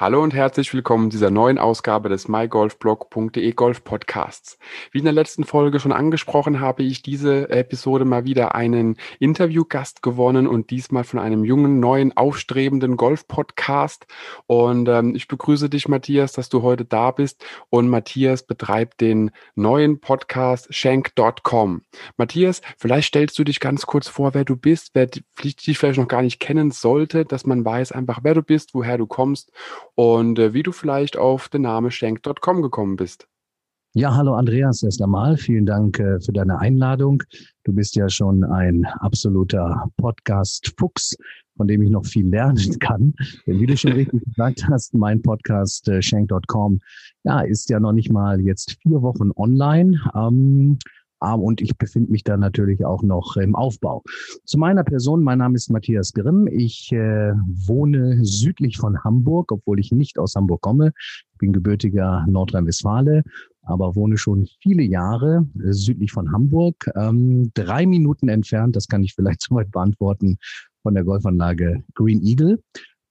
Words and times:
Hallo 0.00 0.22
und 0.22 0.32
herzlich 0.32 0.72
willkommen 0.72 1.10
zu 1.10 1.16
dieser 1.16 1.32
neuen 1.32 1.58
Ausgabe 1.58 2.08
des 2.08 2.28
mygolfblog.de 2.28 3.50
Golf 3.54 3.82
Podcasts. 3.82 4.56
Wie 4.92 4.98
in 4.98 5.04
der 5.04 5.12
letzten 5.12 5.42
Folge 5.42 5.80
schon 5.80 5.90
angesprochen, 5.90 6.60
habe 6.60 6.84
ich 6.84 7.02
diese 7.02 7.50
Episode 7.50 8.04
mal 8.04 8.24
wieder 8.24 8.54
einen 8.54 8.96
Interviewgast 9.18 10.00
gewonnen 10.00 10.46
und 10.46 10.70
diesmal 10.70 11.02
von 11.02 11.18
einem 11.18 11.44
jungen, 11.44 11.80
neuen, 11.80 12.16
aufstrebenden 12.16 12.96
Golf-Podcast. 12.96 14.06
Und 14.46 14.88
ähm, 14.88 15.16
ich 15.16 15.26
begrüße 15.26 15.68
dich, 15.68 15.88
Matthias, 15.88 16.30
dass 16.30 16.48
du 16.48 16.62
heute 16.62 16.84
da 16.84 17.10
bist. 17.10 17.44
Und 17.68 17.88
Matthias 17.88 18.44
betreibt 18.44 19.00
den 19.00 19.32
neuen 19.56 20.00
Podcast 20.00 20.72
Shank.com. 20.72 21.82
Matthias, 22.16 22.62
vielleicht 22.76 23.08
stellst 23.08 23.36
du 23.36 23.42
dich 23.42 23.58
ganz 23.58 23.84
kurz 23.84 24.06
vor, 24.06 24.32
wer 24.32 24.44
du 24.44 24.54
bist, 24.54 24.90
wer 24.94 25.06
dich 25.06 25.24
vielleicht 25.76 25.98
noch 25.98 26.06
gar 26.06 26.22
nicht 26.22 26.38
kennen 26.38 26.70
sollte, 26.70 27.24
dass 27.24 27.46
man 27.46 27.64
weiß 27.64 27.90
einfach, 27.90 28.20
wer 28.22 28.34
du 28.34 28.42
bist, 28.42 28.74
woher 28.74 28.96
du 28.96 29.08
kommst 29.08 29.50
und 29.98 30.38
äh, 30.38 30.54
wie 30.54 30.62
du 30.62 30.70
vielleicht 30.70 31.16
auf 31.16 31.48
den 31.48 31.62
Namen 31.62 31.90
Schenk.com 31.90 32.62
gekommen 32.62 32.94
bist. 32.94 33.26
Ja, 33.94 34.14
hallo 34.14 34.34
Andreas 34.34 34.84
erst 34.84 35.02
einmal. 35.02 35.36
Vielen 35.36 35.66
Dank 35.66 35.98
äh, 35.98 36.20
für 36.20 36.32
deine 36.32 36.60
Einladung. 36.60 37.24
Du 37.64 37.72
bist 37.72 37.96
ja 37.96 38.08
schon 38.08 38.44
ein 38.44 38.84
absoluter 39.00 39.90
Podcast-Fuchs, 39.96 41.16
von 41.56 41.66
dem 41.66 41.82
ich 41.82 41.90
noch 41.90 42.06
viel 42.06 42.28
lernen 42.28 42.78
kann. 42.78 43.12
Denn 43.44 43.58
wie 43.58 43.66
du 43.66 43.76
schon 43.76 43.90
richtig 43.90 44.22
gesagt 44.36 44.68
hast, 44.68 44.94
mein 44.94 45.20
Podcast 45.20 45.88
äh, 45.88 46.00
Shank.com 46.00 46.78
ja, 47.24 47.40
ist 47.40 47.68
ja 47.68 47.80
noch 47.80 47.92
nicht 47.92 48.12
mal 48.12 48.40
jetzt 48.40 48.78
vier 48.80 49.02
Wochen 49.02 49.32
online. 49.34 50.00
Ähm, 50.14 50.78
und 51.20 51.60
ich 51.60 51.76
befinde 51.76 52.12
mich 52.12 52.24
da 52.24 52.36
natürlich 52.36 52.84
auch 52.84 53.02
noch 53.02 53.36
im 53.36 53.54
Aufbau. 53.54 54.02
Zu 54.44 54.58
meiner 54.58 54.84
Person, 54.84 55.22
mein 55.22 55.38
Name 55.38 55.56
ist 55.56 55.70
Matthias 55.70 56.12
Grimm. 56.12 56.46
Ich 56.46 56.92
äh, 56.92 57.32
wohne 57.66 58.24
südlich 58.24 58.78
von 58.78 59.02
Hamburg, 59.04 59.52
obwohl 59.52 59.80
ich 59.80 59.92
nicht 59.92 60.18
aus 60.18 60.34
Hamburg 60.34 60.60
komme. 60.60 60.92
Ich 61.32 61.38
bin 61.38 61.52
gebürtiger 61.52 62.24
Nordrhein-Westfale, 62.28 63.22
aber 63.62 63.96
wohne 63.96 64.18
schon 64.18 64.48
viele 64.60 64.82
Jahre 64.82 65.46
äh, 65.58 65.72
südlich 65.72 66.12
von 66.12 66.32
Hamburg. 66.32 66.90
Ähm, 66.94 67.50
drei 67.54 67.86
Minuten 67.86 68.28
entfernt, 68.28 68.76
das 68.76 68.88
kann 68.88 69.02
ich 69.02 69.14
vielleicht 69.14 69.42
soweit 69.48 69.70
beantworten, 69.70 70.38
von 70.82 70.94
der 70.94 71.04
Golfanlage 71.04 71.82
Green 71.94 72.22
Eagle. 72.22 72.62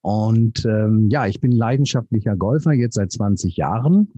Und 0.02 0.66
ähm, 0.66 1.09
ja, 1.09 1.27
ich 1.27 1.42
bin 1.42 1.52
leidenschaftlicher 1.52 2.38
Golfer 2.38 2.71
jetzt 2.71 2.95
seit 2.95 3.11
20 3.11 3.58
Jahren 3.58 4.14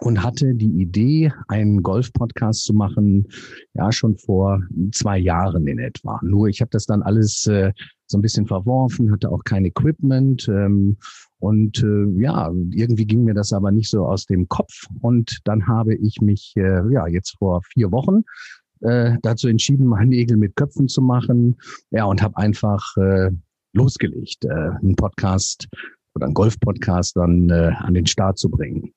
und 0.00 0.22
hatte 0.22 0.54
die 0.54 0.80
Idee, 0.80 1.32
einen 1.48 1.82
Golf-Podcast 1.82 2.64
zu 2.64 2.74
machen, 2.74 3.28
ja, 3.74 3.92
schon 3.92 4.16
vor 4.16 4.62
zwei 4.92 5.18
Jahren 5.18 5.66
in 5.66 5.78
etwa. 5.78 6.20
Nur 6.22 6.48
ich 6.48 6.60
habe 6.60 6.70
das 6.70 6.86
dann 6.86 7.02
alles 7.02 7.46
äh, 7.46 7.72
so 8.06 8.18
ein 8.18 8.22
bisschen 8.22 8.46
verworfen, 8.46 9.10
hatte 9.10 9.30
auch 9.30 9.44
kein 9.44 9.64
Equipment 9.64 10.48
ähm, 10.48 10.96
und 11.38 11.82
äh, 11.82 12.20
ja, 12.20 12.50
irgendwie 12.70 13.06
ging 13.06 13.24
mir 13.24 13.34
das 13.34 13.52
aber 13.52 13.72
nicht 13.72 13.90
so 13.90 14.06
aus 14.06 14.26
dem 14.26 14.48
Kopf 14.48 14.86
und 15.00 15.40
dann 15.44 15.66
habe 15.66 15.94
ich 15.94 16.20
mich 16.20 16.52
äh, 16.56 16.82
ja 16.92 17.06
jetzt 17.06 17.36
vor 17.38 17.62
vier 17.72 17.90
Wochen 17.90 18.22
äh, 18.80 19.16
dazu 19.22 19.48
entschieden, 19.48 19.86
mal 19.86 20.06
Nägel 20.06 20.36
mit 20.36 20.56
Köpfen 20.56 20.88
zu 20.88 21.00
machen, 21.00 21.56
ja 21.90 22.04
und 22.04 22.22
habe 22.22 22.36
einfach 22.36 22.96
äh, 22.96 23.30
losgelegt, 23.72 24.44
äh, 24.44 24.50
einen 24.50 24.96
Podcast 24.96 25.68
oder 26.14 26.26
einen 26.26 26.34
Golf-Podcast 26.34 27.16
dann 27.16 27.48
äh, 27.48 27.72
an 27.78 27.94
den 27.94 28.06
Start 28.06 28.38
zu 28.38 28.50
bringen. 28.50 28.92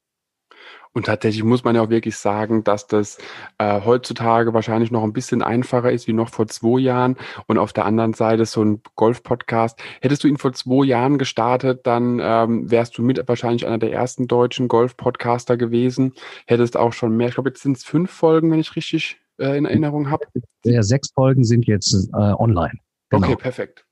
Und 0.95 1.07
tatsächlich 1.07 1.43
muss 1.43 1.65
man 1.65 1.75
ja 1.75 1.81
auch 1.81 1.89
wirklich 1.89 2.15
sagen, 2.15 2.63
dass 2.63 2.87
das 2.87 3.17
äh, 3.57 3.81
heutzutage 3.81 4.53
wahrscheinlich 4.53 4.91
noch 4.91 5.03
ein 5.03 5.11
bisschen 5.11 5.43
einfacher 5.43 5.91
ist 5.91 6.07
wie 6.07 6.13
noch 6.13 6.29
vor 6.29 6.47
zwei 6.47 6.79
Jahren. 6.79 7.17
Und 7.47 7.57
auf 7.57 7.73
der 7.73 7.85
anderen 7.85 8.13
Seite 8.13 8.45
so 8.45 8.63
ein 8.63 8.81
Golf-Podcast. 8.95 9.77
Hättest 9.99 10.23
du 10.23 10.29
ihn 10.29 10.37
vor 10.37 10.53
zwei 10.53 10.85
Jahren 10.85 11.17
gestartet, 11.17 11.85
dann 11.85 12.21
ähm, 12.23 12.71
wärst 12.71 12.97
du 12.97 13.03
mit 13.03 13.27
wahrscheinlich 13.27 13.67
einer 13.67 13.77
der 13.77 13.91
ersten 13.91 14.27
deutschen 14.27 14.69
Golf-Podcaster 14.69 15.57
gewesen. 15.57 16.13
Hättest 16.47 16.77
auch 16.77 16.93
schon 16.93 17.17
mehr, 17.17 17.27
ich 17.27 17.33
glaube, 17.33 17.49
jetzt 17.49 17.61
sind 17.61 17.75
es 17.75 17.83
fünf 17.83 18.09
Folgen, 18.09 18.49
wenn 18.49 18.59
ich 18.59 18.77
richtig 18.77 19.19
äh, 19.37 19.57
in 19.57 19.65
Erinnerung 19.65 20.09
habe. 20.09 20.25
Ja, 20.63 20.81
sechs 20.81 21.11
Folgen 21.11 21.43
sind 21.43 21.67
jetzt 21.67 22.09
äh, 22.13 22.17
online. 22.17 22.79
Genau. 23.09 23.27
Okay, 23.27 23.35
perfekt. 23.35 23.84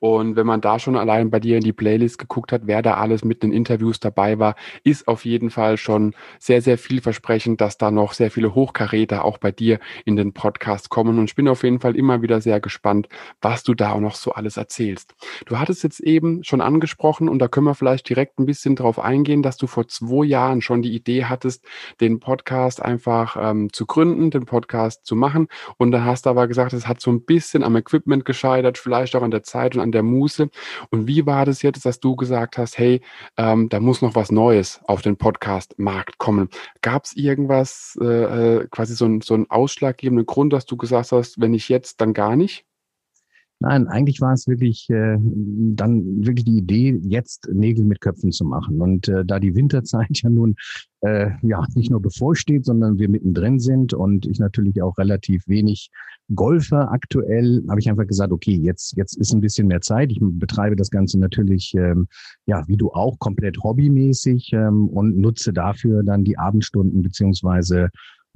Und 0.00 0.36
wenn 0.36 0.46
man 0.46 0.60
da 0.60 0.78
schon 0.78 0.96
allein 0.96 1.30
bei 1.30 1.40
dir 1.40 1.56
in 1.56 1.62
die 1.62 1.72
Playlist 1.72 2.18
geguckt 2.18 2.52
hat, 2.52 2.62
wer 2.64 2.82
da 2.82 2.94
alles 2.94 3.24
mit 3.24 3.42
den 3.42 3.52
Interviews 3.52 4.00
dabei 4.00 4.38
war, 4.38 4.56
ist 4.82 5.06
auf 5.06 5.24
jeden 5.24 5.50
Fall 5.50 5.76
schon 5.76 6.14
sehr, 6.38 6.62
sehr 6.62 6.78
vielversprechend, 6.78 7.60
dass 7.60 7.78
da 7.78 7.90
noch 7.90 8.14
sehr 8.14 8.30
viele 8.30 8.54
Hochkaräter 8.54 9.24
auch 9.24 9.38
bei 9.38 9.52
dir 9.52 9.78
in 10.04 10.16
den 10.16 10.32
Podcast 10.32 10.88
kommen. 10.88 11.18
Und 11.18 11.26
ich 11.26 11.34
bin 11.34 11.48
auf 11.48 11.62
jeden 11.62 11.80
Fall 11.80 11.96
immer 11.96 12.22
wieder 12.22 12.40
sehr 12.40 12.60
gespannt, 12.60 13.08
was 13.40 13.62
du 13.62 13.74
da 13.74 13.92
auch 13.92 14.00
noch 14.00 14.14
so 14.14 14.32
alles 14.32 14.56
erzählst. 14.56 15.14
Du 15.46 15.58
hattest 15.58 15.84
jetzt 15.84 16.00
eben 16.00 16.42
schon 16.44 16.60
angesprochen 16.60 17.28
und 17.28 17.38
da 17.38 17.48
können 17.48 17.66
wir 17.66 17.74
vielleicht 17.74 18.08
direkt 18.08 18.38
ein 18.38 18.46
bisschen 18.46 18.76
drauf 18.76 18.98
eingehen, 18.98 19.42
dass 19.42 19.56
du 19.56 19.66
vor 19.66 19.86
zwei 19.88 20.24
Jahren 20.24 20.62
schon 20.62 20.82
die 20.82 20.94
Idee 20.94 21.26
hattest, 21.26 21.64
den 22.00 22.20
Podcast 22.20 22.82
einfach 22.82 23.36
ähm, 23.38 23.72
zu 23.72 23.86
gründen, 23.86 24.30
den 24.30 24.46
Podcast 24.46 25.04
zu 25.04 25.14
machen. 25.14 25.48
Und 25.76 25.92
da 25.92 26.04
hast 26.04 26.26
du 26.26 26.30
aber 26.30 26.48
gesagt, 26.48 26.72
es 26.72 26.88
hat 26.88 27.00
so 27.00 27.10
ein 27.10 27.22
bisschen 27.24 27.62
am 27.62 27.76
Equipment 27.76 28.24
gescheitert, 28.24 28.78
vielleicht 28.78 29.14
auch 29.14 29.22
an 29.22 29.30
der 29.30 29.42
Zeit 29.42 29.76
und 29.76 29.82
an 29.82 29.89
der 29.92 30.02
Muße. 30.02 30.50
Und 30.90 31.06
wie 31.06 31.26
war 31.26 31.44
das 31.44 31.62
jetzt, 31.62 31.84
dass 31.84 32.00
du 32.00 32.16
gesagt 32.16 32.58
hast, 32.58 32.78
hey, 32.78 33.00
ähm, 33.36 33.68
da 33.68 33.80
muss 33.80 34.02
noch 34.02 34.14
was 34.14 34.30
Neues 34.30 34.80
auf 34.84 35.02
den 35.02 35.16
Podcast-Markt 35.16 36.18
kommen? 36.18 36.48
Gab 36.82 37.04
es 37.04 37.16
irgendwas, 37.16 37.98
äh, 38.00 38.04
äh, 38.04 38.68
quasi 38.70 38.94
so, 38.94 39.06
ein, 39.06 39.20
so 39.20 39.34
einen 39.34 39.50
ausschlaggebenden 39.50 40.26
Grund, 40.26 40.52
dass 40.52 40.66
du 40.66 40.76
gesagt 40.76 41.12
hast, 41.12 41.40
wenn 41.40 41.52
nicht 41.52 41.68
jetzt, 41.68 42.00
dann 42.00 42.14
gar 42.14 42.36
nicht? 42.36 42.64
Nein, 43.62 43.88
eigentlich 43.88 44.22
war 44.22 44.32
es 44.32 44.48
wirklich 44.48 44.88
äh, 44.88 45.18
dann 45.20 46.24
wirklich 46.24 46.46
die 46.46 46.56
Idee, 46.56 46.98
jetzt 47.02 47.46
Nägel 47.52 47.84
mit 47.84 48.00
Köpfen 48.00 48.32
zu 48.32 48.46
machen. 48.46 48.80
Und 48.80 49.06
äh, 49.08 49.22
da 49.22 49.38
die 49.38 49.54
Winterzeit 49.54 50.08
ja 50.22 50.30
nun 50.30 50.56
äh, 51.02 51.32
ja 51.42 51.62
nicht 51.74 51.90
nur 51.90 52.00
bevorsteht, 52.00 52.64
sondern 52.64 52.98
wir 52.98 53.10
mittendrin 53.10 53.58
sind 53.58 53.92
und 53.92 54.24
ich 54.26 54.38
natürlich 54.38 54.82
auch 54.82 54.96
relativ 54.96 55.46
wenig 55.46 55.90
Golfer 56.34 56.90
aktuell, 56.90 57.62
habe 57.68 57.80
ich 57.80 57.90
einfach 57.90 58.06
gesagt, 58.06 58.32
okay, 58.32 58.54
jetzt 58.54 58.96
jetzt 58.96 59.18
ist 59.18 59.34
ein 59.34 59.42
bisschen 59.42 59.66
mehr 59.66 59.82
Zeit. 59.82 60.10
Ich 60.10 60.20
betreibe 60.22 60.76
das 60.76 60.90
Ganze 60.90 61.18
natürlich 61.18 61.74
ähm, 61.74 62.08
ja 62.46 62.66
wie 62.66 62.78
du 62.78 62.90
auch 62.92 63.18
komplett 63.18 63.62
hobbymäßig 63.62 64.52
ähm, 64.54 64.88
und 64.88 65.18
nutze 65.18 65.52
dafür 65.52 66.02
dann 66.02 66.24
die 66.24 66.38
Abendstunden 66.38 67.02
beziehungsweise 67.02 67.90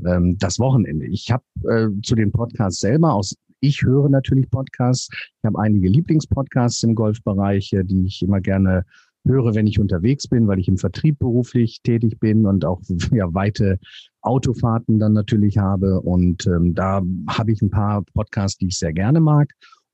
ähm, 0.05 0.37
das 0.39 0.59
Wochenende. 0.59 1.07
Ich 1.07 1.31
habe 1.31 1.45
äh, 1.69 1.89
zu 2.03 2.15
dem 2.15 2.33
Podcast 2.33 2.81
selber 2.81 3.15
aus 3.15 3.37
ich 3.67 3.83
höre 3.83 4.09
natürlich 4.09 4.51
Podcasts. 4.51 5.09
Ich 5.11 5.45
habe 5.45 5.59
einige 5.59 5.89
Lieblingspodcasts 5.89 6.83
im 6.83 6.95
Golfbereich, 6.95 7.73
äh, 7.73 7.85
die 7.85 8.05
ich 8.05 8.23
immer 8.23 8.41
gerne 8.41 8.85
höre, 9.27 9.55
wenn 9.55 9.67
ich 9.67 9.81
unterwegs 9.81 10.29
bin, 10.29 10.47
weil 10.49 10.59
ich 10.59 10.69
im 10.69 10.77
Vertrieb 10.77 11.19
beruflich 11.19 11.81
tätig 11.83 12.21
bin 12.21 12.45
und 12.47 12.65
auch 12.65 12.83
ja, 13.13 13.33
weite 13.33 13.79
Autofahrten 14.21 14.99
dann 14.99 15.15
natürlich 15.15 15.57
habe. 15.57 16.01
Und 16.01 16.47
ähm, 16.47 16.75
da 16.75 17.03
habe 17.29 17.53
ich 17.53 17.63
ein 17.63 17.71
paar 17.71 18.03
Podcasts, 18.13 18.59
die 18.59 18.67
ich 18.67 18.79
sehr 18.79 18.93
gerne 18.93 19.21
mag. 19.21 19.51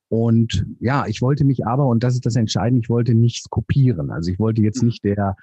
Und 0.09 0.65
ja, 0.81 1.05
ich 1.07 1.21
wollte 1.21 1.45
mich 1.45 1.65
aber, 1.65 1.85
und 1.85 2.03
das 2.03 2.15
ist 2.15 2.25
das 2.25 2.35
Entscheidende, 2.35 2.81
ich 2.81 2.89
wollte 2.89 3.15
nichts 3.15 3.49
kopieren. 3.49 4.11
Also 4.11 4.31
ich 4.31 4.39
wollte 4.39 4.61
jetzt 4.61 4.83
nicht 4.83 5.05
der 5.05 5.37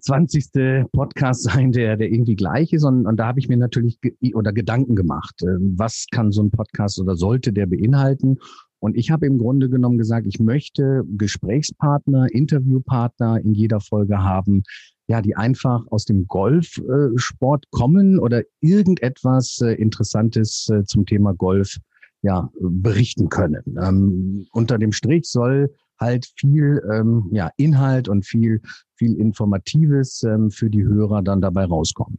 20. 0.00 0.90
Podcast 0.92 1.42
sein, 1.42 1.72
der, 1.72 1.96
der 1.96 2.10
irgendwie 2.10 2.36
gleich 2.36 2.72
ist. 2.72 2.84
Und, 2.84 3.06
und 3.06 3.16
da 3.16 3.26
habe 3.28 3.38
ich 3.38 3.48
mir 3.48 3.56
natürlich 3.56 4.00
ge 4.00 4.34
oder 4.34 4.52
Gedanken 4.52 4.96
gemacht. 4.96 5.42
Äh, 5.42 5.56
was 5.58 6.06
kann 6.10 6.32
so 6.32 6.42
ein 6.42 6.50
Podcast 6.50 7.00
oder 7.00 7.16
sollte 7.16 7.52
der 7.52 7.66
beinhalten? 7.66 8.38
Und 8.80 8.98
ich 8.98 9.10
habe 9.10 9.24
im 9.26 9.38
Grunde 9.38 9.70
genommen 9.70 9.96
gesagt, 9.96 10.26
ich 10.26 10.38
möchte 10.40 11.04
Gesprächspartner, 11.16 12.26
Interviewpartner 12.30 13.40
in 13.40 13.54
jeder 13.54 13.80
Folge 13.80 14.22
haben, 14.22 14.62
ja, 15.06 15.22
die 15.22 15.36
einfach 15.36 15.86
aus 15.90 16.04
dem 16.04 16.26
Golfsport 16.26 17.64
kommen 17.70 18.18
oder 18.18 18.42
irgendetwas 18.60 19.60
äh, 19.62 19.72
Interessantes 19.72 20.68
äh, 20.70 20.84
zum 20.84 21.06
Thema 21.06 21.32
Golf 21.32 21.78
ja, 22.20 22.50
berichten 22.58 23.28
können. 23.28 23.62
Ähm, 23.80 24.46
unter 24.52 24.78
dem 24.78 24.92
Strich 24.92 25.26
soll 25.30 25.74
halt 26.04 26.26
viel 26.36 26.82
ähm, 26.92 27.28
ja, 27.32 27.50
Inhalt 27.56 28.08
und 28.08 28.24
viel, 28.24 28.60
viel 28.94 29.18
Informatives 29.18 30.22
ähm, 30.22 30.50
für 30.50 30.70
die 30.70 30.84
Hörer 30.84 31.22
dann 31.22 31.40
dabei 31.40 31.64
rauskommen. 31.64 32.18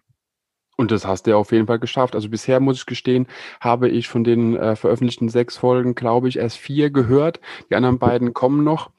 Und 0.77 0.91
das 0.91 1.07
hast 1.07 1.25
du 1.25 1.31
ja 1.31 1.37
auf 1.37 1.51
jeden 1.51 1.67
Fall 1.67 1.79
geschafft. 1.79 2.15
Also 2.15 2.29
bisher 2.29 2.59
muss 2.59 2.79
ich 2.79 2.85
gestehen, 2.85 3.27
habe 3.61 3.87
ich 3.87 4.09
von 4.09 4.23
den 4.23 4.57
äh, 4.57 4.75
veröffentlichten 4.75 5.29
sechs 5.29 5.55
Folgen, 5.55 5.95
glaube 5.95 6.27
ich, 6.27 6.37
erst 6.37 6.57
vier 6.57 6.89
gehört. 6.89 7.39
Die 7.69 7.75
anderen 7.75 7.97
beiden 7.97 8.33
kommen 8.33 8.63
noch. 8.63 8.91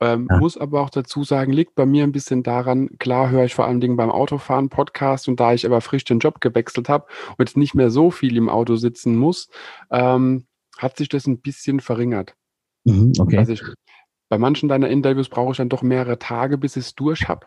Ähm, 0.00 0.28
ja. 0.30 0.38
Muss 0.38 0.58
aber 0.58 0.82
auch 0.82 0.90
dazu 0.90 1.24
sagen, 1.24 1.52
liegt 1.52 1.74
bei 1.74 1.86
mir 1.86 2.04
ein 2.04 2.12
bisschen 2.12 2.42
daran, 2.42 2.90
klar 2.98 3.30
höre 3.30 3.44
ich 3.44 3.54
vor 3.54 3.66
allen 3.66 3.80
Dingen 3.80 3.96
beim 3.96 4.10
Autofahren 4.10 4.68
Podcast 4.68 5.26
und 5.26 5.40
da 5.40 5.54
ich 5.54 5.64
aber 5.64 5.80
frisch 5.80 6.04
den 6.04 6.18
Job 6.18 6.40
gewechselt 6.40 6.90
habe 6.90 7.06
und 7.30 7.36
jetzt 7.38 7.56
nicht 7.56 7.74
mehr 7.74 7.90
so 7.90 8.10
viel 8.10 8.36
im 8.36 8.50
Auto 8.50 8.76
sitzen 8.76 9.16
muss, 9.16 9.48
ähm, 9.90 10.44
hat 10.76 10.98
sich 10.98 11.08
das 11.08 11.26
ein 11.26 11.40
bisschen 11.40 11.80
verringert. 11.80 12.34
Mhm, 12.84 13.12
okay. 13.18 13.38
Also 13.38 13.52
ich, 13.52 13.62
Bei 14.32 14.38
manchen 14.38 14.70
deiner 14.70 14.88
Interviews 14.88 15.28
brauche 15.28 15.50
ich 15.50 15.58
dann 15.58 15.68
doch 15.68 15.82
mehrere 15.82 16.18
Tage, 16.18 16.56
bis 16.56 16.76
ich 16.76 16.86
es 16.86 16.94
durch 16.94 17.28
habe. 17.28 17.44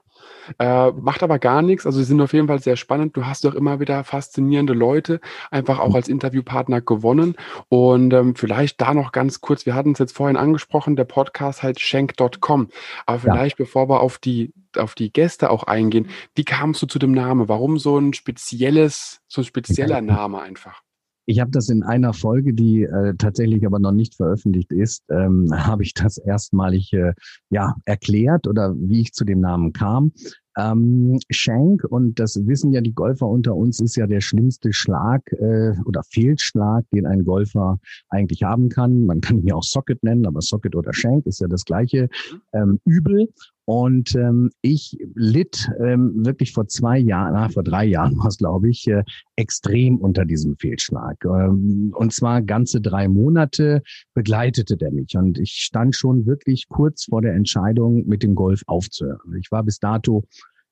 Äh, 0.60 0.92
macht 0.92 1.24
aber 1.24 1.40
gar 1.40 1.64
nichts. 1.64 1.88
Also 1.88 1.98
sie 1.98 2.06
sind 2.06 2.22
auf 2.22 2.32
jeden 2.32 2.46
Fall 2.46 2.60
sehr 2.60 2.76
spannend. 2.76 3.18
Du 3.18 3.26
hast 3.26 3.44
doch 3.44 3.56
immer 3.56 3.80
wieder 3.80 4.04
faszinierende 4.04 4.74
Leute 4.74 5.20
einfach 5.50 5.80
auch 5.80 5.96
als 5.96 6.08
Interviewpartner 6.08 6.82
gewonnen. 6.82 7.38
Und 7.70 8.14
ähm, 8.14 8.36
vielleicht 8.36 8.80
da 8.82 8.94
noch 8.94 9.12
ganz 9.12 9.42
kurz, 9.42 9.66
wir 9.66 9.74
hatten 9.74 9.94
es 9.94 9.98
jetzt 9.98 10.16
vorhin 10.16 10.38
angesprochen, 10.38 10.96
der 10.96 11.06
Podcast 11.06 11.64
heißt 11.64 11.80
schenk.com. 11.80 12.70
Aber 13.08 13.18
vielleicht, 13.18 13.58
ja. 13.58 13.66
bevor 13.66 13.90
wir 13.90 14.02
auf 14.02 14.20
die 14.20 14.54
auf 14.78 14.94
die 14.94 15.12
Gäste 15.12 15.50
auch 15.50 15.64
eingehen, 15.64 16.10
wie 16.36 16.46
kamst 16.46 16.84
du 16.84 16.86
zu 16.86 17.00
dem 17.00 17.14
Namen? 17.14 17.50
Warum 17.50 17.80
so 17.80 17.98
ein 17.98 18.14
spezielles, 18.14 19.22
so 19.28 19.42
ein 19.42 19.46
spezieller 19.46 20.02
Name 20.02 20.40
einfach? 20.40 20.85
Ich 21.26 21.40
habe 21.40 21.52
das 21.52 21.70
in 21.70 21.84
einer 21.84 22.14
Folge, 22.14 22.54
die 22.54 22.84
äh, 22.84 23.16
tatsächlich 23.18 23.66
aber 23.66 23.80
noch 23.80 23.92
nicht 23.92 24.16
veröffentlicht 24.16 24.72
ist, 24.72 25.04
ähm, 25.10 25.48
habe 25.54 25.84
ich 25.84 25.94
das 25.94 26.18
erstmalig 26.18 26.94
äh, 26.94 27.14
ja 27.50 27.76
erklärt 27.86 28.48
oder 28.48 28.76
wie 28.78 29.02
ich 29.02 29.14
zu 29.14 29.26
dem 29.26 29.40
Namen 29.40 29.74
kam. 29.74 30.12
Ähm, 30.58 31.20
Shank, 31.30 31.84
und 31.84 32.18
das 32.18 32.40
wissen 32.48 32.72
ja 32.72 32.80
die 32.80 32.94
Golfer 32.94 33.28
unter 33.28 33.56
uns, 33.56 33.82
ist 33.82 33.98
ja 33.98 34.08
der 34.08 34.22
schlimmste 34.22 34.72
Schlag 34.72 35.22
äh, 35.34 35.74
oder 35.86 36.04
Fehlschlag, 36.04 36.86
den 36.94 37.06
ein 37.06 37.26
Golfer 37.26 37.80
eigentlich 38.10 38.44
haben 38.44 38.70
kann. 38.70 39.06
Man 39.06 39.20
kann 39.20 39.40
ihn 39.40 39.48
ja 39.48 39.56
auch 39.56 39.64
Socket 39.64 40.02
nennen, 40.04 40.26
aber 40.26 40.42
Socket 40.42 40.76
oder 40.76 40.94
Shank 40.94 41.26
ist 41.26 41.42
ja 41.42 41.48
das 41.48 41.66
gleiche 41.66 42.08
ähm, 42.54 42.80
Übel. 42.86 43.28
Und 43.66 44.14
ähm, 44.16 44.52
ich 44.62 44.98
litt 45.16 45.70
ähm, 45.80 46.24
wirklich 46.24 46.54
vor 46.54 46.68
zwei 46.68 47.00
Jahren, 47.00 47.50
vor 47.50 47.64
drei 47.64 47.86
Jahren 47.86 48.18
war 48.20 48.28
es, 48.28 48.38
glaube 48.38 48.70
ich, 48.70 48.88
äh, 48.88 49.04
extrem 49.36 49.98
unter 49.98 50.24
diesem 50.24 50.56
Fehlschlag. 50.58 51.18
Ähm, 51.26 51.92
und 51.96 52.14
zwar 52.14 52.44
ganze 52.44 52.80
drei 52.80 53.08
Monate 53.08 53.82
begleitete 54.14 54.78
der 54.78 54.92
mich. 54.92 55.18
Und 55.18 55.40
ich 55.40 55.52
stand 55.52 55.96
schon 55.96 56.28
wirklich 56.28 56.68
kurz 56.70 57.06
vor 57.06 57.22
der 57.22 57.34
Entscheidung, 57.34 58.06
mit 58.08 58.22
dem 58.22 58.36
Golf 58.36 58.62
aufzuhören. 58.68 59.36
Ich 59.40 59.52
war 59.52 59.64
bis 59.64 59.80
dato 59.80 60.26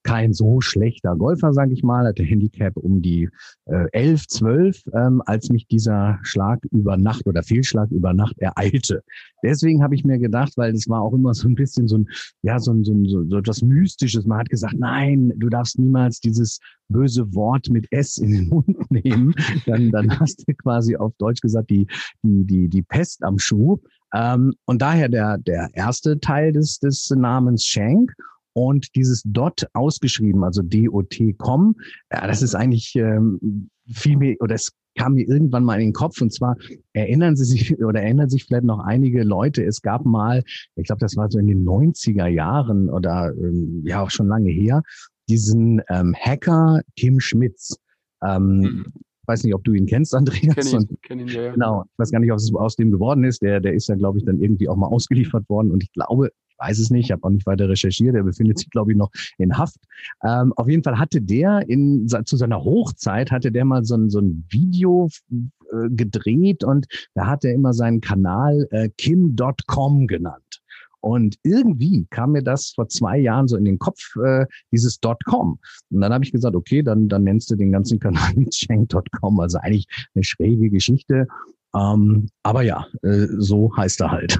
kein 0.04 0.34
so 0.34 0.62
schlechter 0.62 1.16
Golfer, 1.16 1.54
sage 1.54 1.74
ich 1.74 1.84
mal, 1.84 2.06
hatte 2.06 2.24
Handicap 2.24 2.78
um 2.78 3.02
die 3.02 3.30
äh, 3.66 3.86
11, 3.92 4.28
12, 4.28 4.84
ähm, 4.94 5.22
als 5.26 5.50
mich 5.50 5.68
dieser 5.68 6.20
Schlag 6.22 6.60
über 6.72 6.98
Nacht 6.98 7.26
oder 7.26 7.44
Fehlschlag 7.44 7.90
über 7.92 8.14
Nacht 8.14 8.38
ereilte. 8.40 9.04
Deswegen 9.44 9.84
habe 9.84 9.96
ich 9.96 10.04
mir 10.04 10.20
gedacht, 10.20 10.54
weil 10.56 10.74
es 10.74 10.88
war 10.88 11.02
auch 11.02 11.14
immer 11.14 11.34
so 11.34 11.48
ein 11.48 11.56
bisschen 11.56 11.88
so 11.88 11.98
ein, 11.98 12.10
ja, 12.44 12.60
so, 12.60 12.72
ein, 12.72 12.84
so, 12.84 12.94
ein, 12.94 13.06
so, 13.06 13.24
so 13.28 13.38
etwas 13.38 13.62
Mystisches. 13.62 14.26
Man 14.26 14.40
hat 14.40 14.50
gesagt, 14.50 14.76
nein, 14.78 15.34
du 15.38 15.50
darfst 15.50 15.80
niemals 15.80 16.20
dieses 16.20 16.60
böse 16.90 17.34
Wort 17.34 17.70
mit 17.70 17.88
S 17.92 18.18
in 18.18 18.32
den 18.32 18.50
Mund 18.50 18.78
nehmen. 18.92 19.34
Dann, 19.66 19.92
dann 19.92 20.20
hast 20.20 20.44
du 20.48 20.54
quasi 20.54 20.96
auf 20.96 21.14
Deutsch 21.18 21.42
gesagt 21.42 21.70
die, 21.70 21.88
die, 22.22 22.46
die, 22.46 22.70
die 22.70 22.82
Pest 22.82 23.24
am 23.24 23.40
Schuh. 23.40 23.80
Ähm, 24.14 24.54
und 24.66 24.82
daher 24.82 25.10
der, 25.10 25.38
der 25.40 25.70
erste 25.74 26.20
Teil 26.20 26.52
des, 26.52 26.80
des 26.80 27.10
Namens 27.10 27.66
Shank 27.66 28.14
und 28.54 28.96
dieses 28.96 29.24
Dot 29.26 29.68
ausgeschrieben, 29.74 30.44
also 30.44 30.62
DOT.com, 30.62 31.76
ja, 32.12 32.28
das 32.28 32.42
ist 32.42 32.56
eigentlich 32.56 32.96
ähm, 32.96 33.70
viel 33.88 34.18
mehr, 34.18 34.36
oder 34.40 34.56
es 34.56 34.72
kam 34.96 35.14
mir 35.14 35.28
irgendwann 35.28 35.64
mal 35.64 35.80
in 35.80 35.88
den 35.88 35.94
Kopf 35.94 36.22
und 36.22 36.32
zwar 36.32 36.56
erinnern 36.94 37.36
Sie 37.36 37.46
sich 37.46 37.84
oder 37.84 38.02
erinnern 38.02 38.30
sich 38.30 38.46
vielleicht 38.46 38.64
noch 38.64 38.80
einige 38.80 39.24
Leute, 39.24 39.64
es 39.64 39.82
gab 39.82 40.06
mal, 40.06 40.44
ich 40.76 40.86
glaube, 40.86 41.00
das 41.00 41.16
war 41.18 41.30
so 41.32 41.40
in 41.40 41.48
den 41.48 41.66
90er 41.66 42.28
Jahren 42.28 42.90
oder 42.90 43.34
ähm, 43.36 43.84
ja 43.86 44.02
auch 44.02 44.12
schon 44.12 44.28
lange 44.28 44.52
her, 44.52 44.84
diesen 45.30 45.82
ähm, 45.90 46.16
Hacker 46.20 46.82
Tim 46.96 47.20
Schmitz. 47.20 47.78
Ähm, 48.24 48.60
mhm. 48.60 48.86
Weiß 49.26 49.44
nicht, 49.44 49.56
ob 49.56 49.64
du 49.64 49.74
ihn 49.74 49.86
kennst, 49.86 50.14
Andreas. 50.14 50.70
Kenn 50.72 50.82
ihn, 50.82 50.98
kenn 51.02 51.20
ihn, 51.20 51.28
ja, 51.30 51.44
ja. 51.44 51.52
Genau. 51.54 51.84
Ich 51.84 52.00
weiß 52.00 52.12
gar 52.12 52.20
nicht, 52.20 52.32
ob 52.32 52.38
es 52.38 52.54
aus 52.54 52.76
dem 52.76 52.92
geworden 52.92 53.24
ist. 53.24 53.42
Der, 53.42 53.62
der 53.62 53.74
ist 53.74 53.88
ja, 53.88 53.96
glaube 53.96 54.18
ich, 54.18 54.26
dann 54.26 54.42
irgendwie 54.42 54.68
auch 54.68 54.76
mal 54.76 54.88
ausgeliefert 54.88 55.48
worden. 55.48 55.72
Und 55.72 55.82
ich 55.82 55.94
glaube, 55.94 56.30
weiß 56.64 56.80
es 56.80 56.90
nicht, 56.90 57.06
ich 57.06 57.12
habe 57.12 57.24
auch 57.24 57.30
nicht 57.30 57.46
weiter 57.46 57.70
recherchiert, 57.70 58.16
er 58.16 58.24
befindet 58.24 58.60
sich, 58.60 58.70
glaube 58.70 58.92
ich, 58.92 58.98
noch 58.98 59.12
in 59.38 59.58
Haft. 59.58 59.78
Ähm, 60.24 60.54
auf 60.56 60.70
jeden 60.70 60.84
Fall 60.84 60.98
hatte 60.98 61.22
der 61.22 61.68
in, 61.68 62.08
zu 62.08 62.38
seiner 62.38 62.64
Hochzeit, 62.64 63.32
hatte 63.32 63.52
der 63.52 63.66
mal 63.66 63.84
so 63.84 63.96
ein, 63.96 64.10
so 64.10 64.20
ein 64.20 64.46
Video 64.50 65.10
äh, 65.30 65.90
gedreht 65.90 66.64
und 66.64 66.88
da 67.16 67.28
hat 67.28 67.44
er 67.46 67.54
immer 67.54 67.74
seinen 67.74 68.02
Kanal 68.02 68.68
äh, 68.72 68.90
kim.com 68.98 70.08
genannt. 70.08 70.62
Und 71.02 71.36
irgendwie 71.44 72.06
kam 72.12 72.32
mir 72.32 72.44
das 72.44 72.70
vor 72.70 72.88
zwei 72.88 73.18
Jahren 73.18 73.50
so 73.50 73.58
in 73.58 73.66
den 73.66 73.78
Kopf, 73.78 74.16
äh, 74.24 74.46
dieses 74.72 75.02
.com. 75.26 75.60
Und 75.92 76.02
dann 76.02 76.14
habe 76.14 76.24
ich 76.24 76.32
gesagt, 76.32 76.56
okay, 76.56 76.82
dann, 76.82 77.10
dann 77.10 77.26
nennst 77.26 77.52
du 77.52 77.58
den 77.58 77.74
ganzen 77.74 78.00
Kanal 78.00 78.34
Shank.com. 78.54 79.38
Also 79.42 79.58
eigentlich 79.58 79.86
eine 80.16 80.24
schräge 80.24 80.70
Geschichte. 80.70 81.28
Ähm, 81.76 82.28
aber 82.44 82.62
ja, 82.62 82.86
äh, 83.02 83.28
so 83.38 83.76
heißt 83.76 84.02
er 84.02 84.12
halt. 84.12 84.40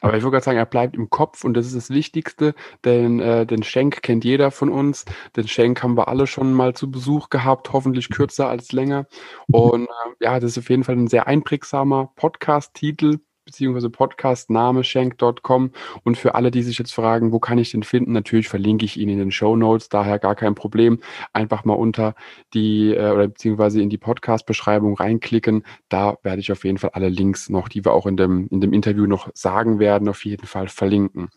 Aber 0.00 0.16
ich 0.16 0.22
würde 0.22 0.32
gerade 0.32 0.44
sagen, 0.44 0.58
er 0.58 0.66
bleibt 0.66 0.96
im 0.96 1.10
Kopf 1.10 1.44
und 1.44 1.54
das 1.54 1.66
ist 1.66 1.76
das 1.76 1.90
Wichtigste, 1.90 2.54
denn 2.84 3.20
äh, 3.20 3.46
den 3.46 3.62
Schenk 3.62 4.02
kennt 4.02 4.24
jeder 4.24 4.50
von 4.50 4.68
uns. 4.68 5.04
Den 5.36 5.48
Schenk 5.48 5.82
haben 5.82 5.96
wir 5.96 6.08
alle 6.08 6.26
schon 6.26 6.52
mal 6.52 6.74
zu 6.74 6.90
Besuch 6.90 7.28
gehabt, 7.28 7.72
hoffentlich 7.72 8.08
kürzer 8.10 8.48
als 8.48 8.72
länger. 8.72 9.06
Und 9.50 9.86
äh, 9.86 10.24
ja, 10.24 10.40
das 10.40 10.52
ist 10.52 10.58
auf 10.58 10.70
jeden 10.70 10.84
Fall 10.84 10.96
ein 10.96 11.08
sehr 11.08 11.26
einprägsamer 11.26 12.12
Podcast-Titel 12.16 13.18
beziehungsweise 13.44 13.90
Podcastname 13.90 14.84
schenk.com. 14.84 15.70
Und 16.02 16.18
für 16.18 16.34
alle, 16.34 16.50
die 16.50 16.62
sich 16.62 16.78
jetzt 16.78 16.94
fragen, 16.94 17.32
wo 17.32 17.38
kann 17.38 17.58
ich 17.58 17.70
den 17.70 17.82
finden, 17.82 18.12
natürlich 18.12 18.48
verlinke 18.48 18.84
ich 18.84 18.96
ihn 18.96 19.08
in 19.08 19.18
den 19.18 19.30
Show 19.30 19.56
Notes, 19.56 19.88
daher 19.88 20.18
gar 20.18 20.34
kein 20.34 20.54
Problem. 20.54 21.00
Einfach 21.32 21.64
mal 21.64 21.74
unter 21.74 22.14
die 22.52 22.94
äh, 22.94 23.10
oder 23.10 23.28
beziehungsweise 23.28 23.80
in 23.80 23.90
die 23.90 23.98
Podcast-Beschreibung 23.98 24.96
reinklicken. 24.96 25.64
Da 25.88 26.16
werde 26.22 26.40
ich 26.40 26.52
auf 26.52 26.64
jeden 26.64 26.78
Fall 26.78 26.90
alle 26.94 27.08
Links 27.08 27.48
noch, 27.48 27.68
die 27.68 27.84
wir 27.84 27.92
auch 27.92 28.06
in 28.06 28.16
dem, 28.16 28.48
in 28.48 28.60
dem 28.60 28.72
Interview 28.72 29.06
noch 29.06 29.28
sagen 29.34 29.78
werden, 29.78 30.08
auf 30.08 30.24
jeden 30.24 30.46
Fall 30.46 30.68
verlinken. 30.68 31.28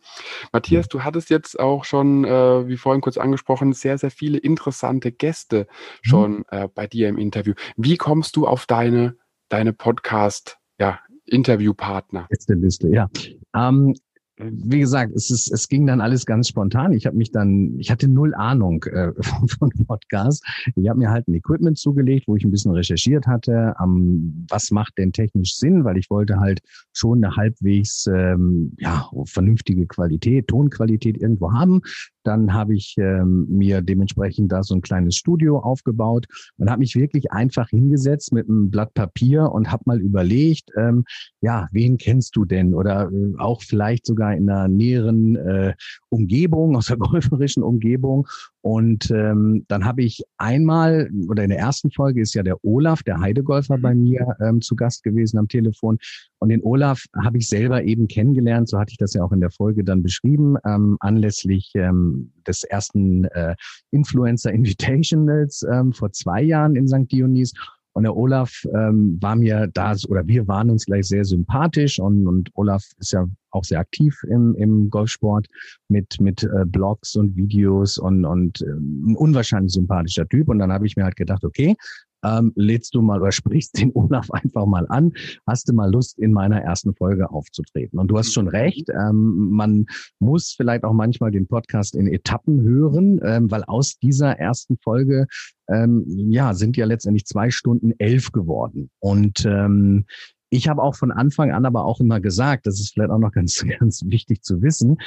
Matthias, 0.52 0.88
du 0.88 1.04
hattest 1.04 1.30
jetzt 1.30 1.60
auch 1.60 1.84
schon, 1.84 2.26
äh, 2.26 2.68
wie 2.68 2.78
vorhin 2.78 3.02
kurz 3.02 3.18
angesprochen, 3.18 3.74
sehr, 3.74 3.98
sehr 3.98 4.12
viele 4.12 4.38
interessante 4.38 5.12
Gäste 5.12 5.68
mhm. 5.68 6.10
schon 6.10 6.46
äh, 6.50 6.68
bei 6.74 6.88
dir 6.88 7.10
im 7.10 7.18
Interview. 7.18 7.54
Wie 7.76 7.98
kommst 7.98 8.36
du 8.36 8.48
auf 8.48 8.66
deine, 8.66 9.18
deine 9.50 9.74
Podcast, 9.74 10.58
ja, 10.80 11.00
Interviewpartner. 11.28 12.28
Letzte 12.30 12.54
Liste, 12.56 12.90
ja. 12.90 13.10
Ähm, 13.56 13.96
wie 14.40 14.80
gesagt, 14.80 15.14
es 15.16 15.32
ist, 15.32 15.52
es 15.52 15.68
ging 15.68 15.88
dann 15.88 16.00
alles 16.00 16.26
ganz 16.26 16.48
spontan. 16.50 16.94
Ich 16.94 17.08
habe 17.08 17.18
mich 17.18 17.32
dann, 17.32 17.80
ich 17.80 17.90
hatte 17.90 18.08
null 18.08 18.36
Ahnung 18.36 18.84
äh, 18.84 19.12
von, 19.22 19.72
Podcast. 19.88 20.46
Ich 20.76 20.88
habe 20.88 21.00
mir 21.00 21.10
halt 21.10 21.28
ein 21.28 21.34
Equipment 21.34 21.78
zugelegt, 21.78 22.28
wo 22.28 22.36
ich 22.36 22.44
ein 22.44 22.52
bisschen 22.52 22.72
recherchiert 22.72 23.26
hatte, 23.26 23.74
ähm, 23.82 24.46
was 24.50 24.70
macht 24.70 24.98
denn 24.98 25.12
technisch 25.12 25.56
Sinn, 25.56 25.84
weil 25.84 25.98
ich 25.98 26.10
wollte 26.10 26.40
halt 26.40 26.62
schon 26.94 27.24
eine 27.24 27.36
halbwegs 27.36 28.06
ähm, 28.08 28.74
ja 28.78 29.10
vernünftige 29.26 29.88
Qualität, 29.88 30.48
Tonqualität 30.48 31.18
irgendwo 31.18 31.52
haben. 31.54 31.82
Dann 32.24 32.54
habe 32.54 32.76
ich 32.76 32.96
ähm, 32.98 33.48
mir 33.50 33.82
dementsprechend 33.82 34.52
da 34.52 34.62
so 34.62 34.76
ein 34.76 34.82
kleines 34.82 35.16
Studio 35.16 35.60
aufgebaut 35.60 36.26
und 36.58 36.70
habe 36.70 36.80
mich 36.80 36.96
wirklich 36.96 37.32
einfach 37.32 37.70
hingesetzt 37.70 38.34
mit 38.34 38.50
einem 38.50 38.70
Blatt 38.70 38.94
Papier 38.94 39.52
und 39.52 39.72
habe 39.72 39.84
mal 39.86 40.02
überlegt, 40.02 40.70
ähm, 40.78 41.06
ja, 41.40 41.70
wen 41.72 41.98
kennst 41.98 42.36
du 42.36 42.44
denn? 42.44 42.74
Oder 42.74 43.10
äh, 43.10 43.34
auch 43.38 43.62
vielleicht 43.62 44.06
sogar 44.06 44.27
in 44.34 44.50
einer 44.50 44.68
näheren 44.68 45.36
äh, 45.36 45.74
Umgebung, 46.10 46.76
aus 46.76 46.88
der 46.88 46.98
golferischen 46.98 47.64
Umgebung. 47.64 48.28
Und 48.62 49.12
ähm, 49.12 49.66
dann 49.70 49.86
habe 49.86 50.04
ich 50.04 50.24
einmal, 50.38 51.10
oder 51.30 51.44
in 51.44 51.50
der 51.50 51.60
ersten 51.60 51.90
Folge 51.92 52.22
ist 52.22 52.34
ja 52.36 52.44
der 52.44 52.64
Olaf, 52.66 53.02
der 53.04 53.20
Heidegolfer 53.20 53.78
bei 53.78 53.94
mhm. 53.94 54.04
mir 54.04 54.36
ähm, 54.42 54.62
zu 54.62 54.76
Gast 54.76 55.04
gewesen 55.04 55.38
am 55.38 55.48
Telefon. 55.48 55.98
Und 56.40 56.50
den 56.50 56.64
Olaf 56.64 57.04
habe 57.24 57.38
ich 57.38 57.48
selber 57.48 57.84
eben 57.84 58.08
kennengelernt, 58.08 58.70
so 58.70 58.78
hatte 58.78 58.92
ich 58.92 58.98
das 58.98 59.14
ja 59.14 59.24
auch 59.24 59.32
in 59.32 59.40
der 59.40 59.52
Folge 59.52 59.84
dann 59.84 60.04
beschrieben, 60.04 60.56
ähm, 60.66 60.98
anlässlich 61.00 61.72
ähm, 61.76 62.32
des 62.46 62.64
ersten 62.64 63.26
äh, 63.26 63.56
Influencer 63.92 64.52
Invitationals 64.52 65.66
ähm, 65.72 65.94
vor 65.94 66.12
zwei 66.12 66.42
Jahren 66.42 66.76
in 66.76 66.88
St. 66.88 67.12
Dionys. 67.12 67.54
Und 67.98 68.04
der 68.04 68.16
Olaf 68.16 68.64
ähm, 68.76 69.18
war 69.22 69.36
mir 69.36 69.72
da, 69.74 69.96
oder 70.08 70.28
wir 70.28 70.48
waren 70.48 70.70
uns 70.70 70.86
gleich 70.86 71.08
sehr 71.08 71.26
sympathisch 71.26 72.00
und, 72.00 72.28
und 72.28 72.52
Olaf 72.54 72.84
ist 73.00 73.12
ja 73.12 73.26
auch 73.50 73.64
sehr 73.64 73.80
aktiv 73.80 74.16
im, 74.30 74.54
im 74.54 74.92
Golfsport 74.92 75.48
mit, 75.88 76.22
mit 76.22 76.44
äh, 76.44 76.66
Blogs 76.68 77.16
und 77.16 77.36
Videos 77.36 77.98
und, 77.98 78.24
und 78.24 78.62
äh, 78.62 78.66
ein 78.66 79.16
unwahrscheinlich 79.16 79.74
sympathischer 79.74 80.28
Typ. 80.28 80.48
Und 80.48 80.60
dann 80.60 80.72
habe 80.72 80.86
ich 80.86 80.96
mir 80.96 81.06
halt 81.06 81.16
gedacht, 81.16 81.44
okay, 81.44 81.76
ähm, 82.24 82.52
lädst 82.56 82.96
du 82.96 83.02
mal 83.02 83.22
oder 83.22 83.32
sprichst 83.38 83.78
den 83.80 83.92
Olaf 83.94 84.30
einfach 84.32 84.66
mal 84.66 84.88
an. 84.90 85.14
Hast 85.46 85.70
du 85.70 85.74
mal 85.74 85.92
Lust, 85.92 86.20
in 86.20 86.34
meiner 86.34 86.62
ersten 86.62 86.96
Folge 86.96 87.30
aufzutreten? 87.30 88.00
Und 88.00 88.08
du 88.08 88.18
hast 88.18 88.34
schon 88.34 88.48
recht, 88.48 88.90
ähm, 88.90 89.50
man 89.52 89.86
muss 90.20 90.54
vielleicht 90.56 90.84
auch 90.84 90.94
manchmal 90.94 91.32
den 91.32 91.48
Podcast 91.48 91.96
in 91.96 92.08
Etappen 92.08 92.62
hören, 92.62 93.20
ähm, 93.24 93.52
weil 93.52 93.64
aus 93.64 93.98
dieser 93.98 94.38
ersten 94.40 94.78
Folge 94.78 95.28
ähm, 95.70 96.06
ja 96.32 96.54
sind 96.54 96.78
ja 96.78 96.86
letztendlich 96.86 97.26
zwei 97.26 97.52
Stunden 97.52 97.94
elf 97.98 98.32
geworden. 98.32 98.90
Und 99.00 99.46
ähm, 99.46 100.06
Ich 100.50 100.70
habe 100.70 100.82
auch 100.82 100.96
von 100.96 101.12
Anfang 101.12 101.52
an 101.52 101.66
aber 101.66 101.86
auch 101.86 102.00
immer 102.00 102.20
gesagt, 102.20 102.68
das 102.68 102.80
ist 102.80 102.94
vielleicht 102.94 103.12
auch 103.12 103.20
noch 103.20 103.32
ganz, 103.32 103.64
ganz 103.80 104.04
wichtig 104.06 104.44
zu 104.44 104.62
wissen, 104.62 104.98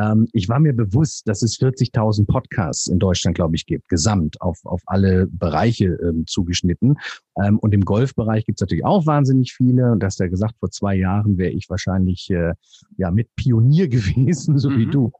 ähm, 0.00 0.28
ich 0.32 0.48
war 0.48 0.60
mir 0.60 0.72
bewusst, 0.72 1.28
dass 1.28 1.42
es 1.42 1.58
40.000 1.58 2.26
Podcasts 2.26 2.88
in 2.88 2.98
Deutschland, 2.98 3.36
glaube 3.36 3.56
ich, 3.56 3.66
gibt, 3.66 3.88
gesamt 3.88 4.40
auf, 4.40 4.58
auf 4.64 4.82
alle 4.86 5.26
Bereiche 5.26 5.98
ähm, 6.02 6.26
zugeschnitten. 6.26 6.96
Ähm, 7.42 7.58
und 7.58 7.74
im 7.74 7.84
Golfbereich 7.84 8.46
gibt 8.46 8.58
es 8.58 8.60
natürlich 8.60 8.84
auch 8.84 9.06
wahnsinnig 9.06 9.52
viele. 9.52 9.92
Und 9.92 10.00
das 10.00 10.14
hast 10.14 10.20
ja 10.20 10.28
gesagt, 10.28 10.54
vor 10.58 10.70
zwei 10.70 10.94
Jahren 10.94 11.38
wäre 11.38 11.50
ich 11.50 11.68
wahrscheinlich 11.68 12.30
äh, 12.30 12.54
ja 12.96 13.10
mit 13.10 13.34
Pionier 13.36 13.88
gewesen, 13.88 14.58
so 14.58 14.70
mhm. 14.70 14.78
wie 14.78 14.86
du. 14.86 15.12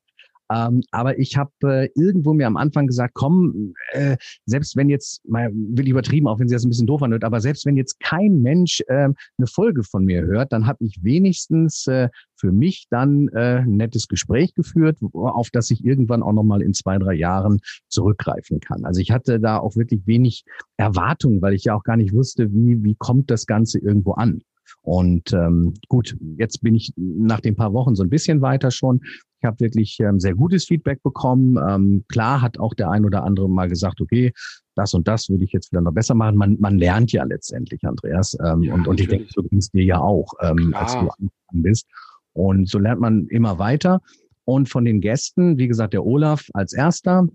Ähm, 0.51 0.83
aber 0.91 1.19
ich 1.19 1.37
habe 1.37 1.51
äh, 1.65 1.89
irgendwo 1.95 2.35
mir 2.35 2.47
am 2.47 2.57
Anfang 2.57 2.87
gesagt, 2.87 3.15
komm, 3.15 3.75
äh, 3.93 4.17
selbst 4.47 4.77
wenn 4.77 4.89
jetzt, 4.89 5.27
mal 5.29 5.51
will 5.53 5.85
ich 5.85 5.91
übertrieben, 5.91 6.27
auch 6.27 6.39
wenn 6.41 6.49
sie 6.49 6.55
das 6.55 6.65
ein 6.65 6.71
bisschen 6.71 6.87
doof 6.87 7.03
anhört, 7.03 7.25
aber 7.25 7.41
selbst 7.41 7.67
wenn 7.67 7.77
jetzt 7.77 8.01
kein 8.01 8.43
Mensch 8.43 8.81
äh, 8.89 9.09
eine 9.39 9.47
Folge 9.47 9.85
von 9.85 10.05
mir 10.05 10.23
hört, 10.23 10.53
dann 10.53 10.67
habe 10.67 10.85
ich 10.85 10.99
wenigstens 11.03 11.87
äh, 11.87 12.09
für 12.37 12.51
mich 12.51 12.87
dann 12.91 13.29
äh, 13.29 13.59
ein 13.61 13.77
nettes 13.77 14.09
Gespräch 14.09 14.55
geführt, 14.55 14.99
auf 15.13 15.51
das 15.51 15.71
ich 15.71 15.85
irgendwann 15.85 16.23
auch 16.23 16.33
nochmal 16.33 16.63
in 16.63 16.75
zwei, 16.75 16.99
drei 16.99 17.15
Jahren 17.15 17.61
zurückgreifen 17.89 18.61
kann. 18.61 18.85
Also 18.85 19.01
ich 19.01 19.13
hatte 19.13 19.39
da 19.39 19.59
auch 19.59 19.77
wirklich 19.77 20.07
wenig 20.07 20.45
Erwartung, 20.77 21.43
weil 21.43 21.55
ich 21.55 21.65
ja 21.65 21.75
auch 21.75 21.85
gar 21.85 21.97
nicht 21.97 22.13
wusste, 22.13 22.53
wie, 22.53 22.83
wie 22.83 22.97
kommt 22.97 23.31
das 23.31 23.47
Ganze 23.47 23.79
irgendwo 23.79 24.13
an. 24.13 24.41
Und 24.83 25.33
ähm, 25.33 25.75
gut, 25.89 26.17
jetzt 26.37 26.63
bin 26.63 26.75
ich 26.75 26.93
nach 26.97 27.41
den 27.41 27.57
paar 27.57 27.73
Wochen 27.73 27.95
so 27.95 28.03
ein 28.03 28.11
bisschen 28.11 28.41
weiter 28.41 28.71
schon. 28.71 29.01
Ich 29.41 29.47
habe 29.47 29.61
wirklich 29.61 29.99
ähm, 30.01 30.21
sehr 30.21 30.35
gutes 30.35 30.67
Feedback 30.67 31.03
bekommen. 31.03 31.59
Ähm, 31.67 32.05
klar 32.09 32.43
hat 32.43 32.59
auch 32.59 32.75
der 32.75 32.91
ein 32.91 33.05
oder 33.05 33.25
andere 33.25 33.49
mal 33.49 33.69
gesagt, 33.69 34.01
okay, 34.01 34.33
das 34.75 34.95
und 34.95 35.09
das 35.09 35.29
würde 35.29 35.45
ich 35.45 35.53
jetzt 35.53 35.73
wieder 35.73 35.81
noch 35.81 35.93
besser 35.93 36.15
machen. 36.15 36.37
Man, 36.37 36.57
man 36.61 36.79
lernt 36.79 37.13
ja 37.13 37.25
letztendlich, 37.25 37.85
Andreas. 37.85 38.37
Ähm, 38.45 38.63
ja, 38.63 38.75
und, 38.75 38.87
und 38.87 39.01
ich 39.01 39.09
denke, 39.09 39.29
so 39.35 39.43
ging 39.43 39.59
es 39.59 39.71
dir 39.71 39.85
ja 39.85 39.99
auch, 39.99 40.33
ähm, 40.43 40.75
als 40.75 40.93
du 40.93 40.99
angefangen 40.99 41.63
bist. 41.63 41.87
Und 42.33 42.69
so 42.69 42.79
lernt 42.79 43.01
man 43.01 43.27
immer 43.29 43.59
weiter. 43.59 44.01
Und 44.45 44.69
von 44.69 44.85
den 44.85 45.01
Gästen, 45.01 45.59
wie 45.59 45.69
gesagt, 45.69 45.95
der 45.95 46.05
Olaf 46.05 46.49
als 46.55 46.73
erster, 46.73 47.27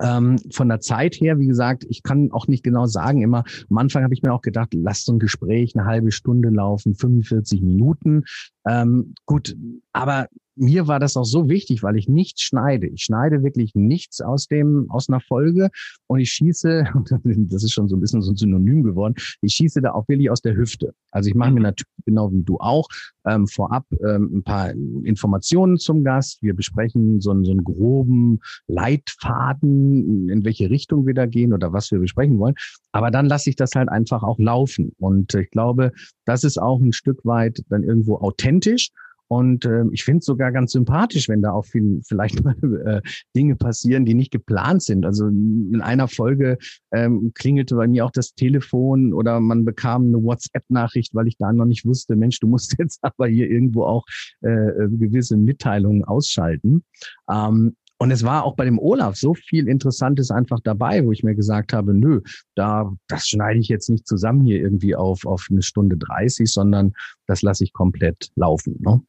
ähm, 0.00 0.38
von 0.50 0.68
der 0.68 0.80
Zeit 0.80 1.16
her, 1.16 1.38
wie 1.38 1.46
gesagt, 1.46 1.84
ich 1.88 2.02
kann 2.02 2.30
auch 2.32 2.46
nicht 2.46 2.64
genau 2.64 2.86
sagen, 2.86 3.22
immer 3.22 3.44
am 3.70 3.78
Anfang 3.78 4.04
habe 4.04 4.14
ich 4.14 4.22
mir 4.22 4.32
auch 4.32 4.42
gedacht, 4.42 4.74
lass 4.74 5.04
so 5.04 5.12
ein 5.12 5.18
Gespräch 5.18 5.76
eine 5.76 5.86
halbe 5.86 6.12
Stunde 6.12 6.48
laufen, 6.48 6.94
45 6.94 7.62
Minuten. 7.62 8.24
Ähm, 8.66 9.14
gut, 9.26 9.56
aber 9.92 10.28
mir 10.56 10.86
war 10.86 11.00
das 11.00 11.16
auch 11.16 11.24
so 11.24 11.48
wichtig, 11.48 11.82
weil 11.82 11.96
ich 11.96 12.08
nichts 12.08 12.42
schneide. 12.42 12.86
Ich 12.88 13.04
schneide 13.04 13.42
wirklich 13.42 13.74
nichts 13.74 14.20
aus 14.20 14.46
dem, 14.46 14.86
aus 14.90 15.08
einer 15.08 15.20
Folge 15.20 15.70
und 16.06 16.20
ich 16.20 16.30
schieße, 16.30 16.84
das 17.24 17.64
ist 17.64 17.72
schon 17.72 17.88
so 17.88 17.96
ein 17.96 18.00
bisschen 18.00 18.22
so 18.22 18.32
ein 18.32 18.36
Synonym 18.36 18.82
geworden, 18.82 19.14
ich 19.40 19.54
schieße 19.54 19.80
da 19.80 19.92
auch 19.92 20.08
wirklich 20.08 20.30
aus 20.30 20.42
der 20.42 20.56
Hüfte. 20.56 20.94
Also 21.10 21.28
ich 21.28 21.34
mache 21.34 21.50
mir 21.50 21.60
mhm. 21.60 21.64
natürlich 21.64 21.92
genau 22.04 22.32
wie 22.32 22.42
du 22.42 22.58
auch 22.58 22.88
ähm, 23.26 23.46
vorab 23.46 23.84
ähm, 24.04 24.38
ein 24.38 24.42
paar 24.42 24.70
Informationen 24.70 25.78
zum 25.78 26.04
Gast. 26.04 26.42
Wir 26.42 26.54
besprechen 26.54 27.20
so 27.20 27.30
einen, 27.30 27.44
so 27.44 27.52
einen 27.52 27.64
groben 27.64 28.40
Leitfaden, 28.66 30.28
in 30.28 30.44
welche 30.44 30.70
Richtung 30.70 31.06
wir 31.06 31.14
da 31.14 31.26
gehen 31.26 31.52
oder 31.52 31.72
was 31.72 31.90
wir 31.90 31.98
besprechen 31.98 32.38
wollen. 32.38 32.54
Aber 32.92 33.10
dann 33.10 33.26
lasse 33.26 33.50
ich 33.50 33.56
das 33.56 33.74
halt 33.74 33.88
einfach 33.88 34.22
auch 34.22 34.38
laufen. 34.38 34.92
Und 34.98 35.34
ich 35.34 35.50
glaube, 35.50 35.92
das 36.24 36.44
ist 36.44 36.60
auch 36.60 36.80
ein 36.80 36.92
Stück 36.92 37.24
weit 37.24 37.62
dann 37.68 37.84
irgendwo 37.84 38.16
authentisch. 38.16 38.90
Und 39.32 39.64
äh, 39.64 39.84
ich 39.92 40.04
finde 40.04 40.18
es 40.18 40.26
sogar 40.26 40.52
ganz 40.52 40.72
sympathisch, 40.72 41.26
wenn 41.30 41.40
da 41.40 41.52
auch 41.52 41.64
viel, 41.64 42.02
vielleicht 42.06 42.44
mal 42.44 42.54
äh, 42.84 43.00
Dinge 43.34 43.56
passieren, 43.56 44.04
die 44.04 44.12
nicht 44.12 44.30
geplant 44.30 44.82
sind. 44.82 45.06
Also 45.06 45.26
in 45.26 45.80
einer 45.80 46.06
Folge 46.06 46.58
ähm, 46.92 47.32
klingelte 47.34 47.76
bei 47.76 47.88
mir 47.88 48.04
auch 48.04 48.10
das 48.10 48.34
Telefon 48.34 49.14
oder 49.14 49.40
man 49.40 49.64
bekam 49.64 50.08
eine 50.08 50.22
WhatsApp-Nachricht, 50.22 51.14
weil 51.14 51.28
ich 51.28 51.38
da 51.38 51.50
noch 51.50 51.64
nicht 51.64 51.86
wusste, 51.86 52.14
Mensch, 52.14 52.40
du 52.40 52.46
musst 52.46 52.74
jetzt 52.78 52.98
aber 53.00 53.26
hier 53.26 53.50
irgendwo 53.50 53.84
auch 53.84 54.04
äh, 54.42 54.50
äh, 54.50 54.88
gewisse 54.90 55.38
Mitteilungen 55.38 56.04
ausschalten. 56.04 56.84
Ähm, 57.30 57.74
und 57.96 58.10
es 58.10 58.24
war 58.24 58.44
auch 58.44 58.56
bei 58.56 58.66
dem 58.66 58.78
Olaf 58.78 59.16
so 59.16 59.32
viel 59.32 59.66
Interessantes 59.66 60.30
einfach 60.30 60.60
dabei, 60.62 61.06
wo 61.06 61.12
ich 61.12 61.22
mir 61.22 61.34
gesagt 61.34 61.72
habe, 61.72 61.94
nö, 61.94 62.20
da, 62.54 62.92
das 63.08 63.28
schneide 63.28 63.60
ich 63.60 63.68
jetzt 63.68 63.88
nicht 63.88 64.06
zusammen 64.06 64.44
hier 64.44 64.60
irgendwie 64.60 64.94
auf, 64.94 65.24
auf 65.24 65.46
eine 65.50 65.62
Stunde 65.62 65.96
30, 65.96 66.52
sondern 66.52 66.92
das 67.26 67.40
lasse 67.40 67.64
ich 67.64 67.72
komplett 67.72 68.28
laufen. 68.34 68.76
Ne? 68.80 69.00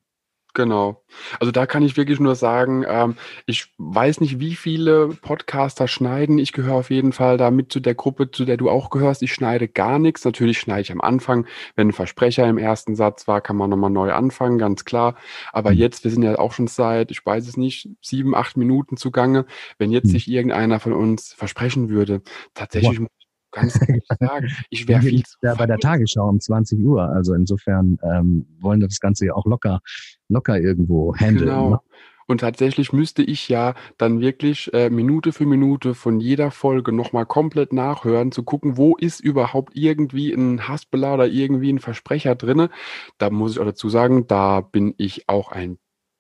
Genau. 0.54 1.04
Also 1.40 1.52
da 1.52 1.66
kann 1.66 1.82
ich 1.82 1.98
wirklich 1.98 2.20
nur 2.20 2.36
sagen, 2.36 2.86
ähm, 2.88 3.16
ich 3.48 3.74
weiß 3.80 4.22
nicht, 4.22 4.40
wie 4.40 4.56
viele 4.56 5.08
Podcaster 5.08 5.88
schneiden. 5.88 6.38
Ich 6.38 6.54
gehöre 6.54 6.76
auf 6.76 6.92
jeden 6.92 7.12
Fall 7.12 7.38
da 7.38 7.50
mit 7.50 7.72
zu 7.72 7.80
der 7.80 7.96
Gruppe, 7.96 8.30
zu 8.30 8.46
der 8.46 8.58
du 8.58 8.70
auch 8.70 8.92
gehörst. 8.92 9.24
Ich 9.24 9.34
schneide 9.34 9.68
gar 9.68 9.98
nichts. 9.98 10.24
Natürlich 10.26 10.60
schneide 10.60 10.82
ich 10.82 10.92
am 10.92 11.02
Anfang. 11.02 11.48
Wenn 11.76 11.90
ein 11.90 11.94
Versprecher 11.94 12.48
im 12.48 12.60
ersten 12.60 12.96
Satz 12.96 13.28
war, 13.28 13.42
kann 13.42 13.56
man 13.56 13.72
nochmal 13.72 13.90
neu 13.90 14.14
anfangen, 14.14 14.60
ganz 14.60 14.86
klar. 14.86 15.16
Aber 15.52 15.72
mhm. 15.72 15.78
jetzt, 15.78 16.04
wir 16.04 16.12
sind 16.12 16.22
ja 16.22 16.38
auch 16.38 16.54
schon 16.54 16.68
seit, 16.68 17.10
ich 17.10 17.26
weiß 17.26 17.48
es 17.48 17.58
nicht, 17.58 17.90
sieben, 18.02 18.36
acht 18.36 18.56
Minuten 18.56 18.96
zugange. 18.96 19.46
Wenn 19.80 19.92
jetzt 19.92 20.08
mhm. 20.08 20.12
sich 20.12 20.30
irgendeiner 20.30 20.80
von 20.80 20.94
uns 20.94 21.34
versprechen 21.34 21.90
würde, 21.90 22.22
tatsächlich 22.54 23.00
wow. 23.00 23.08
Ganz 23.54 23.80
ehrlich 23.88 24.04
sagen, 24.20 24.48
ich 24.70 24.88
wäre 24.88 25.02
viel 25.02 25.24
zu 25.24 25.38
ja, 25.42 25.56
bei 25.56 25.66
der 25.66 25.78
Tagesschau 25.78 26.28
um 26.28 26.40
20 26.40 26.84
Uhr. 26.84 27.04
Also 27.04 27.34
insofern 27.34 27.98
ähm, 28.04 28.46
wollen 28.60 28.82
wir 28.82 28.88
das 28.88 29.00
Ganze 29.00 29.28
ja 29.28 29.34
auch 29.34 29.46
locker, 29.46 29.80
locker 30.28 30.60
irgendwo 30.60 31.16
handeln. 31.16 31.46
Genau. 31.46 31.70
Ne? 31.70 31.80
Und 32.26 32.40
tatsächlich 32.40 32.94
müsste 32.94 33.22
ich 33.22 33.50
ja 33.50 33.74
dann 33.98 34.22
wirklich 34.22 34.74
äh, 34.74 34.90
Minute 34.90 35.34
für 35.34 35.46
Minute 35.46 35.94
von 35.94 36.20
jeder 36.20 36.52
Folge 36.52 36.92
nochmal 36.94 37.26
komplett 37.26 37.74
nachhören, 37.74 38.32
zu 38.32 38.44
gucken, 38.44 38.78
wo 38.78 38.96
ist 38.96 39.20
überhaupt 39.20 39.76
irgendwie 39.76 40.32
ein 40.32 40.68
Haspeler 40.68 41.16
oder 41.16 41.28
irgendwie 41.28 41.72
ein 41.72 41.80
Versprecher 41.80 42.36
drinne. 42.36 42.70
Da 43.18 43.30
muss 43.30 43.54
ich 43.54 43.60
auch 43.60 43.66
dazu 43.66 43.90
sagen, 43.90 44.26
da 44.28 44.62
bin 44.62 44.94
ich 44.98 45.28
auch 45.28 45.52
ein 45.52 45.78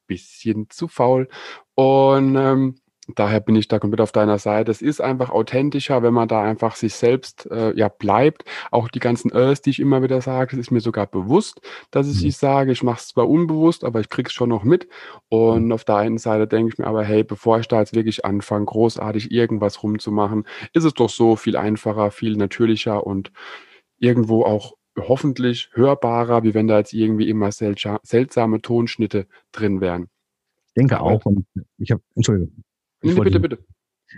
bisschen 0.07 0.69
zu 0.69 0.87
faul. 0.87 1.29
Und 1.75 2.35
ähm, 2.35 2.75
daher 3.07 3.39
bin 3.39 3.55
ich 3.55 3.67
da 3.67 3.79
komplett 3.79 4.01
auf 4.01 4.11
deiner 4.11 4.37
Seite. 4.37 4.71
Es 4.71 4.81
ist 4.81 5.01
einfach 5.01 5.29
authentischer, 5.29 6.03
wenn 6.03 6.13
man 6.13 6.27
da 6.27 6.41
einfach 6.41 6.75
sich 6.75 6.95
selbst 6.95 7.49
äh, 7.51 7.75
ja 7.75 7.89
bleibt. 7.89 8.45
Auch 8.71 8.87
die 8.87 8.99
ganzen 8.99 9.31
Ös, 9.33 9.61
die 9.61 9.71
ich 9.71 9.79
immer 9.79 10.01
wieder 10.03 10.21
sage, 10.21 10.51
das 10.51 10.59
ist 10.59 10.71
mir 10.71 10.79
sogar 10.79 11.07
bewusst, 11.07 11.61
dass 11.91 12.07
ich 12.07 12.15
mhm. 12.15 12.19
sie 12.19 12.31
sage. 12.31 12.71
Ich 12.71 12.83
mache 12.83 12.99
es 12.99 13.07
zwar 13.09 13.29
unbewusst, 13.29 13.83
aber 13.83 13.99
ich 13.99 14.09
krieg's 14.09 14.33
schon 14.33 14.49
noch 14.49 14.63
mit. 14.63 14.87
Und 15.29 15.65
mhm. 15.65 15.71
auf 15.73 15.83
der 15.83 15.97
einen 15.97 16.17
Seite 16.17 16.47
denke 16.47 16.73
ich 16.73 16.77
mir 16.77 16.87
aber, 16.87 17.03
hey, 17.03 17.23
bevor 17.23 17.59
ich 17.59 17.67
da 17.67 17.79
jetzt 17.79 17.93
wirklich 17.93 18.25
anfange, 18.25 18.65
großartig 18.65 19.31
irgendwas 19.31 19.83
rumzumachen, 19.83 20.45
ist 20.73 20.85
es 20.85 20.93
doch 20.93 21.09
so 21.09 21.35
viel 21.35 21.57
einfacher, 21.57 22.11
viel 22.11 22.37
natürlicher 22.37 23.05
und 23.05 23.31
irgendwo 23.99 24.43
auch 24.43 24.73
hoffentlich 24.97 25.69
hörbarer, 25.73 26.43
wie 26.43 26.53
wenn 26.53 26.67
da 26.67 26.77
jetzt 26.77 26.93
irgendwie 26.93 27.29
immer 27.29 27.51
seltsame 27.51 28.61
Tonschnitte 28.61 29.27
drin 29.51 29.81
wären. 29.81 30.09
Ich 30.67 30.73
denke 30.75 31.01
auch. 31.01 31.25
Und 31.25 31.45
ich 31.77 31.91
habe, 31.91 32.01
Entschuldigung. 32.15 32.63
Bitte, 33.03 33.39
bitte. 33.39 33.57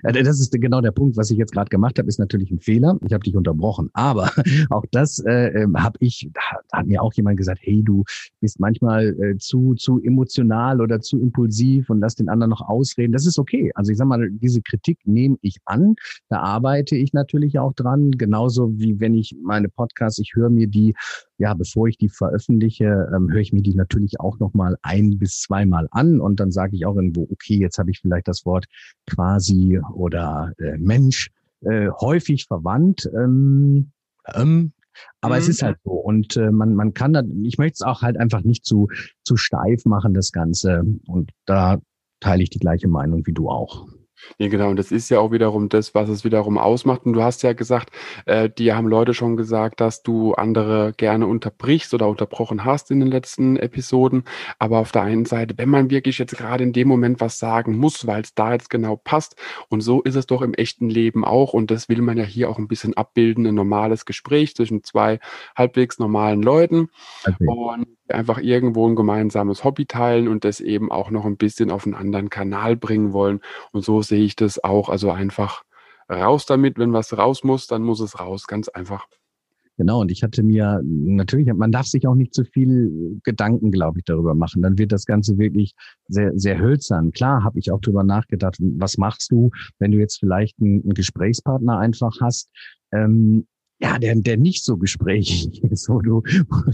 Das 0.04 0.40
ist 0.40 0.52
genau 0.52 0.82
der 0.82 0.92
Punkt, 0.92 1.18
was 1.18 1.32
ich 1.32 1.38
jetzt 1.38 1.52
gerade 1.52 1.70
gemacht 1.70 1.98
habe, 2.00 2.08
ist 2.08 2.20
natürlich 2.20 2.52
ein 2.52 2.60
Fehler. 2.60 2.98
Ich 3.06 3.14
habe 3.14 3.24
dich 3.24 3.36
unterbrochen, 3.36 3.90
aber 3.94 4.32
auch 4.70 4.86
das 4.92 5.20
äh, 5.20 5.64
ähm, 5.64 5.82
habe 5.82 5.98
ich, 6.00 6.30
da 6.34 6.78
hat 6.78 6.88
mir 6.88 7.02
auch 7.02 7.14
jemand 7.14 7.38
gesagt, 7.38 7.60
hey, 7.62 7.84
du 7.84 8.04
bist 8.42 8.60
manchmal 8.60 9.16
äh, 9.22 9.38
zu 9.38 9.76
zu 9.76 10.02
emotional 10.04 10.82
oder 10.82 11.00
zu 11.00 11.20
impulsiv 11.20 11.90
und 11.90 12.00
lass 12.00 12.16
den 12.16 12.30
anderen 12.30 12.50
noch 12.50 12.62
ausreden. 12.62 13.14
Das 13.14 13.26
ist 13.26 13.40
okay. 13.40 13.72
Also 13.76 13.92
ich 13.92 13.98
sag 13.98 14.08
mal, 14.08 14.30
diese 14.30 14.62
Kritik 14.62 15.00
nehme 15.06 15.38
ich 15.42 15.58
an, 15.66 15.96
da 16.30 16.40
arbeite 16.40 16.96
ich 16.96 17.14
natürlich 17.14 17.60
auch 17.60 17.74
dran, 17.74 18.12
genauso 18.12 18.78
wie 18.78 19.00
wenn 19.00 19.16
ich 19.16 19.36
meine 19.42 19.70
Podcasts, 19.70 20.20
ich 20.20 20.34
höre 20.36 20.50
mir 20.50 20.68
die 20.68 20.94
ja, 21.38 21.54
bevor 21.54 21.88
ich 21.88 21.98
die 21.98 22.10
veröffentliche, 22.10 23.10
ähm, 23.14 23.30
höre 23.30 23.42
ich 23.42 23.52
mir 23.52 23.62
die 23.62 23.76
natürlich 23.76 24.20
auch 24.20 24.40
nochmal 24.40 24.78
ein 24.82 25.18
bis 25.18 25.42
zweimal 25.42 25.88
an 25.92 26.22
und 26.22 26.40
dann 26.40 26.52
sage 26.52 26.76
ich 26.76 26.86
auch 26.86 26.96
irgendwo, 26.96 27.28
okay, 27.32 27.58
jetzt 27.58 27.78
habe 27.78 27.92
ich 27.92 28.00
vielleicht 28.00 28.28
das 28.28 28.46
Wort 28.46 28.66
quasi 29.06 29.80
oder 29.94 30.54
äh, 30.58 30.78
Mensch 30.78 31.30
äh, 31.62 31.90
häufig 32.00 32.46
verwandt. 32.46 33.10
Ähm, 33.14 33.92
ähm, 34.34 34.74
aber 35.22 35.36
mhm. 35.36 35.42
es 35.42 35.50
ist 35.50 35.62
halt 35.62 35.78
so. 35.84 35.92
Und 35.92 36.38
äh, 36.38 36.52
man, 36.52 36.76
man 36.76 36.94
kann 36.94 37.14
da, 37.14 37.24
ich 37.44 37.58
möchte 37.58 37.76
es 37.76 37.82
auch 37.82 38.02
halt 38.02 38.18
einfach 38.18 38.42
nicht 38.42 38.66
zu, 38.66 38.88
zu 39.24 39.38
steif 39.38 39.86
machen, 39.86 40.14
das 40.14 40.32
Ganze. 40.32 40.84
Und 41.08 41.32
da 41.46 41.80
teile 42.20 42.44
ich 42.44 42.50
die 42.50 42.60
gleiche 42.60 42.88
Meinung 42.88 43.26
wie 43.26 43.34
du 43.34 43.50
auch. 43.50 43.88
Ja, 44.38 44.48
genau. 44.48 44.70
Und 44.70 44.78
das 44.78 44.92
ist 44.92 45.10
ja 45.10 45.20
auch 45.20 45.32
wiederum 45.32 45.70
das, 45.70 45.94
was 45.94 46.10
es 46.10 46.24
wiederum 46.24 46.58
ausmacht. 46.58 47.06
Und 47.06 47.14
du 47.14 47.24
hast 47.24 47.44
ja 47.44 47.54
gesagt, 47.54 47.90
äh, 48.26 48.50
die 48.50 48.74
haben 48.74 48.88
Leute 48.88 49.14
schon 49.14 49.38
gesagt, 49.38 49.82
dass 49.82 50.04
du 50.04 50.34
andere 50.34 50.94
gerne 50.98 51.28
unterbrichst 51.28 51.94
oder 51.94 52.08
unterbrochen 52.08 52.66
hast 52.66 52.92
in 52.92 53.00
den 53.00 53.10
letzten 53.10 53.58
Episoden. 53.58 54.24
Aber 54.60 54.80
auf 54.80 54.92
der 54.92 55.04
einen 55.04 55.26
Seite, 55.26 55.58
wenn 55.58 55.70
man 55.70 55.90
wirklich 55.90 56.18
jetzt 56.18 56.38
gerade 56.38 56.64
in 56.64 56.74
dem 56.74 56.88
Moment 56.88 57.20
was 57.20 57.40
sagen 57.40 57.78
muss, 57.78 58.08
weil 58.08 58.22
es 58.22 58.34
da 58.34 58.54
jetzt 58.54 58.70
genau 58.70 58.96
passt. 58.96 59.36
Und 59.70 59.82
so 59.82 60.02
ist 60.02 60.16
es 60.16 60.28
doch 60.28 60.42
im 60.42 60.54
echten 60.54 60.90
Leben 60.90 61.26
auch. 61.26 61.54
Und 61.54 61.72
das 61.72 61.90
will 61.90 62.02
man 62.02 62.18
ja 62.18 62.24
hier 62.24 62.50
auch 62.50 62.58
ein 62.58 62.68
bisschen 62.68 62.96
abbilden, 62.96 63.46
ein 63.46 63.56
normales 63.56 64.06
Gespräch 64.06 64.56
zwischen 64.56 64.84
zwei 64.84 65.20
halbwegs 65.56 66.00
normalen 66.00 66.42
Leuten. 66.42 66.90
Okay. 67.26 67.48
Und 67.48 67.95
einfach 68.08 68.40
irgendwo 68.40 68.88
ein 68.88 68.96
gemeinsames 68.96 69.64
Hobby 69.64 69.86
teilen 69.86 70.28
und 70.28 70.44
das 70.44 70.60
eben 70.60 70.92
auch 70.92 71.10
noch 71.12 71.26
ein 71.26 71.38
bisschen 71.38 71.72
auf 71.72 71.86
einen 71.86 71.96
anderen 71.96 72.30
Kanal 72.30 72.76
bringen 72.76 73.14
wollen. 73.14 73.40
Und 73.72 73.84
so 73.84 74.02
sehe 74.02 74.24
ich 74.24 74.36
das 74.36 74.64
auch. 74.64 74.90
Also 74.90 75.12
einfach 75.12 75.64
raus 76.10 76.46
damit. 76.46 76.78
Wenn 76.78 76.94
was 76.94 77.18
raus 77.18 77.44
muss, 77.44 77.68
dann 77.68 77.82
muss 77.82 78.00
es 78.00 78.20
raus. 78.20 78.48
Ganz 78.48 78.70
einfach. 78.70 79.08
Genau, 79.78 80.00
und 80.00 80.10
ich 80.10 80.24
hatte 80.24 80.42
mir 80.42 80.82
natürlich, 80.84 81.52
man 81.54 81.72
darf 81.72 81.86
sich 81.86 82.08
auch 82.08 82.16
nicht 82.16 82.34
zu 82.34 82.46
viel 82.46 83.20
Gedanken, 83.24 83.72
glaube 83.72 84.00
ich, 84.00 84.06
darüber 84.06 84.34
machen. 84.34 84.62
Dann 84.62 84.78
wird 84.78 84.94
das 84.94 85.06
Ganze 85.06 85.38
wirklich 85.38 85.74
sehr, 86.08 86.32
sehr 86.36 86.60
hölzern. 86.60 87.12
Klar, 87.12 87.44
habe 87.44 87.60
ich 87.60 87.72
auch 87.72 87.82
darüber 87.82 88.04
nachgedacht, 88.04 88.56
was 88.60 88.98
machst 88.98 89.32
du, 89.32 89.52
wenn 89.78 89.92
du 89.92 89.98
jetzt 89.98 90.20
vielleicht 90.20 90.62
einen, 90.62 90.82
einen 90.82 90.94
Gesprächspartner 90.94 91.78
einfach 91.78 92.16
hast, 92.22 92.50
ähm, 92.94 93.48
ja, 93.80 94.00
der, 94.00 94.16
der 94.16 94.38
nicht 94.38 94.64
so 94.64 94.78
gesprächig 94.78 95.64
ist, 95.72 95.90
wo 95.90 96.02
du 96.02 96.22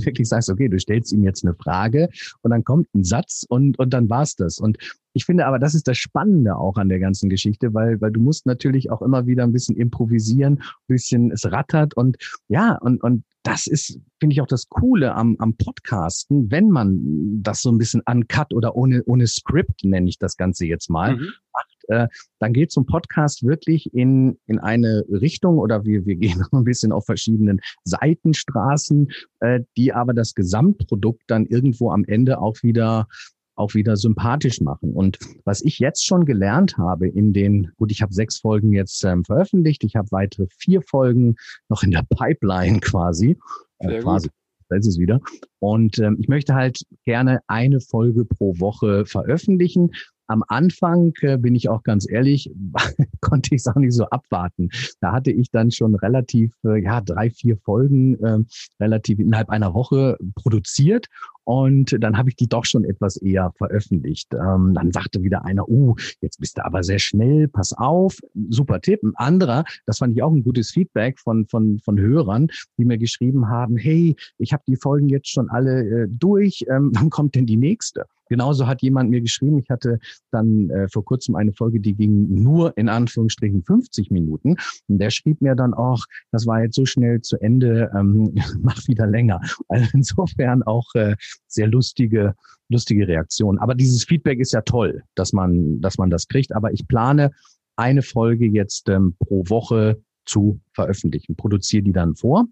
wirklich 0.04 0.28
sagst, 0.28 0.50
okay, 0.50 0.70
du 0.70 0.80
stellst 0.80 1.12
ihm 1.12 1.24
jetzt 1.24 1.44
eine 1.44 1.56
Frage 1.56 2.10
und 2.42 2.52
dann 2.52 2.64
kommt 2.64 2.94
ein 2.94 3.04
Satz 3.04 3.46
und, 3.48 3.80
und 3.80 3.92
dann 3.94 4.10
war's 4.10 4.36
das. 4.36 4.60
Und 4.60 4.78
ich 5.14 5.26
finde 5.26 5.46
aber, 5.46 5.60
das 5.60 5.76
ist 5.76 5.88
das 5.88 5.98
Spannende 5.98 6.56
auch 6.56 6.78
an 6.78 6.90
der 6.90 7.00
ganzen 7.00 7.30
Geschichte, 7.30 7.74
weil, 7.74 8.00
weil 8.02 8.12
du 8.12 8.22
musst 8.22 8.46
natürlich 8.46 8.92
auch 8.92 9.02
immer 9.02 9.26
wieder 9.26 9.44
ein 9.44 9.52
bisschen 9.52 9.76
improvisieren, 9.76 10.60
ein 10.60 10.88
bisschen 10.88 11.32
es 11.32 11.52
rattert 11.52 11.96
und 11.96 12.18
ja, 12.48 12.78
und, 12.78 13.04
und 13.04 13.24
das 13.44 13.66
ist, 13.66 14.00
finde 14.20 14.34
ich, 14.34 14.42
auch 14.42 14.48
das 14.48 14.70
Coole 14.70 15.16
am, 15.16 15.36
am 15.40 15.56
Podcasten, 15.56 16.52
wenn 16.52 16.70
man 16.70 17.00
das 17.42 17.62
so 17.62 17.72
ein 17.72 17.80
bisschen 17.80 18.02
uncut 18.06 18.54
oder 18.54 18.76
ohne, 18.76 19.04
ohne 19.06 19.26
Script, 19.26 19.84
nenne 19.84 20.08
ich 20.08 20.20
das 20.20 20.38
Ganze 20.38 20.66
jetzt 20.66 20.90
mal, 20.90 21.16
mhm. 21.16 21.32
macht, 21.52 21.71
äh, 21.88 22.08
dann 22.40 22.54
geht 22.54 22.72
zum 22.72 22.86
Podcast 22.86 23.46
wirklich 23.46 23.94
in, 23.94 24.38
in 24.48 24.60
eine 24.60 25.06
Richtung 25.10 25.58
oder 25.58 25.86
wir, 25.86 26.06
wir 26.06 26.16
gehen 26.18 26.40
noch 26.40 26.52
ein 26.52 26.64
bisschen 26.64 26.92
auf 26.92 27.06
verschiedenen 27.06 27.60
Seitenstraßen, 27.86 29.12
äh, 29.40 29.62
die 29.78 29.94
aber 29.94 30.14
das 30.14 30.34
Gesamtprodukt 30.36 31.24
dann 31.28 31.46
irgendwo 31.46 31.92
am 31.92 32.04
Ende 32.06 32.40
auch 32.40 32.58
wieder 32.64 33.08
auch 33.56 33.76
wieder 33.76 33.96
sympathisch 33.96 34.60
machen. 34.62 34.94
Und 34.94 35.20
was 35.46 35.62
ich 35.62 35.78
jetzt 35.78 36.06
schon 36.06 36.26
gelernt 36.26 36.78
habe 36.78 37.08
in 37.08 37.32
den, 37.34 37.72
gut, 37.78 37.92
ich 37.92 38.02
habe 38.02 38.14
sechs 38.14 38.40
Folgen 38.40 38.74
jetzt 38.74 39.04
ähm, 39.04 39.24
veröffentlicht, 39.24 39.84
ich 39.84 39.96
habe 39.96 40.08
weitere 40.12 40.48
vier 40.58 40.82
Folgen 40.82 41.36
noch 41.70 41.84
in 41.84 41.92
der 41.92 42.04
Pipeline 42.10 42.80
quasi. 42.80 43.38
Äh, 43.80 44.00
quasi. 44.00 44.30
Da 44.70 44.78
ist 44.78 44.88
es 44.88 44.98
wieder. 44.98 45.20
Und 45.60 46.00
ähm, 46.00 46.18
ich 46.20 46.30
möchte 46.30 46.56
halt 46.56 46.82
gerne 47.04 47.42
eine 47.48 47.82
Folge 47.82 48.24
pro 48.24 48.58
Woche 48.60 49.06
veröffentlichen. 49.06 49.92
Am 50.28 50.44
Anfang, 50.48 51.14
äh, 51.22 51.38
bin 51.38 51.56
ich 51.56 51.70
auch 51.70 51.84
ganz 51.84 52.10
ehrlich, 52.10 52.52
konnte 53.22 53.56
ich 53.56 53.62
es 53.62 53.68
auch 53.68 53.76
nicht 53.76 53.94
so 53.94 54.06
abwarten. 54.06 54.70
Da 55.00 55.12
hatte 55.12 55.32
ich 55.32 55.52
dann 55.52 55.72
schon 55.72 55.96
relativ, 55.96 56.54
äh, 56.66 56.82
ja, 56.82 57.02
drei, 57.02 57.30
vier 57.30 57.58
Folgen 57.58 58.22
äh, 58.24 58.40
relativ 58.80 59.20
innerhalb 59.20 59.50
einer 59.50 59.74
Woche 59.74 60.18
produziert 60.36 61.08
und 61.44 61.96
dann 62.00 62.18
habe 62.18 62.30
ich 62.30 62.36
die 62.36 62.48
doch 62.48 62.66
schon 62.66 62.86
etwas 62.86 63.18
eher 63.18 63.52
veröffentlicht. 63.58 64.34
Ähm, 64.34 64.74
dann 64.74 64.92
sagte 64.92 65.24
wieder 65.24 65.44
einer, 65.44 65.68
uh, 65.68 65.96
jetzt 66.22 66.40
bist 66.40 66.58
du 66.58 66.66
aber 66.66 66.84
sehr 66.84 67.00
schnell, 67.00 67.48
pass 67.48 67.74
auf. 67.74 68.20
Super 68.50 68.80
Tipp. 68.80 69.04
Ein 69.04 69.14
anderer, 69.16 69.66
das 69.86 69.98
fand 69.98 70.16
ich 70.16 70.24
auch 70.24 70.32
ein 70.32 70.44
gutes 70.44 70.72
Feedback 70.72 71.20
von, 71.20 71.48
von, 71.48 71.80
von 71.80 72.00
Hörern, 72.00 72.48
die 72.78 72.86
mir 72.86 72.98
geschrieben 72.98 73.50
haben, 73.50 73.78
hey, 73.78 74.16
ich 74.38 74.54
habe 74.54 74.64
die 74.68 74.76
Folgen 74.76 75.10
jetzt 75.10 75.30
schon 75.30 75.50
alle 75.50 76.04
äh, 76.04 76.08
durch, 76.10 76.64
ähm, 76.70 76.92
wann 76.94 77.10
kommt 77.10 77.36
denn 77.36 77.46
die 77.46 77.58
nächste? 77.58 78.06
Genauso 78.32 78.66
hat 78.66 78.82
jemand 78.82 79.10
mir 79.10 79.20
geschrieben, 79.20 79.60
ich 79.60 79.70
hatte 79.70 80.00
dann 80.32 80.70
äh, 80.70 80.88
vor 80.88 81.04
kurzem 81.04 81.36
eine 81.36 81.52
Folge, 81.52 81.82
die 81.82 81.96
ging 81.96 82.34
nur 82.34 82.78
in 82.78 82.88
Anführungsstrichen 82.88 83.62
50 83.62 84.10
Minuten. 84.10 84.56
Und 84.88 85.00
der 85.00 85.10
schrieb 85.10 85.42
mir 85.42 85.54
dann 85.54 85.74
auch, 85.74 86.06
das 86.32 86.48
war 86.48 86.64
jetzt 86.64 86.76
so 86.76 86.86
schnell 86.86 87.20
zu 87.20 87.36
Ende, 87.42 87.92
ähm, 87.94 88.34
mach 88.62 88.88
wieder 88.88 89.06
länger. 89.06 89.42
Also 89.68 89.86
insofern 89.92 90.64
auch 90.64 90.96
äh, 90.96 91.18
sehr 91.48 91.68
lustige, 91.68 92.34
lustige 92.70 93.06
Reaktion. 93.06 93.60
Aber 93.60 93.76
dieses 93.76 94.06
Feedback 94.06 94.40
ist 94.40 94.54
ja 94.54 94.62
toll, 94.62 95.04
dass 95.16 95.34
man, 95.34 95.82
dass 95.82 95.98
man 95.98 96.10
das 96.10 96.26
kriegt. 96.30 96.56
Aber 96.56 96.72
ich 96.72 96.88
plane 96.88 97.32
eine 97.76 98.02
Folge 98.02 98.46
jetzt 98.46 98.88
ähm, 98.88 99.14
pro 99.20 99.44
Woche 99.50 100.02
zu 100.26 100.62
veröffentlichen, 100.72 101.36
produziere 101.36 101.84
die 101.84 101.92
dann 101.92 102.16
vor 102.16 102.48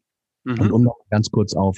Mhm. 0.49 0.61
Und 0.61 0.71
um 0.71 0.83
noch 0.83 0.97
ganz 1.09 1.29
kurz 1.29 1.53
auf 1.53 1.77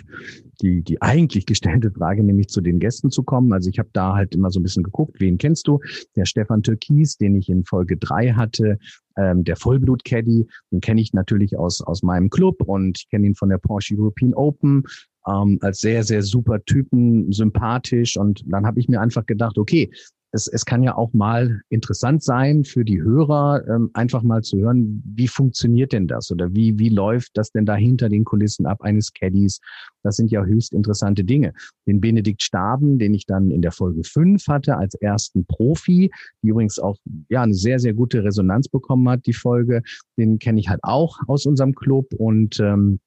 die, 0.61 0.81
die 0.81 1.01
eigentlich 1.01 1.45
gestellte 1.45 1.91
Frage, 1.91 2.23
nämlich 2.23 2.47
zu 2.47 2.61
den 2.61 2.79
Gästen 2.79 3.11
zu 3.11 3.23
kommen. 3.23 3.51
Also 3.51 3.69
ich 3.69 3.79
habe 3.79 3.89
da 3.93 4.15
halt 4.15 4.33
immer 4.35 4.49
so 4.49 4.59
ein 4.59 4.63
bisschen 4.63 4.83
geguckt, 4.83 5.19
wen 5.19 5.37
kennst 5.37 5.67
du? 5.67 5.79
Der 6.15 6.25
Stefan 6.25 6.63
Türkis, 6.63 7.17
den 7.17 7.35
ich 7.35 7.49
in 7.49 7.65
Folge 7.65 7.97
drei 7.97 8.31
hatte, 8.31 8.77
ähm, 9.17 9.43
der 9.43 9.57
Vollblut-Caddy, 9.57 10.47
den 10.71 10.81
kenne 10.81 11.01
ich 11.01 11.13
natürlich 11.13 11.57
aus, 11.57 11.81
aus 11.81 12.01
meinem 12.01 12.29
Club 12.29 12.61
und 12.61 12.99
ich 12.99 13.09
kenne 13.09 13.27
ihn 13.27 13.35
von 13.35 13.49
der 13.49 13.57
Porsche 13.57 13.95
European 13.97 14.33
Open 14.33 14.83
ähm, 15.27 15.57
als 15.61 15.79
sehr, 15.79 16.03
sehr 16.03 16.23
super 16.23 16.63
Typen, 16.63 17.31
sympathisch. 17.31 18.17
Und 18.17 18.43
dann 18.47 18.65
habe 18.65 18.79
ich 18.79 18.87
mir 18.87 19.01
einfach 19.01 19.25
gedacht, 19.25 19.57
okay, 19.57 19.91
es, 20.31 20.47
es 20.47 20.65
kann 20.65 20.83
ja 20.83 20.95
auch 20.95 21.13
mal 21.13 21.61
interessant 21.69 22.23
sein 22.23 22.63
für 22.63 22.85
die 22.85 23.01
Hörer, 23.01 23.67
ähm, 23.67 23.91
einfach 23.93 24.23
mal 24.23 24.41
zu 24.41 24.57
hören, 24.59 25.03
wie 25.05 25.27
funktioniert 25.27 25.91
denn 25.91 26.07
das 26.07 26.31
oder 26.31 26.53
wie, 26.53 26.79
wie 26.79 26.89
läuft 26.89 27.31
das 27.35 27.51
denn 27.51 27.65
da 27.65 27.75
hinter 27.75 28.09
den 28.09 28.23
Kulissen 28.23 28.65
ab 28.65 28.81
eines 28.81 29.13
Caddies? 29.13 29.59
Das 30.03 30.15
sind 30.15 30.31
ja 30.31 30.43
höchst 30.43 30.73
interessante 30.73 31.23
Dinge. 31.23 31.53
Den 31.85 32.01
Benedikt 32.01 32.41
Staben, 32.41 32.97
den 32.97 33.13
ich 33.13 33.25
dann 33.25 33.51
in 33.51 33.61
der 33.61 33.71
Folge 33.71 34.03
5 34.03 34.47
hatte 34.47 34.77
als 34.77 34.95
ersten 34.95 35.45
Profi, 35.45 36.11
die 36.41 36.47
übrigens 36.47 36.79
auch 36.79 36.97
ja 37.29 37.43
eine 37.43 37.53
sehr, 37.53 37.79
sehr 37.79 37.93
gute 37.93 38.23
Resonanz 38.23 38.69
bekommen 38.69 39.07
hat, 39.09 39.25
die 39.25 39.33
Folge, 39.33 39.81
den 40.17 40.39
kenne 40.39 40.59
ich 40.59 40.69
halt 40.69 40.79
auch 40.83 41.19
aus 41.27 41.45
unserem 41.45 41.75
Club 41.75 42.07
und 42.13 42.59
ähm, 42.59 42.99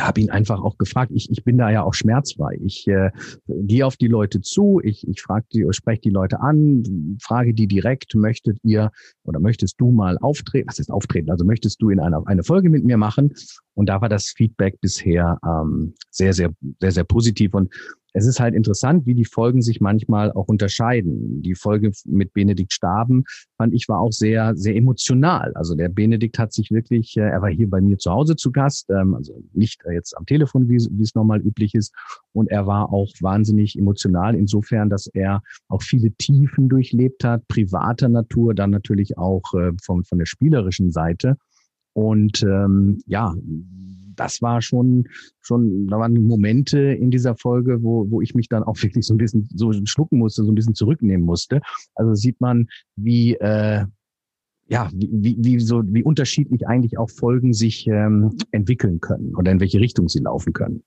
habe 0.00 0.20
ihn 0.20 0.30
einfach 0.30 0.60
auch 0.62 0.78
gefragt. 0.78 1.12
Ich, 1.14 1.30
ich 1.30 1.44
bin 1.44 1.58
da 1.58 1.70
ja 1.70 1.82
auch 1.82 1.94
schmerzfrei. 1.94 2.58
Ich 2.62 2.86
äh, 2.88 3.10
gehe 3.46 3.86
auf 3.86 3.96
die 3.96 4.08
Leute 4.08 4.40
zu, 4.40 4.80
ich, 4.82 5.06
ich 5.06 5.20
frage 5.20 5.44
die, 5.52 5.66
spreche 5.70 6.00
die 6.00 6.10
Leute 6.10 6.40
an, 6.40 7.18
frage 7.20 7.52
die 7.52 7.66
direkt, 7.66 8.14
möchtet 8.14 8.58
ihr 8.62 8.90
oder 9.24 9.38
möchtest 9.38 9.80
du 9.80 9.90
mal 9.90 10.16
auftreten? 10.18 10.68
Was 10.68 10.78
ist 10.78 10.90
auftreten? 10.90 11.30
Also 11.30 11.44
möchtest 11.44 11.82
du 11.82 11.90
in 11.90 12.00
einer 12.00 12.26
eine 12.26 12.42
Folge 12.42 12.70
mit 12.70 12.84
mir 12.84 12.96
machen? 12.96 13.32
Und 13.74 13.88
da 13.88 14.00
war 14.00 14.08
das 14.08 14.32
Feedback 14.36 14.80
bisher 14.80 15.38
ähm, 15.44 15.94
sehr, 16.10 16.32
sehr, 16.32 16.50
sehr, 16.80 16.92
sehr 16.92 17.04
positiv. 17.04 17.54
Und 17.54 17.72
es 18.12 18.26
ist 18.26 18.40
halt 18.40 18.54
interessant, 18.54 19.06
wie 19.06 19.14
die 19.14 19.24
Folgen 19.24 19.62
sich 19.62 19.80
manchmal 19.80 20.32
auch 20.32 20.48
unterscheiden. 20.48 21.42
Die 21.42 21.54
Folge 21.54 21.92
mit 22.04 22.32
Benedikt 22.32 22.72
Staben 22.72 23.24
fand 23.56 23.74
ich 23.74 23.88
war 23.88 24.00
auch 24.00 24.12
sehr, 24.12 24.54
sehr 24.56 24.76
emotional. 24.76 25.52
Also 25.54 25.74
der 25.74 25.88
Benedikt 25.88 26.38
hat 26.38 26.52
sich 26.52 26.70
wirklich, 26.70 27.16
äh, 27.16 27.20
er 27.20 27.42
war 27.42 27.50
hier 27.50 27.68
bei 27.68 27.80
mir 27.80 27.98
zu 27.98 28.10
Hause 28.10 28.36
zu 28.36 28.52
Gast, 28.52 28.90
ähm, 28.90 29.14
also 29.14 29.42
nicht 29.52 29.80
jetzt 29.90 30.16
am 30.16 30.26
Telefon, 30.26 30.68
wie, 30.68 30.76
wie 30.76 31.02
es 31.02 31.14
normal 31.14 31.40
üblich 31.40 31.74
ist. 31.74 31.94
Und 32.32 32.50
er 32.50 32.66
war 32.66 32.92
auch 32.92 33.10
wahnsinnig 33.20 33.78
emotional 33.78 34.34
insofern, 34.34 34.90
dass 34.90 35.06
er 35.06 35.42
auch 35.68 35.82
viele 35.82 36.10
Tiefen 36.12 36.68
durchlebt 36.68 37.24
hat, 37.24 37.46
privater 37.48 38.08
Natur, 38.08 38.54
dann 38.54 38.70
natürlich 38.70 39.16
auch 39.16 39.42
äh, 39.54 39.72
von, 39.82 40.04
von 40.04 40.18
der 40.18 40.26
spielerischen 40.26 40.90
Seite. 40.90 41.36
Und 41.94 42.42
ähm, 42.42 43.02
ja, 43.06 43.34
das 44.16 44.42
war 44.42 44.62
schon, 44.62 45.08
schon, 45.40 45.86
da 45.88 45.98
waren 45.98 46.14
Momente 46.14 46.78
in 46.78 47.10
dieser 47.10 47.36
Folge, 47.36 47.82
wo, 47.82 48.10
wo 48.10 48.20
ich 48.20 48.34
mich 48.34 48.48
dann 48.48 48.62
auch 48.62 48.76
wirklich 48.82 49.06
so 49.06 49.14
ein 49.14 49.18
bisschen 49.18 49.48
so 49.54 49.72
schlucken 49.84 50.18
musste, 50.18 50.44
so 50.44 50.52
ein 50.52 50.54
bisschen 50.54 50.74
zurücknehmen 50.74 51.24
musste. 51.24 51.60
Also 51.94 52.14
sieht 52.14 52.40
man, 52.40 52.68
wie, 52.96 53.34
äh, 53.34 53.84
ja, 54.68 54.90
wie, 54.94 55.10
wie, 55.12 55.36
wie 55.38 55.60
so, 55.60 55.82
wie 55.84 56.02
unterschiedlich 56.02 56.66
eigentlich 56.66 56.98
auch 56.98 57.10
Folgen 57.10 57.52
sich 57.52 57.86
ähm, 57.88 58.36
entwickeln 58.52 59.00
können 59.00 59.34
oder 59.34 59.52
in 59.52 59.60
welche 59.60 59.80
Richtung 59.80 60.08
sie 60.08 60.20
laufen 60.20 60.52
können. 60.52 60.82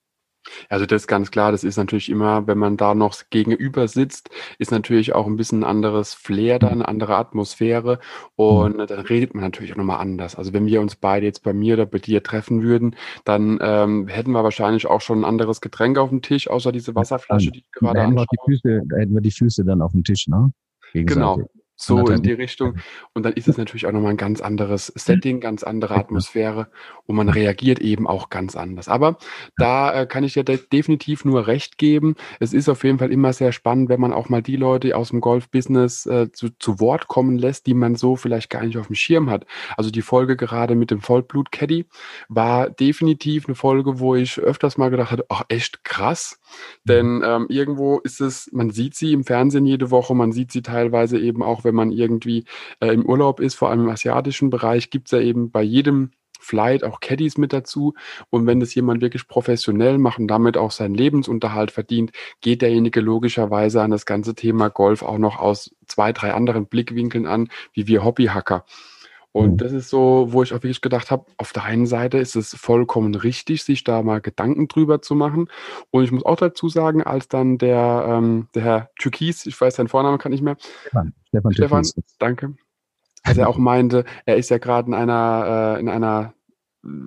Also 0.70 0.86
das 0.86 1.04
ist 1.04 1.08
ganz 1.08 1.32
klar, 1.32 1.52
das 1.52 1.64
ist 1.64 1.78
natürlich 1.78 2.10
immer, 2.10 2.48
wenn 2.48 2.58
man 2.58 2.78
da 2.78 2.96
noch 2.96 3.16
gegenüber 3.30 3.88
sitzt, 3.88 4.30
ist 4.60 4.72
natürlich 4.72 5.14
auch 5.14 5.28
ein 5.28 5.38
bisschen 5.38 5.62
ein 5.62 5.70
anderes 5.70 6.14
Flair 6.14 6.60
da, 6.60 6.68
eine 6.68 6.88
andere 6.88 7.16
Atmosphäre 7.16 8.00
und 8.36 8.78
mhm. 8.78 8.88
dann 8.88 9.00
redet 9.00 9.34
man 9.34 9.44
natürlich 9.44 9.74
auch 9.74 9.78
nochmal 9.78 10.00
anders. 10.00 10.36
Also 10.36 10.54
wenn 10.54 10.66
wir 10.66 10.82
uns 10.82 10.96
beide 10.96 11.26
jetzt 11.26 11.44
bei 11.44 11.54
mir 11.54 11.76
oder 11.76 11.86
bei 11.86 12.00
dir 12.00 12.24
treffen 12.24 12.64
würden, 12.64 12.96
dann 13.24 13.60
ähm, 13.62 14.08
hätten 14.08 14.32
wir 14.32 14.44
wahrscheinlich 14.44 14.88
auch 14.88 15.02
schon 15.02 15.22
ein 15.22 15.26
anderes 15.26 15.62
Getränk 15.62 15.98
auf 15.98 16.10
dem 16.10 16.22
Tisch, 16.22 16.50
außer 16.50 16.72
diese 16.72 16.96
Wasserflasche, 16.96 17.52
die 17.52 17.60
ich 17.60 17.72
gerade 17.72 18.00
Füße, 18.46 18.82
da 18.88 18.98
hätten 18.98 19.14
wir 19.14 19.22
die 19.22 19.32
Füße 19.32 19.66
dann 19.66 19.82
auf 19.82 19.92
dem 19.92 20.04
Tisch, 20.04 20.28
ne? 20.28 20.52
Genau. 20.94 21.42
So 21.78 22.08
in 22.08 22.22
die 22.22 22.32
Richtung. 22.32 22.78
Und 23.14 23.24
dann 23.24 23.34
ist 23.34 23.50
es 23.50 23.58
natürlich 23.58 23.86
auch 23.86 23.92
nochmal 23.92 24.12
ein 24.12 24.18
ganz 24.18 24.40
anderes 24.40 24.88
Setting, 24.96 25.42
ganz 25.42 25.62
andere 25.64 25.96
Atmosphäre 25.96 26.70
und 27.06 27.16
man 27.18 27.28
reagiert 27.28 27.80
eben 27.80 28.08
auch 28.08 28.30
ganz 28.30 28.56
anders. 28.56 28.88
Aber 28.88 29.18
da 29.58 29.94
äh, 29.94 30.06
kann 30.06 30.24
ich 30.24 30.34
dir 30.34 30.44
de 30.44 30.60
definitiv 30.72 31.26
nur 31.26 31.48
recht 31.48 31.78
geben. 31.78 32.16
Es 32.40 32.54
ist 32.54 32.70
auf 32.70 32.84
jeden 32.84 33.00
Fall 33.00 33.12
immer 33.12 33.34
sehr 33.34 33.52
spannend, 33.52 33.90
wenn 33.90 34.00
man 34.00 34.14
auch 34.14 34.30
mal 34.30 34.42
die 34.42 34.56
Leute 34.56 34.96
aus 34.96 35.10
dem 35.10 35.20
Golf-Business 35.20 36.06
äh, 36.06 36.32
zu, 36.32 36.50
zu 36.60 36.80
Wort 36.80 37.08
kommen 37.08 37.38
lässt, 37.38 37.68
die 37.68 37.74
man 37.74 37.96
so 37.96 38.16
vielleicht 38.16 38.50
gar 38.50 38.64
nicht 38.64 38.78
auf 38.78 38.88
dem 38.88 38.96
Schirm 38.96 39.30
hat. 39.30 39.46
Also 39.76 39.92
die 39.92 40.02
Folge 40.02 40.38
gerade 40.38 40.76
mit 40.76 40.92
dem 40.92 41.02
Vollblut-Caddy 41.02 41.86
war 42.30 42.70
definitiv 42.70 43.48
eine 43.48 43.56
Folge, 43.56 44.00
wo 44.00 44.16
ich 44.16 44.40
öfters 44.40 44.78
mal 44.78 44.90
gedacht 44.90 45.12
hatte, 45.12 45.26
ach 45.30 45.44
echt 45.50 45.84
krass. 45.84 46.40
Denn 46.84 47.22
ähm, 47.26 47.48
irgendwo 47.50 48.00
ist 48.00 48.22
es, 48.22 48.50
man 48.52 48.72
sieht 48.72 48.96
sie 48.96 49.14
im 49.14 49.24
Fernsehen 49.24 49.66
jede 49.66 49.92
Woche, 49.92 50.16
man 50.16 50.32
sieht 50.32 50.52
sie 50.52 50.62
teilweise 50.62 51.20
eben 51.20 51.44
auch 51.44 51.64
wenn 51.64 51.76
man 51.76 51.92
irgendwie 51.92 52.46
äh, 52.80 52.94
im 52.94 53.06
Urlaub 53.06 53.40
ist, 53.40 53.56
vor 53.56 53.70
allem 53.70 53.82
im 53.82 53.90
asiatischen 53.90 54.50
Bereich, 54.50 54.90
gibt 54.90 55.08
es 55.08 55.12
ja 55.12 55.20
eben 55.20 55.52
bei 55.52 55.62
jedem 55.62 56.12
Flight 56.40 56.84
auch 56.84 57.00
Caddies 57.00 57.38
mit 57.38 57.54
dazu. 57.54 57.96
Und 58.30 58.46
wenn 58.46 58.60
das 58.60 58.76
jemand 58.76 59.02
wirklich 59.02 59.28
professionell 59.28 59.98
macht 59.98 60.20
und 60.20 60.28
damit 60.28 60.58
auch 60.58 60.72
seinen 60.72 60.96
Lebensunterhalt 60.96 61.72
verdient, 61.72 62.12
geht 62.42 62.62
derjenige 62.62 63.02
logischerweise 63.02 63.82
an 63.82 63.92
das 63.92 64.06
ganze 64.06 64.36
Thema 64.36 64.70
Golf 64.70 65.02
auch 65.02 65.18
noch 65.18 65.40
aus 65.40 65.76
zwei, 65.88 66.14
drei 66.14 66.34
anderen 66.34 66.68
Blickwinkeln 66.68 67.26
an, 67.26 67.50
wie 67.74 67.88
wir 67.88 68.04
Hobbyhacker. 68.04 68.66
Und 69.36 69.52
mhm. 69.52 69.58
das 69.58 69.74
ist 69.74 69.90
so, 69.90 70.28
wo 70.30 70.44
ich 70.44 70.54
auch 70.54 70.64
wirklich 70.64 70.80
gedacht 70.80 71.12
habe, 71.12 71.26
auf 71.36 71.52
der 71.52 71.66
einen 71.66 71.88
Seite 71.88 72.20
ist 72.20 72.38
es 72.38 72.56
vollkommen 72.56 73.14
richtig, 73.16 73.66
sich 73.66 73.84
da 73.84 74.02
mal 74.02 74.22
Gedanken 74.22 74.70
drüber 74.70 75.02
zu 75.02 75.14
machen. 75.14 75.50
Und 75.92 76.06
ich 76.06 76.12
muss 76.14 76.24
auch 76.24 76.38
dazu 76.38 76.70
sagen, 76.70 77.04
als 77.04 77.28
dann 77.28 77.58
der, 77.58 78.06
ähm, 78.08 78.48
der 78.56 78.64
Herr 78.64 78.90
Türkis, 78.98 79.46
ich 79.46 79.60
weiß 79.60 79.76
seinen 79.76 79.90
Vornamen 79.90 80.20
kann 80.20 80.32
ich 80.32 80.42
mehr. 80.42 80.56
Stefan, 80.88 81.14
Stefan, 81.28 81.54
Stefan 81.54 81.84
danke. 82.18 82.56
Als 83.24 83.38
er 83.38 83.50
auch 83.50 83.58
meinte, 83.58 84.06
er 84.26 84.38
ist 84.38 84.52
ja 84.52 84.58
gerade 84.58 84.88
in 84.88 84.94
einer, 84.94 85.76
äh, 85.76 85.80
in 85.82 85.90
einer 85.90 86.34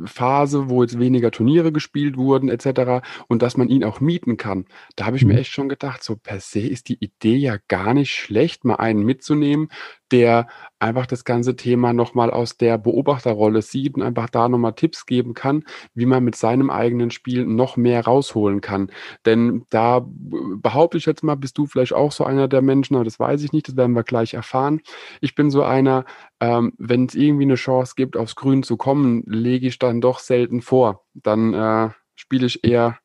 Phase, 0.05 0.69
wo 0.69 0.83
jetzt 0.83 0.99
weniger 0.99 1.31
Turniere 1.31 1.73
gespielt 1.73 2.17
wurden 2.17 2.49
etc. 2.49 3.07
und 3.29 3.43
dass 3.43 3.57
man 3.57 3.69
ihn 3.69 3.85
auch 3.85 4.01
mieten 4.01 4.37
kann. 4.37 4.67
Da 4.97 5.07
habe 5.07 5.17
ich 5.17 5.25
mhm. 5.25 5.33
mir 5.33 5.39
echt 5.39 5.53
schon 5.53 5.69
gedacht, 5.69 6.03
so 6.03 6.17
per 6.17 6.41
se 6.41 6.61
ist 6.61 6.89
die 6.89 7.03
Idee 7.03 7.37
ja 7.37 7.57
gar 7.69 7.95
nicht 7.95 8.15
schlecht, 8.15 8.65
mal 8.65 8.77
einen 8.77 9.05
mitzunehmen, 9.05 9.69
der 10.13 10.49
einfach 10.79 11.07
das 11.07 11.25
ganze 11.25 11.57
Thema 11.57 11.93
nochmal 11.93 12.31
aus 12.31 12.57
der 12.57 12.79
Beobachterrolle 12.79 13.63
sieht 13.63 13.97
und 13.97 14.03
einfach 14.03 14.29
da 14.29 14.49
nochmal 14.49 14.75
Tipps 14.75 15.07
geben 15.07 15.35
kann, 15.35 15.65
wie 15.95 16.07
man 16.07 16.25
mit 16.25 16.37
seinem 16.37 16.71
eigenen 16.71 17.11
Spiel 17.11 17.45
noch 17.47 17.77
mehr 17.77 18.05
rausholen 18.05 18.61
kann. 18.61 18.91
Denn 19.27 19.65
da 19.71 20.07
behaupte 20.07 20.99
ich 20.99 21.07
jetzt 21.07 21.25
mal, 21.25 21.35
bist 21.37 21.59
du 21.59 21.67
vielleicht 21.67 21.95
auch 21.95 22.13
so 22.13 22.25
einer 22.25 22.49
der 22.49 22.63
Menschen, 22.63 22.95
aber 22.95 23.05
das 23.05 23.19
weiß 23.19 23.43
ich 23.43 23.53
nicht, 23.53 23.69
das 23.69 23.77
werden 23.77 23.95
wir 23.95 24.05
gleich 24.05 24.35
erfahren. 24.35 24.81
Ich 25.21 25.35
bin 25.35 25.51
so 25.51 25.63
einer, 25.63 26.05
ähm, 26.41 26.73
wenn 26.79 27.07
es 27.07 27.15
irgendwie 27.15 27.45
eine 27.45 27.57
Chance 27.57 27.95
gibt, 27.97 28.17
aufs 28.17 28.37
Grün 28.37 28.63
zu 28.63 28.77
kommen, 28.77 29.23
lege 29.27 29.67
ich 29.67 29.79
dann 29.79 30.01
doch 30.01 30.21
selten 30.21 30.63
vor. 30.63 31.05
Dann 31.15 31.55
äh, 31.55 31.91
spiele 32.15 32.47
ich 32.47 32.65
eher 32.65 32.99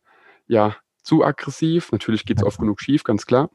ja, 0.48 0.76
zu 1.04 1.24
aggressiv. 1.24 1.92
Natürlich 1.92 2.26
geht 2.26 2.38
es 2.38 2.44
oft 2.44 2.60
genug 2.60 2.82
schief, 2.82 3.04
ganz 3.04 3.26
klar. 3.26 3.50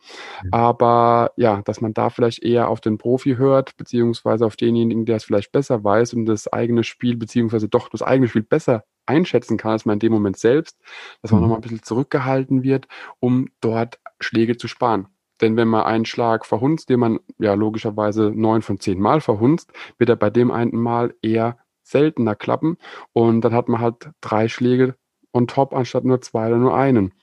Aber 0.52 1.32
ja, 1.36 1.62
dass 1.62 1.80
man 1.80 1.94
da 1.94 2.10
vielleicht 2.10 2.42
eher 2.42 2.68
auf 2.68 2.80
den 2.80 2.98
Profi 2.98 3.36
hört, 3.36 3.76
beziehungsweise 3.76 4.46
auf 4.46 4.56
denjenigen, 4.56 5.06
der 5.06 5.16
es 5.16 5.24
vielleicht 5.24 5.52
besser 5.52 5.82
weiß 5.82 6.14
und 6.14 6.26
das 6.26 6.52
eigene 6.52 6.84
Spiel, 6.84 7.16
beziehungsweise 7.16 7.68
doch 7.68 7.88
das 7.88 8.02
eigene 8.02 8.28
Spiel 8.28 8.42
besser 8.42 8.84
einschätzen 9.06 9.56
kann 9.56 9.72
als 9.72 9.86
man 9.86 9.94
in 9.94 10.00
dem 10.00 10.12
Moment 10.12 10.36
selbst, 10.36 10.78
dass 11.22 11.32
man 11.32 11.40
mhm. 11.40 11.44
nochmal 11.44 11.58
ein 11.58 11.62
bisschen 11.62 11.82
zurückgehalten 11.82 12.62
wird, 12.62 12.86
um 13.20 13.48
dort 13.60 13.98
Schläge 14.20 14.56
zu 14.56 14.68
sparen. 14.68 15.08
Denn 15.40 15.56
wenn 15.56 15.68
man 15.68 15.84
einen 15.84 16.04
Schlag 16.04 16.44
verhunzt, 16.44 16.88
den 16.88 17.00
man 17.00 17.20
ja 17.38 17.54
logischerweise 17.54 18.32
neun 18.34 18.62
von 18.62 18.80
zehn 18.80 19.00
Mal 19.00 19.20
verhunzt, 19.20 19.72
wird 19.96 20.10
er 20.10 20.16
bei 20.16 20.30
dem 20.30 20.50
einen 20.50 20.76
Mal 20.76 21.14
eher 21.22 21.58
seltener 21.82 22.34
klappen. 22.34 22.76
Und 23.12 23.42
dann 23.42 23.54
hat 23.54 23.68
man 23.68 23.80
halt 23.80 24.10
drei 24.20 24.48
Schläge 24.48 24.96
on 25.32 25.46
top 25.46 25.74
anstatt 25.74 26.04
nur 26.04 26.20
zwei 26.20 26.48
oder 26.48 26.56
nur 26.56 26.76
einen. 26.76 27.14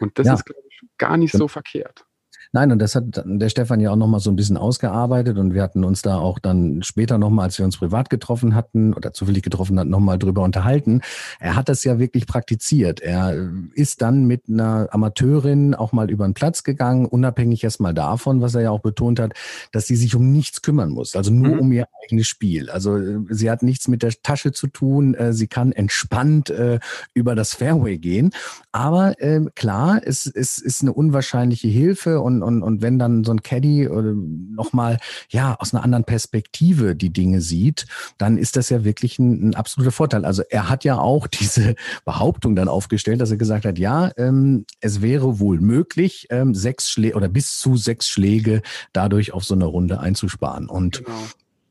Und 0.00 0.18
das 0.18 0.26
ja. 0.26 0.34
ist, 0.34 0.44
glaube 0.44 0.62
ich, 0.68 0.80
gar 0.98 1.16
nicht 1.16 1.32
so 1.32 1.48
verkehrt. 1.48 2.06
Nein, 2.54 2.70
und 2.70 2.78
das 2.78 2.94
hat 2.94 3.20
der 3.24 3.48
Stefan 3.48 3.80
ja 3.80 3.90
auch 3.90 3.96
nochmal 3.96 4.20
so 4.20 4.30
ein 4.30 4.36
bisschen 4.36 4.56
ausgearbeitet 4.56 5.38
und 5.38 5.54
wir 5.54 5.62
hatten 5.62 5.82
uns 5.82 6.02
da 6.02 6.18
auch 6.18 6.38
dann 6.38 6.84
später 6.84 7.18
nochmal, 7.18 7.46
als 7.46 7.58
wir 7.58 7.64
uns 7.64 7.78
privat 7.78 8.10
getroffen 8.10 8.54
hatten 8.54 8.94
oder 8.94 9.12
zufällig 9.12 9.42
getroffen 9.42 9.76
hatten, 9.76 9.90
nochmal 9.90 10.20
drüber 10.20 10.42
unterhalten. 10.42 11.00
Er 11.40 11.56
hat 11.56 11.68
das 11.68 11.82
ja 11.82 11.98
wirklich 11.98 12.28
praktiziert. 12.28 13.00
Er 13.00 13.50
ist 13.72 14.02
dann 14.02 14.26
mit 14.26 14.42
einer 14.48 14.86
Amateurin 14.92 15.74
auch 15.74 15.90
mal 15.90 16.08
über 16.08 16.24
den 16.28 16.34
Platz 16.34 16.62
gegangen, 16.62 17.06
unabhängig 17.06 17.64
erstmal 17.64 17.92
davon, 17.92 18.40
was 18.40 18.54
er 18.54 18.60
ja 18.62 18.70
auch 18.70 18.82
betont 18.82 19.18
hat, 19.18 19.32
dass 19.72 19.88
sie 19.88 19.96
sich 19.96 20.14
um 20.14 20.30
nichts 20.30 20.62
kümmern 20.62 20.90
muss, 20.90 21.16
also 21.16 21.32
nur 21.32 21.56
mhm. 21.56 21.58
um 21.58 21.72
ihr 21.72 21.88
eigenes 22.04 22.28
Spiel. 22.28 22.70
Also 22.70 23.00
sie 23.30 23.50
hat 23.50 23.64
nichts 23.64 23.88
mit 23.88 24.04
der 24.04 24.12
Tasche 24.22 24.52
zu 24.52 24.68
tun, 24.68 25.14
äh, 25.14 25.32
sie 25.32 25.48
kann 25.48 25.72
entspannt 25.72 26.50
äh, 26.50 26.78
über 27.14 27.34
das 27.34 27.52
Fairway 27.52 27.98
gehen. 27.98 28.30
Aber 28.70 29.20
äh, 29.20 29.40
klar, 29.56 30.00
es, 30.04 30.26
es 30.26 30.58
ist 30.58 30.82
eine 30.82 30.92
unwahrscheinliche 30.92 31.66
Hilfe 31.66 32.20
und 32.20 32.43
und, 32.44 32.62
und 32.62 32.82
wenn 32.82 32.98
dann 32.98 33.24
so 33.24 33.32
ein 33.32 33.42
Caddy 33.42 33.84
äh, 33.84 34.14
nochmal 34.54 34.98
ja 35.30 35.56
aus 35.58 35.74
einer 35.74 35.82
anderen 35.82 36.04
Perspektive 36.04 36.94
die 36.94 37.12
Dinge 37.12 37.40
sieht, 37.40 37.86
dann 38.18 38.38
ist 38.38 38.56
das 38.56 38.68
ja 38.70 38.84
wirklich 38.84 39.18
ein, 39.18 39.50
ein 39.50 39.54
absoluter 39.54 39.92
Vorteil. 39.92 40.24
Also 40.24 40.42
er 40.48 40.68
hat 40.68 40.84
ja 40.84 40.98
auch 40.98 41.26
diese 41.40 41.74
Behauptung 42.04 42.56
dann 42.56 42.68
aufgestellt, 42.68 43.20
dass 43.20 43.30
er 43.30 43.36
gesagt 43.36 43.64
hat, 43.64 43.78
ja, 43.78 44.10
ähm, 44.16 44.66
es 44.80 45.02
wäre 45.02 45.40
wohl 45.40 45.60
möglich, 45.60 46.26
ähm, 46.30 46.54
sechs 46.54 46.90
Schläge 46.90 47.16
oder 47.16 47.28
bis 47.28 47.58
zu 47.58 47.76
sechs 47.76 48.08
Schläge 48.08 48.62
dadurch 48.92 49.32
auf 49.32 49.44
so 49.44 49.54
eine 49.54 49.64
Runde 49.64 50.00
einzusparen. 50.00 50.68
Und 50.68 51.04
genau. 51.04 51.16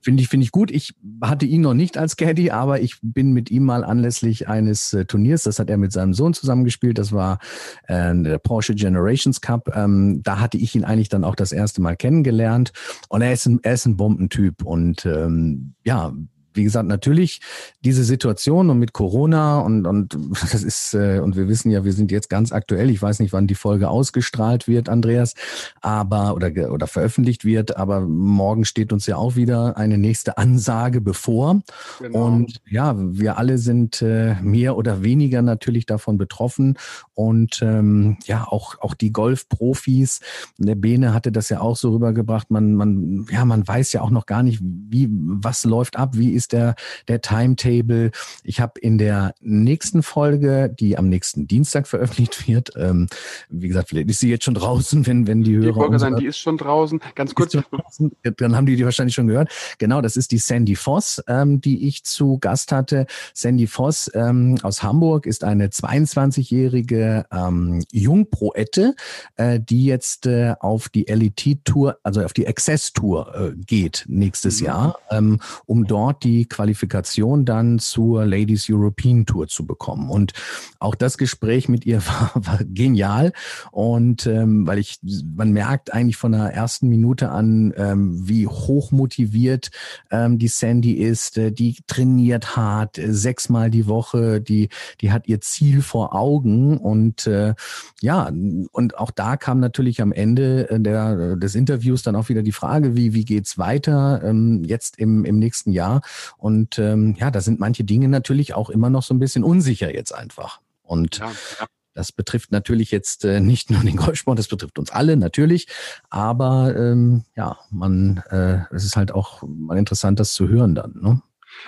Finde 0.03 0.21
ich, 0.21 0.27
finde 0.27 0.43
ich 0.43 0.51
gut. 0.51 0.69
Ich 0.69 0.93
hatte 1.21 1.45
ihn 1.45 1.61
noch 1.61 1.73
nicht 1.73 1.97
als 1.97 2.17
Caddy, 2.17 2.51
aber 2.51 2.81
ich 2.81 2.97
bin 3.01 3.31
mit 3.31 3.49
ihm 3.49 3.63
mal 3.63 3.85
anlässlich 3.85 4.49
eines 4.49 4.93
äh, 4.93 5.05
Turniers, 5.05 5.43
das 5.43 5.59
hat 5.59 5.69
er 5.69 5.77
mit 5.77 5.93
seinem 5.93 6.13
Sohn 6.13 6.33
zusammengespielt, 6.33 6.97
das 6.97 7.13
war 7.13 7.39
äh, 7.87 8.13
der 8.13 8.37
Porsche 8.37 8.75
Generations 8.75 9.39
Cup. 9.39 9.73
Ähm, 9.75 10.21
da 10.21 10.39
hatte 10.39 10.57
ich 10.57 10.75
ihn 10.75 10.83
eigentlich 10.83 11.09
dann 11.09 11.23
auch 11.23 11.35
das 11.35 11.53
erste 11.53 11.81
Mal 11.81 11.95
kennengelernt. 11.95 12.73
Und 13.07 13.21
er 13.21 13.31
ist 13.31 13.45
ein, 13.45 13.59
er 13.63 13.75
ist 13.75 13.85
ein 13.85 13.95
Bombentyp 13.95 14.63
und 14.63 15.05
ähm, 15.05 15.73
ja, 15.85 16.13
wie 16.53 16.63
gesagt, 16.63 16.87
natürlich 16.87 17.41
diese 17.83 18.03
Situation 18.03 18.69
und 18.69 18.79
mit 18.79 18.93
Corona 18.93 19.59
und, 19.59 19.85
und 19.85 20.17
das 20.41 20.63
ist, 20.63 20.93
äh, 20.93 21.19
und 21.19 21.35
wir 21.35 21.47
wissen 21.47 21.71
ja, 21.71 21.83
wir 21.83 21.93
sind 21.93 22.11
jetzt 22.11 22.29
ganz 22.29 22.51
aktuell, 22.51 22.89
ich 22.89 23.01
weiß 23.01 23.19
nicht, 23.19 23.33
wann 23.33 23.47
die 23.47 23.55
Folge 23.55 23.89
ausgestrahlt 23.89 24.67
wird, 24.67 24.89
Andreas, 24.89 25.33
aber 25.81 26.35
oder, 26.35 26.71
oder 26.71 26.87
veröffentlicht 26.87 27.45
wird, 27.45 27.77
aber 27.77 28.01
morgen 28.01 28.65
steht 28.65 28.93
uns 28.93 29.05
ja 29.05 29.17
auch 29.17 29.35
wieder 29.35 29.77
eine 29.77 29.97
nächste 29.97 30.37
Ansage 30.37 31.01
bevor. 31.01 31.61
Genau. 31.99 32.25
Und 32.25 32.61
ja, 32.69 32.95
wir 32.97 33.37
alle 33.37 33.57
sind 33.57 34.01
äh, 34.01 34.35
mehr 34.41 34.77
oder 34.77 35.03
weniger 35.03 35.41
natürlich 35.41 35.85
davon 35.85 36.17
betroffen. 36.17 36.77
Und 37.13 37.61
ähm, 37.61 38.17
ja, 38.25 38.45
auch, 38.47 38.79
auch 38.79 38.93
die 38.93 39.11
Golfprofis, 39.11 40.19
der 40.57 40.75
Bene 40.75 41.13
hatte 41.13 41.31
das 41.31 41.49
ja 41.49 41.61
auch 41.61 41.77
so 41.77 41.91
rübergebracht, 41.91 42.51
man, 42.51 42.73
man, 42.75 43.25
ja, 43.31 43.45
man 43.45 43.67
weiß 43.67 43.93
ja 43.93 44.01
auch 44.01 44.09
noch 44.09 44.25
gar 44.25 44.43
nicht, 44.43 44.59
wie, 44.61 45.07
was 45.11 45.63
läuft 45.63 45.97
ab, 45.97 46.17
wie 46.17 46.31
ist 46.31 46.42
ist 46.43 46.53
der, 46.53 46.75
der 47.07 47.21
Timetable. 47.21 48.11
Ich 48.43 48.59
habe 48.59 48.79
in 48.79 48.97
der 48.97 49.33
nächsten 49.39 50.03
Folge, 50.03 50.73
die 50.77 50.97
am 50.97 51.07
nächsten 51.07 51.47
Dienstag 51.47 51.87
veröffentlicht 51.87 52.47
wird, 52.47 52.71
ähm, 52.75 53.07
wie 53.49 53.67
gesagt, 53.67 53.89
vielleicht 53.89 54.09
ist 54.09 54.19
sie 54.19 54.29
jetzt 54.29 54.43
schon 54.43 54.53
draußen, 54.53 55.05
wenn, 55.07 55.27
wenn 55.27 55.43
die 55.43 55.55
Hörer. 55.55 55.69
Ich 55.69 55.75
wollte 55.75 55.99
sagen, 55.99 56.17
die 56.17 56.25
ist 56.25 56.37
schon 56.37 56.57
draußen. 56.57 56.99
Ganz 57.15 57.33
kurz. 57.33 57.53
Draußen, 57.53 58.11
dann 58.37 58.55
haben 58.55 58.65
die 58.65 58.75
die 58.75 58.83
wahrscheinlich 58.83 59.15
schon 59.15 59.27
gehört. 59.27 59.49
Genau, 59.77 60.01
das 60.01 60.17
ist 60.17 60.31
die 60.31 60.37
Sandy 60.37 60.75
Voss, 60.75 61.21
ähm, 61.27 61.61
die 61.61 61.87
ich 61.87 62.03
zu 62.03 62.37
Gast 62.39 62.71
hatte. 62.71 63.05
Sandy 63.33 63.67
Voss 63.67 64.11
ähm, 64.13 64.57
aus 64.63 64.83
Hamburg 64.83 65.25
ist 65.25 65.43
eine 65.43 65.67
22-jährige 65.67 67.25
ähm, 67.31 67.83
Jungproette, 67.91 68.95
äh, 69.37 69.59
die 69.59 69.85
jetzt 69.85 70.25
äh, 70.25 70.55
auf 70.59 70.89
die 70.89 71.03
LET-Tour, 71.03 71.97
also 72.03 72.21
auf 72.21 72.33
die 72.33 72.47
Access-Tour 72.47 73.35
äh, 73.35 73.51
geht 73.55 74.05
nächstes 74.07 74.59
mhm. 74.59 74.65
Jahr, 74.65 74.99
ähm, 75.09 75.39
um 75.65 75.85
dort 75.85 76.23
die 76.23 76.32
die 76.33 76.45
Qualifikation 76.47 77.45
dann 77.45 77.77
zur 77.77 78.25
Ladies 78.25 78.67
European 78.69 79.25
Tour 79.25 79.47
zu 79.47 79.67
bekommen. 79.67 80.09
Und 80.09 80.33
auch 80.79 80.95
das 80.95 81.17
Gespräch 81.17 81.69
mit 81.69 81.85
ihr 81.85 82.01
war, 82.07 82.31
war 82.35 82.59
genial. 82.63 83.33
Und 83.71 84.25
ähm, 84.25 84.65
weil 84.65 84.79
ich, 84.79 84.99
man 85.35 85.51
merkt 85.51 85.93
eigentlich 85.93 86.17
von 86.17 86.31
der 86.31 86.45
ersten 86.53 86.89
Minute 86.89 87.29
an, 87.29 87.73
ähm, 87.77 88.27
wie 88.27 88.47
hoch 88.47 88.91
motiviert 88.91 89.69
ähm, 90.09 90.39
die 90.39 90.47
Sandy 90.47 90.93
ist. 90.93 91.37
Äh, 91.37 91.51
die 91.51 91.77
trainiert 91.85 92.55
hart, 92.55 92.97
äh, 92.97 93.13
sechsmal 93.13 93.69
die 93.69 93.85
Woche, 93.85 94.41
die, 94.41 94.69
die 95.01 95.11
hat 95.11 95.27
ihr 95.27 95.39
Ziel 95.39 95.81
vor 95.81 96.15
Augen. 96.15 96.77
Und 96.77 97.27
äh, 97.27 97.53
ja, 98.01 98.31
und 98.71 98.97
auch 98.97 99.11
da 99.11 99.37
kam 99.37 99.59
natürlich 99.59 100.01
am 100.01 100.11
Ende 100.11 100.69
äh, 100.69 100.79
der, 100.79 101.35
des 101.35 101.53
Interviews 101.53 102.01
dann 102.01 102.15
auch 102.15 102.29
wieder 102.29 102.41
die 102.41 102.51
Frage, 102.51 102.95
wie, 102.95 103.13
wie 103.13 103.25
geht's 103.25 103.59
weiter 103.59 104.21
ähm, 104.23 104.63
jetzt 104.65 104.97
im, 104.97 105.25
im 105.25 105.37
nächsten 105.37 105.71
Jahr? 105.71 106.01
Und 106.37 106.79
ähm, 106.79 107.15
ja, 107.17 107.31
da 107.31 107.41
sind 107.41 107.59
manche 107.59 107.83
Dinge 107.83 108.07
natürlich 108.09 108.53
auch 108.53 108.69
immer 108.69 108.89
noch 108.89 109.03
so 109.03 109.13
ein 109.13 109.19
bisschen 109.19 109.43
unsicher 109.43 109.93
jetzt 109.93 110.13
einfach. 110.13 110.61
Und 110.83 111.17
ja, 111.17 111.31
ja. 111.59 111.65
Das 111.95 112.11
betrifft 112.11 112.51
natürlich 112.51 112.89
jetzt 112.91 113.23
äh, 113.23 113.39
nicht 113.39 113.69
nur 113.69 113.81
den 113.81 113.97
Golfsport, 113.97 114.39
das 114.39 114.47
betrifft 114.47 114.79
uns 114.79 114.91
alle 114.91 115.15
natürlich. 115.15 115.67
Aber 116.09 116.75
ähm, 116.75 117.23
ja, 117.35 117.59
man, 117.69 118.23
äh, 118.29 118.61
es 118.71 118.83
ist 118.83 118.95
halt 118.95 119.11
auch 119.11 119.43
mal 119.43 119.77
interessant, 119.77 120.19
das 120.19 120.33
zu 120.33 120.47
hören 120.47 120.75
dann. 120.75 120.95
Ne? 120.99 121.21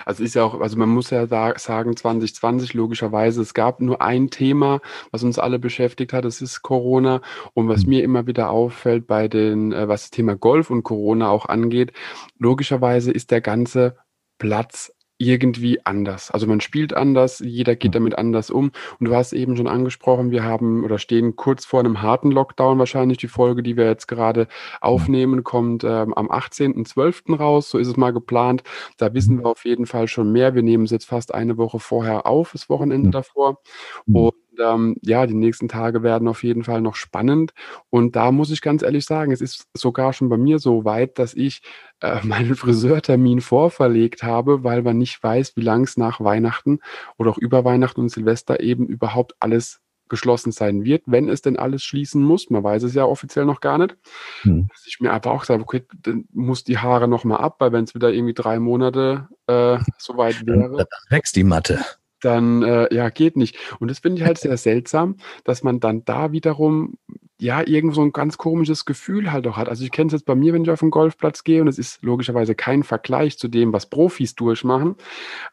Also 0.04 0.24
ist 0.24 0.34
ja 0.34 0.42
auch, 0.44 0.60
also 0.60 0.76
man 0.76 0.88
muss 0.88 1.10
ja 1.10 1.26
sagen, 1.26 1.96
2020 1.96 2.74
logischerweise, 2.74 3.40
es 3.40 3.54
gab 3.54 3.80
nur 3.80 4.02
ein 4.02 4.30
Thema, 4.30 4.80
was 5.10 5.22
uns 5.22 5.38
alle 5.38 5.58
beschäftigt 5.58 6.12
hat, 6.12 6.24
das 6.24 6.42
ist 6.42 6.62
Corona. 6.62 7.20
Und 7.54 7.68
was 7.68 7.84
mhm. 7.84 7.90
mir 7.90 8.04
immer 8.04 8.26
wieder 8.26 8.50
auffällt 8.50 9.06
bei 9.06 9.28
den, 9.28 9.72
äh, 9.72 9.88
was 9.88 10.02
das 10.02 10.10
Thema 10.10 10.36
Golf 10.36 10.70
und 10.70 10.82
Corona 10.82 11.28
auch 11.28 11.46
angeht, 11.46 11.92
logischerweise 12.38 13.12
ist 13.12 13.30
der 13.30 13.40
ganze 13.40 13.96
Platz 14.38 14.92
irgendwie 15.18 15.84
anders. 15.84 16.30
Also 16.30 16.46
man 16.46 16.60
spielt 16.60 16.94
anders, 16.94 17.38
jeder 17.38 17.74
geht 17.74 17.92
mhm. 17.92 17.94
damit 17.94 18.18
anders 18.18 18.50
um. 18.50 18.70
Und 18.98 19.08
du 19.08 19.14
hast 19.14 19.32
eben 19.32 19.56
schon 19.56 19.66
angesprochen, 19.66 20.30
wir 20.30 20.44
haben 20.44 20.84
oder 20.84 20.98
stehen 20.98 21.36
kurz 21.36 21.64
vor 21.64 21.80
einem 21.80 22.02
harten 22.02 22.30
Lockdown 22.30 22.78
wahrscheinlich. 22.78 23.18
Die 23.18 23.28
Folge, 23.28 23.62
die 23.62 23.76
wir 23.76 23.86
jetzt 23.86 24.08
gerade 24.08 24.46
aufnehmen, 24.80 25.42
kommt 25.42 25.84
ähm, 25.84 26.12
am 26.14 26.30
18.12. 26.30 27.36
raus. 27.36 27.70
So 27.70 27.78
ist 27.78 27.88
es 27.88 27.96
mal 27.96 28.12
geplant. 28.12 28.62
Da 28.98 29.14
wissen 29.14 29.36
mhm. 29.36 29.40
wir 29.40 29.46
auf 29.46 29.64
jeden 29.64 29.86
Fall 29.86 30.08
schon 30.08 30.32
mehr. 30.32 30.54
Wir 30.54 30.62
nehmen 30.62 30.84
es 30.84 30.90
jetzt 30.90 31.06
fast 31.06 31.32
eine 31.34 31.56
Woche 31.56 31.78
vorher 31.78 32.26
auf, 32.26 32.52
das 32.52 32.68
Wochenende 32.68 33.10
davor. 33.10 33.60
Und 34.06 34.34
ähm, 34.60 34.96
ja, 35.02 35.26
die 35.26 35.34
nächsten 35.34 35.68
Tage 35.68 36.02
werden 36.02 36.28
auf 36.28 36.42
jeden 36.42 36.64
Fall 36.64 36.80
noch 36.80 36.94
spannend. 36.94 37.52
Und 37.90 38.16
da 38.16 38.32
muss 38.32 38.50
ich 38.50 38.60
ganz 38.60 38.82
ehrlich 38.82 39.04
sagen, 39.04 39.32
es 39.32 39.40
ist 39.40 39.66
sogar 39.74 40.12
schon 40.12 40.28
bei 40.28 40.36
mir 40.36 40.58
so 40.58 40.84
weit, 40.84 41.18
dass 41.18 41.34
ich 41.34 41.62
äh, 42.00 42.20
meinen 42.24 42.54
Friseurtermin 42.54 43.40
vorverlegt 43.40 44.22
habe, 44.22 44.64
weil 44.64 44.82
man 44.82 44.98
nicht 44.98 45.22
weiß, 45.22 45.56
wie 45.56 45.62
lang 45.62 45.84
es 45.84 45.96
nach 45.96 46.20
Weihnachten 46.20 46.80
oder 47.16 47.30
auch 47.30 47.38
über 47.38 47.64
Weihnachten 47.64 48.00
und 48.00 48.08
Silvester 48.08 48.60
eben 48.60 48.86
überhaupt 48.86 49.34
alles 49.40 49.80
geschlossen 50.08 50.52
sein 50.52 50.84
wird, 50.84 51.02
wenn 51.06 51.28
es 51.28 51.42
denn 51.42 51.56
alles 51.56 51.82
schließen 51.82 52.22
muss. 52.22 52.50
Man 52.50 52.62
weiß 52.62 52.84
es 52.84 52.94
ja 52.94 53.04
offiziell 53.04 53.44
noch 53.44 53.60
gar 53.60 53.78
nicht. 53.78 53.96
Hm. 54.42 54.68
Dass 54.68 54.86
ich 54.86 55.00
mir 55.00 55.12
aber 55.12 55.32
auch 55.32 55.44
sage, 55.44 55.62
okay, 55.62 55.84
dann 56.02 56.26
muss 56.32 56.64
die 56.64 56.78
Haare 56.78 57.08
nochmal 57.08 57.38
ab, 57.38 57.56
weil 57.58 57.72
wenn 57.72 57.84
es 57.84 57.94
wieder 57.94 58.12
irgendwie 58.12 58.34
drei 58.34 58.58
Monate 58.58 59.28
äh, 59.46 59.78
soweit 59.98 60.46
wäre. 60.46 60.76
Dann 60.76 60.86
wächst 61.10 61.36
die 61.36 61.44
Matte 61.44 61.84
dann 62.26 62.62
äh, 62.62 62.92
ja, 62.94 63.08
geht 63.08 63.36
nicht. 63.36 63.56
Und 63.78 63.88
das 63.88 64.00
finde 64.00 64.20
ich 64.20 64.26
halt 64.26 64.38
sehr 64.38 64.56
seltsam, 64.56 65.16
dass 65.44 65.62
man 65.62 65.80
dann 65.80 66.04
da 66.04 66.32
wiederum 66.32 66.98
ja 67.38 67.62
irgend 67.66 67.94
so 67.94 68.02
ein 68.02 68.12
ganz 68.12 68.38
komisches 68.38 68.84
Gefühl 68.84 69.30
halt 69.30 69.46
auch 69.46 69.56
hat. 69.56 69.68
Also 69.68 69.84
ich 69.84 69.90
kenne 69.90 70.08
es 70.08 70.12
jetzt 70.12 70.24
bei 70.24 70.34
mir, 70.34 70.52
wenn 70.52 70.62
ich 70.62 70.70
auf 70.70 70.80
den 70.80 70.90
Golfplatz 70.90 71.44
gehe 71.44 71.60
und 71.60 71.68
es 71.68 71.78
ist 71.78 72.02
logischerweise 72.02 72.54
kein 72.54 72.82
Vergleich 72.82 73.38
zu 73.38 73.48
dem, 73.48 73.72
was 73.72 73.86
Profis 73.86 74.34
durchmachen, 74.34 74.96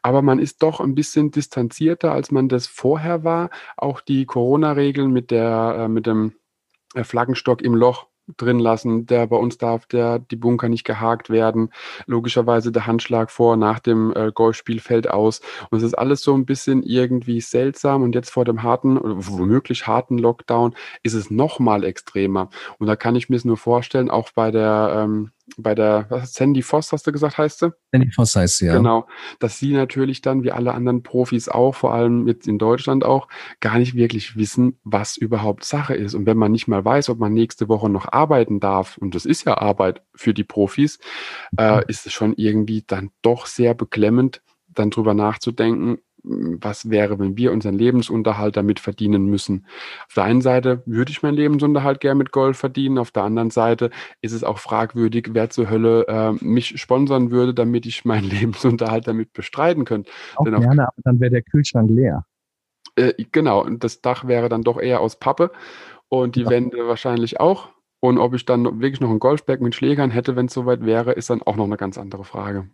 aber 0.02 0.22
man 0.22 0.38
ist 0.38 0.62
doch 0.62 0.80
ein 0.80 0.94
bisschen 0.94 1.30
distanzierter, 1.30 2.12
als 2.12 2.30
man 2.30 2.48
das 2.48 2.66
vorher 2.66 3.22
war. 3.22 3.50
Auch 3.76 4.00
die 4.00 4.24
Corona-Regeln 4.26 5.12
mit 5.12 5.30
der 5.30 5.76
äh, 5.80 5.88
mit 5.88 6.06
dem 6.06 6.32
äh, 6.94 7.04
Flaggenstock 7.04 7.62
im 7.62 7.74
Loch 7.74 8.06
drin 8.36 8.58
lassen. 8.58 9.06
Der 9.06 9.26
bei 9.26 9.36
uns 9.36 9.58
darf 9.58 9.86
der 9.86 10.18
die 10.18 10.36
Bunker 10.36 10.68
nicht 10.68 10.84
gehakt 10.84 11.30
werden. 11.30 11.70
Logischerweise 12.06 12.72
der 12.72 12.86
Handschlag 12.86 13.30
vor 13.30 13.56
nach 13.56 13.78
dem 13.78 14.12
äh, 14.14 14.32
Golfspiel 14.32 14.80
fällt 14.80 15.10
aus. 15.10 15.40
Und 15.70 15.78
es 15.78 15.84
ist 15.84 15.94
alles 15.94 16.22
so 16.22 16.34
ein 16.34 16.46
bisschen 16.46 16.82
irgendwie 16.82 17.40
seltsam. 17.40 18.02
Und 18.02 18.14
jetzt 18.14 18.30
vor 18.30 18.44
dem 18.44 18.62
harten 18.62 18.98
womöglich 19.02 19.86
harten 19.86 20.18
Lockdown 20.18 20.74
ist 21.02 21.14
es 21.14 21.30
noch 21.30 21.58
mal 21.58 21.84
extremer. 21.84 22.50
Und 22.78 22.86
da 22.86 22.96
kann 22.96 23.16
ich 23.16 23.28
mir 23.28 23.36
es 23.36 23.44
nur 23.44 23.56
vorstellen, 23.56 24.10
auch 24.10 24.30
bei 24.34 24.50
der 24.50 25.04
ähm, 25.04 25.30
bei 25.56 25.74
der, 25.74 26.06
was 26.08 26.34
Sandy 26.34 26.62
Voss, 26.62 26.92
hast 26.92 27.06
du 27.06 27.12
gesagt, 27.12 27.38
heißt 27.38 27.60
sie? 27.60 27.72
Sandy 27.92 28.10
Voss 28.10 28.34
heißt 28.34 28.58
sie, 28.58 28.66
ja. 28.66 28.76
Genau, 28.76 29.06
dass 29.38 29.58
sie 29.58 29.72
natürlich 29.72 30.22
dann, 30.22 30.42
wie 30.42 30.52
alle 30.52 30.72
anderen 30.72 31.02
Profis 31.02 31.48
auch, 31.48 31.74
vor 31.74 31.92
allem 31.94 32.26
jetzt 32.26 32.48
in 32.48 32.58
Deutschland 32.58 33.04
auch, 33.04 33.28
gar 33.60 33.78
nicht 33.78 33.94
wirklich 33.94 34.36
wissen, 34.36 34.78
was 34.84 35.16
überhaupt 35.16 35.64
Sache 35.64 35.94
ist. 35.94 36.14
Und 36.14 36.26
wenn 36.26 36.38
man 36.38 36.52
nicht 36.52 36.66
mal 36.66 36.84
weiß, 36.84 37.08
ob 37.10 37.18
man 37.18 37.32
nächste 37.34 37.68
Woche 37.68 37.88
noch 37.88 38.10
arbeiten 38.12 38.60
darf, 38.60 38.96
und 38.98 39.14
das 39.14 39.26
ist 39.26 39.44
ja 39.44 39.58
Arbeit 39.58 40.02
für 40.14 40.34
die 40.34 40.44
Profis, 40.44 40.98
äh, 41.58 41.76
mhm. 41.76 41.82
ist 41.88 42.06
es 42.06 42.12
schon 42.12 42.34
irgendwie 42.34 42.84
dann 42.86 43.10
doch 43.22 43.46
sehr 43.46 43.74
beklemmend, 43.74 44.42
dann 44.68 44.90
drüber 44.90 45.14
nachzudenken, 45.14 45.98
was 46.24 46.88
wäre, 46.88 47.18
wenn 47.18 47.36
wir 47.36 47.52
unseren 47.52 47.74
Lebensunterhalt 47.74 48.56
damit 48.56 48.80
verdienen 48.80 49.26
müssen. 49.26 49.66
Auf 50.06 50.14
der 50.14 50.24
einen 50.24 50.40
Seite 50.40 50.82
würde 50.86 51.12
ich 51.12 51.22
meinen 51.22 51.34
Lebensunterhalt 51.34 52.00
gerne 52.00 52.16
mit 52.16 52.32
Gold 52.32 52.56
verdienen, 52.56 52.98
auf 52.98 53.10
der 53.10 53.24
anderen 53.24 53.50
Seite 53.50 53.90
ist 54.22 54.32
es 54.32 54.42
auch 54.42 54.58
fragwürdig, 54.58 55.30
wer 55.32 55.50
zur 55.50 55.68
Hölle 55.68 56.06
äh, 56.08 56.32
mich 56.44 56.80
sponsern 56.80 57.30
würde, 57.30 57.52
damit 57.52 57.84
ich 57.86 58.04
meinen 58.04 58.24
Lebensunterhalt 58.30 59.06
damit 59.06 59.32
bestreiten 59.32 59.84
könnte. 59.84 60.10
Auch 60.36 60.44
Denn 60.44 60.58
gerne, 60.58 60.88
aber 60.88 61.02
dann 61.04 61.20
wäre 61.20 61.30
der 61.30 61.42
Kühlschrank 61.42 61.90
leer. 61.90 62.24
Äh, 62.96 63.12
genau, 63.30 63.62
und 63.62 63.84
das 63.84 64.00
Dach 64.00 64.26
wäre 64.26 64.48
dann 64.48 64.62
doch 64.62 64.80
eher 64.80 65.00
aus 65.00 65.16
Pappe 65.16 65.50
und 66.08 66.36
die 66.36 66.42
ja. 66.42 66.50
Wände 66.50 66.86
wahrscheinlich 66.88 67.38
auch. 67.38 67.68
Und 68.00 68.18
ob 68.18 68.34
ich 68.34 68.44
dann 68.44 68.64
wirklich 68.64 69.00
noch 69.00 69.10
einen 69.10 69.18
Golfberg 69.18 69.60
mit 69.60 69.74
Schlägern 69.74 70.10
hätte, 70.10 70.36
wenn 70.36 70.46
es 70.46 70.54
soweit 70.54 70.84
wäre, 70.84 71.12
ist 71.12 71.30
dann 71.30 71.42
auch 71.42 71.56
noch 71.56 71.64
eine 71.64 71.78
ganz 71.78 71.96
andere 71.96 72.24
Frage 72.24 72.68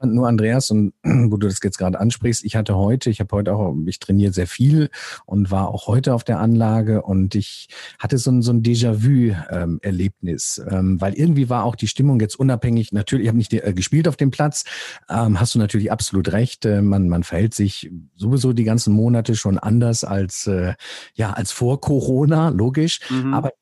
fand 0.00 0.14
nur 0.14 0.26
Andreas 0.26 0.70
und 0.70 0.94
wo 1.04 1.36
du 1.36 1.46
das 1.46 1.60
jetzt 1.62 1.78
gerade 1.78 2.00
ansprichst, 2.00 2.44
ich 2.44 2.56
hatte 2.56 2.76
heute, 2.76 3.10
ich 3.10 3.20
habe 3.20 3.36
heute 3.36 3.54
auch, 3.54 3.74
ich 3.86 3.98
trainiere 3.98 4.32
sehr 4.32 4.46
viel 4.46 4.90
und 5.26 5.50
war 5.50 5.68
auch 5.68 5.86
heute 5.86 6.14
auf 6.14 6.24
der 6.24 6.40
Anlage 6.40 7.02
und 7.02 7.34
ich 7.34 7.68
hatte 7.98 8.18
so 8.18 8.30
ein, 8.30 8.42
so 8.42 8.52
ein 8.52 8.62
Déjà-vu-Erlebnis, 8.62 10.62
ähm, 10.66 10.78
ähm, 10.78 11.00
weil 11.00 11.14
irgendwie 11.14 11.48
war 11.48 11.64
auch 11.64 11.76
die 11.76 11.88
Stimmung 11.88 12.20
jetzt 12.20 12.38
unabhängig, 12.38 12.92
natürlich, 12.92 13.24
ich 13.24 13.28
habe 13.28 13.38
nicht 13.38 13.52
äh, 13.52 13.72
gespielt 13.74 14.08
auf 14.08 14.16
dem 14.16 14.30
Platz, 14.30 14.64
ähm, 15.08 15.38
hast 15.38 15.54
du 15.54 15.58
natürlich 15.58 15.92
absolut 15.92 16.32
recht, 16.32 16.64
äh, 16.64 16.82
man, 16.82 17.08
man 17.08 17.22
verhält 17.22 17.54
sich 17.54 17.90
sowieso 18.16 18.52
die 18.52 18.64
ganzen 18.64 18.94
Monate 18.94 19.36
schon 19.36 19.58
anders 19.58 20.04
als, 20.04 20.46
äh, 20.46 20.74
ja, 21.14 21.32
als 21.32 21.52
vor 21.52 21.80
Corona, 21.80 22.48
logisch, 22.48 23.00
mhm. 23.10 23.34
aber 23.34 23.52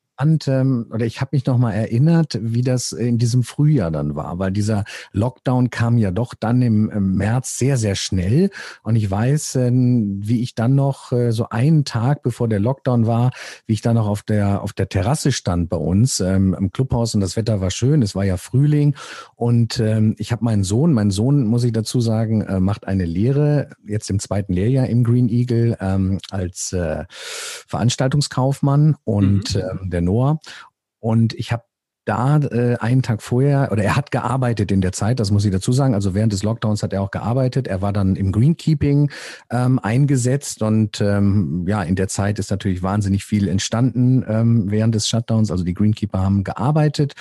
ähm, 0.47 0.87
oder 0.91 1.05
ich 1.05 1.21
habe 1.21 1.29
mich 1.33 1.45
noch 1.45 1.57
mal 1.57 1.71
erinnert, 1.71 2.37
wie 2.41 2.61
das 2.61 2.91
in 2.91 3.17
diesem 3.17 3.43
Frühjahr 3.43 3.89
dann 3.89 4.15
war, 4.15 4.37
weil 4.37 4.51
dieser 4.51 4.83
Lockdown 5.13 5.69
kam 5.69 5.97
ja 5.97 6.11
doch 6.11 6.33
dann 6.33 6.61
im, 6.61 6.89
im 6.89 7.15
März 7.15 7.57
sehr, 7.57 7.77
sehr 7.77 7.95
schnell. 7.95 8.49
Und 8.83 8.95
ich 8.97 9.09
weiß, 9.09 9.55
äh, 9.55 9.71
wie 9.71 10.41
ich 10.41 10.55
dann 10.55 10.75
noch 10.75 11.11
äh, 11.11 11.31
so 11.31 11.49
einen 11.49 11.85
Tag 11.85 12.21
bevor 12.21 12.47
der 12.47 12.59
Lockdown 12.59 13.07
war, 13.07 13.31
wie 13.65 13.73
ich 13.73 13.81
dann 13.81 13.95
noch 13.95 14.07
auf 14.07 14.23
der, 14.23 14.61
auf 14.61 14.73
der 14.73 14.89
Terrasse 14.89 15.31
stand 15.31 15.69
bei 15.69 15.77
uns 15.77 16.19
ähm, 16.19 16.53
im 16.57 16.71
Clubhaus 16.71 17.15
und 17.15 17.21
das 17.21 17.35
Wetter 17.37 17.61
war 17.61 17.71
schön, 17.71 18.01
es 18.01 18.15
war 18.15 18.25
ja 18.25 18.37
Frühling. 18.37 18.95
Und 19.35 19.79
ähm, 19.79 20.15
ich 20.17 20.31
habe 20.31 20.43
meinen 20.43 20.63
Sohn, 20.63 20.93
mein 20.93 21.11
Sohn, 21.11 21.45
muss 21.45 21.63
ich 21.63 21.71
dazu 21.71 22.01
sagen, 22.01 22.41
äh, 22.41 22.59
macht 22.59 22.87
eine 22.87 23.05
Lehre, 23.05 23.69
jetzt 23.87 24.09
im 24.09 24.19
zweiten 24.19 24.53
Lehrjahr 24.53 24.87
im 24.87 25.03
Green 25.03 25.29
Eagle 25.29 25.77
ähm, 25.79 26.19
als 26.29 26.73
äh, 26.73 27.05
Veranstaltungskaufmann 27.09 28.95
und 29.05 29.55
mhm. 29.55 29.61
ähm, 29.61 29.89
der 29.89 30.01
Noah. 30.09 30.39
Und 30.99 31.33
ich 31.33 31.51
habe 31.51 31.63
da 32.05 32.37
äh, 32.37 32.75
einen 32.77 33.03
Tag 33.03 33.21
vorher, 33.21 33.69
oder 33.71 33.83
er 33.83 33.95
hat 33.95 34.09
gearbeitet 34.09 34.71
in 34.71 34.81
der 34.81 34.91
Zeit, 34.91 35.19
das 35.19 35.29
muss 35.29 35.45
ich 35.45 35.51
dazu 35.51 35.71
sagen. 35.71 35.93
Also 35.93 36.15
während 36.15 36.33
des 36.33 36.41
Lockdowns 36.41 36.81
hat 36.81 36.91
er 36.91 37.03
auch 37.03 37.11
gearbeitet. 37.11 37.67
Er 37.67 37.83
war 37.83 37.93
dann 37.93 38.15
im 38.15 38.31
Greenkeeping 38.31 39.11
ähm, 39.51 39.77
eingesetzt 39.77 40.63
und 40.63 40.99
ähm, 41.01 41.65
ja, 41.67 41.83
in 41.83 41.95
der 41.95 42.07
Zeit 42.07 42.39
ist 42.39 42.49
natürlich 42.49 42.81
wahnsinnig 42.81 43.23
viel 43.23 43.47
entstanden 43.47 44.25
ähm, 44.27 44.71
während 44.71 44.95
des 44.95 45.07
Shutdowns. 45.07 45.51
Also 45.51 45.63
die 45.63 45.75
Greenkeeper 45.75 46.19
haben 46.19 46.43
gearbeitet. 46.43 47.13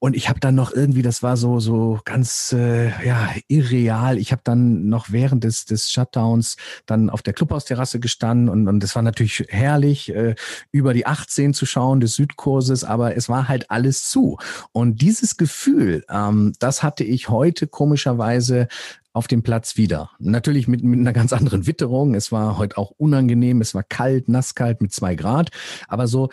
Und 0.00 0.14
ich 0.14 0.28
habe 0.28 0.40
dann 0.40 0.54
noch 0.54 0.72
irgendwie, 0.72 1.02
das 1.02 1.22
war 1.22 1.36
so 1.36 1.60
so 1.60 2.00
ganz 2.04 2.52
äh, 2.52 2.88
ja 3.04 3.30
irreal. 3.48 4.18
Ich 4.18 4.32
habe 4.32 4.42
dann 4.44 4.88
noch 4.88 5.10
während 5.10 5.44
des 5.44 5.64
des 5.64 5.90
Shutdowns 5.90 6.56
dann 6.86 7.10
auf 7.10 7.22
der 7.22 7.32
Clubhausterrasse 7.32 8.00
gestanden 8.00 8.48
und 8.48 8.68
und 8.68 8.84
es 8.84 8.94
war 8.94 9.02
natürlich 9.02 9.44
herrlich 9.48 10.14
äh, 10.14 10.34
über 10.70 10.94
die 10.94 11.06
18 11.06 11.54
zu 11.54 11.66
schauen 11.66 12.00
des 12.00 12.14
Südkurses, 12.14 12.84
aber 12.84 13.16
es 13.16 13.28
war 13.28 13.48
halt 13.48 13.70
alles 13.70 14.08
zu. 14.08 14.38
Und 14.72 15.02
dieses 15.02 15.36
Gefühl, 15.36 16.04
ähm, 16.08 16.52
das 16.58 16.82
hatte 16.82 17.04
ich 17.04 17.28
heute 17.28 17.66
komischerweise 17.66 18.68
auf 19.12 19.26
dem 19.26 19.42
Platz 19.42 19.76
wieder. 19.76 20.10
Natürlich 20.20 20.68
mit, 20.68 20.84
mit 20.84 21.00
einer 21.00 21.12
ganz 21.12 21.32
anderen 21.32 21.66
Witterung. 21.66 22.14
Es 22.14 22.30
war 22.30 22.56
heute 22.56 22.78
auch 22.78 22.92
unangenehm. 22.98 23.60
Es 23.60 23.74
war 23.74 23.82
kalt, 23.82 24.28
nasskalt 24.28 24.80
mit 24.80 24.92
zwei 24.92 25.16
Grad. 25.16 25.50
Aber 25.88 26.06
so 26.06 26.30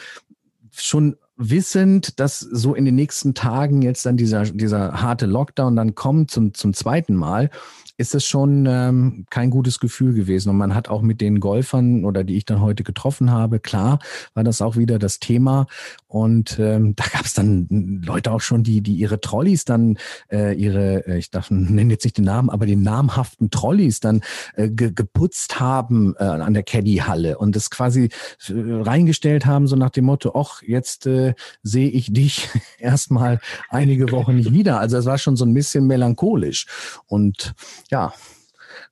schon 0.71 1.15
wissend, 1.37 2.19
dass 2.19 2.39
so 2.39 2.75
in 2.75 2.85
den 2.85 2.95
nächsten 2.95 3.33
Tagen 3.33 3.81
jetzt 3.81 4.05
dann 4.05 4.17
dieser, 4.17 4.43
dieser 4.43 5.01
harte 5.01 5.25
Lockdown 5.25 5.75
dann 5.75 5.95
kommt 5.95 6.31
zum, 6.31 6.53
zum 6.53 6.73
zweiten 6.73 7.15
Mal, 7.15 7.49
ist 7.97 8.13
es 8.13 8.25
schon 8.25 8.65
ähm, 8.67 9.25
kein 9.29 9.49
gutes 9.49 9.79
Gefühl 9.79 10.13
gewesen. 10.13 10.49
Und 10.49 10.57
man 10.57 10.75
hat 10.75 10.89
auch 10.89 11.01
mit 11.01 11.21
den 11.21 11.39
Golfern 11.39 12.03
oder 12.03 12.23
die 12.23 12.35
ich 12.35 12.45
dann 12.45 12.61
heute 12.61 12.83
getroffen 12.83 13.31
habe, 13.31 13.59
klar 13.59 13.99
war 14.33 14.43
das 14.43 14.61
auch 14.61 14.75
wieder 14.75 14.99
das 14.99 15.19
Thema. 15.19 15.67
Und 16.07 16.59
ähm, 16.59 16.95
da 16.95 17.05
gab 17.05 17.25
es 17.25 17.33
dann 17.33 18.01
Leute 18.05 18.31
auch 18.31 18.41
schon, 18.41 18.63
die, 18.63 18.81
die 18.81 18.95
ihre 18.95 19.21
Trolleys 19.21 19.65
dann, 19.65 19.97
äh, 20.31 20.53
ihre, 20.53 21.07
äh, 21.07 21.17
ich 21.17 21.29
darf 21.31 21.49
nenne 21.51 21.93
jetzt 21.93 22.03
nicht 22.03 22.17
den 22.17 22.25
Namen, 22.25 22.49
aber 22.49 22.65
die 22.65 22.75
namhaften 22.75 23.49
Trolleys 23.49 23.99
dann 23.99 24.21
äh, 24.55 24.69
ge 24.69 24.91
geputzt 24.91 25.59
haben 25.59 26.15
äh, 26.19 26.23
an 26.23 26.53
der 26.53 26.63
Caddy-Halle 26.63 27.37
und 27.37 27.55
das 27.55 27.69
quasi 27.69 28.09
äh, 28.47 28.53
reingestellt 28.53 29.45
haben, 29.45 29.67
so 29.67 29.75
nach 29.75 29.89
dem 29.89 30.05
Motto, 30.05 30.33
ach, 30.35 30.61
jetzt 30.61 31.05
äh, 31.05 31.33
sehe 31.63 31.89
ich 31.89 32.11
dich 32.13 32.49
erstmal 32.79 33.39
einige 33.69 34.11
Wochen 34.11 34.35
nicht 34.35 34.53
wieder. 34.53 34.79
Also 34.79 34.97
es 34.97 35.05
war 35.05 35.17
schon 35.17 35.35
so 35.35 35.45
ein 35.45 35.53
bisschen 35.53 35.87
melancholisch. 35.87 36.65
Und 37.07 37.55
ja, 37.89 38.13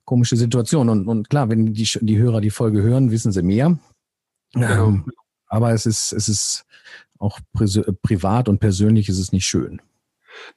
komische 0.04 0.36
Situation. 0.36 0.88
Und, 0.88 1.08
und 1.08 1.30
klar, 1.30 1.48
wenn 1.48 1.72
die, 1.72 1.88
die 2.00 2.18
Hörer 2.18 2.40
die 2.40 2.50
Folge 2.50 2.82
hören, 2.82 3.10
wissen 3.10 3.32
sie 3.32 3.42
mehr. 3.42 3.78
Genau. 4.52 4.88
Ähm, 4.88 5.12
aber 5.46 5.72
es 5.72 5.86
ist, 5.86 6.12
es 6.12 6.28
ist 6.28 6.64
auch 7.18 7.38
privat 8.02 8.48
und 8.48 8.58
persönlich 8.58 9.08
ist 9.08 9.18
es 9.18 9.32
nicht 9.32 9.46
schön. 9.46 9.80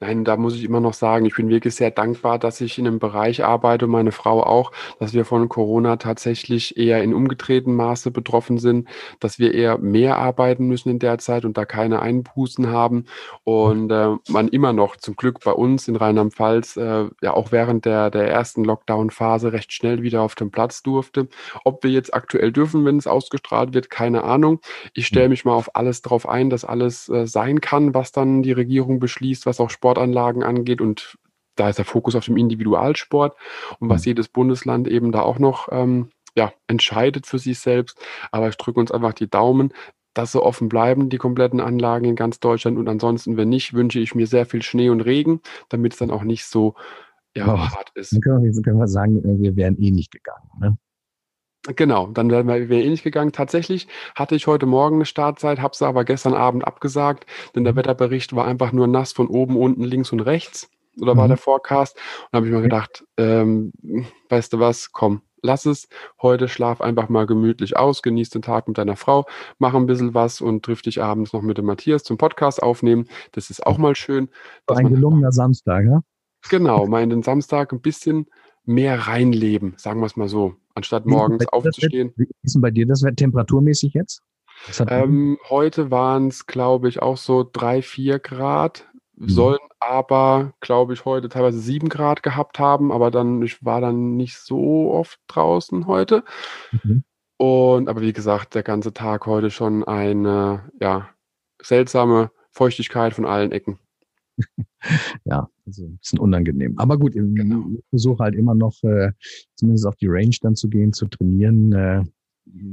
Nein, 0.00 0.24
da 0.24 0.36
muss 0.36 0.54
ich 0.54 0.64
immer 0.64 0.80
noch 0.80 0.94
sagen, 0.94 1.26
ich 1.26 1.34
bin 1.34 1.48
wirklich 1.48 1.74
sehr 1.74 1.90
dankbar, 1.90 2.38
dass 2.38 2.60
ich 2.60 2.78
in 2.78 2.86
einem 2.86 2.98
Bereich 2.98 3.44
arbeite, 3.44 3.86
meine 3.86 4.12
Frau 4.12 4.42
auch, 4.42 4.72
dass 4.98 5.12
wir 5.12 5.24
von 5.24 5.48
Corona 5.48 5.96
tatsächlich 5.96 6.76
eher 6.76 7.02
in 7.02 7.14
umgedrehtem 7.14 7.74
Maße 7.74 8.10
betroffen 8.10 8.58
sind, 8.58 8.88
dass 9.20 9.38
wir 9.38 9.54
eher 9.54 9.78
mehr 9.78 10.16
arbeiten 10.18 10.66
müssen 10.66 10.90
in 10.90 10.98
der 10.98 11.18
Zeit 11.18 11.44
und 11.44 11.56
da 11.56 11.64
keine 11.64 12.00
Einbußen 12.00 12.68
haben 12.68 13.06
und 13.44 13.90
äh, 13.90 14.16
man 14.28 14.48
immer 14.48 14.72
noch 14.72 14.96
zum 14.96 15.16
Glück 15.16 15.40
bei 15.44 15.52
uns 15.52 15.88
in 15.88 15.96
Rheinland-Pfalz 15.96 16.76
äh, 16.76 17.06
ja 17.22 17.34
auch 17.34 17.52
während 17.52 17.84
der, 17.84 18.10
der 18.10 18.28
ersten 18.28 18.64
Lockdown-Phase 18.64 19.52
recht 19.52 19.72
schnell 19.72 20.02
wieder 20.02 20.22
auf 20.22 20.34
dem 20.34 20.50
Platz 20.50 20.82
durfte. 20.82 21.28
Ob 21.64 21.82
wir 21.82 21.90
jetzt 21.90 22.14
aktuell 22.14 22.52
dürfen, 22.52 22.84
wenn 22.84 22.96
es 22.96 23.06
ausgestrahlt 23.06 23.74
wird, 23.74 23.90
keine 23.90 24.24
Ahnung. 24.24 24.60
Ich 24.94 25.06
stelle 25.06 25.26
hm. 25.26 25.30
mich 25.30 25.44
mal 25.44 25.54
auf 25.54 25.74
alles 25.76 26.02
drauf 26.02 26.28
ein, 26.28 26.50
dass 26.50 26.64
alles 26.64 27.08
äh, 27.08 27.26
sein 27.26 27.60
kann, 27.60 27.94
was 27.94 28.12
dann 28.12 28.42
die 28.42 28.52
Regierung 28.52 29.00
beschließt, 29.00 29.46
was 29.46 29.60
auch 29.60 29.67
Sportanlagen 29.70 30.42
angeht 30.42 30.80
und 30.80 31.18
da 31.56 31.68
ist 31.68 31.78
der 31.78 31.84
Fokus 31.84 32.14
auf 32.14 32.24
dem 32.24 32.36
Individualsport 32.36 33.36
und 33.80 33.88
was 33.88 34.02
mhm. 34.02 34.10
jedes 34.10 34.28
Bundesland 34.28 34.88
eben 34.88 35.12
da 35.12 35.22
auch 35.22 35.38
noch 35.38 35.68
ähm, 35.72 36.10
ja, 36.36 36.52
entscheidet 36.68 37.26
für 37.26 37.38
sich 37.38 37.58
selbst. 37.58 37.98
Aber 38.30 38.48
ich 38.48 38.56
drücke 38.56 38.78
uns 38.78 38.92
einfach 38.92 39.12
die 39.12 39.28
Daumen, 39.28 39.72
dass 40.14 40.32
sie 40.32 40.42
offen 40.42 40.68
bleiben, 40.68 41.10
die 41.10 41.18
kompletten 41.18 41.60
Anlagen 41.60 42.04
in 42.04 42.16
ganz 42.16 42.40
Deutschland. 42.40 42.78
Und 42.78 42.88
ansonsten, 42.88 43.36
wenn 43.36 43.48
nicht, 43.48 43.74
wünsche 43.74 44.00
ich 44.00 44.14
mir 44.14 44.26
sehr 44.26 44.46
viel 44.46 44.62
Schnee 44.62 44.88
und 44.90 45.00
Regen, 45.00 45.40
damit 45.68 45.92
es 45.92 45.98
dann 45.98 46.10
auch 46.10 46.22
nicht 46.22 46.44
so 46.44 46.74
ja, 47.36 47.52
oh, 47.52 47.58
hart 47.58 47.90
ist. 47.94 48.12
Dann 48.12 48.20
können, 48.20 48.42
wir, 48.42 48.62
können 48.62 48.78
wir 48.78 48.88
sagen, 48.88 49.22
wir 49.22 49.56
wären 49.56 49.76
eh 49.78 49.90
nicht 49.90 50.10
gegangen. 50.10 50.48
Ne? 50.60 50.78
Genau, 51.66 52.06
dann 52.06 52.30
wären 52.30 52.46
wir, 52.46 52.58
nicht 52.68 53.02
gegangen. 53.02 53.32
Tatsächlich 53.32 53.88
hatte 54.14 54.34
ich 54.34 54.46
heute 54.46 54.66
Morgen 54.66 54.96
eine 54.96 55.04
Startzeit, 55.04 55.60
habe 55.60 55.76
sie 55.76 55.86
aber 55.86 56.04
gestern 56.04 56.34
Abend 56.34 56.66
abgesagt, 56.66 57.26
denn 57.54 57.64
der 57.64 57.72
mhm. 57.72 57.78
Wetterbericht 57.78 58.34
war 58.34 58.46
einfach 58.46 58.72
nur 58.72 58.86
nass 58.86 59.12
von 59.12 59.26
oben, 59.26 59.56
unten, 59.56 59.82
links 59.82 60.12
und 60.12 60.20
rechts. 60.20 60.70
Oder 61.00 61.14
mhm. 61.14 61.18
war 61.18 61.28
der 61.28 61.36
Forecast? 61.36 61.96
Und 62.30 62.36
habe 62.36 62.46
ich 62.46 62.52
mir 62.52 62.62
gedacht, 62.62 63.04
ähm, 63.16 63.72
weißt 64.28 64.52
du 64.52 64.60
was, 64.60 64.92
komm, 64.92 65.22
lass 65.42 65.66
es. 65.66 65.88
Heute 66.22 66.48
schlaf 66.48 66.80
einfach 66.80 67.08
mal 67.08 67.26
gemütlich 67.26 67.76
aus, 67.76 68.02
genieß 68.02 68.30
den 68.30 68.42
Tag 68.42 68.68
mit 68.68 68.78
deiner 68.78 68.96
Frau, 68.96 69.26
mach 69.58 69.74
ein 69.74 69.86
bisschen 69.86 70.14
was 70.14 70.40
und 70.40 70.64
triff 70.64 70.82
dich 70.82 71.02
abends 71.02 71.32
noch 71.32 71.42
mit 71.42 71.58
dem 71.58 71.66
Matthias 71.66 72.04
zum 72.04 72.18
Podcast 72.18 72.62
aufnehmen. 72.62 73.08
Das 73.32 73.50
ist 73.50 73.66
auch 73.66 73.78
mal 73.78 73.94
schön. 73.94 74.30
Ein 74.66 74.88
gelungener 74.88 75.32
Samstag, 75.32 75.84
ja? 75.84 76.00
Genau, 76.50 76.86
mal 76.86 77.02
in 77.02 77.10
den 77.10 77.22
Samstag 77.22 77.72
ein 77.72 77.80
bisschen 77.80 78.26
mehr 78.68 79.06
reinleben, 79.06 79.74
sagen 79.76 80.00
wir 80.00 80.06
es 80.06 80.16
mal 80.16 80.28
so, 80.28 80.54
anstatt 80.74 81.06
morgens 81.06 81.46
aufzustehen. 81.48 82.12
Wie 82.16 82.28
ist 82.42 82.54
denn 82.54 82.62
bei 82.62 82.70
dir 82.70 82.86
das 82.86 83.00
temperaturmäßig 83.00 83.94
jetzt? 83.94 84.22
Ähm, 84.88 85.38
heute 85.48 85.90
waren 85.90 86.28
es, 86.28 86.46
glaube 86.46 86.88
ich, 86.88 87.00
auch 87.00 87.16
so 87.16 87.48
drei, 87.50 87.80
vier 87.80 88.18
Grad, 88.18 88.88
mhm. 89.16 89.28
sollen 89.28 89.58
aber, 89.80 90.52
glaube 90.60 90.92
ich, 90.92 91.04
heute 91.04 91.28
teilweise 91.28 91.60
sieben 91.60 91.88
Grad 91.88 92.22
gehabt 92.22 92.58
haben, 92.58 92.92
aber 92.92 93.10
dann, 93.10 93.42
ich 93.42 93.64
war 93.64 93.80
dann 93.80 94.16
nicht 94.16 94.38
so 94.38 94.92
oft 94.92 95.18
draußen 95.28 95.86
heute. 95.86 96.24
Mhm. 96.72 97.04
Und, 97.36 97.88
aber 97.88 98.00
wie 98.00 98.12
gesagt, 98.12 98.54
der 98.54 98.64
ganze 98.64 98.92
Tag 98.92 99.26
heute 99.26 99.50
schon 99.50 99.84
eine, 99.84 100.70
ja, 100.80 101.08
seltsame 101.62 102.30
Feuchtigkeit 102.50 103.14
von 103.14 103.24
allen 103.24 103.52
Ecken. 103.52 103.78
ja, 105.24 105.48
also 105.66 105.86
ein 105.86 105.98
bisschen 105.98 106.18
unangenehm. 106.18 106.78
Aber 106.78 106.98
gut, 106.98 107.14
genau. 107.14 107.66
ich 107.72 107.84
versuche 107.90 108.22
halt 108.22 108.34
immer 108.34 108.54
noch, 108.54 108.74
äh, 108.82 109.12
zumindest 109.54 109.86
auf 109.86 109.96
die 109.96 110.06
Range 110.08 110.36
dann 110.40 110.56
zu 110.56 110.68
gehen, 110.68 110.92
zu 110.92 111.06
trainieren. 111.06 111.72
Äh, 111.72 112.04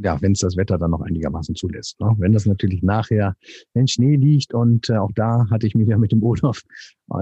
ja, 0.03 0.21
wenn 0.21 0.33
es 0.33 0.39
das 0.39 0.57
Wetter 0.57 0.77
dann 0.77 0.91
noch 0.91 1.01
einigermaßen 1.01 1.55
zulässt. 1.55 1.99
Ne? 1.99 2.15
Wenn 2.17 2.31
das 2.31 2.45
natürlich 2.45 2.81
nachher, 2.81 3.35
wenn 3.73 3.87
Schnee 3.87 4.15
liegt 4.15 4.53
und 4.53 4.89
äh, 4.89 4.97
auch 4.97 5.11
da 5.13 5.47
hatte 5.49 5.67
ich 5.67 5.75
mich 5.75 5.87
ja 5.87 5.97
mit 5.97 6.11
dem 6.11 6.23
Olaf 6.23 6.61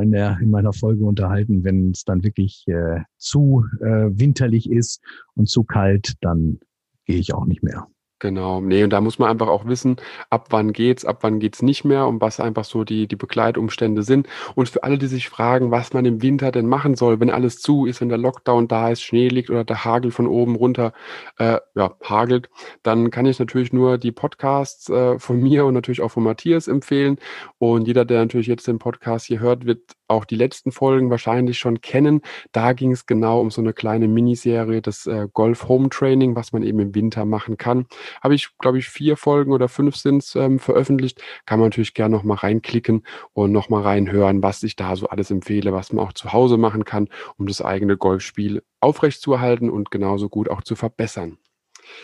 in, 0.01 0.11
der, 0.11 0.37
in 0.39 0.51
meiner 0.51 0.73
Folge 0.73 1.03
unterhalten, 1.05 1.63
wenn 1.63 1.91
es 1.91 2.03
dann 2.03 2.23
wirklich 2.23 2.63
äh, 2.67 3.01
zu 3.17 3.65
äh, 3.81 4.09
winterlich 4.11 4.69
ist 4.69 5.01
und 5.35 5.49
zu 5.49 5.63
kalt, 5.63 6.13
dann 6.21 6.59
gehe 7.05 7.17
ich 7.17 7.33
auch 7.33 7.45
nicht 7.45 7.63
mehr. 7.63 7.87
Genau, 8.19 8.61
nee, 8.61 8.85
und 8.85 8.91
da 8.91 9.01
muss 9.01 9.19
man 9.19 9.29
einfach 9.29 9.49
auch 9.49 9.65
wissen, 9.65 9.97
ab 10.29 10.47
wann 10.51 10.71
geht's, 10.71 11.03
ab 11.03 11.19
wann 11.23 11.39
geht's 11.39 11.61
nicht 11.61 11.83
mehr 11.83 12.07
und 12.07 12.21
was 12.21 12.39
einfach 12.39 12.63
so 12.63 12.85
die, 12.85 13.05
die 13.05 13.17
Begleitumstände 13.17 14.03
sind. 14.03 14.27
Und 14.55 14.69
für 14.69 14.83
alle, 14.83 14.97
die 14.97 15.07
sich 15.07 15.27
fragen, 15.27 15.71
was 15.71 15.91
man 15.93 16.05
im 16.05 16.21
Winter 16.21 16.51
denn 16.53 16.65
machen 16.65 16.95
soll, 16.95 17.19
wenn 17.19 17.29
alles 17.29 17.59
zu 17.59 17.85
ist, 17.85 17.99
wenn 17.99 18.07
der 18.07 18.17
Lockdown 18.17 18.69
da 18.69 18.89
ist, 18.91 19.01
Schnee 19.01 19.27
liegt 19.27 19.49
oder 19.49 19.65
der 19.65 19.83
Hagel 19.83 20.11
von 20.11 20.27
oben 20.27 20.55
runter 20.55 20.93
äh, 21.37 21.57
ja, 21.75 21.97
hagelt, 22.01 22.49
dann 22.81 23.11
kann 23.11 23.25
ich 23.25 23.39
natürlich 23.39 23.73
nur 23.73 23.97
die 23.97 24.13
Podcasts 24.13 24.87
äh, 24.89 25.19
von 25.19 25.39
mir 25.41 25.65
und 25.65 25.73
natürlich 25.73 25.99
auch 26.01 26.11
von 26.11 26.23
Matthias 26.23 26.69
empfehlen. 26.69 27.17
Und 27.57 27.87
jeder, 27.87 28.05
der 28.05 28.19
natürlich 28.19 28.47
jetzt 28.47 28.67
den 28.67 28.79
Podcast 28.79 29.25
hier 29.25 29.39
hört, 29.41 29.65
wird 29.65 29.81
auch 30.07 30.25
die 30.25 30.35
letzten 30.35 30.71
Folgen 30.71 31.09
wahrscheinlich 31.09 31.57
schon 31.57 31.81
kennen. 31.81 32.21
Da 32.53 32.73
ging 32.73 32.91
es 32.91 33.05
genau 33.05 33.41
um 33.41 33.51
so 33.51 33.61
eine 33.61 33.73
kleine 33.73 34.07
Miniserie, 34.07 34.81
das 34.81 35.07
äh, 35.07 35.27
Golf 35.33 35.67
Home 35.67 35.89
Training, 35.89 36.35
was 36.35 36.53
man 36.53 36.63
eben 36.63 36.79
im 36.79 36.95
Winter 36.95 37.25
machen 37.25 37.57
kann. 37.57 37.85
Habe 38.21 38.35
ich, 38.35 38.49
glaube 38.59 38.79
ich, 38.79 38.89
vier 38.89 39.17
Folgen 39.17 39.51
oder 39.51 39.67
fünf 39.67 39.95
sind 39.95 40.25
ähm, 40.35 40.59
veröffentlicht. 40.59 41.21
Kann 41.45 41.59
man 41.59 41.67
natürlich 41.69 41.93
gerne 41.93 42.15
noch 42.15 42.23
mal 42.23 42.35
reinklicken 42.35 43.03
und 43.33 43.51
noch 43.51 43.69
mal 43.69 43.81
reinhören, 43.81 44.43
was 44.43 44.63
ich 44.63 44.75
da 44.75 44.95
so 44.95 45.07
alles 45.07 45.31
empfehle, 45.31 45.73
was 45.73 45.93
man 45.93 46.05
auch 46.05 46.13
zu 46.13 46.33
Hause 46.33 46.57
machen 46.57 46.85
kann, 46.85 47.09
um 47.37 47.47
das 47.47 47.61
eigene 47.61 47.97
Golfspiel 47.97 48.63
aufrechtzuerhalten 48.79 49.69
und 49.69 49.91
genauso 49.91 50.29
gut 50.29 50.49
auch 50.49 50.61
zu 50.61 50.75
verbessern. 50.75 51.37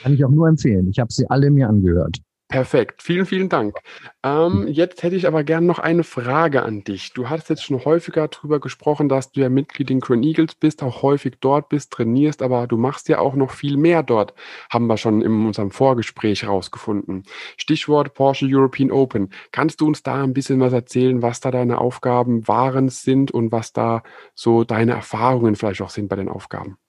Kann 0.01 0.13
ich 0.13 0.23
auch 0.25 0.29
nur 0.29 0.47
empfehlen. 0.47 0.89
Ich 0.89 0.99
habe 0.99 1.11
sie 1.11 1.29
alle 1.29 1.51
mir 1.51 1.69
angehört. 1.69 2.19
Perfekt, 2.51 3.03
vielen, 3.03 3.27
vielen 3.27 3.47
Dank. 3.47 3.77
Ähm, 4.23 4.67
jetzt 4.67 5.03
hätte 5.03 5.15
ich 5.15 5.27
aber 5.27 5.43
gerne 5.43 5.67
noch 5.67 5.77
eine 5.77 6.03
Frage 6.03 6.63
an 6.63 6.83
dich. 6.83 7.13
Du 7.13 7.29
hast 7.29 7.47
jetzt 7.47 7.63
schon 7.63 7.85
häufiger 7.85 8.27
darüber 8.27 8.59
gesprochen, 8.59 9.07
dass 9.07 9.31
du 9.31 9.41
ja 9.41 9.49
Mitglied 9.49 9.91
in 9.91 9.99
Green 9.99 10.23
Eagles 10.23 10.55
bist, 10.55 10.81
auch 10.81 11.03
häufig 11.03 11.35
dort 11.41 11.69
bist, 11.69 11.91
trainierst, 11.91 12.41
aber 12.41 12.65
du 12.65 12.75
machst 12.75 13.07
ja 13.07 13.19
auch 13.19 13.35
noch 13.35 13.51
viel 13.51 13.77
mehr 13.77 14.01
dort, 14.01 14.33
haben 14.71 14.87
wir 14.87 14.97
schon 14.97 15.21
in 15.21 15.45
unserem 15.45 15.69
Vorgespräch 15.69 16.47
rausgefunden. 16.47 17.21
Stichwort 17.55 18.15
Porsche 18.15 18.47
European 18.49 18.89
Open. 18.89 19.29
Kannst 19.51 19.79
du 19.79 19.85
uns 19.85 20.01
da 20.01 20.23
ein 20.23 20.33
bisschen 20.33 20.59
was 20.59 20.73
erzählen, 20.73 21.21
was 21.21 21.41
da 21.41 21.51
deine 21.51 21.77
Aufgaben 21.77 22.47
waren, 22.47 22.89
sind 22.89 23.29
und 23.29 23.51
was 23.51 23.73
da 23.73 24.01
so 24.33 24.63
deine 24.63 24.93
Erfahrungen 24.93 25.55
vielleicht 25.55 25.83
auch 25.83 25.91
sind 25.91 26.07
bei 26.07 26.15
den 26.15 26.29
Aufgaben? 26.29 26.79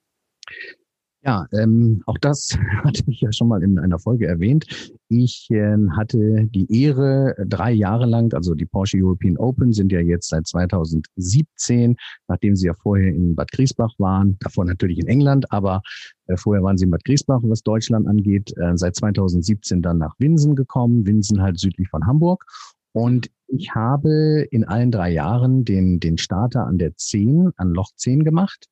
Ja, 1.22 1.46
ähm, 1.52 2.02
auch 2.06 2.16
das 2.16 2.56
hatte 2.82 3.02
ich 3.08 3.20
ja 3.20 3.30
schon 3.30 3.48
mal 3.48 3.62
in 3.62 3.78
einer 3.78 3.98
Folge 3.98 4.26
erwähnt. 4.26 4.64
Ich 5.12 5.48
hatte 5.50 6.46
die 6.54 6.82
Ehre, 6.82 7.34
drei 7.44 7.72
Jahre 7.72 8.06
lang, 8.06 8.32
also 8.32 8.54
die 8.54 8.64
Porsche 8.64 8.96
European 8.96 9.36
Open 9.38 9.72
sind 9.72 9.90
ja 9.90 9.98
jetzt 9.98 10.28
seit 10.28 10.46
2017, 10.46 11.96
nachdem 12.28 12.54
sie 12.54 12.68
ja 12.68 12.74
vorher 12.74 13.08
in 13.08 13.34
Bad 13.34 13.50
Griesbach 13.50 13.92
waren, 13.98 14.36
davor 14.38 14.66
natürlich 14.66 15.00
in 15.00 15.08
England, 15.08 15.50
aber 15.50 15.82
äh, 16.28 16.36
vorher 16.36 16.62
waren 16.62 16.78
sie 16.78 16.84
in 16.84 16.92
Bad 16.92 17.04
Griesbach, 17.04 17.40
was 17.42 17.64
Deutschland 17.64 18.06
angeht, 18.06 18.56
äh, 18.56 18.76
seit 18.76 18.94
2017 18.94 19.82
dann 19.82 19.98
nach 19.98 20.14
Winsen 20.20 20.54
gekommen, 20.54 21.04
Winsen 21.04 21.42
halt 21.42 21.58
südlich 21.58 21.88
von 21.88 22.06
Hamburg. 22.06 22.44
Und 22.92 23.32
ich 23.48 23.74
habe 23.74 24.46
in 24.52 24.62
allen 24.62 24.92
drei 24.92 25.10
Jahren 25.10 25.64
den, 25.64 25.98
den 25.98 26.18
Starter 26.18 26.66
an 26.66 26.78
der 26.78 26.96
10, 26.96 27.50
an 27.56 27.74
Loch 27.74 27.90
10 27.96 28.22
gemacht 28.22 28.68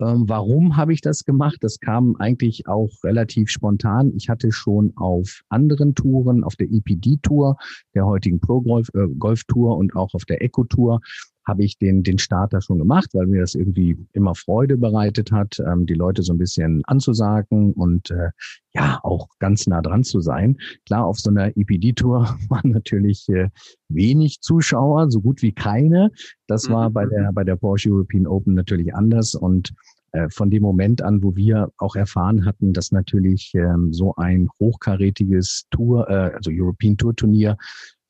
ähm, 0.00 0.24
warum 0.28 0.76
habe 0.76 0.92
ich 0.92 1.00
das 1.00 1.24
gemacht? 1.24 1.58
Das 1.60 1.78
kam 1.78 2.16
eigentlich 2.16 2.66
auch 2.66 2.90
relativ 3.04 3.50
spontan. 3.50 4.12
Ich 4.16 4.28
hatte 4.28 4.52
schon 4.52 4.92
auf 4.96 5.42
anderen 5.48 5.94
Touren, 5.94 6.44
auf 6.44 6.56
der 6.56 6.70
EPD-Tour, 6.70 7.56
der 7.94 8.06
heutigen 8.06 8.40
Pro-Golf-Tour 8.40 9.72
äh, 9.72 9.76
und 9.76 9.94
auch 9.94 10.14
auf 10.14 10.24
der 10.24 10.42
Eco-Tour, 10.42 11.00
habe 11.44 11.64
ich 11.64 11.78
den, 11.78 12.02
den 12.02 12.18
Starter 12.18 12.60
schon 12.60 12.78
gemacht, 12.78 13.10
weil 13.14 13.26
mir 13.26 13.40
das 13.40 13.54
irgendwie 13.54 13.96
immer 14.12 14.34
Freude 14.34 14.76
bereitet 14.76 15.32
hat, 15.32 15.58
ähm, 15.66 15.86
die 15.86 15.94
Leute 15.94 16.22
so 16.22 16.32
ein 16.32 16.38
bisschen 16.38 16.82
anzusagen 16.86 17.72
und 17.72 18.10
äh, 18.10 18.30
ja, 18.74 19.00
auch 19.02 19.28
ganz 19.38 19.66
nah 19.66 19.82
dran 19.82 20.04
zu 20.04 20.20
sein. 20.20 20.56
Klar, 20.86 21.06
auf 21.06 21.18
so 21.18 21.30
einer 21.30 21.56
EPD-Tour 21.56 22.38
waren 22.48 22.70
natürlich 22.70 23.28
äh, 23.28 23.48
wenig 23.88 24.40
Zuschauer, 24.40 25.10
so 25.10 25.20
gut 25.20 25.42
wie 25.42 25.52
keine. 25.52 26.10
Das 26.46 26.70
war 26.70 26.90
bei 26.90 27.06
der, 27.06 27.32
bei 27.32 27.44
der 27.44 27.56
Porsche 27.56 27.90
European 27.90 28.26
Open 28.26 28.54
natürlich 28.54 28.94
anders 28.94 29.34
und 29.34 29.72
äh, 30.12 30.28
von 30.28 30.50
dem 30.50 30.62
Moment 30.62 31.02
an, 31.02 31.22
wo 31.22 31.34
wir 31.36 31.70
auch 31.78 31.96
erfahren 31.96 32.44
hatten, 32.44 32.72
dass 32.72 32.92
natürlich 32.92 33.52
ähm, 33.54 33.92
so 33.92 34.14
ein 34.16 34.48
hochkarätiges 34.60 35.64
Tour, 35.70 36.08
äh, 36.08 36.32
also 36.34 36.50
European 36.52 36.96
Tour 36.96 37.16
Turnier 37.16 37.56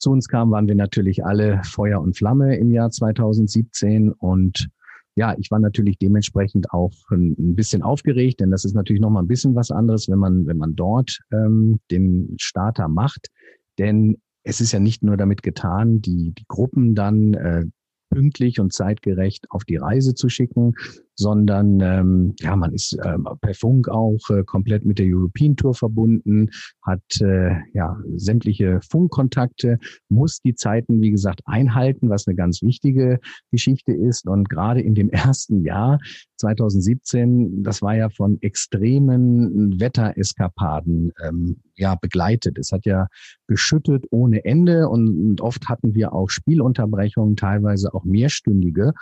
zu 0.02 0.10
uns 0.10 0.28
kam, 0.28 0.50
waren 0.50 0.68
wir 0.68 0.74
natürlich 0.74 1.24
alle 1.24 1.62
Feuer 1.64 2.00
und 2.00 2.16
Flamme 2.16 2.56
im 2.56 2.72
Jahr 2.72 2.90
2017 2.90 4.10
und 4.10 4.68
ja, 5.14 5.34
ich 5.38 5.50
war 5.50 5.58
natürlich 5.58 5.98
dementsprechend 5.98 6.72
auch 6.72 6.92
ein, 7.10 7.54
bisschen 7.54 7.82
aufgeregt, 7.82 8.40
denn 8.40 8.50
das 8.50 8.64
ist 8.64 8.74
natürlich 8.74 9.00
noch 9.02 9.10
mal 9.10 9.20
ein 9.20 9.28
bisschen 9.28 9.54
was 9.54 9.70
anderes, 9.70 10.08
wenn 10.08 10.18
man 10.18 10.46
wenn 10.46 10.56
man 10.56 10.74
dort 10.74 11.18
ähm, 11.32 11.80
den 11.90 12.34
Starter 12.40 12.88
macht, 12.88 13.28
denn 13.78 14.16
es 14.42 14.60
ist 14.60 14.72
ja 14.72 14.80
nicht 14.80 15.02
nur 15.02 15.16
damit 15.16 15.42
getan, 15.42 16.00
die 16.00 16.32
die 16.32 16.44
Gruppen 16.48 16.94
dann 16.94 17.34
äh, 17.34 17.64
pünktlich 18.10 18.58
und 18.58 18.72
zeitgerecht 18.72 19.46
auf 19.50 19.64
die 19.64 19.76
Reise 19.76 20.14
zu 20.14 20.28
schicken, 20.28 20.74
sondern 21.14 21.80
ähm, 21.80 22.34
ja, 22.40 22.56
man 22.56 22.72
ist 22.72 22.96
ähm, 23.04 23.26
per 23.40 23.54
Funk 23.54 23.88
auch 23.88 24.18
äh, 24.30 24.44
komplett 24.44 24.84
mit 24.84 24.98
der 24.98 25.06
European 25.08 25.56
Tour 25.56 25.74
verbunden, 25.74 26.50
hat 26.82 27.02
äh, 27.20 27.56
ja 27.74 27.96
sämtliche 28.16 28.80
Funkkontakte, 28.88 29.78
muss 30.08 30.40
die 30.40 30.54
Zeiten, 30.54 31.00
wie 31.00 31.10
gesagt, 31.10 31.40
einhalten, 31.44 32.08
was 32.08 32.26
eine 32.26 32.36
ganz 32.36 32.62
wichtige 32.62 33.20
Geschichte 33.50 33.92
ist. 33.92 34.26
Und 34.26 34.48
gerade 34.48 34.80
in 34.80 34.94
dem 34.94 35.10
ersten 35.10 35.64
Jahr 35.64 35.98
2017, 36.36 37.62
das 37.62 37.82
war 37.82 37.96
ja 37.96 38.08
von 38.08 38.40
extremen 38.40 39.78
Wettereskapaden 39.80 41.12
ähm, 41.24 41.60
ja 41.76 41.94
begleitet. 41.94 42.58
Es 42.58 42.72
hat 42.72 42.84
ja 42.84 43.06
geschüttet 43.46 44.06
ohne 44.10 44.44
Ende 44.44 44.88
und, 44.88 45.08
und 45.08 45.40
oft 45.40 45.68
hatten 45.68 45.94
wir 45.94 46.12
auch 46.12 46.30
Spielunterbrechungen, 46.30 47.36
teilweise 47.36 47.94
auch 47.94 48.04
mehrstündige. 48.04 48.92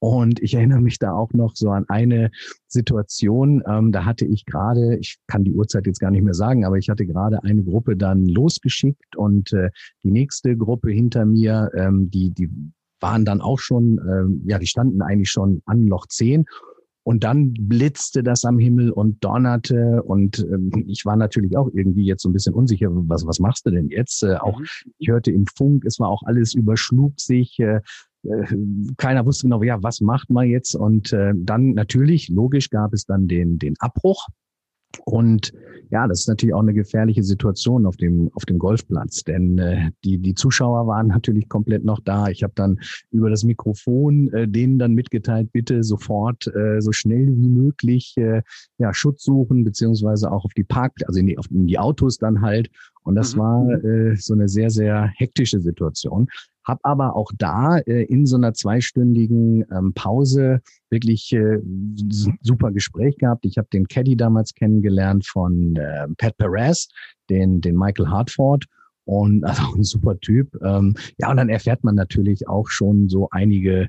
Und 0.00 0.40
ich 0.40 0.54
erinnere 0.54 0.80
mich 0.80 0.98
da 0.98 1.12
auch 1.12 1.32
noch 1.32 1.56
so 1.56 1.70
an 1.70 1.84
eine 1.88 2.30
Situation, 2.68 3.62
ähm, 3.66 3.90
da 3.90 4.04
hatte 4.04 4.24
ich 4.24 4.44
gerade, 4.44 4.96
ich 4.98 5.18
kann 5.26 5.44
die 5.44 5.52
Uhrzeit 5.52 5.86
jetzt 5.86 5.98
gar 5.98 6.10
nicht 6.10 6.22
mehr 6.22 6.34
sagen, 6.34 6.64
aber 6.64 6.78
ich 6.78 6.88
hatte 6.88 7.06
gerade 7.06 7.42
eine 7.42 7.64
Gruppe 7.64 7.96
dann 7.96 8.26
losgeschickt 8.26 9.16
und 9.16 9.52
äh, 9.52 9.70
die 10.04 10.10
nächste 10.10 10.56
Gruppe 10.56 10.90
hinter 10.90 11.24
mir, 11.24 11.70
ähm, 11.74 12.10
die, 12.10 12.30
die 12.30 12.48
waren 13.00 13.24
dann 13.24 13.40
auch 13.40 13.58
schon, 13.58 14.00
ähm, 14.08 14.42
ja, 14.46 14.58
die 14.58 14.66
standen 14.66 15.02
eigentlich 15.02 15.30
schon 15.30 15.62
an 15.66 15.86
Loch 15.86 16.06
10 16.06 16.44
Und 17.02 17.24
dann 17.24 17.54
blitzte 17.54 18.22
das 18.22 18.44
am 18.44 18.58
Himmel 18.58 18.90
und 18.90 19.24
donnerte 19.24 20.02
und 20.04 20.38
ähm, 20.40 20.70
ich 20.86 21.04
war 21.06 21.16
natürlich 21.16 21.56
auch 21.56 21.70
irgendwie 21.72 22.04
jetzt 22.04 22.22
so 22.22 22.28
ein 22.28 22.34
bisschen 22.34 22.54
unsicher, 22.54 22.88
was, 22.90 23.26
was 23.26 23.40
machst 23.40 23.66
du 23.66 23.70
denn 23.70 23.88
jetzt? 23.88 24.22
Äh, 24.22 24.36
auch 24.36 24.60
mhm. 24.60 24.66
ich 24.98 25.08
hörte 25.08 25.32
im 25.32 25.46
Funk, 25.46 25.84
es 25.86 25.98
war 25.98 26.08
auch 26.08 26.22
alles 26.24 26.54
überschlug 26.54 27.18
sich. 27.18 27.58
Äh, 27.58 27.80
äh, 28.17 28.17
keiner 28.96 29.26
wusste 29.26 29.44
genau, 29.44 29.62
ja, 29.62 29.82
was 29.82 30.00
macht 30.00 30.30
man 30.30 30.48
jetzt? 30.48 30.74
Und 30.74 31.12
äh, 31.12 31.32
dann 31.36 31.72
natürlich, 31.72 32.28
logisch, 32.28 32.70
gab 32.70 32.92
es 32.92 33.04
dann 33.04 33.28
den, 33.28 33.58
den 33.58 33.74
Abbruch. 33.78 34.28
Und 35.04 35.52
ja, 35.90 36.06
das 36.06 36.20
ist 36.20 36.28
natürlich 36.28 36.54
auch 36.54 36.62
eine 36.62 36.74
gefährliche 36.74 37.22
Situation 37.22 37.86
auf 37.86 37.96
dem 37.96 38.30
auf 38.34 38.44
dem 38.44 38.58
Golfplatz, 38.58 39.24
denn 39.24 39.58
äh, 39.58 39.90
die 40.04 40.18
die 40.18 40.34
Zuschauer 40.34 40.86
waren 40.86 41.08
natürlich 41.08 41.48
komplett 41.48 41.84
noch 41.84 42.00
da. 42.00 42.28
Ich 42.28 42.42
habe 42.42 42.52
dann 42.56 42.78
über 43.10 43.30
das 43.30 43.44
Mikrofon 43.44 44.32
äh, 44.32 44.48
denen 44.48 44.78
dann 44.78 44.92
mitgeteilt, 44.94 45.50
bitte 45.52 45.82
sofort 45.82 46.46
äh, 46.54 46.80
so 46.80 46.92
schnell 46.92 47.26
wie 47.26 47.48
möglich 47.48 48.14
äh, 48.16 48.42
ja 48.78 48.92
Schutz 48.92 49.24
suchen 49.24 49.64
beziehungsweise 49.64 50.30
auch 50.30 50.44
auf 50.44 50.52
die 50.54 50.64
Park, 50.64 50.92
also 51.06 51.20
in 51.20 51.26
die, 51.26 51.38
auf, 51.38 51.50
in 51.50 51.66
die 51.66 51.78
Autos 51.78 52.18
dann 52.18 52.42
halt. 52.42 52.70
Und 53.04 53.14
das 53.14 53.34
mhm. 53.34 53.40
war 53.40 53.84
äh, 53.84 54.16
so 54.16 54.34
eine 54.34 54.48
sehr 54.48 54.70
sehr 54.70 55.10
hektische 55.16 55.60
Situation. 55.60 56.28
Hab 56.68 56.80
aber 56.82 57.16
auch 57.16 57.32
da 57.36 57.78
äh, 57.78 58.04
in 58.04 58.26
so 58.26 58.36
einer 58.36 58.52
zweistündigen 58.52 59.64
ähm, 59.72 59.94
Pause 59.94 60.60
wirklich 60.90 61.32
äh, 61.32 61.58
super 62.42 62.70
Gespräch 62.72 63.16
gehabt. 63.16 63.46
Ich 63.46 63.56
habe 63.56 63.68
den 63.72 63.88
Caddy 63.88 64.16
damals 64.16 64.54
kennengelernt 64.54 65.26
von 65.26 65.76
äh, 65.76 66.06
Pat 66.18 66.36
Perez, 66.36 66.88
den, 67.30 67.62
den 67.62 67.74
Michael 67.74 68.10
Hartford 68.10 68.66
und 69.06 69.44
also 69.46 69.62
ein 69.74 69.82
super 69.82 70.20
Typ. 70.20 70.54
Ähm, 70.62 70.94
ja, 71.16 71.30
und 71.30 71.38
dann 71.38 71.48
erfährt 71.48 71.84
man 71.84 71.94
natürlich 71.94 72.46
auch 72.46 72.68
schon 72.68 73.08
so 73.08 73.28
einige 73.30 73.88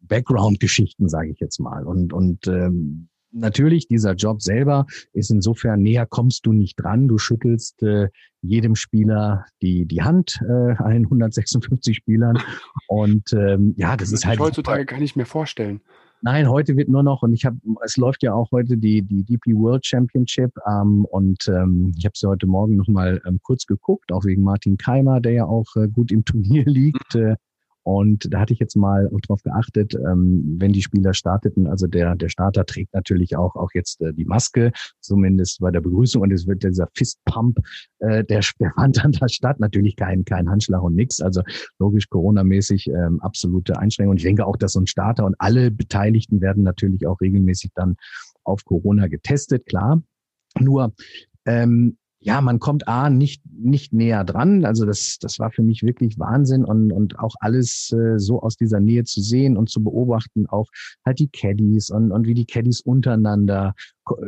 Background-Geschichten, 0.00 1.08
sage 1.08 1.30
ich 1.30 1.38
jetzt 1.38 1.60
mal. 1.60 1.86
Und, 1.86 2.12
und 2.12 2.48
ähm, 2.48 3.08
natürlich, 3.36 3.88
dieser 3.88 4.14
Job 4.14 4.42
selber 4.42 4.86
ist 5.12 5.30
insofern 5.30 5.82
näher 5.82 6.06
kommst 6.06 6.46
du 6.46 6.52
nicht 6.52 6.76
dran. 6.76 7.08
Du 7.08 7.18
schüttelst 7.18 7.82
äh, 7.82 8.08
jedem 8.42 8.74
Spieler 8.74 9.44
die, 9.62 9.86
die 9.86 10.02
Hand, 10.02 10.40
äh, 10.48 10.74
allen 10.76 11.04
156 11.04 11.96
Spielern. 11.96 12.38
Und 12.88 13.32
ähm, 13.32 13.74
ja, 13.76 13.96
das, 13.96 14.10
das 14.10 14.20
ist 14.20 14.26
halt. 14.26 14.40
heutzutage 14.40 14.84
gar 14.84 15.00
nicht 15.00 15.16
mehr 15.16 15.26
vorstellen. 15.26 15.80
Nein, 16.22 16.48
heute 16.48 16.76
wird 16.76 16.88
nur 16.88 17.02
noch, 17.02 17.22
und 17.22 17.34
ich 17.34 17.44
habe, 17.44 17.58
es 17.84 17.96
läuft 17.96 18.22
ja 18.22 18.32
auch 18.32 18.50
heute 18.50 18.78
die, 18.78 19.02
die 19.02 19.22
DP 19.22 19.54
World 19.54 19.84
Championship 19.84 20.50
ähm, 20.66 21.04
und 21.04 21.46
ähm, 21.48 21.92
ich 21.96 22.04
habe 22.06 22.16
sie 22.16 22.26
heute 22.26 22.46
Morgen 22.46 22.76
nochmal 22.76 23.20
ähm, 23.26 23.38
kurz 23.42 23.66
geguckt, 23.66 24.10
auch 24.12 24.24
wegen 24.24 24.42
Martin 24.42 24.78
Keimer, 24.78 25.20
der 25.20 25.32
ja 25.32 25.44
auch 25.44 25.66
äh, 25.76 25.88
gut 25.88 26.10
im 26.10 26.24
Turnier 26.24 26.64
liegt. 26.66 27.14
Äh, 27.14 27.36
und 27.86 28.34
da 28.34 28.40
hatte 28.40 28.52
ich 28.52 28.58
jetzt 28.58 28.74
mal 28.74 29.08
darauf 29.22 29.44
geachtet, 29.44 29.94
ähm, 29.94 30.56
wenn 30.58 30.72
die 30.72 30.82
Spieler 30.82 31.14
starteten, 31.14 31.68
also 31.68 31.86
der, 31.86 32.16
der 32.16 32.28
Starter 32.28 32.66
trägt 32.66 32.92
natürlich 32.92 33.36
auch, 33.36 33.54
auch 33.54 33.70
jetzt 33.74 34.00
äh, 34.00 34.12
die 34.12 34.24
Maske, 34.24 34.72
zumindest 34.98 35.60
bei 35.60 35.70
der 35.70 35.82
Begrüßung. 35.82 36.22
Und 36.22 36.32
es 36.32 36.48
wird 36.48 36.64
dieser 36.64 36.88
Fistpump, 36.94 37.60
äh, 38.00 38.24
der, 38.24 38.40
der 38.60 38.72
fand 38.72 38.96
dann 38.96 39.12
da 39.12 39.28
statt. 39.28 39.60
Natürlich 39.60 39.94
kein, 39.94 40.24
kein 40.24 40.50
Handschlag 40.50 40.82
und 40.82 40.96
nix. 40.96 41.20
Also 41.20 41.42
logisch 41.78 42.08
Corona-mäßig 42.08 42.88
ähm, 42.88 43.20
absolute 43.20 43.78
Einschränkung. 43.78 44.10
Und 44.10 44.16
ich 44.16 44.24
denke 44.24 44.46
auch, 44.46 44.56
dass 44.56 44.72
so 44.72 44.80
ein 44.80 44.88
Starter 44.88 45.24
und 45.24 45.36
alle 45.38 45.70
Beteiligten 45.70 46.40
werden 46.40 46.64
natürlich 46.64 47.06
auch 47.06 47.20
regelmäßig 47.20 47.70
dann 47.76 47.94
auf 48.42 48.64
Corona 48.64 49.06
getestet, 49.06 49.64
klar. 49.64 50.02
Nur 50.58 50.92
ähm, 51.44 51.98
ja, 52.26 52.40
man 52.40 52.58
kommt 52.58 52.88
A 52.88 53.08
nicht, 53.08 53.40
nicht 53.52 53.92
näher 53.92 54.24
dran. 54.24 54.64
Also 54.64 54.84
das, 54.84 55.18
das 55.20 55.38
war 55.38 55.52
für 55.52 55.62
mich 55.62 55.84
wirklich 55.84 56.18
Wahnsinn 56.18 56.64
und, 56.64 56.90
und 56.90 57.20
auch 57.20 57.36
alles 57.38 57.92
äh, 57.92 58.18
so 58.18 58.42
aus 58.42 58.56
dieser 58.56 58.80
Nähe 58.80 59.04
zu 59.04 59.20
sehen 59.20 59.56
und 59.56 59.70
zu 59.70 59.80
beobachten, 59.80 60.46
auch 60.46 60.66
halt 61.04 61.20
die 61.20 61.28
Caddies 61.28 61.88
und, 61.88 62.10
und 62.10 62.26
wie 62.26 62.34
die 62.34 62.44
Caddies 62.44 62.80
untereinander 62.80 63.74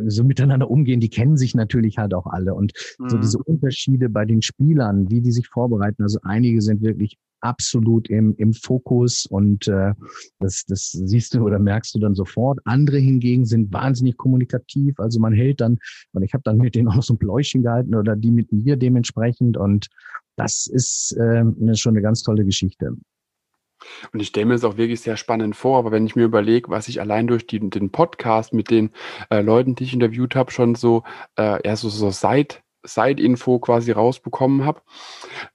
so 0.07 0.23
miteinander 0.23 0.71
umgehen, 0.71 1.01
die 1.01 1.09
kennen 1.09 1.37
sich 1.37 1.55
natürlich 1.55 1.99
halt 1.99 2.15
auch 2.15 2.27
alle. 2.27 2.55
Und 2.55 2.73
mhm. 2.99 3.09
so 3.09 3.19
diese 3.19 3.39
Unterschiede 3.39 4.09
bei 4.09 4.25
den 4.25 4.43
Spielern, 4.43 5.11
wie 5.11 5.21
die 5.21 5.33
sich 5.33 5.49
vorbereiten, 5.49 6.05
also 6.05 6.21
einige 6.23 6.63
sind 6.63 6.83
wirklich 6.83 7.19
absolut 7.41 8.09
im, 8.09 8.35
im 8.37 8.53
Fokus 8.53 9.27
und 9.27 9.69
äh, 9.69 9.95
das, 10.39 10.65
das 10.67 10.91
siehst 10.91 11.35
du 11.35 11.45
oder 11.45 11.59
merkst 11.59 11.95
du 11.95 11.99
dann 11.99 12.15
sofort. 12.15 12.59
Andere 12.65 12.99
hingegen 12.99 13.45
sind 13.45 13.73
wahnsinnig 13.73 14.17
kommunikativ. 14.17 14.99
Also 14.99 15.21
man 15.21 15.33
hält 15.33 15.61
dann, 15.61 15.79
und 16.13 16.23
ich 16.23 16.33
habe 16.35 16.43
dann 16.45 16.59
mit 16.59 16.75
denen 16.75 16.89
auch 16.89 17.03
so 17.03 17.15
ein 17.15 17.19
Pläuschen 17.19 17.63
gehalten 17.63 17.95
oder 17.95 18.17
die 18.17 18.31
mit 18.31 18.53
mir 18.53 18.77
dementsprechend 18.77 19.57
und 19.57 19.89
das 20.37 20.67
ist 20.67 21.13
äh, 21.17 21.45
schon 21.75 21.95
eine 21.95 22.03
ganz 22.03 22.23
tolle 22.23 22.45
Geschichte. 22.45 22.97
Und 24.13 24.21
ich 24.21 24.29
stelle 24.29 24.47
mir 24.47 24.55
es 24.55 24.65
auch 24.65 24.77
wirklich 24.77 25.01
sehr 25.01 25.17
spannend 25.17 25.57
vor, 25.57 25.79
aber 25.79 25.93
wenn 25.93 26.07
ich 26.07 26.17
mir 26.17 26.25
überlege, 26.25 26.71
was 26.71 26.89
ich 26.89 27.01
allein 27.01 27.27
durch 27.27 27.47
die, 27.47 27.59
den 27.71 27.91
Podcast 27.91 28.53
mit 28.53 28.71
den 28.71 28.91
äh, 29.31 29.41
Leuten, 29.41 29.75
die 29.75 29.85
ich 29.85 29.95
interviewt 29.95 30.35
habe, 30.35 30.51
schon 30.51 30.75
so, 30.75 31.05
äh, 31.37 31.67
ja, 31.67 31.77
so, 31.77 31.89
so 31.89 32.11
Side, 32.11 32.57
Side-Info 32.85 33.59
quasi 33.59 33.93
rausbekommen 33.93 34.65
habe, 34.65 34.83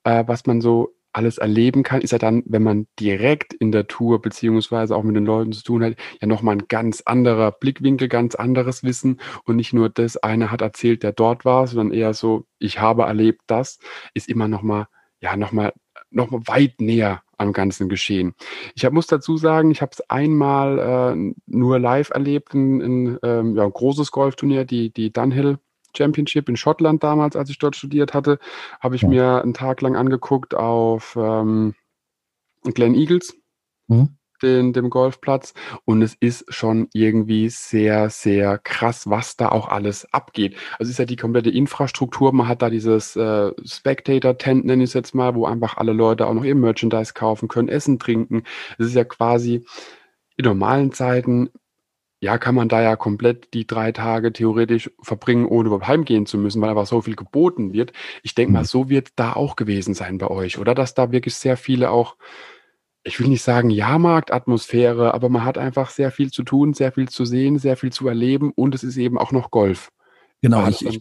äh, 0.04 0.24
was 0.28 0.46
man 0.46 0.62
so 0.62 0.96
alles 1.14 1.38
erleben 1.38 1.84
kann, 1.84 2.02
ist 2.02 2.12
ja 2.12 2.18
dann, 2.18 2.44
wenn 2.46 2.64
man 2.64 2.88
direkt 3.00 3.54
in 3.54 3.72
der 3.72 3.88
Tour 3.88 4.22
beziehungsweise 4.22 4.96
auch 4.96 5.04
mit 5.04 5.16
den 5.16 5.26
Leuten 5.26 5.52
zu 5.52 5.64
tun 5.64 5.84
hat, 5.84 5.96
ja 6.20 6.28
nochmal 6.28 6.56
ein 6.56 6.68
ganz 6.68 7.02
anderer 7.02 7.52
Blickwinkel, 7.52 8.08
ganz 8.08 8.36
anderes 8.36 8.84
Wissen 8.84 9.20
und 9.46 9.56
nicht 9.56 9.74
nur 9.74 9.90
das 9.90 10.18
eine 10.18 10.52
hat 10.52 10.62
erzählt, 10.62 11.04
der 11.04 11.14
dort 11.14 11.46
war, 11.46 11.68
sondern 11.68 11.92
eher 11.92 12.14
so, 12.14 12.46
ich 12.60 12.80
habe 12.80 13.04
erlebt 13.04 13.42
das, 13.48 13.80
ist 14.14 14.30
immer 14.30 14.48
nochmal, 14.48 14.88
ja, 15.20 15.36
nochmal, 15.38 15.74
nochmal 16.10 16.42
weit 16.46 16.82
näher 16.82 17.22
am 17.38 17.54
ganzen 17.54 17.90
Geschehen. 17.90 18.34
Ich 18.76 18.86
hab, 18.86 18.94
muss 18.94 19.08
dazu 19.08 19.38
sagen, 19.38 19.72
ich 19.72 19.82
habe 19.82 19.92
es 19.94 20.10
einmal 20.10 21.16
äh, 21.16 21.34
nur 21.46 21.80
live 21.80 22.10
erlebt, 22.10 22.54
in, 22.54 22.82
in 22.82 23.20
ähm, 23.24 23.56
ja, 23.56 23.64
ein 23.64 23.72
großes 23.72 24.12
Golfturnier, 24.12 24.66
die, 24.66 24.92
die 24.92 25.12
Dunhill 25.12 25.60
Championship 25.96 26.50
in 26.50 26.56
Schottland 26.56 27.04
damals, 27.04 27.36
als 27.36 27.50
ich 27.50 27.58
dort 27.58 27.76
studiert 27.76 28.14
hatte, 28.14 28.40
habe 28.80 28.96
ich 28.96 29.04
ja. 29.04 29.10
mir 29.10 29.42
einen 29.42 29.54
Tag 29.54 29.82
lang 29.82 29.96
angeguckt 29.96 30.56
auf 30.56 31.18
ähm, 31.20 31.76
Glen 32.64 32.96
Eagles. 32.96 33.36
Mhm. 33.88 34.18
Den, 34.42 34.74
dem 34.74 34.90
Golfplatz 34.90 35.54
und 35.86 36.02
es 36.02 36.16
ist 36.16 36.54
schon 36.54 36.90
irgendwie 36.92 37.48
sehr, 37.48 38.10
sehr 38.10 38.58
krass, 38.58 39.10
was 39.10 39.38
da 39.38 39.48
auch 39.48 39.70
alles 39.70 40.12
abgeht. 40.12 40.58
Also 40.78 40.90
es 40.90 40.96
ist 40.96 40.98
ja 40.98 41.06
die 41.06 41.16
komplette 41.16 41.50
Infrastruktur, 41.50 42.34
man 42.34 42.50
hat 42.50 42.62
da 42.62 42.70
dieses 42.70 43.16
äh, 43.16 43.52
Spectator-Tent, 43.64 44.66
nenne 44.66 44.84
ich 44.84 44.90
es 44.90 44.96
jetzt 44.96 45.16
mal, 45.16 45.34
wo 45.36 45.46
einfach 45.46 45.78
alle 45.78 45.94
Leute 45.94 46.28
auch 46.28 46.34
noch 46.34 46.44
ihr 46.44 46.56
Merchandise 46.56 47.14
kaufen 47.14 47.48
können, 47.48 47.70
essen, 47.70 48.00
trinken. 48.00 48.44
Es 48.78 48.88
ist 48.88 48.96
ja 48.96 49.06
quasi 49.06 49.66
in 50.36 50.44
normalen 50.44 50.92
Zeiten 50.92 51.50
ja, 52.24 52.38
kann 52.38 52.56
man 52.56 52.70
da 52.70 52.82
ja 52.82 52.96
komplett 52.96 53.54
die 53.54 53.68
drei 53.68 53.92
Tage 53.92 54.32
theoretisch 54.32 54.90
verbringen, 55.02 55.46
ohne 55.46 55.68
überhaupt 55.68 55.90
heimgehen 55.90 56.26
zu 56.26 56.38
müssen, 56.38 56.62
weil 56.62 56.70
einfach 56.70 56.88
so 56.88 57.02
viel 57.02 57.18
geboten 57.18 57.74
wird. 57.74 57.92
Ich 58.24 58.34
denke 58.34 58.54
mal, 58.54 58.62
mhm. 58.62 58.68
so 58.68 58.90
wird 58.90 59.10
da 59.18 59.34
auch 59.34 59.58
gewesen 59.58 59.94
sein 59.94 60.20
bei 60.20 60.28
euch, 60.28 60.58
oder? 60.58 60.74
Dass 60.74 60.94
da 60.94 61.12
wirklich 61.12 61.36
sehr 61.36 61.58
viele 61.58 61.90
auch, 61.90 62.16
ich 63.04 63.20
will 63.20 63.28
nicht 63.28 63.42
sagen 63.42 63.70
Jahrmarktatmosphäre, 63.70 65.14
aber 65.14 65.28
man 65.28 65.44
hat 65.44 65.58
einfach 65.58 65.90
sehr 65.90 66.12
viel 66.12 66.32
zu 66.32 66.44
tun, 66.44 66.74
sehr 66.74 66.94
viel 66.94 67.10
zu 67.10 67.26
sehen, 67.26 67.60
sehr 67.60 67.76
viel 67.76 67.92
zu 67.92 68.08
erleben 68.08 68.54
und 68.56 68.74
es 68.74 68.86
ist 68.86 68.96
eben 68.96 69.18
auch 69.18 69.34
noch 69.34 69.52
Golf. 69.52 69.90
Genau, 70.42 70.66
ich, 70.70 70.86
ich, 70.86 71.00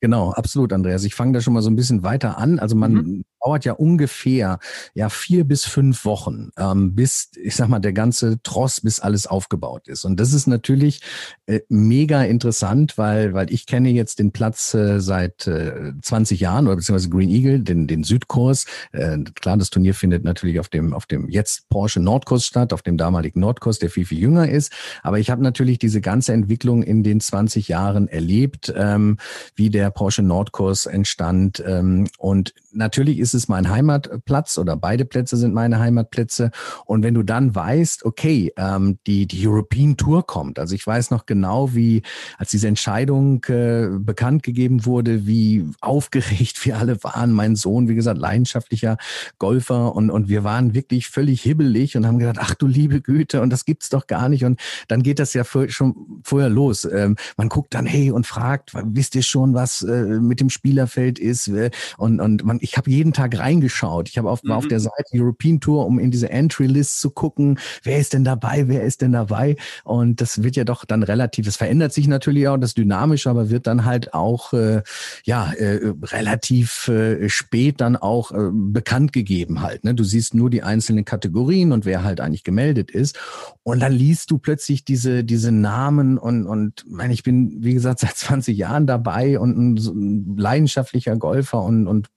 genau, 0.00 0.32
absolut, 0.32 0.72
Andreas. 0.72 1.04
Ich 1.04 1.14
fange 1.14 1.34
da 1.34 1.40
schon 1.40 1.54
mal 1.54 1.62
so 1.62 1.70
ein 1.70 1.76
bisschen 1.76 2.02
weiter 2.02 2.36
an. 2.36 2.58
Also 2.58 2.74
man 2.74 2.92
mhm 2.92 3.24
dauert 3.40 3.64
ja 3.64 3.72
ungefähr 3.72 4.58
ja 4.94 5.08
vier 5.08 5.44
bis 5.44 5.64
fünf 5.64 6.04
Wochen, 6.04 6.50
ähm, 6.56 6.94
bis 6.94 7.30
ich 7.40 7.56
sag 7.56 7.68
mal 7.68 7.78
der 7.78 7.92
ganze 7.92 8.42
Tross, 8.42 8.80
bis 8.80 9.00
alles 9.00 9.26
aufgebaut 9.26 9.88
ist. 9.88 10.04
Und 10.04 10.18
das 10.18 10.32
ist 10.32 10.46
natürlich 10.46 11.00
äh, 11.46 11.60
mega 11.68 12.22
interessant, 12.22 12.98
weil 12.98 13.34
weil 13.34 13.52
ich 13.52 13.66
kenne 13.66 13.90
jetzt 13.90 14.18
den 14.18 14.32
Platz 14.32 14.74
äh, 14.74 15.00
seit 15.00 15.46
äh, 15.46 15.92
20 16.02 16.40
Jahren 16.40 16.66
oder 16.66 16.76
beziehungsweise 16.76 17.10
Green 17.10 17.30
Eagle, 17.30 17.60
den 17.60 17.86
den 17.86 18.04
Südkurs. 18.04 18.66
Äh, 18.92 19.18
klar, 19.34 19.56
das 19.56 19.70
Turnier 19.70 19.94
findet 19.94 20.24
natürlich 20.24 20.60
auf 20.60 20.68
dem 20.68 20.92
auf 20.92 21.06
dem 21.06 21.28
jetzt 21.28 21.68
Porsche 21.68 22.00
Nordkurs 22.00 22.44
statt, 22.44 22.72
auf 22.72 22.82
dem 22.82 22.96
damaligen 22.96 23.40
Nordkurs, 23.40 23.78
der 23.78 23.90
viel 23.90 24.06
viel 24.06 24.18
jünger 24.18 24.48
ist. 24.48 24.72
Aber 25.02 25.18
ich 25.18 25.30
habe 25.30 25.42
natürlich 25.42 25.78
diese 25.78 26.00
ganze 26.00 26.32
Entwicklung 26.32 26.82
in 26.82 27.02
den 27.02 27.20
20 27.20 27.68
Jahren 27.68 28.08
erlebt, 28.08 28.72
ähm, 28.76 29.18
wie 29.54 29.70
der 29.70 29.90
Porsche 29.90 30.22
Nordkurs 30.22 30.86
entstand 30.86 31.62
ähm, 31.66 32.08
und 32.18 32.54
natürlich 32.72 33.18
ist 33.18 33.27
es 33.34 33.48
mein 33.48 33.70
Heimatplatz 33.70 34.58
oder 34.58 34.76
beide 34.76 35.04
Plätze 35.04 35.36
sind 35.36 35.54
meine 35.54 35.78
Heimatplätze. 35.78 36.50
Und 36.84 37.02
wenn 37.02 37.14
du 37.14 37.22
dann 37.22 37.54
weißt, 37.54 38.04
okay, 38.04 38.52
ähm, 38.56 38.98
die, 39.06 39.26
die 39.26 39.46
European 39.46 39.96
Tour 39.96 40.26
kommt, 40.26 40.58
also 40.58 40.74
ich 40.74 40.86
weiß 40.86 41.10
noch 41.10 41.26
genau, 41.26 41.74
wie, 41.74 42.02
als 42.36 42.50
diese 42.50 42.68
Entscheidung 42.68 43.44
äh, 43.44 43.88
bekannt 43.98 44.42
gegeben 44.42 44.84
wurde, 44.84 45.26
wie 45.26 45.70
aufgeregt 45.80 46.64
wir 46.64 46.78
alle 46.78 47.02
waren. 47.04 47.32
Mein 47.32 47.56
Sohn, 47.56 47.88
wie 47.88 47.94
gesagt, 47.94 48.18
leidenschaftlicher 48.18 48.96
Golfer 49.38 49.94
und, 49.94 50.10
und 50.10 50.28
wir 50.28 50.44
waren 50.44 50.74
wirklich 50.74 51.08
völlig 51.08 51.42
hibbelig 51.42 51.96
und 51.96 52.06
haben 52.06 52.18
gedacht, 52.18 52.38
ach 52.40 52.54
du 52.54 52.66
liebe 52.66 53.00
Güte, 53.00 53.40
und 53.40 53.50
das 53.50 53.64
gibt's 53.64 53.88
doch 53.88 54.06
gar 54.06 54.28
nicht. 54.28 54.44
Und 54.44 54.60
dann 54.88 55.02
geht 55.02 55.18
das 55.18 55.34
ja 55.34 55.44
für, 55.44 55.68
schon 55.68 56.20
vorher 56.22 56.48
los. 56.48 56.84
Ähm, 56.84 57.16
man 57.36 57.48
guckt 57.48 57.74
dann, 57.74 57.86
hey, 57.86 58.10
und 58.10 58.26
fragt, 58.26 58.72
wisst 58.74 59.14
ihr 59.14 59.22
schon, 59.22 59.54
was 59.54 59.82
äh, 59.82 60.20
mit 60.20 60.40
dem 60.40 60.50
Spielerfeld 60.50 61.18
ist? 61.18 61.50
Und, 61.96 62.20
und 62.20 62.44
man, 62.44 62.58
ich 62.60 62.76
habe 62.76 62.90
jeden 62.90 63.12
Tag 63.12 63.17
reingeschaut. 63.18 64.08
Ich 64.08 64.18
habe 64.18 64.30
auf, 64.30 64.42
mhm. 64.42 64.52
auf 64.52 64.68
der 64.68 64.80
Seite 64.80 65.04
European 65.14 65.60
Tour, 65.60 65.86
um 65.86 65.98
in 65.98 66.10
diese 66.10 66.30
Entry 66.30 66.66
List 66.66 67.00
zu 67.00 67.10
gucken, 67.10 67.58
wer 67.82 67.98
ist 67.98 68.12
denn 68.12 68.24
dabei, 68.24 68.68
wer 68.68 68.82
ist 68.82 69.02
denn 69.02 69.12
dabei. 69.12 69.56
Und 69.84 70.20
das 70.20 70.42
wird 70.42 70.56
ja 70.56 70.64
doch 70.64 70.84
dann 70.84 71.02
relativ, 71.02 71.46
es 71.46 71.56
verändert 71.56 71.92
sich 71.92 72.08
natürlich 72.08 72.48
auch, 72.48 72.56
das 72.56 72.74
dynamisch, 72.74 73.26
aber 73.26 73.50
wird 73.50 73.66
dann 73.66 73.84
halt 73.84 74.14
auch 74.14 74.52
äh, 74.52 74.82
ja 75.24 75.52
äh, 75.52 75.92
relativ 76.04 76.88
äh, 76.88 77.28
spät 77.28 77.80
dann 77.80 77.96
auch 77.96 78.32
äh, 78.32 78.50
bekannt 78.52 79.12
gegeben 79.12 79.62
halt. 79.62 79.84
Ne? 79.84 79.94
Du 79.94 80.04
siehst 80.04 80.34
nur 80.34 80.50
die 80.50 80.62
einzelnen 80.62 81.04
Kategorien 81.04 81.72
und 81.72 81.84
wer 81.84 82.04
halt 82.04 82.20
eigentlich 82.20 82.44
gemeldet 82.44 82.90
ist. 82.90 83.18
Und 83.62 83.80
dann 83.80 83.92
liest 83.92 84.30
du 84.30 84.38
plötzlich 84.38 84.84
diese, 84.84 85.24
diese 85.24 85.52
Namen 85.52 86.18
und, 86.18 86.46
und 86.46 86.84
meine, 86.88 87.12
ich 87.12 87.22
bin, 87.22 87.62
wie 87.62 87.74
gesagt, 87.74 88.00
seit 88.00 88.16
20 88.16 88.56
Jahren 88.56 88.86
dabei 88.86 89.38
und 89.38 89.56
ein, 89.58 89.76
ein 89.76 90.36
leidenschaftlicher 90.36 91.16
Golfer 91.16 91.62
und, 91.62 91.86
und 91.86 92.08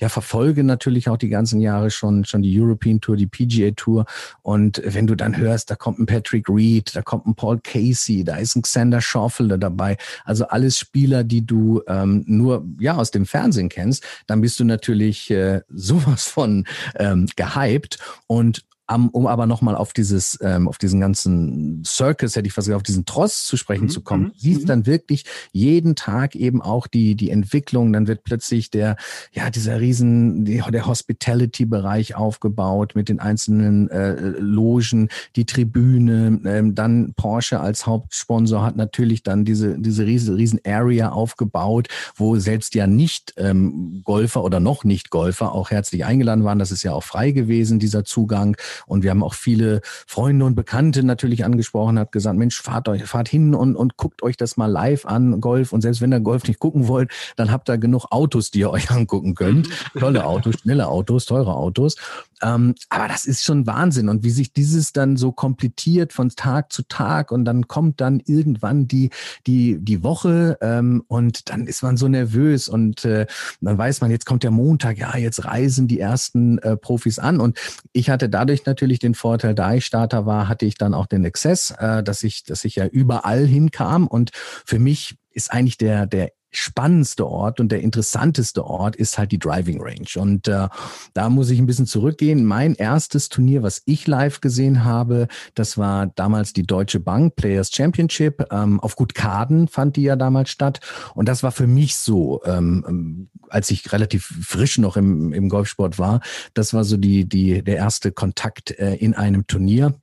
ja, 0.00 0.08
verfolge 0.30 0.62
natürlich 0.62 1.08
auch 1.08 1.16
die 1.16 1.28
ganzen 1.28 1.60
Jahre 1.60 1.90
schon, 1.90 2.24
schon 2.24 2.42
die 2.42 2.60
European 2.60 3.00
Tour, 3.00 3.16
die 3.16 3.26
PGA 3.26 3.72
Tour. 3.72 4.06
Und 4.42 4.80
wenn 4.84 5.08
du 5.08 5.16
dann 5.16 5.36
hörst, 5.36 5.72
da 5.72 5.74
kommt 5.74 5.98
ein 5.98 6.06
Patrick 6.06 6.48
Reed, 6.48 6.94
da 6.94 7.02
kommt 7.02 7.26
ein 7.26 7.34
Paul 7.34 7.58
Casey, 7.58 8.22
da 8.22 8.36
ist 8.36 8.54
ein 8.54 8.62
Xander 8.62 9.00
Schaufelder 9.00 9.58
dabei. 9.58 9.96
Also 10.24 10.46
alles 10.46 10.78
Spieler, 10.78 11.24
die 11.24 11.44
du 11.44 11.82
ähm, 11.88 12.22
nur 12.28 12.64
ja 12.78 12.96
aus 12.96 13.10
dem 13.10 13.26
Fernsehen 13.26 13.68
kennst, 13.68 14.04
dann 14.28 14.40
bist 14.40 14.60
du 14.60 14.64
natürlich 14.64 15.32
äh, 15.32 15.62
sowas 15.68 16.28
von 16.28 16.64
ähm, 16.94 17.26
gehypt. 17.34 17.98
Und 18.28 18.62
um, 18.90 19.08
um 19.10 19.26
aber 19.26 19.46
nochmal 19.46 19.76
auf 19.76 19.92
dieses, 19.92 20.38
ähm, 20.42 20.68
auf 20.68 20.78
diesen 20.78 21.00
ganzen 21.00 21.82
Circus, 21.86 22.36
hätte 22.36 22.46
ich 22.46 22.52
fast 22.52 22.66
gesagt, 22.66 22.76
auf 22.76 22.82
diesen 22.82 23.06
Tross 23.06 23.44
zu 23.46 23.56
sprechen 23.56 23.84
mhm. 23.84 23.90
zu 23.90 24.02
kommen, 24.02 24.24
mhm. 24.24 24.32
siehst 24.36 24.62
mhm. 24.62 24.66
dann 24.66 24.86
wirklich 24.86 25.24
jeden 25.52 25.94
Tag 25.96 26.34
eben 26.34 26.60
auch 26.62 26.86
die, 26.86 27.14
die 27.14 27.30
Entwicklung. 27.30 27.92
Dann 27.92 28.06
wird 28.06 28.24
plötzlich 28.24 28.70
der, 28.70 28.96
ja, 29.32 29.50
dieser 29.50 29.80
riesen, 29.80 30.44
der 30.44 30.86
Hospitality-Bereich 30.86 32.16
aufgebaut 32.16 32.92
mit 32.94 33.08
den 33.08 33.20
einzelnen 33.20 33.88
äh, 33.90 34.14
Logen, 34.38 35.08
die 35.36 35.46
Tribüne, 35.46 36.40
ähm, 36.44 36.74
dann 36.74 37.14
Porsche 37.14 37.60
als 37.60 37.86
Hauptsponsor 37.86 38.62
hat 38.62 38.76
natürlich 38.76 39.22
dann 39.22 39.44
diese, 39.44 39.78
diese 39.78 40.06
riesen, 40.06 40.34
riesen 40.34 40.60
Area 40.64 41.10
aufgebaut, 41.10 41.88
wo 42.16 42.36
selbst 42.36 42.74
ja 42.74 42.86
nicht 42.86 43.34
ähm, 43.36 44.02
Golfer 44.04 44.42
oder 44.42 44.60
noch 44.60 44.84
nicht 44.84 45.10
Golfer 45.10 45.52
auch 45.54 45.70
herzlich 45.70 46.04
eingeladen 46.04 46.44
waren. 46.44 46.58
Das 46.58 46.72
ist 46.72 46.82
ja 46.82 46.92
auch 46.92 47.04
frei 47.04 47.30
gewesen, 47.30 47.78
dieser 47.78 48.04
Zugang. 48.04 48.56
Und 48.86 49.02
wir 49.02 49.10
haben 49.10 49.22
auch 49.22 49.34
viele 49.34 49.80
Freunde 50.06 50.44
und 50.44 50.54
Bekannte 50.54 51.02
natürlich 51.02 51.44
angesprochen, 51.44 51.98
hat 51.98 52.12
gesagt, 52.12 52.38
Mensch, 52.38 52.60
fahrt 52.60 52.88
euch, 52.88 53.04
fahrt 53.04 53.28
hin 53.28 53.54
und, 53.54 53.76
und 53.76 53.96
guckt 53.96 54.22
euch 54.22 54.36
das 54.36 54.56
mal 54.56 54.66
live 54.66 55.06
an, 55.06 55.40
Golf. 55.40 55.72
Und 55.72 55.80
selbst 55.80 56.00
wenn 56.00 56.12
ihr 56.12 56.20
Golf 56.20 56.46
nicht 56.46 56.60
gucken 56.60 56.88
wollt, 56.88 57.10
dann 57.36 57.50
habt 57.50 57.68
ihr 57.68 57.78
genug 57.78 58.06
Autos, 58.10 58.50
die 58.50 58.60
ihr 58.60 58.70
euch 58.70 58.90
angucken 58.92 59.34
könnt. 59.34 59.68
Tolle 59.98 60.24
Autos, 60.26 60.60
schnelle 60.60 60.88
Autos, 60.88 61.26
teure 61.26 61.54
Autos. 61.54 61.96
Ähm, 62.42 62.74
aber 62.88 63.08
das 63.08 63.24
ist 63.24 63.44
schon 63.44 63.66
Wahnsinn. 63.66 64.08
Und 64.08 64.24
wie 64.24 64.30
sich 64.30 64.52
dieses 64.52 64.92
dann 64.92 65.16
so 65.16 65.32
komplettiert 65.32 66.12
von 66.12 66.30
Tag 66.30 66.72
zu 66.72 66.82
Tag 66.82 67.32
und 67.32 67.44
dann 67.44 67.68
kommt 67.68 68.00
dann 68.00 68.20
irgendwann 68.24 68.88
die, 68.88 69.10
die, 69.46 69.78
die 69.80 70.02
Woche 70.02 70.58
ähm, 70.60 71.02
und 71.08 71.50
dann 71.50 71.66
ist 71.66 71.82
man 71.82 71.96
so 71.96 72.08
nervös 72.08 72.68
und 72.68 73.04
äh, 73.04 73.26
dann 73.60 73.78
weiß 73.78 74.00
man, 74.00 74.10
jetzt 74.10 74.26
kommt 74.26 74.42
der 74.42 74.50
Montag, 74.50 74.98
ja, 74.98 75.16
jetzt 75.16 75.44
reisen 75.44 75.88
die 75.88 76.00
ersten 76.00 76.58
äh, 76.58 76.76
Profis 76.76 77.18
an. 77.18 77.40
Und 77.40 77.58
ich 77.92 78.10
hatte 78.10 78.28
dadurch 78.28 78.66
natürlich 78.66 78.98
den 78.98 79.14
Vorteil, 79.14 79.54
da 79.54 79.74
ich 79.74 79.86
Starter 79.86 80.26
war, 80.26 80.48
hatte 80.48 80.66
ich 80.66 80.76
dann 80.76 80.94
auch 80.94 81.06
den 81.06 81.24
Access, 81.24 81.72
äh, 81.78 82.02
dass 82.02 82.22
ich, 82.22 82.44
dass 82.44 82.64
ich 82.64 82.76
ja 82.76 82.86
überall 82.86 83.46
hinkam. 83.46 84.06
Und 84.06 84.30
für 84.34 84.78
mich 84.78 85.16
ist 85.32 85.52
eigentlich 85.52 85.78
der, 85.78 86.06
der 86.06 86.32
spannendste 86.50 87.26
Ort 87.26 87.60
und 87.60 87.70
der 87.70 87.80
interessanteste 87.80 88.64
Ort 88.64 88.96
ist 88.96 89.18
halt 89.18 89.32
die 89.32 89.38
Driving 89.38 89.80
Range. 89.80 90.08
Und 90.16 90.48
äh, 90.48 90.68
da 91.14 91.28
muss 91.28 91.50
ich 91.50 91.58
ein 91.58 91.66
bisschen 91.66 91.86
zurückgehen. 91.86 92.44
Mein 92.44 92.74
erstes 92.74 93.28
Turnier, 93.28 93.62
was 93.62 93.82
ich 93.84 94.06
live 94.06 94.40
gesehen 94.40 94.84
habe, 94.84 95.28
das 95.54 95.78
war 95.78 96.06
damals 96.06 96.52
die 96.52 96.66
Deutsche 96.66 97.00
Bank 97.00 97.36
Players 97.36 97.70
Championship. 97.72 98.46
Ähm, 98.50 98.80
auf 98.80 98.96
Gut 98.96 99.14
Kaden 99.14 99.68
fand 99.68 99.96
die 99.96 100.02
ja 100.02 100.16
damals 100.16 100.50
statt. 100.50 100.80
Und 101.14 101.28
das 101.28 101.42
war 101.42 101.52
für 101.52 101.66
mich 101.66 101.96
so, 101.96 102.40
ähm, 102.44 102.84
ähm, 102.88 103.30
als 103.48 103.70
ich 103.70 103.92
relativ 103.92 104.24
frisch 104.42 104.78
noch 104.78 104.96
im, 104.96 105.32
im 105.32 105.48
Golfsport 105.48 105.98
war, 105.98 106.20
das 106.54 106.74
war 106.74 106.84
so 106.84 106.96
die, 106.96 107.28
die, 107.28 107.62
der 107.62 107.76
erste 107.76 108.12
Kontakt 108.12 108.72
äh, 108.72 108.94
in 108.94 109.14
einem 109.14 109.46
Turnier. 109.46 109.94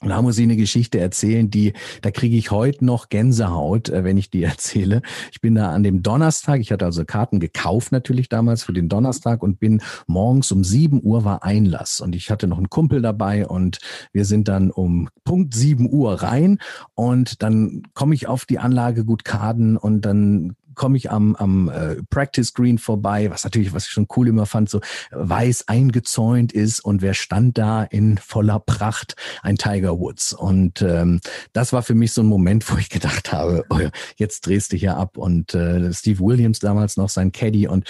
Und 0.00 0.10
da 0.10 0.20
muss 0.20 0.36
ich 0.36 0.42
eine 0.44 0.56
Geschichte 0.56 0.98
erzählen, 1.00 1.48
die, 1.50 1.72
da 2.02 2.10
kriege 2.10 2.36
ich 2.36 2.50
heute 2.50 2.84
noch 2.84 3.08
Gänsehaut, 3.08 3.88
äh, 3.88 4.04
wenn 4.04 4.18
ich 4.18 4.28
die 4.28 4.42
erzähle. 4.44 5.02
Ich 5.32 5.40
bin 5.40 5.54
da 5.54 5.70
an 5.70 5.82
dem 5.82 6.02
Donnerstag, 6.02 6.60
ich 6.60 6.72
hatte 6.72 6.84
also 6.84 7.04
Karten 7.04 7.40
gekauft 7.40 7.92
natürlich 7.92 8.28
damals 8.28 8.64
für 8.64 8.72
den 8.72 8.88
Donnerstag 8.88 9.42
und 9.42 9.58
bin 9.58 9.80
morgens 10.06 10.52
um 10.52 10.64
sieben 10.64 11.00
Uhr 11.02 11.24
war 11.24 11.42
Einlass 11.42 12.00
und 12.00 12.14
ich 12.14 12.30
hatte 12.30 12.46
noch 12.46 12.58
einen 12.58 12.70
Kumpel 12.70 13.00
dabei 13.00 13.46
und 13.46 13.78
wir 14.12 14.24
sind 14.24 14.48
dann 14.48 14.70
um 14.70 15.08
Punkt 15.24 15.54
sieben 15.54 15.90
Uhr 15.90 16.22
rein 16.22 16.58
und 16.94 17.42
dann 17.42 17.82
komme 17.94 18.14
ich 18.14 18.26
auf 18.26 18.44
die 18.44 18.58
Anlage 18.58 19.04
Gut 19.04 19.24
Kaden 19.24 19.76
und 19.76 20.02
dann 20.02 20.54
komme 20.74 20.96
ich 20.96 21.10
am, 21.10 21.36
am 21.36 21.68
äh, 21.68 21.96
Practice 22.10 22.54
Green 22.54 22.78
vorbei, 22.78 23.30
was 23.30 23.44
natürlich, 23.44 23.72
was 23.72 23.86
ich 23.86 23.90
schon 23.90 24.06
cool 24.16 24.28
immer 24.28 24.46
fand, 24.46 24.70
so 24.70 24.80
weiß 25.10 25.68
eingezäunt 25.68 26.52
ist 26.52 26.80
und 26.80 27.02
wer 27.02 27.14
stand 27.14 27.58
da 27.58 27.82
in 27.84 28.18
voller 28.18 28.60
Pracht? 28.60 29.16
Ein 29.42 29.56
Tiger 29.56 29.98
Woods. 29.98 30.32
Und 30.32 30.82
ähm, 30.82 31.20
das 31.52 31.72
war 31.72 31.82
für 31.82 31.94
mich 31.94 32.12
so 32.12 32.22
ein 32.22 32.26
Moment, 32.26 32.70
wo 32.70 32.76
ich 32.76 32.88
gedacht 32.88 33.32
habe, 33.32 33.64
oh, 33.70 33.78
jetzt 34.16 34.46
drehst 34.46 34.72
du 34.72 34.76
hier 34.76 34.96
ab. 34.96 35.16
Und 35.16 35.54
äh, 35.54 35.92
Steve 35.92 36.20
Williams 36.20 36.58
damals 36.58 36.96
noch 36.96 37.08
sein 37.08 37.32
Caddy 37.32 37.68
und 37.68 37.88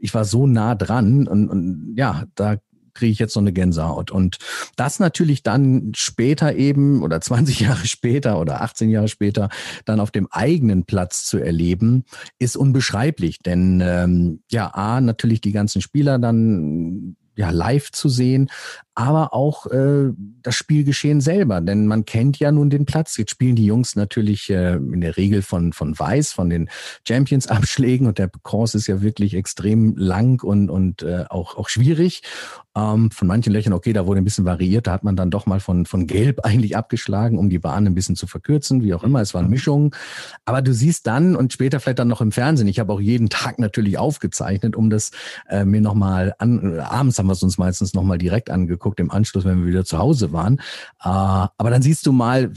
ich 0.00 0.14
war 0.14 0.24
so 0.24 0.46
nah 0.46 0.74
dran 0.74 1.26
und, 1.26 1.48
und 1.48 1.94
ja, 1.96 2.24
da 2.34 2.56
kriege 2.96 3.12
ich 3.12 3.18
jetzt 3.18 3.34
so 3.34 3.40
eine 3.40 3.52
Gänsehaut. 3.52 4.10
Und 4.10 4.38
das 4.76 4.98
natürlich 4.98 5.42
dann 5.42 5.92
später 5.94 6.54
eben 6.54 7.02
oder 7.02 7.20
20 7.26 7.60
Jahre 7.60 7.86
später 7.86 8.40
oder 8.40 8.62
18 8.62 8.90
Jahre 8.90 9.08
später 9.08 9.48
dann 9.84 10.00
auf 10.00 10.10
dem 10.10 10.28
eigenen 10.30 10.84
Platz 10.84 11.24
zu 11.24 11.38
erleben, 11.38 12.04
ist 12.38 12.56
unbeschreiblich. 12.56 13.38
Denn 13.40 13.80
ähm, 13.84 14.40
ja, 14.50 14.74
A, 14.74 15.00
natürlich 15.00 15.40
die 15.40 15.52
ganzen 15.52 15.80
Spieler 15.82 16.18
dann 16.18 17.16
ja 17.36 17.50
live 17.50 17.92
zu 17.92 18.08
sehen, 18.08 18.48
aber 18.96 19.34
auch 19.34 19.66
äh, 19.66 20.10
das 20.42 20.54
Spielgeschehen 20.54 21.20
selber, 21.20 21.60
denn 21.60 21.86
man 21.86 22.06
kennt 22.06 22.38
ja 22.38 22.50
nun 22.50 22.70
den 22.70 22.86
Platz. 22.86 23.18
Jetzt 23.18 23.30
spielen 23.30 23.54
die 23.54 23.66
Jungs 23.66 23.94
natürlich 23.94 24.48
äh, 24.48 24.76
in 24.76 25.02
der 25.02 25.18
Regel 25.18 25.42
von 25.42 25.74
von 25.74 25.96
Weiß, 25.98 26.32
von 26.32 26.48
den 26.48 26.70
Champions-Abschlägen 27.06 28.06
und 28.06 28.16
der 28.16 28.30
Kurs 28.42 28.74
ist 28.74 28.86
ja 28.86 29.02
wirklich 29.02 29.34
extrem 29.34 29.94
lang 29.96 30.42
und 30.42 30.70
und 30.70 31.02
äh, 31.02 31.26
auch 31.28 31.58
auch 31.58 31.68
schwierig. 31.68 32.22
Ähm, 32.74 33.10
von 33.10 33.28
manchen 33.28 33.52
Löchern, 33.52 33.74
okay, 33.74 33.92
da 33.92 34.06
wurde 34.06 34.20
ein 34.20 34.24
bisschen 34.24 34.46
variiert, 34.46 34.86
da 34.86 34.92
hat 34.92 35.04
man 35.04 35.14
dann 35.14 35.30
doch 35.30 35.44
mal 35.44 35.60
von 35.60 35.84
von 35.84 36.06
Gelb 36.06 36.40
eigentlich 36.44 36.74
abgeschlagen, 36.74 37.38
um 37.38 37.50
die 37.50 37.58
Bahn 37.58 37.86
ein 37.86 37.94
bisschen 37.94 38.16
zu 38.16 38.26
verkürzen, 38.26 38.82
wie 38.82 38.94
auch 38.94 39.04
immer. 39.04 39.20
Es 39.20 39.34
waren 39.34 39.50
Mischungen, 39.50 39.90
aber 40.46 40.62
du 40.62 40.72
siehst 40.72 41.06
dann 41.06 41.36
und 41.36 41.52
später 41.52 41.80
vielleicht 41.80 41.98
dann 41.98 42.08
noch 42.08 42.22
im 42.22 42.32
Fernsehen. 42.32 42.66
Ich 42.66 42.78
habe 42.78 42.94
auch 42.94 43.00
jeden 43.00 43.28
Tag 43.28 43.58
natürlich 43.58 43.98
aufgezeichnet, 43.98 44.74
um 44.74 44.88
das 44.88 45.10
äh, 45.50 45.66
mir 45.66 45.82
noch 45.82 45.94
mal 45.94 46.34
an. 46.38 46.80
Abends 46.80 47.18
haben 47.18 47.26
wir 47.26 47.34
es 47.34 47.42
uns 47.42 47.58
meistens 47.58 47.92
noch 47.92 48.02
mal 48.02 48.16
direkt 48.16 48.48
angeguckt 48.48 48.85
angeguckt 48.86 49.00
im 49.00 49.10
Anschluss, 49.10 49.44
wenn 49.44 49.60
wir 49.60 49.66
wieder 49.66 49.84
zu 49.84 49.98
Hause 49.98 50.32
waren. 50.32 50.58
Äh, 51.02 51.08
aber 51.08 51.70
dann 51.70 51.82
siehst 51.82 52.06
du 52.06 52.12
mal, 52.12 52.50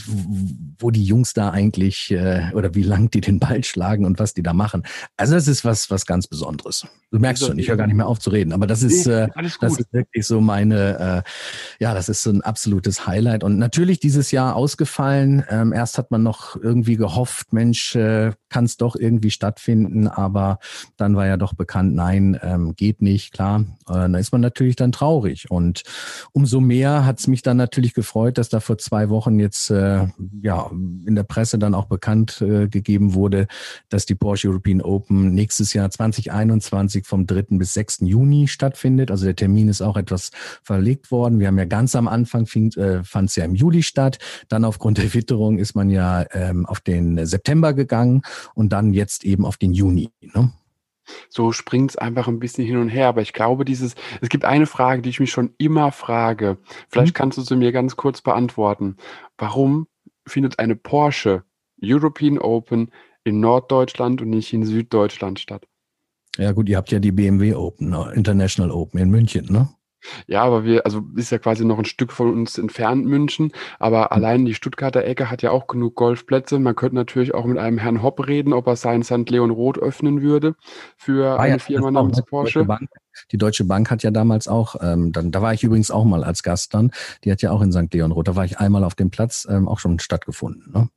wo 0.78 0.92
die 0.92 1.04
Jungs 1.04 1.34
da 1.34 1.50
eigentlich 1.50 2.12
äh, 2.12 2.52
oder 2.54 2.76
wie 2.76 2.84
lang 2.84 3.10
die 3.10 3.22
den 3.22 3.40
Ball 3.40 3.64
schlagen 3.64 4.06
und 4.06 4.20
was 4.20 4.34
die 4.34 4.44
da 4.44 4.54
machen. 4.54 4.84
Also 5.18 5.34
das 5.34 5.48
ist 5.48 5.66
was, 5.66 5.90
was 5.90 6.06
ganz 6.06 6.28
Besonderes. 6.28 6.86
Du 7.12 7.20
merkst 7.20 7.44
schon, 7.44 7.58
ich 7.58 7.70
höre 7.70 7.78
gar 7.78 7.88
nicht 7.88 7.96
mehr 7.96 8.08
auf 8.08 8.20
zu 8.20 8.30
reden, 8.30 8.54
aber 8.54 8.68
das 8.68 8.84
ist, 8.84 9.08
äh, 9.08 9.28
das 9.62 9.80
ist 9.80 9.92
wirklich 9.92 10.28
so 10.28 10.42
meine, 10.42 11.24
ja, 11.80 11.94
das 11.94 12.10
ist 12.10 12.22
so 12.24 12.30
ein 12.30 12.42
absolutes 12.42 13.08
Highlight. 13.08 13.44
Und 13.44 13.58
natürlich 13.58 14.00
dieses 14.00 14.32
Jahr 14.32 14.56
ausgefallen. 14.56 15.44
Ähm, 15.50 15.74
erst 15.74 15.98
hat 15.98 16.12
man 16.12 16.22
noch 16.22 16.56
irgendwie 16.56 16.96
gehofft, 16.96 17.52
Mensch, 17.54 17.96
kann 18.50 18.66
es 18.66 18.78
doch 18.78 18.96
irgendwie 18.96 19.32
stattfinden, 19.32 20.08
aber 20.08 20.60
dann 20.98 21.16
war 21.16 21.28
ja 21.28 21.38
doch 21.38 21.54
bekannt, 21.54 21.96
nein, 21.96 22.40
ähm, 22.42 22.76
geht 22.76 23.02
nicht, 23.02 23.34
klar. 23.34 23.66
Äh, 23.88 24.10
da 24.10 24.18
ist 24.18 24.32
man 24.32 24.42
natürlich 24.42 24.76
dann 24.76 24.92
traurig. 24.92 25.50
Und 25.50 25.84
umso 26.32 26.60
mehr 26.60 27.06
hat 27.06 27.20
es 27.20 27.28
mich 27.28 27.42
dann 27.42 27.58
natürlich 27.58 27.94
gefreut, 27.94 28.38
dass 28.38 28.50
da 28.50 28.60
vor 28.60 28.78
zwei 28.78 29.10
Wochen 29.10 29.40
jetzt 29.40 29.70
äh, 29.70 30.08
ja 30.42 30.70
in 31.06 31.16
der 31.16 31.24
Presse 31.24 31.60
dann 31.60 31.74
auch 31.74 31.86
bekannt 31.86 32.42
äh, 32.42 32.68
gegeben 32.68 33.14
wurde, 33.14 33.48
dass 33.90 34.06
die 34.06 34.16
Porsche 34.16 34.50
European 34.50 34.82
Open 34.82 35.34
nächstes 35.34 35.74
Jahr 35.74 35.90
2021 35.90 37.06
vom 37.06 37.28
3. 37.28 37.46
bis 37.52 37.74
6. 37.74 38.00
Juni 38.02 38.48
stattfindet. 38.48 39.12
Also 39.12 39.26
der 39.26 39.36
Termin 39.36 39.68
ist 39.68 39.82
auch 39.82 39.98
etwas 39.98 40.32
verlegt 40.64 41.12
worden. 41.12 41.40
Wir 41.40 41.48
haben 41.48 41.58
ja 41.58 41.66
ganz 41.66 41.96
am 41.96 42.08
Anfang 42.08 42.46
äh, 42.78 43.04
fand 43.04 43.30
es 43.30 43.36
ja 43.36 43.46
im 43.46 43.56
Juli 43.56 43.84
statt. 43.84 44.18
Dann 44.48 44.66
aufgrund 44.66 44.98
der 44.98 45.14
Witterung 45.14 45.58
ist 45.58 45.76
man 45.76 45.90
ja 45.90 46.26
ähm, 46.32 46.66
auf 46.66 46.80
den 46.80 47.26
September 47.26 47.74
gegangen 47.74 48.22
und 48.54 48.70
dann 48.70 48.94
jetzt 48.94 49.26
eben 49.26 49.46
auf 49.46 49.58
den 49.58 49.74
Juni. 49.74 50.10
Ne? 50.22 50.52
So 51.30 51.52
springt 51.52 51.92
es 51.92 51.98
einfach 51.98 52.28
ein 52.28 52.40
bisschen 52.40 52.66
hin 52.66 52.78
und 52.78 52.90
her. 52.90 53.08
Aber 53.08 53.22
ich 53.22 53.34
glaube, 53.34 53.66
dieses, 53.66 53.96
es 54.22 54.30
gibt 54.30 54.46
eine 54.46 54.66
Frage, 54.66 55.02
die 55.02 55.10
ich 55.10 55.20
mich 55.20 55.32
schon 55.32 55.54
immer 55.58 55.92
frage. 55.92 56.58
Vielleicht 56.88 57.14
mhm. 57.14 57.18
kannst 57.18 57.38
du 57.38 57.42
sie 57.42 57.56
mir 57.56 57.72
ganz 57.72 57.96
kurz 57.96 58.22
beantworten. 58.22 58.98
Warum 59.38 59.88
findet 60.28 60.60
eine 60.60 60.76
Porsche 60.76 61.44
European 61.82 62.38
Open 62.38 62.92
in 63.24 63.40
Norddeutschland 63.40 64.22
und 64.22 64.30
nicht 64.30 64.54
in 64.54 64.66
Süddeutschland 64.66 65.40
statt? 65.40 65.68
Ja 66.38 66.52
gut, 66.52 66.70
ihr 66.70 66.78
habt 66.78 66.92
ja 66.92 67.00
die 67.00 67.12
BMW 67.12 67.54
Open, 67.54 67.90
ne? 67.90 68.12
International 68.16 68.72
Open 68.72 69.00
in 69.00 69.10
München, 69.10 69.46
ne? 69.52 69.70
Ja, 70.28 70.44
aber 70.44 70.64
wir, 70.64 70.86
also 70.86 71.04
ist 71.16 71.32
ja 71.32 71.38
quasi 71.38 71.66
noch 71.66 71.78
ein 71.78 71.86
Stück 71.86 72.12
von 72.12 72.32
uns 72.32 72.58
entfernt, 72.58 73.06
München. 73.06 73.52
Aber 73.80 74.02
mhm. 74.02 74.08
allein 74.10 74.46
die 74.46 74.54
Stuttgarter 74.54 75.04
Ecke 75.04 75.30
hat 75.30 75.42
ja 75.42 75.52
auch 75.52 75.68
genug 75.68 75.96
Golfplätze. 75.96 76.60
Man 76.60 76.76
könnte 76.76 76.96
natürlich 76.96 77.34
auch 77.34 77.46
mit 77.46 77.58
einem 77.58 77.78
Herrn 77.78 78.02
Hopp 78.02 78.28
reden, 78.28 78.54
ob 78.54 78.68
er 78.68 78.76
sein 78.76 79.04
St. 79.04 79.30
Leon 79.30 79.52
Roth 79.52 79.78
öffnen 79.78 80.22
würde 80.22 80.56
für 80.98 81.38
ah, 81.38 81.42
eine 81.42 81.54
ja, 81.54 81.60
Firma 81.60 81.92
namens 81.92 82.22
Porsche. 82.24 82.68
Die 83.32 83.38
Deutsche 83.38 83.66
Bank 83.66 83.92
hat 83.92 84.04
ja 84.04 84.12
damals 84.12 84.48
auch, 84.48 84.76
ähm, 84.82 85.12
dann, 85.12 85.32
da 85.32 85.42
war 85.42 85.54
ich 85.54 85.64
übrigens 85.64 85.92
auch 85.92 86.06
mal 86.06 86.24
als 86.24 86.44
Gast 86.44 86.74
dann, 86.74 86.92
die 87.24 87.32
hat 87.32 87.42
ja 87.42 87.52
auch 87.52 87.62
in 87.62 87.72
St. 87.72 87.94
Leon 87.94 88.12
Roth, 88.12 88.30
da 88.30 88.36
war 88.36 88.46
ich 88.46 88.60
einmal 88.60 88.84
auf 88.84 88.96
dem 88.96 89.10
Platz, 89.10 89.48
ähm, 89.50 89.68
auch 89.68 89.80
schon 89.80 90.00
stattgefunden. 90.00 90.72
Ne? 90.72 90.90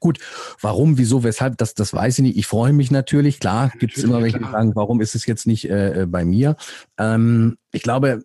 Gut, 0.00 0.18
warum, 0.60 0.98
wieso, 0.98 1.24
weshalb, 1.24 1.58
das, 1.58 1.74
das 1.74 1.94
weiß 1.94 2.18
ich 2.18 2.22
nicht. 2.22 2.36
Ich 2.36 2.46
freue 2.46 2.72
mich 2.72 2.90
natürlich. 2.90 3.40
Klar, 3.40 3.72
gibt 3.78 3.96
es 3.96 4.04
immer 4.04 4.22
welche, 4.22 4.38
die 4.38 4.44
fragen, 4.44 4.74
warum 4.74 5.00
ist 5.00 5.14
es 5.14 5.26
jetzt 5.26 5.46
nicht 5.46 5.70
äh, 5.70 6.02
äh, 6.02 6.06
bei 6.06 6.24
mir? 6.24 6.56
Ähm, 6.98 7.56
ich 7.72 7.82
glaube, 7.82 8.22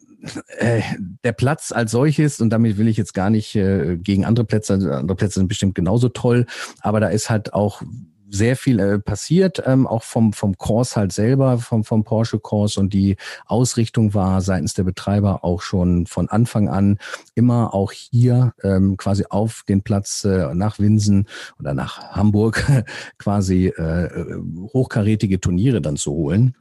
äh, 0.58 0.82
der 1.24 1.34
Platz 1.34 1.72
als 1.72 1.92
solches, 1.92 2.42
und 2.42 2.50
damit 2.50 2.78
will 2.78 2.88
ich 2.88 2.98
jetzt 2.98 3.14
gar 3.14 3.30
nicht 3.30 3.56
äh, 3.56 3.98
gegen 3.98 4.26
andere 4.26 4.46
Plätze, 4.46 4.74
also 4.74 4.92
andere 4.92 5.16
Plätze 5.16 5.40
sind 5.40 5.48
bestimmt 5.48 5.76
genauso 5.76 6.10
toll, 6.10 6.46
aber 6.82 7.00
da 7.00 7.08
ist 7.08 7.30
halt 7.30 7.54
auch 7.54 7.82
sehr 8.30 8.56
viel 8.56 8.80
äh, 8.80 9.00
passiert, 9.00 9.64
ähm, 9.66 9.88
auch 9.88 10.04
vom, 10.04 10.34
vom 10.34 10.58
Kurs 10.58 10.96
halt 10.96 11.12
selber, 11.12 11.58
vom, 11.58 11.84
vom 11.84 12.04
Porsche 12.04 12.40
Kurs 12.40 12.78
und 12.78 12.94
die 12.94 13.18
Ausrichtung 13.48 14.14
war 14.14 14.42
seitens 14.42 14.74
der 14.74 14.84
Betreiber 14.84 15.44
auch 15.44 15.62
schon 15.62 16.06
von 16.06 16.30
Anfang 16.30 16.70
an 16.70 17.00
immer 17.36 17.74
auch 17.74 17.92
hier 17.92 18.54
ähm, 18.64 18.98
quasi 18.98 19.26
auf 19.30 19.64
den 19.68 19.82
Platz 19.82 20.24
äh, 20.24 20.54
nach 20.54 20.80
Winsen 20.80 21.28
oder 21.60 21.74
nach 21.74 22.12
Hamburg 22.12 22.66
quasi 23.18 23.68
äh, 23.68 24.06
äh 24.06 24.36
hochkarätige 24.74 25.40
Turniere 25.40 25.82
dann 25.82 25.98
zu 25.98 26.12
holen. 26.12 26.56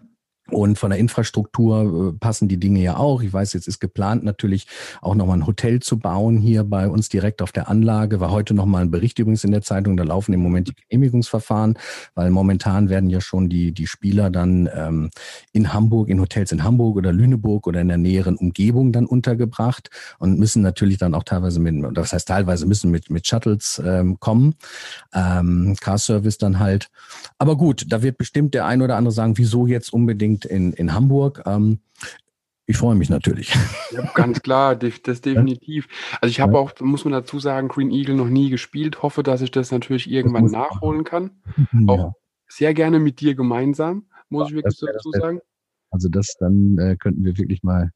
Und 0.50 0.78
von 0.78 0.90
der 0.90 0.98
Infrastruktur 0.98 2.12
äh, 2.14 2.18
passen 2.18 2.48
die 2.48 2.58
Dinge 2.58 2.80
ja 2.80 2.96
auch. 2.96 3.22
Ich 3.22 3.32
weiß, 3.32 3.52
jetzt 3.52 3.68
ist 3.68 3.80
geplant 3.80 4.24
natürlich 4.24 4.66
auch 5.02 5.14
nochmal 5.14 5.38
ein 5.38 5.46
Hotel 5.46 5.80
zu 5.80 5.98
bauen 5.98 6.38
hier 6.38 6.64
bei 6.64 6.88
uns 6.88 7.10
direkt 7.10 7.42
auf 7.42 7.52
der 7.52 7.68
Anlage. 7.68 8.20
War 8.20 8.30
heute 8.30 8.54
nochmal 8.54 8.82
ein 8.82 8.90
Bericht 8.90 9.18
übrigens 9.18 9.44
in 9.44 9.50
der 9.50 9.60
Zeitung. 9.60 9.96
Da 9.96 10.04
laufen 10.04 10.32
im 10.32 10.40
Moment 10.40 10.68
die 10.68 10.74
Genehmigungsverfahren, 10.74 11.78
weil 12.14 12.30
momentan 12.30 12.88
werden 12.88 13.10
ja 13.10 13.20
schon 13.20 13.50
die, 13.50 13.72
die 13.72 13.86
Spieler 13.86 14.30
dann 14.30 14.68
ähm, 14.74 15.10
in 15.52 15.74
Hamburg, 15.74 16.08
in 16.08 16.20
Hotels 16.20 16.50
in 16.52 16.64
Hamburg 16.64 16.96
oder 16.96 17.12
Lüneburg 17.12 17.66
oder 17.66 17.80
in 17.82 17.88
der 17.88 17.98
näheren 17.98 18.36
Umgebung 18.36 18.92
dann 18.92 19.04
untergebracht 19.04 19.90
und 20.18 20.38
müssen 20.38 20.62
natürlich 20.62 20.96
dann 20.96 21.14
auch 21.14 21.24
teilweise 21.24 21.60
mit, 21.60 21.74
das 21.96 22.12
heißt 22.12 22.26
teilweise 22.26 22.66
müssen 22.66 22.90
mit, 22.90 23.10
mit 23.10 23.26
Shuttles 23.26 23.82
ähm, 23.84 24.18
kommen. 24.18 24.54
Ähm, 25.12 25.76
Car 25.80 25.98
Service 25.98 26.38
dann 26.38 26.58
halt. 26.58 26.88
Aber 27.38 27.56
gut, 27.56 27.86
da 27.88 28.02
wird 28.02 28.18
bestimmt 28.18 28.54
der 28.54 28.66
ein 28.66 28.82
oder 28.82 28.96
andere 28.96 29.12
sagen, 29.12 29.36
wieso 29.36 29.66
jetzt 29.66 29.92
unbedingt 29.92 30.37
unbedingt 30.38 30.44
in, 30.44 30.72
in 30.72 30.94
Hamburg. 30.94 31.42
Ähm, 31.46 31.80
ich 32.66 32.76
freue 32.76 32.96
mich 32.96 33.08
natürlich. 33.08 33.54
Ja, 33.92 34.02
ganz 34.14 34.42
klar, 34.42 34.76
das 35.02 35.20
definitiv. 35.20 35.88
Also 36.20 36.30
ich 36.30 36.40
habe 36.40 36.54
ja. 36.54 36.58
auch, 36.58 36.72
muss 36.80 37.04
man 37.04 37.12
dazu 37.12 37.40
sagen, 37.40 37.68
Green 37.68 37.90
Eagle 37.90 38.14
noch 38.14 38.28
nie 38.28 38.50
gespielt. 38.50 39.02
Hoffe, 39.02 39.22
dass 39.22 39.40
ich 39.40 39.50
das 39.50 39.70
natürlich 39.70 40.10
irgendwann 40.10 40.46
nachholen 40.46 41.04
kann. 41.04 41.30
Ja. 41.72 41.86
Auch 41.86 42.12
sehr 42.48 42.74
gerne 42.74 42.98
mit 42.98 43.20
dir 43.20 43.34
gemeinsam, 43.34 44.06
muss 44.28 44.48
ich 44.48 44.54
wirklich 44.54 44.78
dazu 44.78 45.10
sagen. 45.12 45.40
Also 45.90 46.08
das, 46.10 46.34
dann 46.38 46.76
äh, 46.78 46.96
könnten 46.96 47.24
wir 47.24 47.38
wirklich 47.38 47.62
mal 47.62 47.90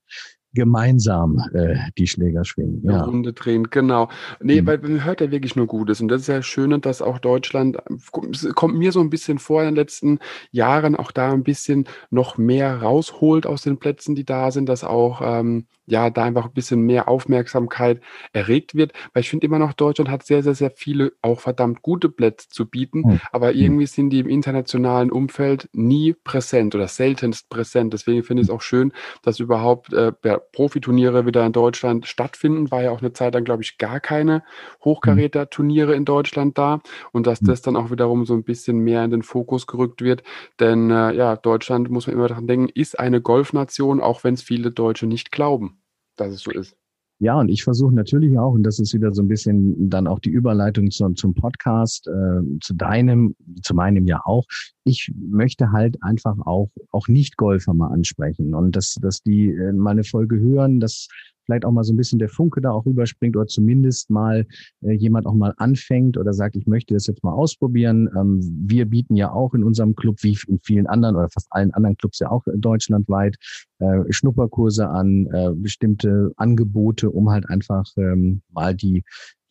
gemeinsam 0.55 1.43
äh, 1.55 1.77
die 1.99 2.07
Schläger 2.07 2.45
schwingen. 2.45 2.83
Ja. 2.85 3.05
Runde 3.05 3.33
drehen, 3.33 3.71
genau. 3.71 4.09
Nee, 4.41 4.63
mhm. 4.63 4.67
weil 4.67 4.79
man 4.79 5.05
hört 5.05 5.21
ja 5.21 5.31
wirklich 5.31 5.57
nur 5.57 5.67
Gutes. 5.67 6.01
Und 6.01 6.09
das 6.09 6.23
ist 6.23 6.27
ja 6.29 6.43
schön, 6.43 6.79
dass 6.81 7.03
auch 7.03 7.19
Deutschland, 7.19 7.79
kommt 8.11 8.77
mir 8.77 8.93
so 8.93 9.01
ein 9.01 9.11
bisschen 9.11 9.39
vor 9.39 9.63
in 9.63 9.69
den 9.69 9.77
letzten 9.77 10.19
Jahren, 10.51 10.97
auch 10.97 11.13
da 11.13 11.33
ein 11.33 11.43
bisschen 11.43 11.87
noch 12.11 12.39
mehr 12.39 12.83
rausholt 12.83 13.47
aus 13.47 13.63
den 13.63 13.79
Plätzen, 13.79 14.15
die 14.15 14.25
da 14.25 14.51
sind, 14.51 14.69
dass 14.69 14.85
auch 14.85 15.21
ähm, 15.25 15.67
ja, 15.87 16.11
da 16.11 16.23
einfach 16.25 16.47
ein 16.47 16.53
bisschen 16.53 16.83
mehr 16.83 17.09
Aufmerksamkeit 17.09 18.01
erregt 18.33 18.75
wird. 18.75 18.93
Weil 19.13 19.23
ich 19.23 19.31
finde 19.31 19.47
immer 19.47 19.59
noch, 19.59 19.73
Deutschland 19.73 20.11
hat 20.11 20.25
sehr, 20.25 20.43
sehr, 20.43 20.55
sehr 20.55 20.71
viele 20.71 21.13
auch 21.23 21.41
verdammt 21.41 21.83
gute 21.83 22.09
Plätze 22.09 22.49
zu 22.49 22.67
bieten, 22.67 23.01
mhm. 23.01 23.21
aber 23.33 23.51
hm. 23.51 23.61
irgendwie 23.61 23.87
sind 23.87 24.11
die 24.11 24.21
im 24.21 24.29
internationalen 24.29 25.11
Umfeld 25.11 25.69
nie 25.73 26.15
präsent 26.25 26.75
oder 26.75 26.89
seltenst 26.89 27.49
präsent. 27.49 27.93
Deswegen 27.93 28.23
finde 28.23 28.43
ich 28.43 28.49
es 28.49 28.55
auch 28.55 28.63
schön, 28.63 28.93
dass 29.23 29.41
überhaupt 29.41 29.93
äh, 29.93 30.13
Profiturniere 30.53 31.27
wieder 31.27 31.45
in 31.45 31.53
Deutschland 31.53 32.07
stattfinden. 32.07 32.71
War 32.71 32.83
ja 32.83 32.91
auch 32.91 33.01
eine 33.01 33.13
Zeit 33.13 33.35
lang, 33.35 33.45
glaube 33.45 33.63
ich, 33.63 33.79
gar 33.79 33.99
keine 34.01 34.45
Hochkaräter-Turniere 34.85 35.95
in 35.95 36.05
Deutschland 36.05 36.59
da 36.59 36.81
und 37.11 37.27
dass 37.27 37.41
hm. 37.41 37.49
das 37.49 37.63
dann 37.63 37.77
auch 37.77 37.91
wiederum 37.91 38.25
so 38.25 38.35
ein 38.35 38.45
bisschen 38.45 38.79
mehr 38.79 39.05
in 39.05 39.11
den 39.11 39.23
Fokus 39.23 39.67
gerückt 39.67 40.01
wird. 40.03 40.23
Denn 40.61 40.91
äh, 40.91 41.13
ja, 41.13 41.37
Deutschland, 41.37 41.91
muss 41.91 42.07
man 42.07 42.15
immer 42.15 42.29
daran 42.29 42.47
denken, 42.47 42.69
ist 42.73 42.99
eine 42.99 43.21
Golfnation, 43.21 44.01
auch 44.01 44.23
wenn 44.23 44.35
es 44.35 44.43
viele 44.43 44.71
Deutsche 44.71 45.07
nicht 45.07 45.33
glauben 45.33 45.82
dass 46.17 46.33
es 46.33 46.41
so 46.43 46.51
ist. 46.51 46.77
Ja, 47.23 47.39
und 47.39 47.51
ich 47.51 47.63
versuche 47.63 47.95
natürlich 47.95 48.37
auch, 48.37 48.53
und 48.53 48.65
das 48.65 48.81
ist 48.81 48.95
wieder 48.95 49.15
so 49.15 49.23
ein 49.23 49.29
bisschen 49.29 49.89
dann 49.89 50.09
auch 50.09 50.19
die 50.19 50.31
Überleitung 50.31 50.91
zum, 50.91 51.15
zum 51.15 51.35
Podcast, 51.35 52.09
äh, 52.09 52.59
zu 52.61 52.75
deinem, 52.75 53.37
zu 53.63 53.75
meinem 53.77 54.09
ja 54.09 54.21
auch. 54.25 54.45
Ich 54.83 55.13
möchte 55.15 55.71
halt 55.71 56.03
einfach 56.03 56.37
auch, 56.47 56.69
auch 56.91 57.07
Nicht-Golfer 57.07 57.75
mal 57.75 57.93
ansprechen 57.93 58.57
und 58.57 58.75
dass, 58.75 58.95
dass 59.01 59.23
die 59.23 59.51
äh, 59.51 59.73
meine 59.73 60.03
Folge 60.03 60.37
hören, 60.41 60.81
dass 60.81 61.07
vielleicht 61.45 61.65
auch 61.65 61.73
mal 61.73 61.85
so 61.85 61.93
ein 61.93 61.97
bisschen 61.97 62.19
der 62.19 62.29
Funke 62.29 62.61
da 62.61 62.71
auch 62.71 62.87
rüberspringt 62.87 63.37
oder 63.37 63.47
zumindest 63.47 64.11
mal 64.11 64.47
äh, 64.83 64.93
jemand 64.93 65.27
auch 65.27 65.35
mal 65.35 65.55
anfängt 65.57 66.17
oder 66.17 66.33
sagt, 66.33 66.57
ich 66.57 66.67
möchte 66.67 66.95
das 66.95 67.07
jetzt 67.07 67.25
mal 67.25 67.33
ausprobieren. 67.33 68.09
Ähm, 68.17 68.41
wir 68.67 68.87
bieten 68.87 69.17
ja 69.17 69.33
auch 69.33 69.55
in 69.55 69.65
unserem 69.65 69.95
Club, 69.95 70.19
wie 70.23 70.37
in 70.49 70.59
vielen 70.61 70.87
anderen 70.87 71.17
oder 71.17 71.29
fast 71.31 71.49
allen 71.51 71.73
anderen 71.73 71.97
Clubs 71.97 72.19
ja 72.19 72.31
auch 72.31 72.43
deutschlandweit, 72.55 73.37
äh, 73.79 74.01
Schnupperkurse 74.11 74.89
an, 74.89 75.27
äh, 75.33 75.51
bestimmte 75.55 76.33
Angebote, 76.37 77.11
um 77.11 77.31
halt 77.31 77.49
einfach 77.49 77.85
ähm, 77.97 78.43
mal 78.53 78.75
die 78.75 79.03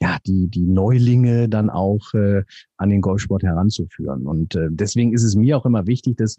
ja, 0.02 0.18
die, 0.26 0.48
die 0.48 0.66
Neulinge 0.66 1.48
dann 1.48 1.70
auch 1.70 2.14
äh, 2.16 2.44
an 2.78 2.90
den 2.90 3.02
Golfsport 3.02 3.44
heranzuführen. 3.44 4.26
Und 4.26 4.56
äh, 4.56 4.68
deswegen 4.72 5.14
ist 5.14 5.24
es 5.24 5.36
mir 5.36 5.56
auch 5.56 5.66
immer 5.68 5.86
wichtig, 5.86 6.18
dass 6.18 6.38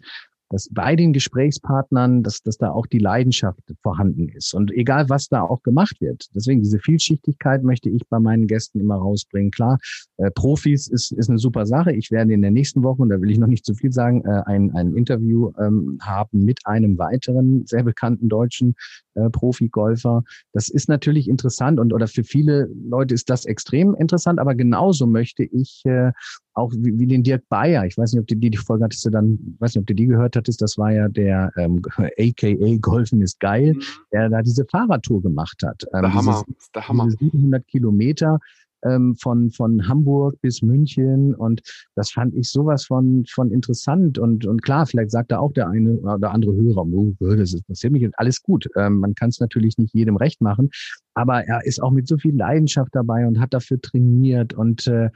dass 0.53 0.69
bei 0.71 0.95
den 0.95 1.13
Gesprächspartnern, 1.13 2.21
dass, 2.21 2.43
dass 2.43 2.57
da 2.57 2.69
auch 2.69 2.85
die 2.85 2.99
Leidenschaft 2.99 3.59
vorhanden 3.81 4.29
ist. 4.29 4.53
Und 4.53 4.71
egal, 4.71 5.09
was 5.09 5.27
da 5.27 5.41
auch 5.41 5.63
gemacht 5.63 5.99
wird. 5.99 6.27
Deswegen 6.35 6.61
diese 6.61 6.77
Vielschichtigkeit 6.77 7.63
möchte 7.63 7.89
ich 7.89 8.03
bei 8.07 8.19
meinen 8.19 8.45
Gästen 8.45 8.79
immer 8.79 8.97
rausbringen. 8.97 9.49
Klar, 9.49 9.79
äh, 10.17 10.29
Profis 10.29 10.87
ist, 10.87 11.11
ist 11.11 11.27
eine 11.27 11.39
super 11.39 11.65
Sache. 11.65 11.91
Ich 11.93 12.11
werde 12.11 12.33
in 12.33 12.43
der 12.43 12.51
nächsten 12.51 12.83
Woche, 12.83 13.01
und 13.01 13.09
da 13.09 13.19
will 13.19 13.31
ich 13.31 13.39
noch 13.39 13.47
nicht 13.47 13.65
zu 13.65 13.73
viel 13.73 13.91
sagen, 13.91 14.23
äh, 14.25 14.43
ein, 14.45 14.69
ein 14.75 14.93
Interview 14.93 15.51
ähm, 15.59 15.97
haben 16.01 16.45
mit 16.45 16.59
einem 16.65 16.99
weiteren 16.99 17.65
sehr 17.65 17.83
bekannten 17.83 18.29
deutschen 18.29 18.75
äh, 19.15 19.29
Profi-Golfer. 19.29 20.23
Das 20.53 20.69
ist 20.69 20.89
natürlich 20.89 21.27
interessant 21.29 21.79
und 21.79 21.93
oder 21.93 22.07
für 22.07 22.23
viele 22.23 22.69
Leute 22.87 23.13
ist 23.13 23.29
das 23.29 23.45
extrem 23.45 23.95
interessant, 23.95 24.39
aber 24.39 24.55
genauso 24.55 25.07
möchte 25.07 25.43
ich 25.43 25.81
äh, 25.85 26.11
auch 26.53 26.71
wie, 26.71 26.97
wie 26.99 27.07
den 27.07 27.23
Dirk 27.23 27.47
Bayer, 27.49 27.85
ich 27.85 27.97
weiß 27.97 28.13
nicht, 28.13 28.21
ob 28.21 28.27
du 28.27 28.35
die, 28.35 28.49
die 28.49 28.57
Folge 28.57 28.85
hattest 28.85 29.05
du 29.05 29.09
dann, 29.09 29.55
weiß 29.59 29.75
nicht, 29.75 29.81
ob 29.81 29.87
du 29.87 29.95
die 29.95 30.05
gehört 30.05 30.35
hattest, 30.35 30.61
das 30.61 30.77
war 30.77 30.91
ja 30.91 31.09
der 31.09 31.51
ähm, 31.57 31.81
AKA 31.97 32.77
Golfen 32.79 33.21
ist 33.21 33.39
geil, 33.39 33.73
mhm. 33.73 33.81
der 34.11 34.29
da 34.29 34.41
diese 34.41 34.65
Fahrradtour 34.65 35.21
gemacht 35.21 35.61
hat. 35.63 35.83
Ähm, 35.93 36.01
der 36.01 36.13
Hammer, 36.13 36.43
dieses, 36.47 36.71
der 36.71 36.87
Hammer. 36.87 37.09
700 37.09 37.67
Kilometer 37.67 38.39
ähm, 38.83 39.15
von, 39.15 39.51
von 39.51 39.87
Hamburg 39.87 40.39
bis 40.41 40.61
München 40.61 41.33
und 41.35 41.61
das 41.95 42.11
fand 42.11 42.35
ich 42.35 42.49
sowas 42.49 42.85
von, 42.85 43.25
von 43.29 43.51
interessant 43.51 44.17
und, 44.17 44.45
und 44.45 44.61
klar, 44.61 44.85
vielleicht 44.85 45.11
sagt 45.11 45.31
da 45.31 45.39
auch 45.39 45.53
der 45.53 45.69
eine 45.69 45.97
oder 45.97 46.31
andere 46.31 46.53
Hörer, 46.53 46.85
oh, 46.85 47.13
das 47.19 47.53
interessiert 47.53 47.93
mich, 47.93 48.09
alles 48.17 48.41
gut. 48.41 48.67
Ähm, 48.75 48.99
man 48.99 49.15
kann 49.15 49.29
es 49.29 49.39
natürlich 49.39 49.77
nicht 49.77 49.93
jedem 49.93 50.17
recht 50.17 50.41
machen, 50.41 50.69
aber 51.13 51.45
er 51.45 51.65
ist 51.65 51.81
auch 51.81 51.91
mit 51.91 52.07
so 52.07 52.17
viel 52.17 52.35
Leidenschaft 52.35 52.89
dabei 52.93 53.27
und 53.27 53.39
hat 53.39 53.53
dafür 53.53 53.79
trainiert 53.81 54.53
und 54.53 54.87
äh, 54.87 55.09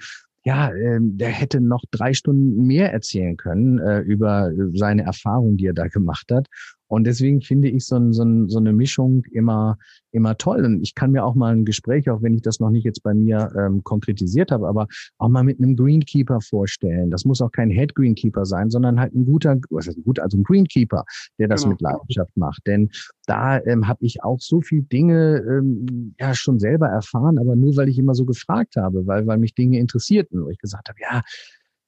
ja, 0.47 0.69
äh, 0.69 0.99
der 1.01 1.27
hätte 1.27 1.59
noch 1.59 1.83
drei 1.91 2.13
Stunden 2.13 2.65
mehr 2.65 2.93
erzählen 2.93 3.35
können 3.35 3.79
äh, 3.79 3.99
über 3.99 4.51
seine 4.73 5.03
Erfahrung, 5.03 5.57
die 5.57 5.65
er 5.65 5.73
da 5.73 5.87
gemacht 5.87 6.31
hat. 6.31 6.47
Und 6.87 7.05
deswegen 7.05 7.41
finde 7.41 7.69
ich 7.69 7.85
so, 7.85 8.11
so, 8.11 8.47
so 8.47 8.59
eine 8.59 8.73
Mischung 8.73 9.23
immer, 9.31 9.77
immer 10.11 10.37
toll. 10.37 10.65
Und 10.65 10.81
ich 10.81 10.95
kann 10.95 11.11
mir 11.11 11.23
auch 11.23 11.35
mal 11.35 11.53
ein 11.53 11.65
Gespräch, 11.65 12.09
auch 12.09 12.21
wenn 12.21 12.33
ich 12.33 12.41
das 12.41 12.59
noch 12.59 12.69
nicht 12.69 12.85
jetzt 12.85 13.03
bei 13.03 13.13
mir 13.13 13.51
ähm, 13.57 13.83
konkretisiert 13.83 14.51
habe, 14.51 14.67
aber 14.67 14.87
auch 15.17 15.29
mal 15.29 15.43
mit 15.43 15.59
einem 15.59 15.75
Greenkeeper 15.75 16.39
vorstellen. 16.41 17.11
Das 17.11 17.25
muss 17.25 17.41
auch 17.41 17.51
kein 17.51 17.69
Head 17.69 17.95
Greenkeeper 17.95 18.45
sein, 18.45 18.69
sondern 18.69 18.99
halt 18.99 19.13
ein 19.13 19.25
guter, 19.25 19.57
was 19.69 19.87
heißt 19.87 19.97
ein 19.97 20.03
guter, 20.03 20.23
also 20.23 20.37
ein 20.37 20.43
Greenkeeper, 20.43 21.03
der 21.39 21.47
das 21.47 21.63
genau. 21.63 21.73
mit 21.73 21.81
Leidenschaft 21.81 22.35
macht. 22.37 22.61
Denn 22.65 22.89
da 23.25 23.59
ähm, 23.65 23.87
habe 23.87 24.05
ich 24.05 24.23
auch 24.23 24.39
so 24.39 24.61
viel 24.61 24.83
Dinge 24.83 25.43
ähm, 25.47 26.15
ja 26.19 26.33
schon 26.33 26.59
selber 26.59 26.87
erfahren, 26.87 27.37
aber 27.37 27.55
nur 27.55 27.75
weil 27.75 27.89
ich 27.89 27.97
immer 27.97 28.15
so 28.15 28.25
gefragt 28.25 28.75
habe, 28.77 29.05
weil, 29.07 29.27
weil 29.27 29.37
mich 29.37 29.53
Dinge 29.53 29.79
interessierten, 29.79 30.43
wo 30.43 30.49
ich 30.49 30.57
gesagt 30.57 30.89
habe, 30.89 30.99
ja, 31.01 31.21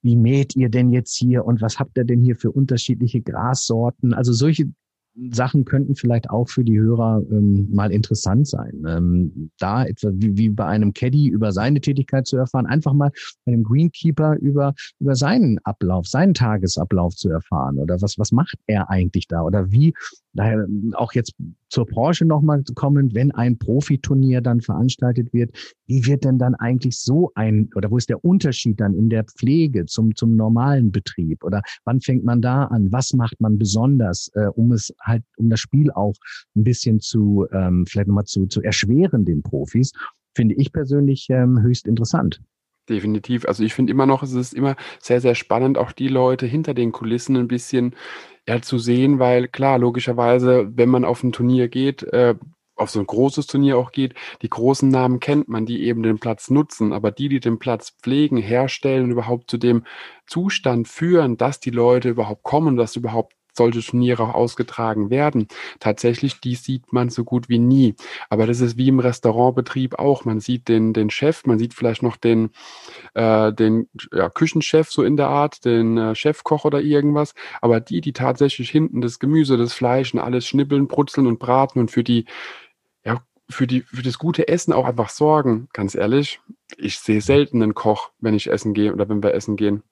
wie 0.02 0.16
mäht 0.16 0.56
ihr 0.56 0.70
denn 0.70 0.92
jetzt 0.92 1.16
hier 1.16 1.46
und 1.46 1.62
was 1.62 1.80
habt 1.80 1.98
ihr 1.98 2.06
denn 2.06 2.22
hier 2.22 2.36
für 2.36 2.52
unterschiedliche 2.52 3.22
Grassorten? 3.22 4.14
Also 4.14 4.32
solche 4.34 4.72
Sachen 5.32 5.66
könnten 5.66 5.96
vielleicht 5.96 6.30
auch 6.30 6.50
für 6.50 6.64
die 6.64 6.80
Hörer 6.80 7.22
ähm, 7.32 7.70
mal 7.72 7.92
interessant 7.92 8.48
sein. 8.48 8.84
Ähm, 8.88 9.52
da 9.60 9.86
etwa 9.86 10.10
wie, 10.14 10.38
wie 10.38 10.50
bei 10.50 10.66
einem 10.66 10.94
Caddy 10.94 11.28
über 11.28 11.52
seine 11.52 11.82
Tätigkeit 11.82 12.28
zu 12.28 12.38
erfahren, 12.38 12.66
einfach 12.66 12.94
mal 12.94 13.12
bei 13.46 13.54
einem 13.54 13.64
Greenkeeper 13.64 14.36
über, 14.38 14.74
über 15.00 15.16
seinen 15.16 15.60
Ablauf, 15.60 16.08
seinen 16.08 16.34
Tagesablauf 16.34 17.16
zu 17.16 17.30
erfahren 17.30 17.80
oder 17.80 18.02
was, 18.02 18.18
was 18.18 18.32
macht 18.32 18.58
er 18.68 18.90
eigentlich 18.90 19.28
da 19.28 19.42
oder 19.42 19.72
wie, 19.72 19.94
daher 20.34 20.68
auch 20.94 21.14
jetzt 21.14 21.34
zur 21.70 21.86
Branche 21.86 22.26
nochmal 22.26 22.64
kommen, 22.76 23.14
wenn 23.14 23.32
ein 23.32 23.58
Profiturnier 23.58 24.42
dann 24.42 24.62
veranstaltet 24.62 25.34
wird, 25.34 25.52
wie 25.88 26.06
wird 26.06 26.24
denn 26.24 26.38
dann 26.38 26.56
eigentlich 26.56 26.98
so 26.98 27.32
ein, 27.36 27.70
oder 27.76 27.92
wo 27.92 27.98
ist 27.98 28.10
der 28.10 28.24
Unterschied 28.24 28.80
dann 28.80 28.94
in 28.94 29.10
der 29.10 29.24
Pflege 29.24 29.86
zum, 29.86 30.16
zum 30.16 30.36
normalen 30.36 30.92
Betrieb? 30.92 31.44
Oder 31.44 31.62
wann 31.86 32.02
fängt 32.02 32.24
man 32.24 32.42
da 32.42 32.66
an, 32.66 32.92
was 32.92 33.14
macht 33.14 33.40
man 33.40 33.58
besonders, 33.58 34.30
äh, 34.34 34.48
um 34.48 34.72
es 34.72 34.94
halt, 35.02 35.24
um 35.38 35.50
das 35.50 35.60
Spiel 35.60 35.92
auch 35.92 36.16
ein 36.56 36.64
bisschen 36.64 37.00
zu, 37.00 37.48
ähm, 37.52 37.86
vielleicht 37.88 38.08
nochmal 38.08 38.26
zu, 38.26 38.46
zu 38.48 38.62
erschweren 38.62 39.26
den 39.26 39.42
Profis, 39.42 39.94
finde 40.36 40.56
ich 40.56 40.72
persönlich 40.72 41.28
ähm, 41.30 41.62
höchst 41.62 41.88
interessant. 41.88 42.42
Definitiv. 42.90 43.46
Also 43.46 43.64
ich 43.64 43.76
finde 43.76 43.92
immer 43.92 44.08
noch, 44.08 44.24
es 44.24 44.34
ist 44.34 44.54
immer 44.54 44.76
sehr, 45.00 45.22
sehr 45.22 45.36
spannend, 45.36 45.78
auch 45.78 45.92
die 45.92 46.08
Leute 46.08 46.48
hinter 46.48 46.74
den 46.74 46.92
Kulissen 46.92 47.38
ein 47.38 47.48
bisschen 47.48 47.96
ja, 48.48 48.62
zu 48.62 48.80
sehen, 48.80 49.20
weil 49.20 49.48
klar, 49.48 49.78
logischerweise, 49.78 50.72
wenn 50.76 50.90
man 50.90 51.06
auf 51.06 51.24
ein 51.24 51.32
Turnier 51.32 51.68
geht, 51.68 52.02
äh, 52.04 52.34
auf 52.76 52.90
so 52.90 53.00
ein 53.00 53.06
großes 53.06 53.46
Turnier 53.46 53.78
auch 53.78 53.92
geht, 53.92 54.16
die 54.42 54.50
großen 54.50 54.90
Namen 54.90 55.20
kennt 55.20 55.50
man, 55.50 55.66
die 55.68 55.84
eben 55.84 56.02
den 56.02 56.18
Platz 56.18 56.50
nutzen, 56.50 56.94
aber 56.94 57.12
die, 57.12 57.30
die 57.30 57.40
den 57.40 57.60
Platz 57.60 57.92
pflegen, 58.02 58.38
herstellen 58.38 59.04
und 59.04 59.12
überhaupt 59.12 59.52
zu 59.52 59.58
dem 59.58 59.84
Zustand 60.26 60.88
führen, 60.88 61.38
dass 61.38 61.60
die 61.60 61.72
Leute 61.72 62.10
überhaupt 62.10 62.44
kommen, 62.44 62.76
dass 62.78 62.96
überhaupt 62.96 63.34
solche 63.54 63.82
Turniere 63.82 64.24
auch 64.24 64.34
ausgetragen 64.34 65.10
werden. 65.10 65.48
Tatsächlich, 65.80 66.40
die 66.40 66.56
sieht 66.56 66.94
man 66.94 67.10
so 67.10 67.24
gut 67.24 67.50
wie 67.50 67.60
nie. 67.60 67.96
Aber 68.30 68.48
das 68.48 68.62
ist 68.62 68.78
wie 68.78 68.88
im 68.88 69.00
Restaurantbetrieb 69.00 70.00
auch. 70.00 70.26
Man 70.26 70.40
sieht 70.40 70.68
den, 70.68 70.94
den 70.94 71.10
Chef, 71.10 71.46
man 71.46 71.60
sieht 71.60 71.74
vielleicht 71.74 72.04
noch 72.04 72.18
den, 72.18 72.52
äh, 73.14 73.54
den 73.54 73.88
ja, 74.14 74.30
Küchenchef 74.30 74.92
so 74.92 75.04
in 75.04 75.18
der 75.18 75.28
Art, 75.28 75.66
den 75.66 75.98
äh, 75.98 76.16
Chefkoch 76.16 76.66
oder 76.66 76.82
irgendwas. 76.82 77.34
Aber 77.62 77.80
die, 77.80 78.02
die 78.02 78.14
tatsächlich 78.14 78.70
hinten 78.70 79.02
das 79.02 79.20
Gemüse, 79.20 79.58
das 79.58 79.74
Fleisch 79.74 80.14
und 80.14 80.20
alles 80.20 80.48
schnippeln, 80.48 80.88
brutzeln 80.88 81.28
und 81.28 81.40
braten 81.40 81.80
und 81.80 81.92
für 81.92 82.04
die 82.04 82.26
für, 83.50 83.68
die, 83.68 83.82
für 83.82 84.04
das 84.04 84.20
gute 84.20 84.48
Essen 84.48 84.74
auch 84.74 84.86
einfach 84.86 85.10
sorgen. 85.10 85.68
Ganz 85.74 85.96
ehrlich, 85.96 86.40
ich 86.78 87.00
sehe 87.00 87.22
selten 87.22 87.62
einen 87.62 87.74
Koch, 87.74 88.12
wenn 88.20 88.36
ich 88.36 88.50
essen 88.50 88.74
gehe 88.74 88.94
oder 88.94 89.10
wenn 89.10 89.24
wir 89.24 89.34
essen 89.34 89.56
gehen. 89.56 89.84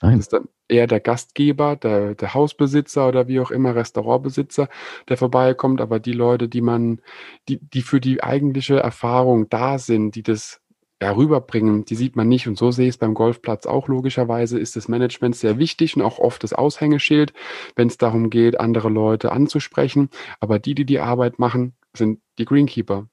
Nein. 0.00 0.16
Das 0.16 0.26
ist 0.26 0.32
dann 0.32 0.48
eher 0.68 0.86
der 0.86 1.00
Gastgeber, 1.00 1.76
der, 1.76 2.14
der 2.14 2.34
Hausbesitzer 2.34 3.08
oder 3.08 3.26
wie 3.26 3.40
auch 3.40 3.50
immer, 3.50 3.74
Restaurantbesitzer, 3.74 4.68
der 5.08 5.16
vorbeikommt, 5.16 5.80
aber 5.80 5.98
die 5.98 6.12
Leute, 6.12 6.48
die 6.48 6.60
man, 6.60 7.00
die, 7.48 7.58
die 7.58 7.82
für 7.82 8.00
die 8.00 8.22
eigentliche 8.22 8.78
Erfahrung 8.78 9.48
da 9.48 9.78
sind, 9.78 10.14
die 10.14 10.22
das 10.22 10.60
ja, 11.00 11.12
rüberbringen, 11.12 11.84
die 11.84 11.94
sieht 11.94 12.16
man 12.16 12.28
nicht. 12.28 12.48
Und 12.48 12.58
so 12.58 12.70
sehe 12.70 12.86
ich 12.86 12.94
es 12.94 12.98
beim 12.98 13.14
Golfplatz 13.14 13.66
auch 13.66 13.88
logischerweise, 13.88 14.58
ist 14.58 14.76
das 14.76 14.88
Management 14.88 15.36
sehr 15.36 15.58
wichtig 15.58 15.96
und 15.96 16.02
auch 16.02 16.18
oft 16.18 16.42
das 16.42 16.52
Aushängeschild, 16.52 17.32
wenn 17.76 17.88
es 17.88 17.98
darum 17.98 18.30
geht, 18.30 18.58
andere 18.60 18.88
Leute 18.88 19.32
anzusprechen. 19.32 20.10
Aber 20.40 20.58
die, 20.58 20.74
die 20.74 20.84
die 20.84 20.98
Arbeit 20.98 21.38
machen, 21.38 21.74
sind 21.96 22.20
die 22.38 22.44
Greenkeeper. 22.44 23.08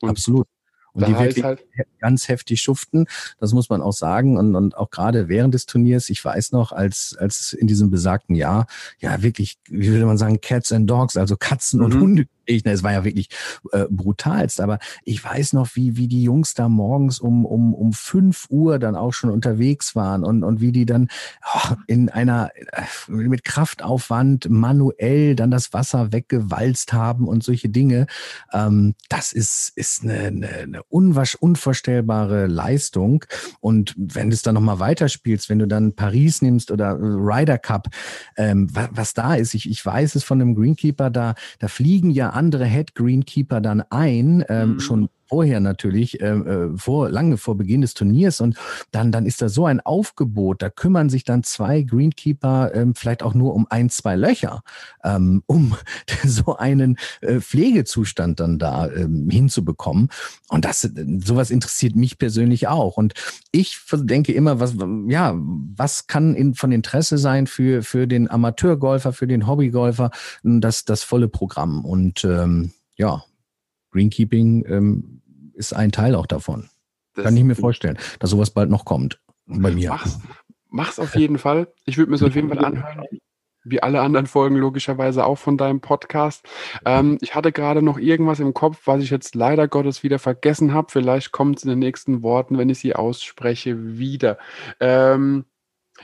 Und 0.00 0.10
Absolut. 0.10 0.46
Und 0.94 1.08
die 1.08 1.18
wirklich 1.18 1.44
halt 1.44 1.64
ganz 2.00 2.28
heftig 2.28 2.60
schuften, 2.60 3.06
das 3.40 3.52
muss 3.52 3.70
man 3.70 3.80
auch 3.80 3.92
sagen. 3.92 4.36
Und, 4.36 4.54
und 4.54 4.76
auch 4.76 4.90
gerade 4.90 5.28
während 5.28 5.54
des 5.54 5.66
Turniers, 5.66 6.10
ich 6.10 6.22
weiß 6.22 6.52
noch, 6.52 6.72
als, 6.72 7.16
als 7.18 7.52
in 7.52 7.66
diesem 7.66 7.90
besagten 7.90 8.34
Jahr, 8.34 8.66
ja 8.98 9.22
wirklich, 9.22 9.58
wie 9.68 9.88
würde 9.88 10.06
man 10.06 10.18
sagen, 10.18 10.40
Cats 10.40 10.72
and 10.72 10.88
Dogs, 10.90 11.16
also 11.16 11.36
Katzen 11.36 11.80
mhm. 11.80 11.84
und 11.86 11.94
Hunde 11.94 12.26
ich, 12.46 12.64
ne, 12.64 12.72
es 12.72 12.82
war 12.82 12.92
ja 12.92 13.04
wirklich 13.04 13.28
äh, 13.72 13.86
brutalst, 13.90 14.60
aber 14.60 14.78
ich 15.04 15.22
weiß 15.22 15.52
noch, 15.52 15.74
wie, 15.74 15.96
wie 15.96 16.08
die 16.08 16.22
Jungs 16.22 16.54
da 16.54 16.68
morgens 16.68 17.18
um, 17.18 17.44
um, 17.44 17.74
um 17.74 17.92
fünf 17.92 18.46
Uhr 18.50 18.78
dann 18.78 18.96
auch 18.96 19.12
schon 19.12 19.30
unterwegs 19.30 19.94
waren 19.94 20.24
und, 20.24 20.44
und 20.44 20.60
wie 20.60 20.72
die 20.72 20.86
dann 20.86 21.08
oh, 21.54 21.74
in 21.86 22.08
einer, 22.08 22.50
äh, 22.54 22.82
mit 23.08 23.44
Kraftaufwand 23.44 24.48
manuell 24.50 25.34
dann 25.36 25.50
das 25.50 25.72
Wasser 25.72 26.12
weggewalzt 26.12 26.92
haben 26.92 27.28
und 27.28 27.42
solche 27.44 27.68
Dinge. 27.68 28.06
Ähm, 28.52 28.94
das 29.08 29.32
ist, 29.32 29.72
ist 29.76 30.02
eine, 30.02 30.18
eine, 30.18 30.48
eine 30.48 30.82
unvorstellbare 30.82 32.46
Leistung. 32.46 33.24
Und 33.60 33.94
wenn 33.96 34.30
du 34.30 34.34
es 34.34 34.42
dann 34.42 34.54
nochmal 34.54 34.78
weiterspielst, 34.80 35.48
wenn 35.48 35.58
du 35.58 35.66
dann 35.66 35.94
Paris 35.94 36.42
nimmst 36.42 36.70
oder 36.70 36.96
Ryder 36.98 37.58
Cup, 37.58 37.88
ähm, 38.36 38.68
was, 38.72 38.88
was 38.92 39.14
da 39.14 39.34
ist, 39.34 39.54
ich, 39.54 39.68
ich 39.68 39.84
weiß 39.84 40.14
es 40.14 40.24
von 40.24 40.38
dem 40.38 40.54
Greenkeeper, 40.54 41.10
da, 41.10 41.34
da 41.58 41.68
fliegen 41.68 42.10
ja 42.10 42.31
andere 42.32 42.64
Head 42.66 42.94
Greenkeeper 42.94 43.60
dann 43.60 43.82
ein, 43.90 44.44
ähm, 44.48 44.74
mhm. 44.74 44.80
schon 44.80 45.08
vorher 45.32 45.60
natürlich, 45.60 46.20
äh, 46.20 46.26
äh, 46.26 46.76
vor, 46.76 47.08
lange 47.08 47.38
vor 47.38 47.56
Beginn 47.56 47.80
des 47.80 47.94
Turniers 47.94 48.42
und 48.42 48.54
dann, 48.90 49.12
dann 49.12 49.24
ist 49.24 49.40
da 49.40 49.48
so 49.48 49.64
ein 49.64 49.80
Aufgebot, 49.80 50.60
da 50.60 50.68
kümmern 50.68 51.08
sich 51.08 51.24
dann 51.24 51.42
zwei 51.42 51.80
Greenkeeper 51.80 52.74
ähm, 52.74 52.94
vielleicht 52.94 53.22
auch 53.22 53.32
nur 53.32 53.54
um 53.54 53.66
ein, 53.70 53.88
zwei 53.88 54.14
Löcher, 54.14 54.62
ähm, 55.02 55.42
um 55.46 55.74
so 56.26 56.58
einen 56.58 56.98
äh, 57.22 57.40
Pflegezustand 57.40 58.40
dann 58.40 58.58
da 58.58 58.90
ähm, 58.90 59.30
hinzubekommen. 59.30 60.10
Und 60.50 60.66
das, 60.66 60.86
sowas 61.24 61.50
interessiert 61.50 61.96
mich 61.96 62.18
persönlich 62.18 62.68
auch. 62.68 62.98
Und 62.98 63.14
ich 63.52 63.80
denke 63.90 64.32
immer, 64.32 64.60
was, 64.60 64.74
ja, 65.08 65.34
was 65.82 66.06
kann 66.06 66.36
in, 66.36 66.54
von 66.54 66.70
Interesse 66.70 67.18
sein 67.18 67.48
für, 67.48 67.82
für 67.82 68.06
den 68.06 68.30
Amateurgolfer, 68.30 69.12
für 69.12 69.26
den 69.26 69.48
Hobbygolfer, 69.48 70.12
das, 70.44 70.84
das 70.84 71.02
volle 71.02 71.26
Programm. 71.26 71.84
Und 71.84 72.22
ähm, 72.22 72.70
ja, 72.94 73.24
Greenkeeping 73.90 74.64
ähm, 74.68 75.22
ist 75.54 75.72
ein 75.72 75.90
Teil 75.90 76.14
auch 76.14 76.26
davon. 76.26 76.68
Das 77.14 77.24
Kann 77.24 77.36
ich 77.36 77.42
mir 77.42 77.56
vorstellen, 77.56 77.98
dass 78.20 78.30
sowas 78.30 78.50
bald 78.50 78.70
noch 78.70 78.84
kommt. 78.84 79.20
Bei 79.46 79.72
mir. 79.72 79.90
Mach's, 79.90 80.20
mach's 80.68 80.98
auf 81.00 81.16
jeden 81.16 81.36
Fall. 81.36 81.66
Ich 81.84 81.98
würde 81.98 82.12
mir 82.12 82.16
so 82.16 82.28
auf 82.28 82.34
jeden 82.36 82.48
Fall 82.48 82.64
anhören. 82.64 83.04
Wie 83.64 83.82
alle 83.82 84.00
anderen 84.00 84.26
Folgen 84.26 84.56
logischerweise 84.56 85.24
auch 85.24 85.36
von 85.36 85.56
deinem 85.56 85.80
Podcast. 85.80 86.46
Ähm, 86.84 87.18
ich 87.20 87.34
hatte 87.34 87.50
gerade 87.50 87.82
noch 87.82 87.98
irgendwas 87.98 88.38
im 88.38 88.54
Kopf, 88.54 88.82
was 88.86 89.02
ich 89.02 89.10
jetzt 89.10 89.34
leider 89.34 89.66
Gottes 89.66 90.04
wieder 90.04 90.20
vergessen 90.20 90.72
habe. 90.72 90.92
Vielleicht 90.92 91.32
kommt 91.32 91.58
es 91.58 91.64
in 91.64 91.70
den 91.70 91.80
nächsten 91.80 92.22
Worten, 92.22 92.56
wenn 92.56 92.70
ich 92.70 92.78
sie 92.78 92.94
ausspreche, 92.94 93.98
wieder. 93.98 94.38
Ähm, 94.78 95.44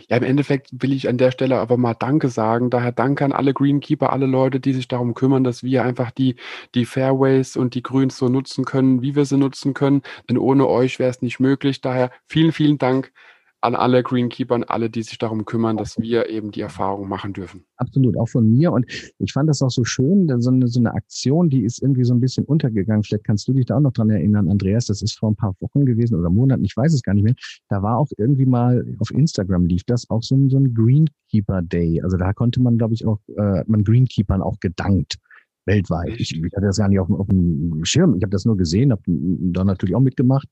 ja, 0.08 0.16
im 0.16 0.22
Endeffekt 0.22 0.68
will 0.72 0.92
ich 0.92 1.08
an 1.08 1.18
der 1.18 1.30
Stelle 1.30 1.58
aber 1.58 1.76
mal 1.76 1.94
Danke 1.94 2.28
sagen. 2.28 2.70
Daher 2.70 2.92
danke 2.92 3.24
an 3.24 3.32
alle 3.32 3.54
Greenkeeper, 3.54 4.12
alle 4.12 4.26
Leute, 4.26 4.60
die 4.60 4.72
sich 4.72 4.88
darum 4.88 5.14
kümmern, 5.14 5.44
dass 5.44 5.62
wir 5.62 5.84
einfach 5.84 6.10
die, 6.10 6.36
die 6.74 6.84
Fairways 6.84 7.56
und 7.56 7.74
die 7.74 7.82
Grüns 7.82 8.16
so 8.16 8.28
nutzen 8.28 8.64
können, 8.64 9.02
wie 9.02 9.14
wir 9.16 9.24
sie 9.24 9.36
nutzen 9.36 9.74
können. 9.74 10.02
Denn 10.28 10.38
ohne 10.38 10.68
euch 10.68 10.98
wäre 10.98 11.10
es 11.10 11.22
nicht 11.22 11.40
möglich. 11.40 11.80
Daher 11.80 12.10
vielen, 12.26 12.52
vielen 12.52 12.78
Dank 12.78 13.12
an 13.60 13.74
alle 13.74 14.02
Greenkeeper 14.02 14.60
alle, 14.68 14.88
die 14.90 15.02
sich 15.02 15.18
darum 15.18 15.44
kümmern, 15.44 15.76
dass 15.76 15.98
wir 15.98 16.28
eben 16.28 16.50
die 16.50 16.60
Erfahrung 16.60 17.08
machen 17.08 17.32
dürfen. 17.32 17.64
Absolut, 17.76 18.16
auch 18.16 18.28
von 18.28 18.48
mir. 18.48 18.72
Und 18.72 18.86
ich 19.18 19.32
fand 19.32 19.48
das 19.48 19.62
auch 19.62 19.70
so 19.70 19.84
schön, 19.84 20.28
so 20.40 20.50
eine, 20.50 20.68
so 20.68 20.80
eine 20.80 20.94
Aktion, 20.94 21.50
die 21.50 21.64
ist 21.64 21.82
irgendwie 21.82 22.04
so 22.04 22.14
ein 22.14 22.20
bisschen 22.20 22.44
untergegangen. 22.44 23.02
Vielleicht 23.02 23.24
kannst 23.24 23.48
du 23.48 23.52
dich 23.52 23.66
da 23.66 23.76
auch 23.76 23.80
noch 23.80 23.92
dran 23.92 24.10
erinnern, 24.10 24.48
Andreas. 24.48 24.86
Das 24.86 25.02
ist 25.02 25.18
vor 25.18 25.30
ein 25.30 25.36
paar 25.36 25.54
Wochen 25.60 25.84
gewesen 25.86 26.14
oder 26.14 26.30
Monaten, 26.30 26.64
ich 26.64 26.76
weiß 26.76 26.92
es 26.92 27.02
gar 27.02 27.14
nicht 27.14 27.24
mehr. 27.24 27.34
Da 27.68 27.82
war 27.82 27.98
auch 27.98 28.08
irgendwie 28.16 28.46
mal 28.46 28.84
auf 28.98 29.10
Instagram 29.10 29.66
lief 29.66 29.82
das 29.84 30.08
auch 30.10 30.22
so 30.22 30.36
ein, 30.36 30.50
so 30.50 30.58
ein 30.58 30.74
Greenkeeper 30.74 31.62
Day. 31.62 32.00
Also 32.02 32.16
da 32.16 32.32
konnte 32.32 32.62
man, 32.62 32.78
glaube 32.78 32.94
ich, 32.94 33.06
auch, 33.06 33.18
äh, 33.36 33.64
man 33.66 33.82
Greenkeepern 33.82 34.42
auch 34.42 34.60
gedankt 34.60 35.18
weltweit. 35.68 36.18
Ich, 36.18 36.34
ich 36.34 36.52
hatte 36.56 36.66
das 36.66 36.78
gar 36.78 36.88
nicht 36.88 36.98
auf, 36.98 37.10
auf 37.10 37.28
dem 37.28 37.84
Schirm. 37.84 38.16
Ich 38.16 38.22
habe 38.22 38.32
das 38.32 38.44
nur 38.44 38.56
gesehen, 38.56 38.90
habe 38.90 39.02
da 39.06 39.64
natürlich 39.64 39.94
auch 39.94 40.00
mitgemacht. 40.00 40.48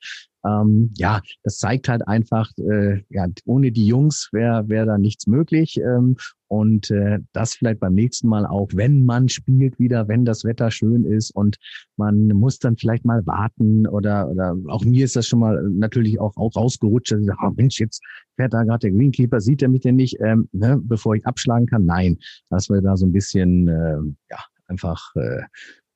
Ähm, 0.47 0.91
ja, 0.97 1.21
das 1.43 1.59
zeigt 1.59 1.89
halt 1.89 2.07
einfach, 2.07 2.51
äh, 2.59 3.03
ja, 3.11 3.27
ohne 3.47 3.73
die 3.73 3.87
Jungs 3.87 4.29
wäre 4.33 4.69
wär 4.69 4.87
da 4.87 4.99
nichts 4.99 5.27
möglich. 5.27 5.79
Ähm, 5.79 6.17
und 6.49 6.91
äh, 6.93 7.19
das 7.33 7.55
vielleicht 7.55 7.81
beim 7.81 7.95
nächsten 7.95 8.29
Mal 8.29 8.47
auch, 8.47 8.69
wenn 8.75 9.05
man 9.05 9.29
spielt 9.29 9.79
wieder, 9.81 10.07
wenn 10.07 10.25
das 10.25 10.45
Wetter 10.45 10.71
schön 10.71 11.05
ist 11.05 11.35
und 11.35 11.57
man 11.97 12.29
muss 12.29 12.59
dann 12.61 12.77
vielleicht 12.77 13.05
mal 13.05 13.27
warten 13.27 13.87
oder 13.89 14.29
oder 14.31 14.55
auch 14.69 14.85
mir 14.85 15.05
ist 15.05 15.17
das 15.17 15.27
schon 15.27 15.41
mal 15.41 15.61
natürlich 15.71 16.21
auch, 16.21 16.37
auch 16.37 16.55
rausgerutscht. 16.55 17.11
Dass 17.11 17.21
ich 17.21 17.27
sage, 17.27 17.39
oh 17.43 17.53
Mensch, 17.57 17.81
jetzt 17.81 18.01
fährt 18.37 18.55
da 18.55 18.63
gerade 18.63 18.91
der 18.91 18.93
Greenkeeper, 18.93 19.41
sieht 19.41 19.63
er 19.63 19.69
mich 19.69 19.81
denn 19.81 19.97
nicht, 19.97 20.19
ähm, 20.21 20.49
ne, 20.53 20.79
bevor 20.81 21.17
ich 21.17 21.27
abschlagen 21.27 21.67
kann? 21.67 21.85
Nein, 21.85 22.19
dass 22.51 22.69
wir 22.69 22.81
da 22.81 22.97
so 22.97 23.07
ein 23.07 23.13
bisschen 23.13 23.67
äh, 23.67 23.99
ja 24.31 24.39
einfach 24.69 25.15
äh, 25.17 25.43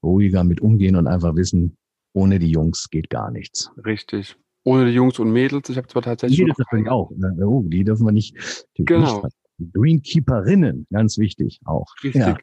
ruhiger 0.02 0.44
mit 0.44 0.60
umgehen 0.60 0.96
und 0.96 1.06
einfach 1.06 1.34
wissen, 1.36 1.76
ohne 2.12 2.38
die 2.38 2.50
Jungs 2.50 2.90
geht 2.90 3.10
gar 3.10 3.30
nichts. 3.30 3.70
Richtig. 3.84 4.36
Ohne 4.64 4.86
die 4.86 4.92
Jungs 4.92 5.18
und 5.18 5.32
Mädels. 5.32 5.68
Ich 5.68 5.76
habe 5.76 5.88
zwar 5.88 6.02
tatsächlich. 6.02 6.38
Die 6.38 6.44
dürfen 6.44 6.88
auch. 6.88 7.10
Ne? 7.16 7.34
Oh, 7.46 7.62
die 7.66 7.84
dürfen 7.84 8.06
wir 8.06 8.12
nicht. 8.12 8.66
Genau. 8.74 9.26
Greenkeeperinnen, 9.72 10.86
ganz 10.90 11.18
wichtig 11.18 11.60
auch. 11.64 11.86
Richtig. 12.02 12.22
Ja. 12.22 12.36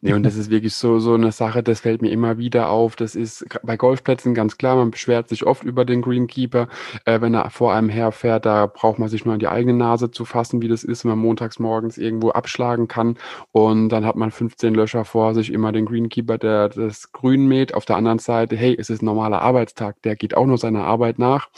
Nee, 0.00 0.12
und 0.12 0.22
das 0.22 0.36
ist 0.36 0.50
wirklich 0.50 0.74
so, 0.74 0.98
so 0.98 1.14
eine 1.14 1.32
Sache, 1.32 1.62
das 1.62 1.80
fällt 1.80 2.02
mir 2.02 2.10
immer 2.10 2.38
wieder 2.38 2.68
auf. 2.68 2.96
Das 2.96 3.14
ist 3.14 3.46
bei 3.62 3.76
Golfplätzen 3.76 4.34
ganz 4.34 4.58
klar, 4.58 4.76
man 4.76 4.90
beschwert 4.90 5.28
sich 5.28 5.46
oft 5.46 5.64
über 5.64 5.84
den 5.84 6.02
Greenkeeper. 6.02 6.68
Äh, 7.04 7.20
wenn 7.20 7.34
er 7.34 7.50
vor 7.50 7.72
einem 7.74 7.88
herfährt, 7.88 8.44
da 8.46 8.66
braucht 8.66 8.98
man 8.98 9.08
sich 9.08 9.24
nur 9.24 9.34
an 9.34 9.40
die 9.40 9.48
eigene 9.48 9.72
Nase 9.72 10.10
zu 10.10 10.24
fassen, 10.24 10.60
wie 10.62 10.68
das 10.68 10.84
ist, 10.84 11.04
wenn 11.04 11.10
man 11.10 11.18
montags 11.20 11.58
morgens 11.58 11.98
irgendwo 11.98 12.30
abschlagen 12.30 12.88
kann. 12.88 13.16
Und 13.52 13.88
dann 13.88 14.04
hat 14.04 14.16
man 14.16 14.30
15 14.30 14.74
Löcher 14.74 15.04
vor 15.04 15.34
sich, 15.34 15.52
immer 15.52 15.72
den 15.72 15.86
Greenkeeper, 15.86 16.38
der 16.38 16.68
das 16.68 17.12
Grün 17.12 17.46
mäht. 17.46 17.74
Auf 17.74 17.84
der 17.84 17.96
anderen 17.96 18.18
Seite, 18.18 18.56
hey, 18.56 18.76
es 18.78 18.90
ist 18.90 19.02
ein 19.02 19.06
normaler 19.06 19.40
Arbeitstag, 19.42 20.02
der 20.02 20.16
geht 20.16 20.36
auch 20.36 20.46
nur 20.46 20.58
seiner 20.58 20.84
Arbeit 20.84 21.18
nach 21.18 21.48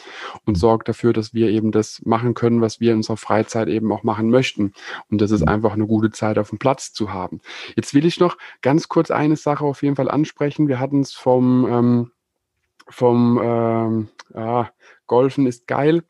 und 0.45 0.57
sorgt 0.57 0.89
dafür, 0.89 1.13
dass 1.13 1.35
wir 1.35 1.49
eben 1.49 1.73
das 1.73 2.01
machen 2.05 2.35
können, 2.35 2.61
was 2.61 2.81
wir 2.81 2.93
in 2.93 2.99
unserer 2.99 3.17
Freizeit 3.17 3.69
eben 3.69 3.91
auch 3.93 4.05
machen 4.05 4.31
möchten. 4.31 4.73
Und 5.11 5.21
das 5.21 5.31
ist 5.31 5.47
einfach 5.47 5.73
eine 5.73 5.87
gute 5.87 6.11
Zeit 6.11 6.39
auf 6.39 6.51
dem 6.51 6.59
Platz 6.59 6.93
zu 6.93 7.13
haben. 7.13 7.41
Jetzt 7.75 7.95
will 7.97 8.05
ich 8.07 8.21
noch 8.21 8.37
ganz 8.61 8.89
kurz 8.89 9.11
eine 9.11 9.37
Sache 9.37 9.65
auf 9.65 9.83
jeden 9.83 9.97
Fall 9.97 10.11
ansprechen. 10.11 10.69
Wir 10.69 10.79
hatten 10.79 11.01
es 11.01 11.15
vom, 11.15 11.67
ähm, 11.67 12.13
vom 12.89 13.41
ähm, 13.43 14.09
ja, 14.35 14.71
Golfen 15.07 15.47
ist 15.47 15.67
geil. 15.67 16.05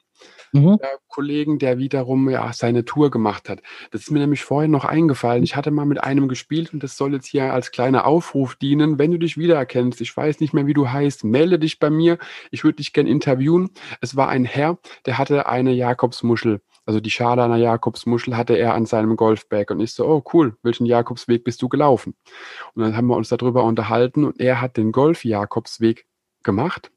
Mhm. 0.64 0.78
Kollegen, 1.08 1.58
der 1.58 1.78
wiederum 1.78 2.28
ja 2.28 2.52
seine 2.52 2.84
Tour 2.84 3.10
gemacht 3.10 3.48
hat. 3.48 3.62
Das 3.90 4.02
ist 4.02 4.10
mir 4.10 4.18
nämlich 4.18 4.44
vorhin 4.44 4.70
noch 4.70 4.84
eingefallen. 4.84 5.42
Ich 5.42 5.56
hatte 5.56 5.70
mal 5.70 5.86
mit 5.86 6.02
einem 6.02 6.28
gespielt 6.28 6.72
und 6.72 6.82
das 6.82 6.96
soll 6.96 7.14
jetzt 7.14 7.26
hier 7.26 7.52
als 7.52 7.70
kleiner 7.70 8.06
Aufruf 8.06 8.56
dienen. 8.56 8.98
Wenn 8.98 9.12
du 9.12 9.18
dich 9.18 9.38
wiedererkennst, 9.38 10.00
ich 10.00 10.16
weiß 10.16 10.40
nicht 10.40 10.52
mehr, 10.52 10.66
wie 10.66 10.74
du 10.74 10.90
heißt, 10.90 11.24
melde 11.24 11.58
dich 11.58 11.78
bei 11.78 11.90
mir. 11.90 12.18
Ich 12.50 12.64
würde 12.64 12.76
dich 12.76 12.92
gern 12.92 13.06
interviewen. 13.06 13.70
Es 14.00 14.16
war 14.16 14.28
ein 14.28 14.44
Herr, 14.44 14.78
der 15.06 15.18
hatte 15.18 15.46
eine 15.46 15.72
Jakobsmuschel 15.72 16.60
also 16.86 17.00
die 17.00 17.10
Schale 17.10 17.42
einer 17.42 17.56
Jakobsmuschel 17.56 18.36
hatte 18.36 18.54
er 18.54 18.74
an 18.74 18.86
seinem 18.86 19.16
Golfbag 19.16 19.72
und 19.72 19.80
ich 19.80 19.92
so, 19.92 20.06
oh 20.06 20.22
cool, 20.32 20.56
welchen 20.62 20.86
Jakobsweg 20.86 21.42
bist 21.42 21.60
du 21.60 21.68
gelaufen? 21.68 22.14
Und 22.74 22.82
dann 22.84 22.96
haben 22.96 23.08
wir 23.08 23.16
uns 23.16 23.28
darüber 23.28 23.64
unterhalten 23.64 24.24
und 24.24 24.40
er 24.40 24.60
hat 24.60 24.76
den 24.76 24.92
Golf-Jakobsweg 24.92 26.06
gemacht. 26.44 26.92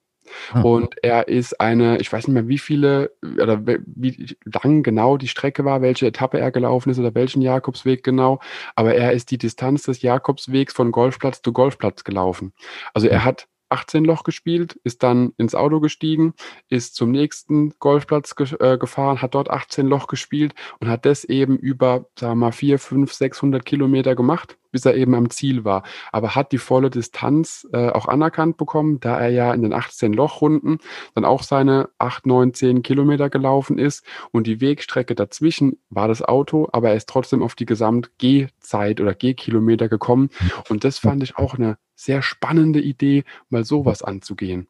Ah. 0.53 0.61
Und 0.61 0.95
er 1.03 1.27
ist 1.27 1.59
eine, 1.59 1.99
ich 1.99 2.11
weiß 2.11 2.27
nicht 2.27 2.33
mehr, 2.33 2.47
wie 2.47 2.57
viele 2.57 3.11
oder 3.41 3.65
wie 3.65 4.35
lang 4.45 4.83
genau 4.83 5.17
die 5.17 5.27
Strecke 5.27 5.65
war, 5.65 5.81
welche 5.81 6.07
Etappe 6.07 6.39
er 6.39 6.51
gelaufen 6.51 6.89
ist 6.89 6.99
oder 6.99 7.13
welchen 7.15 7.41
Jakobsweg 7.41 8.03
genau, 8.03 8.39
aber 8.75 8.95
er 8.95 9.13
ist 9.13 9.31
die 9.31 9.37
Distanz 9.37 9.83
des 9.83 10.01
Jakobswegs 10.01 10.73
von 10.73 10.91
Golfplatz 10.91 11.41
zu 11.41 11.53
Golfplatz 11.53 12.03
gelaufen. 12.03 12.53
Also 12.93 13.07
er 13.07 13.23
hat 13.23 13.47
18 13.69 14.03
Loch 14.03 14.23
gespielt, 14.23 14.79
ist 14.83 15.03
dann 15.03 15.33
ins 15.37 15.55
Auto 15.55 15.79
gestiegen, 15.79 16.33
ist 16.69 16.95
zum 16.95 17.11
nächsten 17.11 17.73
Golfplatz 17.79 18.35
ge 18.35 18.47
äh, 18.59 18.77
gefahren, 18.77 19.21
hat 19.21 19.35
dort 19.35 19.49
18 19.49 19.85
Loch 19.87 20.07
gespielt 20.07 20.53
und 20.79 20.89
hat 20.89 21.05
das 21.05 21.23
eben 21.23 21.57
über, 21.57 22.05
sagen 22.17 22.33
wir 22.39 22.47
mal, 22.47 22.51
4, 22.51 22.79
5, 22.79 23.13
600 23.13 23.63
Kilometer 23.65 24.15
gemacht 24.15 24.57
bis 24.71 24.85
er 24.85 24.95
eben 24.95 25.15
am 25.15 25.29
Ziel 25.29 25.65
war. 25.65 25.83
Aber 26.11 26.35
hat 26.35 26.51
die 26.51 26.57
volle 26.57 26.89
Distanz 26.89 27.67
äh, 27.73 27.89
auch 27.89 28.07
anerkannt 28.07 28.57
bekommen, 28.57 28.99
da 28.99 29.19
er 29.19 29.29
ja 29.29 29.53
in 29.53 29.61
den 29.61 29.73
18 29.73 30.13
Lochrunden 30.13 30.79
dann 31.15 31.25
auch 31.25 31.43
seine 31.43 31.89
8, 31.97 32.25
9, 32.25 32.53
10 32.53 32.83
Kilometer 32.83 33.29
gelaufen 33.29 33.77
ist 33.77 34.05
und 34.31 34.47
die 34.47 34.61
Wegstrecke 34.61 35.15
dazwischen 35.15 35.79
war 35.89 36.07
das 36.07 36.21
Auto, 36.21 36.67
aber 36.71 36.89
er 36.89 36.95
ist 36.95 37.09
trotzdem 37.09 37.43
auf 37.43 37.55
die 37.55 37.65
Gesamt-Gehzeit 37.65 39.01
oder 39.01 39.13
Gehkilometer 39.13 39.89
gekommen. 39.89 40.29
Und 40.69 40.83
das 40.83 40.97
fand 40.97 41.23
ich 41.23 41.37
auch 41.37 41.55
eine 41.55 41.77
sehr 41.95 42.21
spannende 42.21 42.79
Idee, 42.79 43.23
mal 43.49 43.65
sowas 43.65 44.03
anzugehen. 44.03 44.67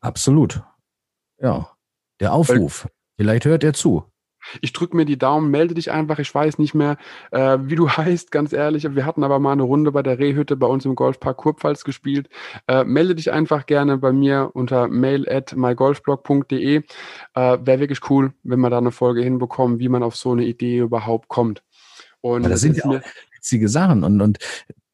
Absolut. 0.00 0.62
Ja. 1.40 1.70
Der 2.20 2.32
Aufruf. 2.32 2.88
Vielleicht 3.16 3.44
hört 3.44 3.64
er 3.64 3.72
zu. 3.72 4.04
Ich 4.60 4.72
drücke 4.72 4.96
mir 4.96 5.04
die 5.04 5.18
Daumen, 5.18 5.50
melde 5.50 5.74
dich 5.74 5.90
einfach. 5.90 6.18
Ich 6.18 6.34
weiß 6.34 6.58
nicht 6.58 6.74
mehr, 6.74 6.96
äh, 7.30 7.58
wie 7.60 7.76
du 7.76 7.88
heißt, 7.96 8.30
ganz 8.30 8.52
ehrlich. 8.52 8.94
Wir 8.94 9.06
hatten 9.06 9.24
aber 9.24 9.38
mal 9.38 9.52
eine 9.52 9.62
Runde 9.62 9.92
bei 9.92 10.02
der 10.02 10.18
Rehhütte 10.18 10.56
bei 10.56 10.66
uns 10.66 10.84
im 10.84 10.94
Golfpark 10.94 11.36
Kurpfalz 11.36 11.84
gespielt. 11.84 12.28
Äh, 12.66 12.84
melde 12.84 13.14
dich 13.14 13.32
einfach 13.32 13.66
gerne 13.66 13.98
bei 13.98 14.12
mir 14.12 14.50
unter 14.54 14.88
mail 14.88 15.28
at 15.28 15.56
mygolfblog.de. 15.56 16.76
Äh, 16.76 16.82
Wäre 17.34 17.80
wirklich 17.80 18.00
cool, 18.10 18.32
wenn 18.42 18.60
wir 18.60 18.70
da 18.70 18.78
eine 18.78 18.92
Folge 18.92 19.22
hinbekommen, 19.22 19.78
wie 19.78 19.88
man 19.88 20.02
auf 20.02 20.16
so 20.16 20.32
eine 20.32 20.44
Idee 20.44 20.78
überhaupt 20.78 21.28
kommt. 21.28 21.62
Und 22.20 22.48
das 22.48 22.60
sind 22.60 22.76
ja 22.76 22.84
auch 22.84 23.00
witzige 23.38 23.68
Sachen 23.68 24.04
und, 24.04 24.20
und 24.20 24.38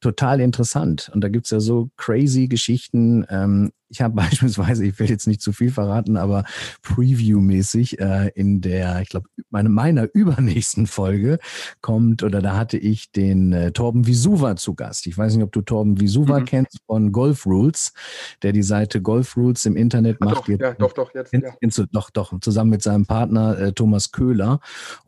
total 0.05 0.39
interessant. 0.39 1.09
Und 1.13 1.21
da 1.21 1.29
gibt's 1.29 1.49
ja 1.49 1.59
so 1.59 1.89
crazy 1.97 2.47
Geschichten. 2.47 3.25
Ähm, 3.27 3.71
ich 3.89 4.01
habe 4.01 4.13
beispielsweise, 4.15 4.85
ich 4.85 4.99
will 4.99 5.09
jetzt 5.09 5.25
nicht 5.25 5.41
zu 5.41 5.51
viel 5.51 5.71
verraten, 5.71 6.15
aber 6.15 6.43
Preview-mäßig 6.83 7.99
äh, 7.99 8.29
in 8.35 8.61
der, 8.61 9.01
ich 9.01 9.09
glaube, 9.09 9.27
meine, 9.49 9.69
meiner 9.69 10.07
übernächsten 10.13 10.85
Folge 10.85 11.39
kommt, 11.81 12.21
oder 12.21 12.41
da 12.43 12.55
hatte 12.55 12.77
ich 12.77 13.11
den 13.11 13.51
äh, 13.51 13.71
Torben 13.71 14.05
Visuva 14.05 14.55
zu 14.57 14.75
Gast. 14.75 15.07
Ich 15.07 15.17
weiß 15.17 15.33
nicht, 15.33 15.43
ob 15.43 15.51
du 15.51 15.61
Torben 15.61 15.99
Visuva 15.99 16.39
mhm. 16.39 16.45
kennst 16.45 16.77
von 16.85 17.11
Golf 17.11 17.47
Rules, 17.47 17.93
der 18.43 18.51
die 18.51 18.63
Seite 18.63 19.01
Golf 19.01 19.35
Rules 19.35 19.65
im 19.65 19.75
Internet 19.75 20.17
Ach, 20.19 20.25
macht. 20.25 20.37
Doch, 20.37 20.47
jetzt, 20.49 20.61
ja, 20.61 20.73
doch, 20.75 20.93
doch, 20.93 21.15
jetzt. 21.15 21.33
Ja. 21.33 21.51
kennst 21.59 21.79
du, 21.79 21.87
doch, 21.87 22.11
doch, 22.11 22.39
zusammen 22.41 22.69
mit 22.69 22.83
seinem 22.83 23.07
Partner 23.07 23.57
äh, 23.57 23.73
Thomas 23.73 24.11
Köhler. 24.11 24.59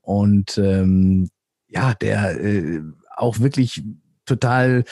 Und 0.02 0.58
ähm, 0.58 1.30
ja, 1.68 1.94
der 1.94 2.44
äh, 2.44 2.82
auch 3.18 3.40
wirklich 3.40 3.84
total 4.28 4.84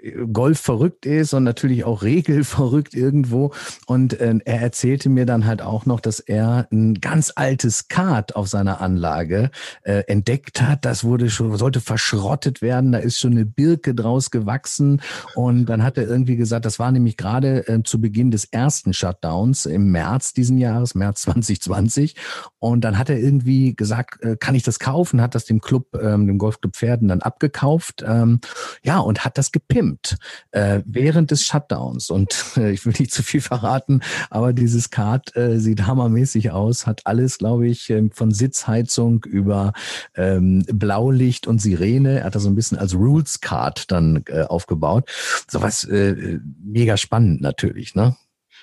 äh, 0.00 0.12
Golf 0.32 0.60
verrückt 0.60 1.06
ist 1.06 1.34
und 1.34 1.44
natürlich 1.44 1.84
auch 1.84 2.02
Regel 2.02 2.44
verrückt 2.44 2.94
irgendwo. 2.94 3.52
Und 3.86 4.20
äh, 4.20 4.34
er 4.44 4.60
erzählte 4.60 5.08
mir 5.08 5.26
dann 5.26 5.46
halt 5.46 5.62
auch 5.62 5.86
noch, 5.86 6.00
dass 6.00 6.20
er 6.20 6.68
ein 6.70 7.00
ganz 7.00 7.32
altes 7.34 7.88
Kart 7.88 8.36
auf 8.36 8.48
seiner 8.48 8.80
Anlage 8.80 9.50
äh, 9.82 10.04
entdeckt 10.06 10.62
hat. 10.62 10.84
Das 10.84 11.04
wurde 11.04 11.30
schon, 11.30 11.56
sollte 11.56 11.80
verschrottet 11.80 12.62
werden. 12.62 12.92
Da 12.92 12.98
ist 12.98 13.18
schon 13.18 13.32
eine 13.32 13.46
Birke 13.46 13.94
draus 13.94 14.30
gewachsen. 14.30 15.00
Und 15.34 15.66
dann 15.66 15.82
hat 15.82 15.98
er 15.98 16.06
irgendwie 16.06 16.36
gesagt, 16.36 16.64
das 16.64 16.78
war 16.78 16.92
nämlich 16.92 17.16
gerade 17.16 17.66
äh, 17.68 17.82
zu 17.82 18.00
Beginn 18.00 18.30
des 18.30 18.44
ersten 18.44 18.92
Shutdowns 18.92 19.66
im 19.66 19.90
März 19.90 20.32
diesen 20.34 20.58
Jahres, 20.58 20.94
März 20.94 21.22
2020. 21.22 22.16
Und 22.58 22.82
dann 22.82 22.98
hat 22.98 23.10
er 23.10 23.18
irgendwie 23.18 23.74
gesagt, 23.74 24.22
äh, 24.22 24.36
kann 24.36 24.54
ich 24.54 24.62
das 24.62 24.78
kaufen? 24.78 25.20
Hat 25.20 25.34
das 25.34 25.44
dem 25.44 25.60
Club, 25.60 25.98
ähm, 26.00 26.26
dem 26.26 26.38
Golfclub 26.38 26.76
Pferden 26.76 27.08
dann 27.08 27.22
abgekauft. 27.22 28.04
Ähm, 28.06 28.40
ja, 28.84 28.98
und 28.98 29.24
hat 29.24 29.38
das 29.38 29.52
gepimpt 29.52 30.16
äh, 30.50 30.80
während 30.84 31.30
des 31.30 31.44
Shutdowns. 31.46 32.10
Und 32.10 32.34
äh, 32.56 32.72
ich 32.72 32.84
will 32.84 32.94
nicht 32.98 33.12
zu 33.12 33.22
viel 33.22 33.40
verraten, 33.40 34.00
aber 34.30 34.52
dieses 34.52 34.90
Kart 34.90 35.34
äh, 35.36 35.58
sieht 35.58 35.86
hammermäßig 35.86 36.50
aus, 36.50 36.86
hat 36.86 37.02
alles, 37.04 37.38
glaube 37.38 37.68
ich, 37.68 37.90
äh, 37.90 38.08
von 38.12 38.32
Sitzheizung 38.32 39.24
über 39.24 39.72
ähm, 40.16 40.64
Blaulicht 40.66 41.46
und 41.46 41.60
Sirene. 41.60 42.20
Er 42.20 42.24
hat 42.24 42.34
das 42.34 42.42
so 42.42 42.50
ein 42.50 42.56
bisschen 42.56 42.78
als 42.78 42.94
Rules 42.94 43.40
Card 43.40 43.90
dann 43.90 44.24
äh, 44.26 44.42
aufgebaut. 44.42 45.08
Sowas 45.48 45.84
äh, 45.84 46.38
mega 46.62 46.96
spannend 46.96 47.40
natürlich, 47.40 47.94
ne? 47.94 48.16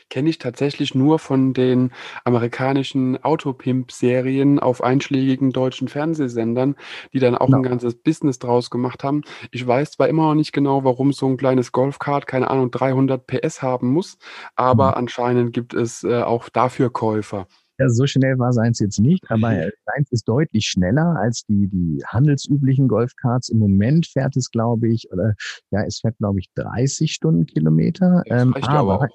Kenne 0.10 0.30
ich 0.30 0.38
tatsächlich 0.38 0.96
nur 0.96 1.20
von 1.20 1.54
den 1.54 1.92
amerikanischen 2.24 3.24
Autopimp-Serien 3.24 4.60
auf 4.60 4.84
einschlägigen 4.84 5.52
deutschen 5.52 5.88
Fernsehsendern, 5.88 6.76
die 7.14 7.20
dann 7.20 7.36
auch 7.36 7.50
ja. 7.50 7.58
ein 7.58 7.64
ganzes 7.64 7.96
Business 7.96 8.40
draus 8.40 8.70
gemacht 8.70 9.04
haben. 9.04 9.22
Ich 9.52 9.66
weiß 9.66 9.92
zwar 9.92 10.08
immer 10.08 10.24
noch 10.24 10.36
nicht 10.36 10.52
genau, 10.52 10.84
warum 10.84 11.14
so 11.14 11.28
ein 11.28 11.38
kleines 11.38 11.72
Golfkart, 11.72 12.28
keine 12.28 12.50
Ahnung, 12.50 12.72
300 12.72 13.26
PS 13.26 13.62
haben 13.62 13.92
muss, 13.92 14.18
aber 14.56 14.90
mhm. 14.90 14.96
anscheinend 14.96 15.54
gibt 15.54 15.74
es 15.74 16.04
äh, 16.04 16.22
auch 16.22 16.50
dafür 16.50 16.92
Käufer. 16.92 17.48
Ja, 17.80 17.88
so 17.88 18.06
schnell 18.06 18.38
war 18.38 18.52
seins 18.52 18.80
jetzt 18.80 19.00
nicht, 19.00 19.32
aber 19.32 19.52
mhm. 19.52 19.72
seins 19.86 20.12
ist 20.12 20.28
deutlich 20.28 20.66
schneller 20.66 21.16
als 21.18 21.46
die, 21.46 21.68
die 21.68 22.04
handelsüblichen 22.06 22.90
Golfkarts. 22.90 23.48
Im 23.48 23.60
Moment 23.60 24.06
fährt 24.06 24.36
es, 24.36 24.52
glaube 24.52 24.90
ich, 24.90 25.10
oder 25.14 25.36
ja, 25.72 25.84
es 25.84 26.02
fährt, 26.02 26.18
glaube 26.18 26.40
ich, 26.40 26.50
30 26.56 27.14
Stundenkilometer. 27.14 28.24
Ähm, 28.26 28.54
aber, 28.56 28.96
aber 28.96 29.08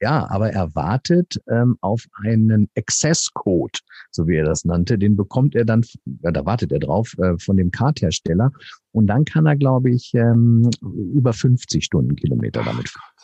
ja, 0.00 0.28
aber 0.30 0.50
er 0.52 0.74
wartet 0.74 1.40
ähm, 1.48 1.76
auf 1.80 2.04
einen 2.24 2.68
Access-Code, 2.76 3.78
so 4.10 4.26
wie 4.26 4.36
er 4.36 4.44
das 4.44 4.64
nannte. 4.64 4.98
Den 4.98 5.16
bekommt 5.16 5.54
er 5.54 5.64
dann, 5.64 5.84
ja, 6.22 6.32
da 6.32 6.44
wartet 6.44 6.72
er 6.72 6.80
drauf, 6.80 7.14
äh, 7.18 7.38
von 7.38 7.56
dem 7.56 7.70
Karthersteller. 7.70 8.52
Und 8.92 9.06
dann 9.06 9.24
kann 9.24 9.46
er, 9.46 9.56
glaube 9.56 9.90
ich, 9.90 10.12
ähm, 10.14 10.70
über 10.82 11.32
50 11.32 11.84
Stundenkilometer 11.84 12.62
damit 12.62 12.88
fahren. 12.88 13.15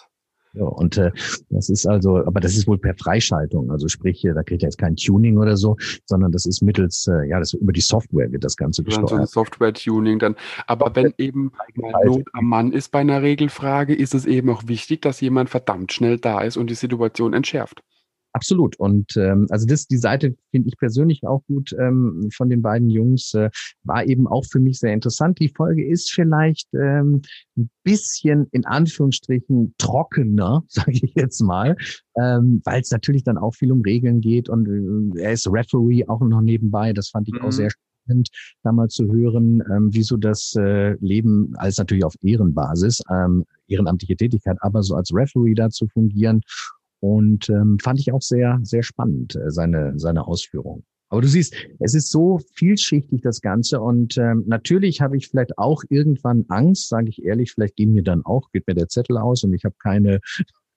Ja, 0.55 0.64
und 0.64 0.98
äh, 0.98 1.11
das 1.48 1.70
ist 1.70 1.86
also, 1.86 2.18
aber 2.18 2.40
das 2.40 2.57
ist 2.57 2.66
wohl 2.66 2.78
per 2.78 2.94
Freischaltung. 2.94 3.70
Also 3.70 3.88
sprich, 3.88 4.22
da 4.22 4.42
kriegt 4.42 4.62
er 4.62 4.68
jetzt 4.68 4.78
kein 4.78 4.96
Tuning 4.96 5.38
oder 5.38 5.57
so, 5.57 5.76
sondern 6.05 6.30
das 6.30 6.44
ist 6.44 6.62
mittels, 6.62 7.09
äh, 7.09 7.28
ja, 7.28 7.38
das 7.38 7.55
über 7.55 7.72
die 7.72 7.80
Software 7.80 8.30
wird 8.32 8.44
das 8.44 8.57
Ganze 8.57 8.84
gesteuert. 8.84 9.09
So 9.09 9.16
ein 9.16 9.26
Software-Tuning 9.26 10.18
dann. 10.18 10.36
Aber 10.66 10.94
wenn 10.94 11.14
eben 11.16 11.53
mal 11.74 12.05
Not 12.05 12.28
am 12.34 12.46
Mann 12.46 12.72
ist 12.72 12.90
bei 12.90 13.00
einer 13.00 13.22
Regelfrage, 13.22 13.94
ist 13.94 14.14
es 14.14 14.26
eben 14.26 14.50
auch 14.50 14.64
wichtig, 14.66 15.00
dass 15.03 15.20
jemand 15.20 15.48
verdammt 15.48 15.92
schnell 15.92 16.18
da 16.18 16.42
ist 16.42 16.57
und 16.59 16.68
die 16.68 16.74
Situation 16.74 17.32
entschärft. 17.32 17.82
Absolut. 18.34 18.76
Und 18.76 19.16
ähm, 19.16 19.46
also 19.50 19.66
das, 19.66 19.86
die 19.86 19.98
Seite 19.98 20.34
finde 20.50 20.68
ich 20.68 20.78
persönlich 20.78 21.22
auch 21.26 21.44
gut 21.46 21.74
ähm, 21.78 22.30
von 22.34 22.48
den 22.48 22.62
beiden 22.62 22.88
Jungs, 22.88 23.34
äh, 23.34 23.50
war 23.82 24.06
eben 24.06 24.26
auch 24.26 24.44
für 24.46 24.58
mich 24.58 24.78
sehr 24.78 24.94
interessant. 24.94 25.38
Die 25.38 25.50
Folge 25.50 25.86
ist 25.86 26.10
vielleicht 26.10 26.68
ähm, 26.72 27.20
ein 27.58 27.68
bisschen 27.84 28.46
in 28.52 28.64
Anführungsstrichen 28.64 29.74
trockener, 29.76 30.64
sage 30.68 30.92
ich 30.92 31.14
jetzt 31.14 31.40
mal, 31.42 31.76
ähm, 32.18 32.62
weil 32.64 32.80
es 32.80 32.90
natürlich 32.90 33.24
dann 33.24 33.36
auch 33.36 33.54
viel 33.54 33.70
um 33.70 33.82
Regeln 33.82 34.20
geht 34.20 34.48
und 34.48 35.14
äh, 35.16 35.22
er 35.22 35.32
ist 35.32 35.46
Referee 35.52 36.06
auch 36.08 36.20
noch 36.20 36.40
nebenbei. 36.40 36.94
Das 36.94 37.10
fand 37.10 37.28
ich 37.28 37.34
mhm. 37.34 37.42
auch 37.42 37.52
sehr 37.52 37.70
da 38.64 38.72
mal 38.72 38.88
zu 38.88 39.06
hören, 39.12 39.62
ähm, 39.70 39.94
wie 39.94 40.02
so 40.02 40.16
das 40.16 40.56
äh, 40.56 40.94
Leben, 40.94 41.54
als 41.56 41.78
natürlich 41.78 42.04
auf 42.04 42.14
Ehrenbasis, 42.20 43.00
ähm, 43.08 43.44
ehrenamtliche 43.68 44.16
Tätigkeit, 44.16 44.56
aber 44.60 44.82
so 44.82 44.96
als 44.96 45.14
Referee 45.14 45.54
da 45.54 45.70
zu 45.70 45.86
fungieren. 45.86 46.40
Und 47.03 47.50
ähm, 47.50 47.78
fand 47.82 47.98
ich 47.98 48.12
auch 48.12 48.22
sehr, 48.22 48.61
sehr 48.62 48.84
spannend, 48.84 49.34
äh, 49.34 49.50
seine, 49.50 49.98
seine 49.98 50.26
Ausführung. 50.26 50.84
Aber 51.09 51.20
du 51.20 51.28
siehst, 51.28 51.55
es 51.80 51.94
ist 51.94 52.11
so 52.11 52.40
vielschichtig 52.55 53.20
das 53.20 53.42
Ganze 53.42 53.80
und 53.80 54.16
ähm, 54.16 54.44
natürlich 54.46 55.03
habe 55.03 55.16
ich 55.16 55.28
vielleicht 55.28 55.59
auch 55.59 55.82
irgendwann 55.90 56.46
Angst, 56.48 56.88
sage 56.88 57.11
ich 57.11 57.22
ehrlich, 57.22 57.53
vielleicht 57.53 57.76
gehen 57.76 57.92
mir 57.92 58.03
dann 58.03 58.24
auch, 58.24 58.50
geht 58.53 58.66
mir 58.66 58.74
der 58.74 58.88
Zettel 58.88 59.18
aus 59.18 59.44
und 59.44 59.53
ich 59.53 59.64
habe 59.64 59.74
keine 59.78 60.20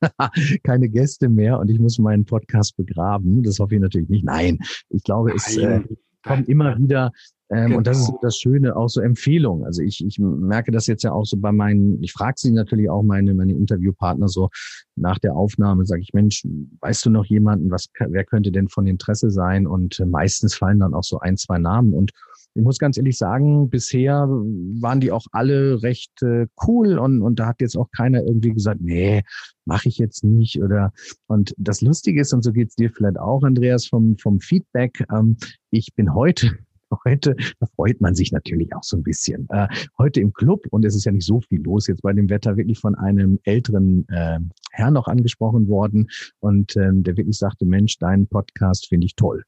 keine 0.64 0.90
Gäste 0.90 1.30
mehr 1.30 1.60
und 1.60 1.70
ich 1.70 1.80
muss 1.80 2.00
meinen 2.00 2.26
Podcast 2.26 2.76
begraben. 2.76 3.44
Das 3.44 3.60
hoffe 3.60 3.76
ich 3.76 3.82
natürlich 3.82 4.10
nicht. 4.10 4.26
Nein, 4.26 4.60
ich 4.90 5.04
glaube, 5.04 5.32
es 5.34 5.56
äh, 5.56 5.82
kommt 6.24 6.50
immer 6.50 6.78
wieder 6.78 7.12
ähm, 7.50 7.66
genau. 7.68 7.78
Und 7.78 7.88
das 7.88 8.00
ist 8.00 8.08
genau. 8.08 8.20
das 8.22 8.38
Schöne, 8.38 8.76
auch 8.76 8.88
so 8.88 9.02
Empfehlungen. 9.02 9.66
Also 9.66 9.84
ich, 9.84 10.04
ich 10.04 10.18
merke 10.20 10.72
das 10.72 10.88
jetzt 10.88 11.04
ja 11.04 11.12
auch 11.12 11.26
so 11.26 11.38
bei 11.38 11.52
meinen, 11.52 12.02
ich 12.02 12.12
frage 12.12 12.36
sie 12.38 12.52
natürlich 12.52 12.90
auch 12.90 13.04
meine, 13.04 13.34
meine 13.34 13.54
Interviewpartner 13.54 14.28
so 14.28 14.50
nach 14.96 15.20
der 15.20 15.36
Aufnahme, 15.36 15.86
sage 15.86 16.02
ich, 16.02 16.14
Mensch, 16.14 16.44
weißt 16.82 17.06
du 17.06 17.10
noch 17.12 17.26
jemanden, 17.26 17.70
was, 17.70 17.88
wer 18.00 18.24
könnte 18.26 18.52
denn 18.52 18.68
von 18.68 18.88
Interesse 18.88 19.30
sein? 19.30 19.68
Und 19.68 20.00
äh, 20.00 20.06
meistens 20.06 20.56
fallen 20.56 20.80
dann 20.80 20.96
auch 20.96 21.04
so 21.04 21.20
ein, 21.20 21.38
zwei 21.38 21.60
Namen. 21.60 21.94
Und 21.94 22.12
ich 22.56 22.64
muss 22.64 22.80
ganz 22.80 22.98
ehrlich 22.98 23.18
sagen, 23.18 23.70
bisher 23.70 24.28
waren 24.28 25.02
die 25.02 25.12
auch 25.12 25.26
alle 25.32 25.84
recht 25.84 26.24
äh, 26.24 26.48
cool 26.66 26.98
und, 26.98 27.22
und 27.22 27.38
da 27.38 27.48
hat 27.48 27.60
jetzt 27.60 27.78
auch 27.78 27.92
keiner 27.92 28.24
irgendwie 28.24 28.54
gesagt, 28.54 28.80
nee, 28.82 29.24
mache 29.66 29.90
ich 29.90 29.98
jetzt 29.98 30.24
nicht. 30.24 30.62
Oder 30.64 30.94
und 31.28 31.54
das 31.58 31.82
Lustige 31.82 32.22
ist, 32.22 32.34
und 32.34 32.44
so 32.44 32.54
geht's 32.54 32.76
dir 32.76 32.90
vielleicht 32.90 33.20
auch, 33.20 33.44
Andreas, 33.44 33.86
vom, 33.88 34.18
vom 34.18 34.40
Feedback, 34.40 35.06
ähm, 35.12 35.36
ich 35.70 35.94
bin 35.96 36.14
heute 36.14 36.58
heute, 37.04 37.36
da 37.60 37.68
freut 37.76 38.02
man 38.02 38.16
sich 38.16 38.32
natürlich 38.32 38.74
auch 38.76 38.84
so 38.84 38.98
ein 38.98 39.04
bisschen. 39.04 39.48
Äh, 39.50 39.68
heute 39.98 40.22
im 40.22 40.34
Club, 40.34 40.66
und 40.72 40.86
es 40.86 40.96
ist 40.96 41.06
ja 41.06 41.12
nicht 41.12 41.26
so 41.26 41.42
viel 41.42 41.62
los, 41.62 41.88
jetzt 41.88 42.02
bei 42.02 42.14
dem 42.14 42.30
Wetter 42.30 42.58
wirklich 42.58 42.80
von 42.80 42.96
einem 42.96 43.40
älteren 43.44 44.08
äh, 44.10 44.40
Herrn 44.72 44.94
noch 44.94 45.08
angesprochen 45.08 45.68
worden 45.68 46.10
und 46.40 46.76
ähm, 46.78 47.04
der 47.04 47.18
wirklich 47.18 47.38
sagte, 47.38 47.66
Mensch, 47.66 47.98
deinen 47.98 48.28
Podcast 48.28 48.88
finde 48.88 49.06
ich 49.06 49.16
toll. 49.16 49.44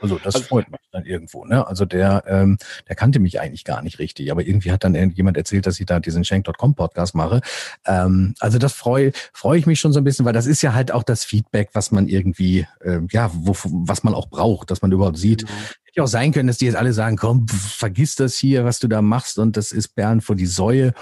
Also 0.00 0.18
das 0.18 0.34
also, 0.34 0.48
freut 0.48 0.70
mich 0.70 0.80
dann 0.90 1.04
irgendwo. 1.04 1.44
Ne? 1.44 1.66
Also 1.66 1.84
der, 1.84 2.24
ähm, 2.26 2.58
der 2.88 2.96
kannte 2.96 3.20
mich 3.20 3.40
eigentlich 3.40 3.64
gar 3.64 3.80
nicht 3.82 3.98
richtig, 3.98 4.30
aber 4.32 4.44
irgendwie 4.44 4.72
hat 4.72 4.82
dann 4.84 4.94
jemand 5.12 5.36
erzählt, 5.36 5.66
dass 5.66 5.78
ich 5.78 5.86
da 5.86 6.00
diesen 6.00 6.24
Shank.com 6.24 6.74
Podcast 6.74 7.14
mache. 7.14 7.40
Ähm, 7.86 8.34
also 8.40 8.58
das 8.58 8.72
freue 8.72 9.12
freu 9.32 9.56
ich 9.56 9.66
mich 9.66 9.78
schon 9.78 9.92
so 9.92 10.00
ein 10.00 10.04
bisschen, 10.04 10.24
weil 10.24 10.32
das 10.32 10.46
ist 10.46 10.62
ja 10.62 10.74
halt 10.74 10.90
auch 10.90 11.04
das 11.04 11.24
Feedback, 11.24 11.70
was 11.74 11.92
man 11.92 12.08
irgendwie, 12.08 12.66
äh, 12.80 13.00
ja, 13.12 13.30
wo, 13.32 13.54
was 13.86 14.02
man 14.02 14.14
auch 14.14 14.28
braucht, 14.28 14.70
dass 14.70 14.82
man 14.82 14.90
überhaupt 14.90 15.16
sieht, 15.16 15.46
genau 15.46 15.58
hätte 15.94 16.04
auch 16.04 16.08
sein 16.08 16.32
können, 16.32 16.48
dass 16.48 16.58
die 16.58 16.66
jetzt 16.66 16.76
alle 16.76 16.92
sagen, 16.92 17.16
komm, 17.16 17.46
vergiss 17.48 18.16
das 18.16 18.36
hier, 18.36 18.64
was 18.64 18.80
du 18.80 18.88
da 18.88 19.02
machst 19.02 19.38
und 19.38 19.56
das 19.56 19.72
ist 19.72 19.94
Bern 19.94 20.20
vor 20.20 20.36
die 20.36 20.46
Säue. 20.46 20.92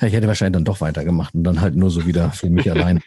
Ja, 0.00 0.08
ich 0.08 0.14
hätte 0.14 0.26
wahrscheinlich 0.26 0.54
dann 0.54 0.64
doch 0.64 0.80
weitergemacht 0.80 1.34
und 1.34 1.44
dann 1.44 1.60
halt 1.60 1.76
nur 1.76 1.90
so 1.90 2.06
wieder 2.06 2.30
für 2.32 2.50
mich 2.50 2.70
allein. 2.70 3.00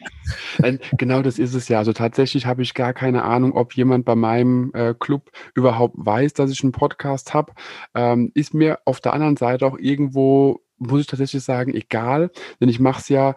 genau 0.97 1.21
das 1.21 1.39
ist 1.39 1.53
es 1.53 1.67
ja. 1.67 1.79
Also 1.79 1.93
tatsächlich 1.93 2.45
habe 2.45 2.61
ich 2.61 2.73
gar 2.73 2.93
keine 2.93 3.23
Ahnung, 3.23 3.53
ob 3.53 3.73
jemand 3.73 4.05
bei 4.05 4.15
meinem 4.15 4.71
äh, 4.73 4.93
Club 4.97 5.31
überhaupt 5.53 5.95
weiß, 5.97 6.33
dass 6.33 6.51
ich 6.51 6.63
einen 6.63 6.71
Podcast 6.71 7.33
habe. 7.33 7.53
Ähm, 7.93 8.31
ist 8.33 8.53
mir 8.53 8.79
auf 8.85 9.01
der 9.01 9.13
anderen 9.13 9.37
Seite 9.37 9.65
auch 9.65 9.77
irgendwo 9.77 10.61
muss 10.79 11.01
ich 11.01 11.07
tatsächlich 11.07 11.43
sagen, 11.43 11.73
egal, 11.73 12.29
denn 12.61 12.69
ich 12.69 12.79
mache 12.79 13.01
es 13.01 13.09
ja 13.09 13.35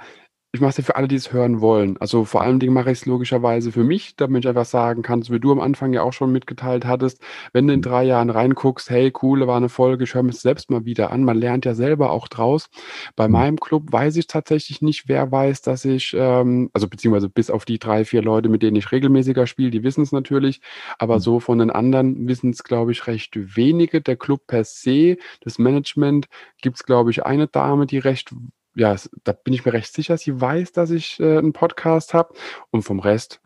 ich 0.52 0.60
mache 0.60 0.70
es 0.70 0.76
ja 0.78 0.84
für 0.84 0.96
alle, 0.96 1.06
die 1.06 1.14
es 1.14 1.32
hören 1.32 1.60
wollen. 1.60 1.96
Also 1.98 2.24
vor 2.24 2.42
allen 2.42 2.58
Dingen 2.58 2.74
mache 2.74 2.90
ich 2.90 3.00
es 3.00 3.06
logischerweise 3.06 3.70
für 3.70 3.84
mich, 3.84 4.16
damit 4.16 4.44
ich 4.44 4.48
einfach 4.48 4.64
sagen 4.64 5.02
kann, 5.02 5.22
so 5.22 5.32
wie 5.32 5.38
du 5.38 5.52
am 5.52 5.60
Anfang 5.60 5.92
ja 5.92 6.02
auch 6.02 6.12
schon 6.12 6.32
mitgeteilt 6.32 6.84
hattest, 6.84 7.22
wenn 7.52 7.68
du 7.68 7.74
in 7.74 7.82
drei 7.82 8.02
Jahren 8.02 8.30
reinguckst, 8.30 8.90
hey, 8.90 9.12
cool, 9.22 9.46
war 9.46 9.56
eine 9.56 9.68
Folge, 9.68 10.04
ich 10.04 10.14
höre 10.14 10.24
mir 10.24 10.30
es 10.30 10.42
selbst 10.42 10.68
mal 10.68 10.84
wieder 10.84 11.12
an. 11.12 11.22
Man 11.22 11.38
lernt 11.38 11.66
ja 11.66 11.74
selber 11.74 12.10
auch 12.10 12.26
draus. 12.26 12.68
Bei 13.14 13.28
mhm. 13.28 13.32
meinem 13.32 13.60
Club 13.60 13.92
weiß 13.92 14.16
ich 14.16 14.26
tatsächlich 14.26 14.82
nicht, 14.82 15.08
wer 15.08 15.30
weiß, 15.30 15.62
dass 15.62 15.84
ich, 15.84 16.16
ähm, 16.18 16.68
also 16.72 16.88
beziehungsweise 16.88 17.28
bis 17.28 17.48
auf 17.48 17.64
die 17.64 17.78
drei, 17.78 18.04
vier 18.04 18.22
Leute, 18.22 18.48
mit 18.48 18.62
denen 18.62 18.76
ich 18.76 18.90
regelmäßiger 18.90 19.46
spiele, 19.46 19.70
die 19.70 19.84
wissen 19.84 20.02
es 20.02 20.10
natürlich. 20.10 20.60
Aber 20.98 21.16
mhm. 21.16 21.20
so 21.20 21.40
von 21.40 21.58
den 21.58 21.70
anderen 21.70 22.26
wissen 22.26 22.50
es, 22.50 22.64
glaube 22.64 22.90
ich, 22.90 23.06
recht 23.06 23.36
wenige. 23.56 24.00
Der 24.00 24.16
Club 24.16 24.48
per 24.48 24.64
se, 24.64 25.16
das 25.42 25.60
Management, 25.60 26.26
gibt 26.60 26.76
es, 26.76 26.84
glaube 26.84 27.12
ich, 27.12 27.24
eine 27.24 27.46
Dame, 27.46 27.86
die 27.86 27.98
recht 27.98 28.34
ja, 28.80 28.96
da 29.24 29.32
bin 29.32 29.52
ich 29.52 29.66
mir 29.66 29.74
recht 29.74 29.92
sicher, 29.92 30.16
sie 30.16 30.40
weiß, 30.40 30.72
dass 30.72 30.90
ich 30.90 31.20
äh, 31.20 31.36
einen 31.36 31.52
Podcast 31.52 32.14
habe. 32.14 32.32
Und 32.70 32.82
vom 32.82 32.98
Rest 32.98 33.42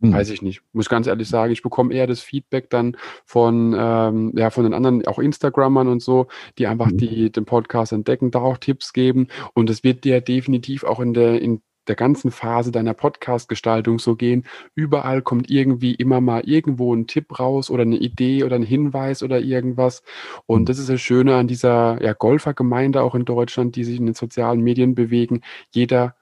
hm. 0.00 0.12
weiß 0.12 0.30
ich 0.30 0.40
nicht. 0.40 0.62
Muss 0.72 0.88
ganz 0.88 1.08
ehrlich 1.08 1.28
sagen, 1.28 1.52
ich 1.52 1.62
bekomme 1.62 1.92
eher 1.92 2.06
das 2.06 2.20
Feedback 2.20 2.70
dann 2.70 2.96
von, 3.24 3.74
ähm, 3.76 4.32
ja, 4.36 4.50
von 4.50 4.62
den 4.62 4.74
anderen, 4.74 5.04
auch 5.08 5.18
Instagrammern 5.18 5.88
und 5.88 6.00
so, 6.00 6.28
die 6.58 6.68
einfach 6.68 6.90
hm. 6.90 6.96
die, 6.96 7.32
den 7.32 7.44
Podcast 7.44 7.90
entdecken, 7.90 8.30
da 8.30 8.38
auch 8.38 8.56
Tipps 8.58 8.92
geben. 8.92 9.26
Und 9.52 9.68
es 9.68 9.82
wird 9.82 10.04
dir 10.04 10.20
definitiv 10.20 10.84
auch 10.84 11.00
in 11.00 11.12
der, 11.12 11.42
in 11.42 11.60
der 11.88 11.96
ganzen 11.96 12.30
Phase 12.30 12.72
deiner 12.72 12.94
Podcast-Gestaltung 12.94 13.98
so 13.98 14.16
gehen. 14.16 14.44
Überall 14.74 15.22
kommt 15.22 15.50
irgendwie 15.50 15.94
immer 15.94 16.20
mal 16.20 16.42
irgendwo 16.44 16.94
ein 16.94 17.06
Tipp 17.06 17.38
raus 17.38 17.70
oder 17.70 17.82
eine 17.82 17.96
Idee 17.96 18.44
oder 18.44 18.56
ein 18.56 18.62
Hinweis 18.62 19.22
oder 19.22 19.40
irgendwas. 19.40 20.02
Und 20.46 20.62
mhm. 20.62 20.66
das 20.66 20.78
ist 20.78 20.88
das 20.88 21.00
Schöne 21.00 21.36
an 21.36 21.48
dieser 21.48 22.02
ja, 22.02 22.12
Golfergemeinde 22.12 23.02
auch 23.02 23.14
in 23.14 23.24
Deutschland, 23.24 23.76
die 23.76 23.84
sich 23.84 23.98
in 23.98 24.06
den 24.06 24.14
sozialen 24.14 24.60
Medien 24.60 24.94
bewegen. 24.94 25.42
Jeder 25.70 26.14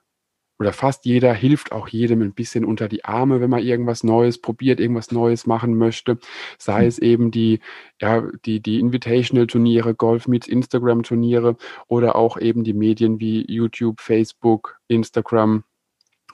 oder 0.59 0.73
fast 0.73 1.05
jeder 1.05 1.35
hilft 1.35 1.73
auch 1.73 1.89
jedem 1.89 2.23
ein 2.23 2.33
bisschen 2.33 2.65
unter 2.65 2.89
die 2.89 3.05
Arme, 3.05 3.41
wenn 3.41 3.51
man 3.51 3.63
irgendwas 3.63 4.05
Neues 4.05 4.41
probiert, 4.41 4.81
irgendwas 4.81 5.13
Neues 5.13 5.47
machen 5.47 5.77
möchte. 5.77 6.19
Sei 6.59 6.83
hm. 6.83 6.89
es 6.89 6.99
eben 6.99 7.31
die, 7.31 7.61
ja, 8.01 8.23
die, 8.45 8.61
die 8.61 8.81
Invitational-Turniere, 8.81 9.95
Golf 9.95 10.29
Meets 10.29 10.49
Instagram-Turniere 10.49 11.57
oder 11.89 12.17
auch 12.17 12.39
eben 12.39 12.65
die 12.65 12.75
Medien 12.75 13.21
wie 13.21 13.45
YouTube, 13.51 14.01
Facebook, 14.01 14.79
Instagram, 14.89 15.65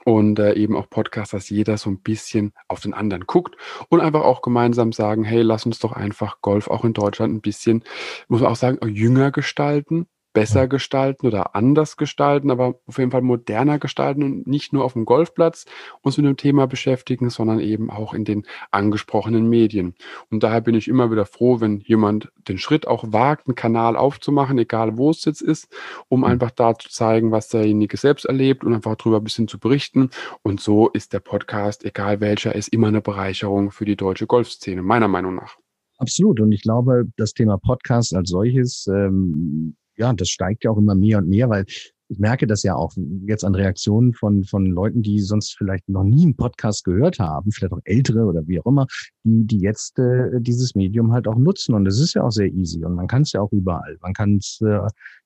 und 0.05 0.39
äh, 0.39 0.53
eben 0.55 0.75
auch 0.75 0.89
Podcasts, 0.89 1.31
dass 1.31 1.49
jeder 1.49 1.77
so 1.77 1.89
ein 1.89 1.99
bisschen 1.99 2.53
auf 2.67 2.81
den 2.81 2.93
anderen 2.93 3.25
guckt 3.25 3.55
und 3.89 4.01
einfach 4.01 4.21
auch 4.21 4.41
gemeinsam 4.41 4.91
sagen, 4.91 5.23
hey, 5.23 5.41
lass 5.41 5.65
uns 5.65 5.79
doch 5.79 5.93
einfach 5.93 6.41
Golf 6.41 6.67
auch 6.67 6.83
in 6.83 6.93
Deutschland 6.93 7.33
ein 7.33 7.41
bisschen, 7.41 7.83
muss 8.27 8.41
man 8.41 8.51
auch 8.51 8.57
sagen, 8.57 8.85
jünger 8.87 9.31
gestalten, 9.31 10.07
besser 10.33 10.67
gestalten 10.67 11.27
oder 11.27 11.55
anders 11.55 11.95
gestalten, 11.95 12.51
aber 12.51 12.75
auf 12.87 12.97
jeden 12.97 13.11
Fall 13.11 13.21
moderner 13.21 13.79
gestalten 13.79 14.23
und 14.23 14.47
nicht 14.47 14.73
nur 14.73 14.83
auf 14.83 14.93
dem 14.93 15.05
Golfplatz 15.05 15.65
uns 16.01 16.17
mit 16.17 16.25
dem 16.25 16.37
Thema 16.37 16.67
beschäftigen, 16.67 17.29
sondern 17.29 17.59
eben 17.59 17.89
auch 17.89 18.13
in 18.13 18.25
den 18.25 18.45
angesprochenen 18.71 19.47
Medien. 19.47 19.93
Und 20.29 20.43
daher 20.43 20.61
bin 20.61 20.75
ich 20.75 20.87
immer 20.87 21.11
wieder 21.11 21.25
froh, 21.25 21.61
wenn 21.61 21.79
jemand 21.81 22.31
den 22.47 22.57
Schritt 22.57 22.87
auch 22.87 23.05
wagt, 23.07 23.47
einen 23.47 23.55
Kanal 23.55 23.95
aufzumachen, 23.95 24.57
egal 24.57 24.97
wo 24.97 25.11
es 25.11 25.23
jetzt 25.25 25.41
ist, 25.41 25.73
um 26.09 26.21
mhm. 26.21 26.25
einfach 26.25 26.51
da 26.51 26.75
zu 26.75 26.89
zeigen, 26.89 27.31
was 27.31 27.47
derjenige 27.49 27.97
selbst 27.97 28.25
erlebt 28.25 28.63
und 28.63 28.73
einfach 28.73 28.95
darüber 28.95 29.17
ein 29.17 29.23
bisschen 29.23 29.47
zu 29.47 29.59
berichten. 29.59 30.09
Und 30.41 30.59
so 30.59 30.89
ist 30.89 31.13
der 31.13 31.19
Podcast, 31.19 31.85
egal 31.85 32.19
welcher, 32.19 32.55
ist 32.55 32.69
immer 32.69 32.87
eine 32.87 33.01
Bereicherung 33.01 33.71
für 33.71 33.85
die 33.85 33.95
deutsche 33.95 34.27
Golfszene, 34.27 34.81
meiner 34.81 35.07
Meinung 35.07 35.35
nach. 35.35 35.57
Absolut. 35.97 36.39
Und 36.41 36.51
ich 36.51 36.63
glaube, 36.63 37.05
das 37.17 37.33
Thema 37.33 37.57
Podcast 37.57 38.15
als 38.15 38.29
solches 38.29 38.87
ähm, 38.87 39.75
ja, 39.97 40.13
das 40.13 40.29
steigt 40.29 40.63
ja 40.63 40.71
auch 40.71 40.77
immer 40.77 40.95
mehr 40.95 41.19
und 41.19 41.27
mehr, 41.27 41.49
weil 41.49 41.65
ich 42.13 42.19
merke 42.19 42.45
das 42.47 42.63
ja 42.63 42.75
auch 42.75 42.93
jetzt 43.25 43.43
an 43.43 43.55
Reaktionen 43.55 44.13
von, 44.13 44.43
von 44.43 44.65
Leuten, 44.65 45.01
die 45.01 45.19
sonst 45.19 45.55
vielleicht 45.57 45.89
noch 45.89 46.03
nie 46.03 46.23
einen 46.23 46.35
Podcast 46.35 46.83
gehört 46.83 47.19
haben, 47.19 47.51
vielleicht 47.51 47.73
auch 47.73 47.79
ältere 47.85 48.25
oder 48.25 48.45
wie 48.47 48.59
auch 48.59 48.65
immer, 48.65 48.87
die, 49.23 49.45
die 49.45 49.59
jetzt 49.59 49.97
äh, 49.99 50.39
dieses 50.39 50.75
Medium 50.75 51.11
halt 51.11 51.27
auch 51.27 51.37
nutzen. 51.37 51.73
Und 51.73 51.87
es 51.87 51.99
ist 51.99 52.13
ja 52.13 52.23
auch 52.23 52.31
sehr 52.31 52.51
easy 52.51 52.83
und 52.85 52.95
man 52.95 53.07
kann 53.07 53.23
es 53.23 53.31
ja 53.31 53.41
auch 53.41 53.51
überall. 53.51 53.97
Man 54.01 54.13
kann 54.13 54.37
es 54.37 54.59
äh, 54.61 54.79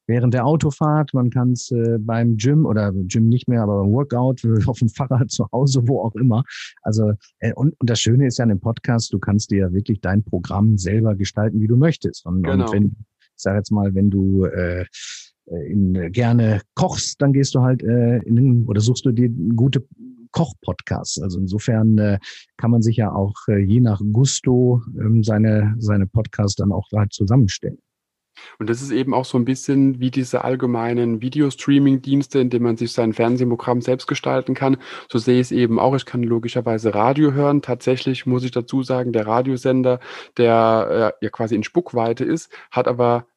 während 0.07 0.34
der 0.34 0.45
Autofahrt, 0.45 1.13
man 1.13 1.30
kann 1.30 1.51
es 1.51 1.72
äh, 1.72 1.97
beim 1.99 2.38
Gym 2.38 2.65
oder 2.65 2.93
Gym 2.93 3.28
nicht 3.28 3.47
mehr, 3.47 3.63
aber 3.63 3.82
beim 3.82 3.91
Workout, 3.91 4.41
auf 4.68 4.80
dem 4.80 4.89
Fahrrad, 4.89 5.30
zu 5.30 5.47
Hause, 5.51 5.82
wo 5.86 6.01
auch 6.01 6.15
immer. 6.15 6.43
Also, 6.84 7.13
äh, 7.39 7.53
und, 7.53 7.80
und 7.80 7.89
das 7.89 7.99
Schöne 7.99 8.28
ist 8.28 8.38
ja 8.38 8.43
an 8.43 8.49
dem 8.49 8.59
Podcast, 8.61 9.11
du 9.13 9.20
kannst 9.20 9.51
dir 9.51 9.57
ja 9.59 9.74
wirklich 9.74 9.99
dein 9.99 10.24
Programm 10.24 10.78
selber 10.78 11.15
gestalten, 11.15 11.59
wie 11.59 11.68
du 11.68 11.76
möchtest. 11.76 12.26
Und, 12.26 12.43
genau. 12.43 12.65
und 12.65 12.74
wenn 12.74 12.95
ich 13.38 13.44
sage 13.44 13.58
jetzt 13.58 13.72
mal, 13.72 13.94
wenn 13.94 14.10
du 14.10 14.46
äh, 14.46 14.86
äh, 15.46 15.72
in, 15.72 15.96
äh, 15.96 16.10
gerne 16.10 16.62
kochst, 16.76 17.22
dann 17.22 17.34
gehst 17.34 17.56
du 17.56 17.62
halt 17.62 17.84
äh, 17.84 18.18
in 18.20 18.66
oder 18.66 18.82
suchst 18.82 19.06
du 19.06 19.12
dir 19.12 19.30
gute 19.56 19.86
Kochpodcasts. 20.32 21.22
Also 21.22 21.40
insofern 21.40 21.98
äh, 21.98 22.20
kann 22.58 22.72
man 22.72 22.82
sich 22.82 22.98
ja 22.98 23.12
auch 23.12 23.34
äh, 23.48 23.60
je 23.60 23.80
nach 23.80 24.02
Gusto 24.12 24.82
ähm, 25.00 25.24
seine 25.24 25.76
seine 25.80 26.08
Podcasts 26.08 26.56
dann 26.56 26.72
auch 26.72 26.88
halt 26.94 27.14
zusammenstellen. 27.14 27.78
Und 28.60 28.70
das 28.70 28.82
ist 28.82 28.92
eben 28.92 29.14
auch 29.14 29.26
so 29.26 29.38
ein 29.38 29.46
bisschen 29.46 30.00
wie 30.00 30.12
diese 30.12 30.44
allgemeinen 30.44 31.22
Videostreaming-Dienste, 31.22 32.40
in 32.40 32.50
denen 32.50 32.64
man 32.64 32.78
sich 32.78 32.92
sein 32.92 33.14
Fernsehprogramm 33.14 33.82
selbst 33.82 34.08
gestalten 34.08 34.54
kann. 34.54 34.78
So 35.12 35.20
sehe 35.20 35.36
ich 35.36 35.48
es 35.48 35.52
eben 35.52 35.80
auch. 35.80 35.96
Ich 35.96 36.06
kann 36.06 36.24
logischerweise 36.24 36.94
Radio 36.94 37.34
hören. 37.34 37.62
Tatsächlich 37.62 38.26
muss 38.26 38.44
ich 38.44 38.52
dazu 38.52 38.84
sagen, 38.84 39.14
der 39.14 39.28
Radiosender, 39.28 40.00
der 40.38 41.14
äh, 41.22 41.26
ja 41.26 41.30
quasi 41.30 41.56
in 41.56 41.64
Spuckweite 41.64 42.24
ist, 42.24 42.52
hat 42.72 42.88
aber 42.88 43.28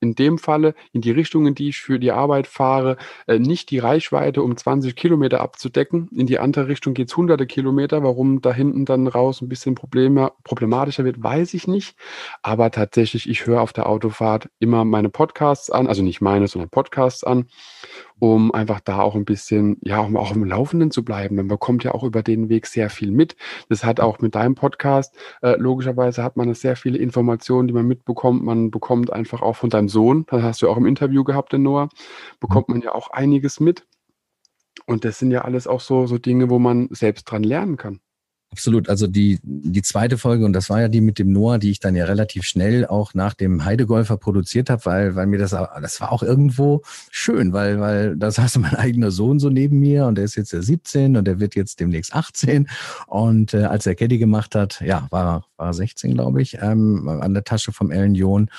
in 0.00 0.14
dem 0.14 0.38
Falle 0.38 0.74
in 0.92 1.00
die 1.00 1.10
Richtung, 1.10 1.46
in 1.46 1.54
die 1.54 1.68
ich 1.68 1.80
für 1.80 1.98
die 1.98 2.10
Arbeit 2.10 2.46
fahre, 2.46 2.96
äh, 3.26 3.38
nicht 3.38 3.70
die 3.70 3.78
Reichweite 3.78 4.42
um 4.42 4.56
20 4.56 4.96
Kilometer 4.96 5.40
abzudecken. 5.40 6.08
In 6.12 6.26
die 6.26 6.38
andere 6.38 6.68
Richtung 6.68 6.94
geht's 6.94 7.16
hunderte 7.16 7.46
Kilometer. 7.46 8.02
Warum 8.02 8.40
da 8.40 8.52
hinten 8.52 8.84
dann 8.84 9.06
raus 9.06 9.40
ein 9.40 9.48
bisschen 9.48 9.74
problematischer 9.74 11.04
wird, 11.04 11.22
weiß 11.22 11.54
ich 11.54 11.68
nicht. 11.68 11.96
Aber 12.42 12.70
tatsächlich, 12.70 13.28
ich 13.28 13.46
höre 13.46 13.60
auf 13.60 13.72
der 13.72 13.88
Autofahrt 13.88 14.48
immer 14.58 14.84
meine 14.84 15.10
Podcasts 15.10 15.70
an, 15.70 15.86
also 15.86 16.02
nicht 16.02 16.20
meine, 16.20 16.48
sondern 16.48 16.70
Podcasts 16.70 17.24
an 17.24 17.46
um 18.20 18.52
einfach 18.52 18.80
da 18.80 19.00
auch 19.00 19.16
ein 19.16 19.24
bisschen, 19.24 19.78
ja, 19.82 19.98
um 20.00 20.16
auch 20.16 20.32
im 20.32 20.44
Laufenden 20.44 20.90
zu 20.90 21.04
bleiben. 21.04 21.36
Man 21.36 21.48
bekommt 21.48 21.82
ja 21.82 21.92
auch 21.92 22.04
über 22.04 22.22
den 22.22 22.48
Weg 22.48 22.66
sehr 22.66 22.90
viel 22.90 23.10
mit. 23.10 23.34
Das 23.68 23.82
hat 23.84 23.98
auch 23.98 24.20
mit 24.20 24.34
deinem 24.34 24.54
Podcast, 24.54 25.16
äh, 25.42 25.56
logischerweise 25.56 26.22
hat 26.22 26.36
man 26.36 26.52
sehr 26.54 26.76
viele 26.76 26.98
Informationen, 26.98 27.66
die 27.66 27.74
man 27.74 27.86
mitbekommt. 27.86 28.44
Man 28.44 28.70
bekommt 28.70 29.12
einfach 29.12 29.42
auch 29.42 29.56
von 29.56 29.70
deinem 29.70 29.88
Sohn, 29.88 30.26
das 30.28 30.42
hast 30.42 30.62
du 30.62 30.68
auch 30.68 30.76
im 30.76 30.86
Interview 30.86 31.24
gehabt, 31.24 31.52
den 31.52 31.62
Noah, 31.62 31.88
bekommt 32.38 32.68
man 32.68 32.82
ja 32.82 32.94
auch 32.94 33.10
einiges 33.10 33.58
mit. 33.58 33.86
Und 34.86 35.04
das 35.04 35.18
sind 35.18 35.30
ja 35.30 35.42
alles 35.42 35.66
auch 35.66 35.80
so, 35.80 36.06
so 36.06 36.18
Dinge, 36.18 36.50
wo 36.50 36.58
man 36.58 36.88
selbst 36.90 37.24
dran 37.24 37.42
lernen 37.42 37.76
kann. 37.76 38.00
Absolut. 38.52 38.88
Also 38.88 39.06
die, 39.06 39.38
die 39.44 39.82
zweite 39.82 40.18
Folge, 40.18 40.44
und 40.44 40.52
das 40.52 40.68
war 40.70 40.80
ja 40.80 40.88
die 40.88 41.00
mit 41.00 41.20
dem 41.20 41.32
Noah, 41.32 41.58
die 41.58 41.70
ich 41.70 41.78
dann 41.78 41.94
ja 41.94 42.04
relativ 42.04 42.42
schnell 42.42 42.84
auch 42.84 43.14
nach 43.14 43.34
dem 43.34 43.64
Heidegolfer 43.64 44.16
produziert 44.16 44.70
habe, 44.70 44.84
weil, 44.86 45.14
weil 45.14 45.26
mir 45.26 45.38
das, 45.38 45.50
das 45.50 46.00
war 46.00 46.10
auch 46.10 46.24
irgendwo 46.24 46.82
schön, 47.12 47.52
weil, 47.52 47.78
weil 47.78 48.16
das 48.16 48.38
heißt 48.40 48.58
mein 48.58 48.74
eigener 48.74 49.12
Sohn 49.12 49.38
so 49.38 49.50
neben 49.50 49.78
mir 49.78 50.06
und 50.06 50.16
der 50.16 50.24
ist 50.24 50.34
jetzt 50.34 50.52
ja 50.52 50.62
17 50.62 51.16
und 51.16 51.26
der 51.26 51.38
wird 51.38 51.54
jetzt 51.54 51.78
demnächst 51.78 52.12
18. 52.12 52.68
Und 53.06 53.54
äh, 53.54 53.64
als 53.64 53.86
er 53.86 53.94
Caddy 53.94 54.18
gemacht 54.18 54.56
hat, 54.56 54.80
ja, 54.80 55.06
war, 55.10 55.46
war 55.56 55.72
16, 55.72 56.14
glaube 56.14 56.42
ich, 56.42 56.58
ähm, 56.60 57.08
an 57.08 57.34
der 57.34 57.44
Tasche 57.44 57.70
vom 57.70 57.92
Ellen 57.92 58.16
John. 58.16 58.50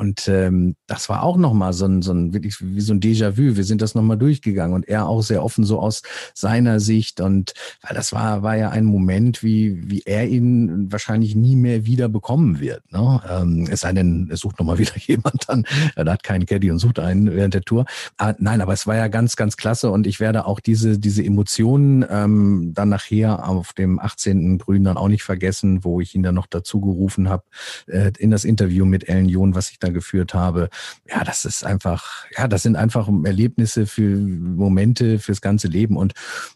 Und 0.00 0.28
ähm, 0.28 0.76
das 0.86 1.10
war 1.10 1.22
auch 1.22 1.36
nochmal 1.36 1.74
so 1.74 1.84
ein, 1.84 2.00
so 2.00 2.12
ein, 2.12 2.32
wirklich 2.32 2.56
wie 2.62 2.80
so 2.80 2.94
ein 2.94 3.00
Déjà-vu. 3.00 3.56
Wir 3.56 3.64
sind 3.64 3.82
das 3.82 3.94
nochmal 3.94 4.16
durchgegangen 4.16 4.74
und 4.74 4.88
er 4.88 5.06
auch 5.06 5.20
sehr 5.20 5.44
offen 5.44 5.62
so 5.62 5.78
aus 5.78 6.00
seiner 6.32 6.80
Sicht. 6.80 7.20
Und 7.20 7.52
weil 7.82 7.94
das 7.94 8.14
war, 8.14 8.42
war 8.42 8.56
ja 8.56 8.70
ein 8.70 8.86
Moment, 8.86 9.42
wie, 9.42 9.90
wie 9.90 10.00
er 10.06 10.26
ihn 10.26 10.90
wahrscheinlich 10.90 11.34
nie 11.34 11.54
mehr 11.54 11.84
wieder 11.84 12.08
bekommen 12.08 12.60
wird. 12.60 12.90
Ne? 12.90 13.20
Ähm, 13.28 13.68
es 13.70 13.80
sei 13.80 13.92
denn, 13.92 14.30
es 14.32 14.40
sucht 14.40 14.58
nochmal 14.58 14.78
wieder 14.78 14.96
jemand 14.96 15.46
dann. 15.46 15.66
Er 15.96 16.10
hat 16.10 16.22
keinen 16.22 16.46
Caddy 16.46 16.70
und 16.70 16.78
sucht 16.78 16.98
einen 16.98 17.30
während 17.30 17.52
der 17.52 17.60
Tour. 17.60 17.84
Ah, 18.16 18.32
nein, 18.38 18.62
aber 18.62 18.72
es 18.72 18.86
war 18.86 18.96
ja 18.96 19.08
ganz, 19.08 19.36
ganz 19.36 19.58
klasse 19.58 19.90
und 19.90 20.06
ich 20.06 20.18
werde 20.18 20.46
auch 20.46 20.60
diese, 20.60 20.98
diese 20.98 21.22
Emotionen 21.22 22.06
ähm, 22.08 22.72
dann 22.72 22.88
nachher 22.88 23.46
auf 23.46 23.74
dem 23.74 23.98
18. 23.98 24.56
Grün 24.56 24.84
dann 24.84 24.96
auch 24.96 25.08
nicht 25.08 25.24
vergessen, 25.24 25.84
wo 25.84 26.00
ich 26.00 26.14
ihn 26.14 26.22
dann 26.22 26.36
noch 26.36 26.46
dazu 26.46 26.80
gerufen 26.80 27.28
habe 27.28 27.44
äh, 27.86 28.12
in 28.18 28.30
das 28.30 28.44
Interview 28.44 28.86
mit 28.86 29.06
Ellen 29.06 29.28
John, 29.28 29.54
was 29.54 29.70
ich 29.70 29.78
da 29.78 29.89
geführt 29.92 30.34
habe. 30.34 30.68
Ja, 31.08 31.24
das 31.24 31.44
ist 31.44 31.64
einfach, 31.64 32.24
ja, 32.36 32.48
das 32.48 32.62
sind 32.62 32.76
einfach 32.76 33.08
Erlebnisse 33.24 33.86
für 33.86 34.16
Momente 34.16 35.18
fürs 35.18 35.40
ganze 35.40 35.68
Leben. 35.68 35.96
Und 35.96 36.14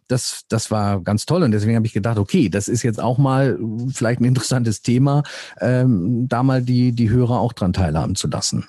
das, 0.09 0.45
das 0.49 0.71
war 0.71 1.01
ganz 1.01 1.27
toll. 1.27 1.43
Und 1.43 1.53
deswegen 1.53 1.77
habe 1.77 1.87
ich 1.87 1.93
gedacht, 1.93 2.19
okay, 2.19 2.49
das 2.49 2.69
ist 2.69 2.83
jetzt 2.83 3.01
auch 3.01 3.19
mal 3.19 3.59
vielleicht 3.93 4.21
ein 4.21 4.25
interessantes 4.25 4.83
Thema, 4.83 5.23
ähm, 5.61 6.29
da 6.29 6.43
mal 6.43 6.63
die, 6.63 6.93
die 6.93 7.11
Hörer 7.11 7.41
auch 7.41 7.53
dran 7.53 7.73
teilhaben 7.73 8.15
zu 8.15 8.29
lassen. 8.29 8.67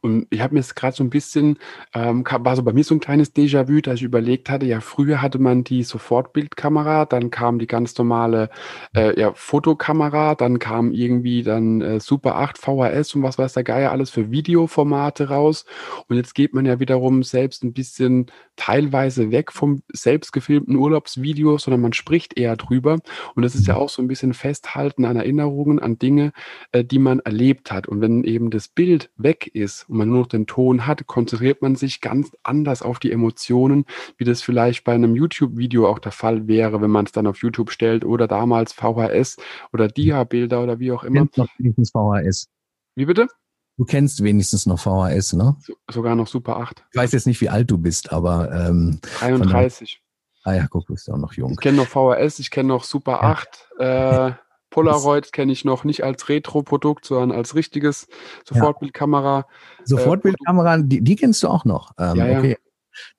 Und 0.00 0.26
ich 0.30 0.40
habe 0.40 0.54
mir 0.54 0.60
jetzt 0.60 0.76
gerade 0.76 0.96
so 0.96 1.04
ein 1.04 1.10
bisschen, 1.10 1.58
ähm, 1.94 2.24
war 2.24 2.56
so 2.56 2.62
bei 2.62 2.72
mir 2.72 2.84
so 2.84 2.94
ein 2.94 3.00
kleines 3.00 3.34
Déjà-vu, 3.34 3.80
dass 3.80 3.96
ich 3.96 4.02
überlegt 4.02 4.50
hatte, 4.50 4.66
ja, 4.66 4.80
früher 4.80 5.22
hatte 5.22 5.38
man 5.38 5.64
die 5.64 5.82
Sofortbildkamera, 5.82 7.06
dann 7.06 7.30
kam 7.30 7.58
die 7.58 7.66
ganz 7.66 7.96
normale 7.96 8.50
äh, 8.94 9.18
ja, 9.18 9.32
Fotokamera, 9.34 10.34
dann 10.34 10.58
kam 10.58 10.92
irgendwie 10.92 11.42
dann 11.42 11.80
äh, 11.80 12.00
Super 12.00 12.36
8 12.36 12.58
VHS 12.58 13.14
und 13.14 13.22
was 13.22 13.38
weiß 13.38 13.52
der 13.54 13.64
Geier 13.64 13.92
alles 13.92 14.10
für 14.10 14.30
Videoformate 14.30 15.28
raus. 15.28 15.64
Und 16.08 16.16
jetzt 16.16 16.34
geht 16.34 16.54
man 16.54 16.66
ja 16.66 16.80
wiederum 16.80 17.22
selbst 17.22 17.64
ein 17.64 17.72
bisschen 17.72 18.26
teilweise 18.56 19.30
weg 19.30 19.52
vom 19.52 19.82
selbst 19.92 20.32
gefilmten 20.32 20.76
Urlaubsvideo, 20.76 21.58
sondern 21.58 21.80
man 21.80 21.92
spricht 21.92 22.38
eher 22.38 22.56
drüber. 22.56 22.98
Und 23.34 23.42
das 23.42 23.54
ist 23.54 23.66
ja 23.66 23.76
auch 23.76 23.88
so 23.88 24.02
ein 24.02 24.08
bisschen 24.08 24.34
Festhalten 24.34 25.04
an 25.04 25.16
Erinnerungen, 25.16 25.78
an 25.78 25.98
Dinge, 25.98 26.32
äh, 26.72 26.84
die 26.84 26.98
man 26.98 27.20
erlebt 27.20 27.72
hat. 27.72 27.88
Und 27.88 28.00
wenn 28.00 28.24
eben 28.24 28.50
das 28.50 28.68
Bild 28.68 29.10
weg 29.16 29.50
ist, 29.54 29.69
und 29.88 29.96
man 29.96 30.08
nur 30.08 30.20
noch 30.20 30.26
den 30.26 30.46
Ton 30.46 30.86
hat, 30.86 31.06
konzentriert 31.06 31.62
man 31.62 31.76
sich 31.76 32.00
ganz 32.00 32.32
anders 32.42 32.82
auf 32.82 32.98
die 32.98 33.12
Emotionen, 33.12 33.84
wie 34.16 34.24
das 34.24 34.42
vielleicht 34.42 34.84
bei 34.84 34.94
einem 34.94 35.16
YouTube-Video 35.16 35.88
auch 35.88 35.98
der 35.98 36.12
Fall 36.12 36.46
wäre, 36.48 36.80
wenn 36.80 36.90
man 36.90 37.06
es 37.06 37.12
dann 37.12 37.26
auf 37.26 37.38
YouTube 37.38 37.70
stellt 37.70 38.04
oder 38.04 38.28
damals 38.28 38.72
VHS 38.72 39.36
oder 39.72 39.88
Dia-Bilder 39.88 40.62
oder 40.62 40.78
wie 40.78 40.92
auch 40.92 41.04
immer. 41.04 41.26
Noch 41.36 41.48
wenigstens 41.58 41.90
VHS. 41.90 42.48
Wie 42.96 43.06
bitte? 43.06 43.28
Du 43.76 43.84
kennst 43.84 44.22
wenigstens 44.22 44.66
noch 44.66 44.78
VHS, 44.78 45.32
ne? 45.32 45.56
So, 45.60 45.74
sogar 45.90 46.14
noch 46.14 46.26
Super 46.26 46.58
8. 46.58 46.84
Ich 46.92 46.98
weiß 46.98 47.12
jetzt 47.12 47.26
nicht, 47.26 47.40
wie 47.40 47.48
alt 47.48 47.70
du 47.70 47.78
bist, 47.78 48.12
aber 48.12 48.52
ähm, 48.52 49.00
33. 49.20 50.02
Ah 50.44 50.54
ja, 50.54 50.66
guck, 50.68 50.86
du 50.86 50.94
bist 50.94 51.08
ja 51.08 51.14
auch 51.14 51.18
noch 51.18 51.32
jung. 51.32 51.52
Ich 51.52 51.58
kenne 51.58 51.78
noch 51.78 51.86
VHS, 51.86 52.38
ich 52.40 52.50
kenne 52.50 52.68
noch 52.68 52.84
Super 52.84 53.12
ja. 53.12 53.20
8. 53.22 53.68
Äh, 53.78 54.32
Polaroid 54.70 55.32
kenne 55.32 55.52
ich 55.52 55.64
noch 55.64 55.84
nicht 55.84 56.04
als 56.04 56.28
Retro-Produkt, 56.28 57.04
sondern 57.04 57.32
als 57.36 57.54
richtiges 57.54 58.06
Sofortbildkamera. 58.48 59.38
Ja. 59.38 59.46
Sofortbildkamera, 59.84 60.76
äh, 60.76 60.82
die, 60.84 61.02
die, 61.02 61.16
kennst 61.16 61.42
du 61.42 61.48
auch 61.48 61.64
noch. 61.64 61.92
Ähm, 61.98 62.16
ja, 62.16 62.38
okay. 62.38 62.56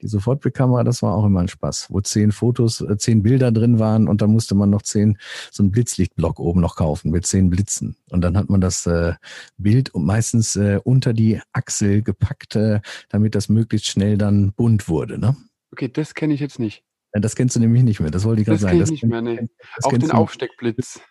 Die 0.01 0.07
Sofortbildkamera, 0.07 0.83
das 0.83 1.01
war 1.01 1.15
auch 1.15 1.25
immer 1.25 1.39
ein 1.39 1.47
Spaß, 1.47 1.87
wo 1.89 2.01
zehn 2.01 2.31
Fotos, 2.31 2.81
äh, 2.81 2.97
zehn 2.97 3.23
Bilder 3.23 3.51
drin 3.51 3.79
waren 3.79 4.07
und 4.07 4.21
da 4.21 4.27
musste 4.27 4.55
man 4.55 4.69
noch 4.69 4.81
zehn, 4.81 5.17
so 5.49 5.63
einen 5.63 5.71
Blitzlichtblock 5.71 6.39
oben 6.39 6.61
noch 6.61 6.75
kaufen 6.75 7.11
mit 7.11 7.25
zehn 7.25 7.49
Blitzen. 7.49 7.95
Und 8.09 8.21
dann 8.21 8.37
hat 8.37 8.49
man 8.49 8.61
das 8.61 8.85
äh, 8.85 9.13
Bild 9.57 9.91
meistens 9.95 10.55
äh, 10.55 10.79
unter 10.83 11.13
die 11.13 11.41
Achsel 11.53 12.01
gepackt, 12.01 12.55
äh, 12.55 12.81
damit 13.09 13.35
das 13.35 13.49
möglichst 13.49 13.87
schnell 13.87 14.17
dann 14.17 14.53
bunt 14.53 14.87
wurde. 14.87 15.17
Ne? 15.17 15.35
Okay, 15.71 15.89
das 15.89 16.13
kenne 16.13 16.33
ich 16.33 16.39
jetzt 16.39 16.59
nicht. 16.59 16.83
Das 17.13 17.35
kennst 17.35 17.57
du 17.57 17.59
nämlich 17.59 17.83
nicht 17.83 17.99
mehr, 17.99 18.11
das 18.11 18.23
wollte 18.23 18.41
ich 18.41 18.47
gerade 18.47 18.59
sagen. 18.59 18.79
Das 18.79 18.89
ich 18.89 19.03
nicht 19.03 19.09
mehr, 19.09 19.21
nee. 19.21 19.49
Auch 19.83 19.91
den 19.91 20.11
Aufsteckblitz. 20.11 21.01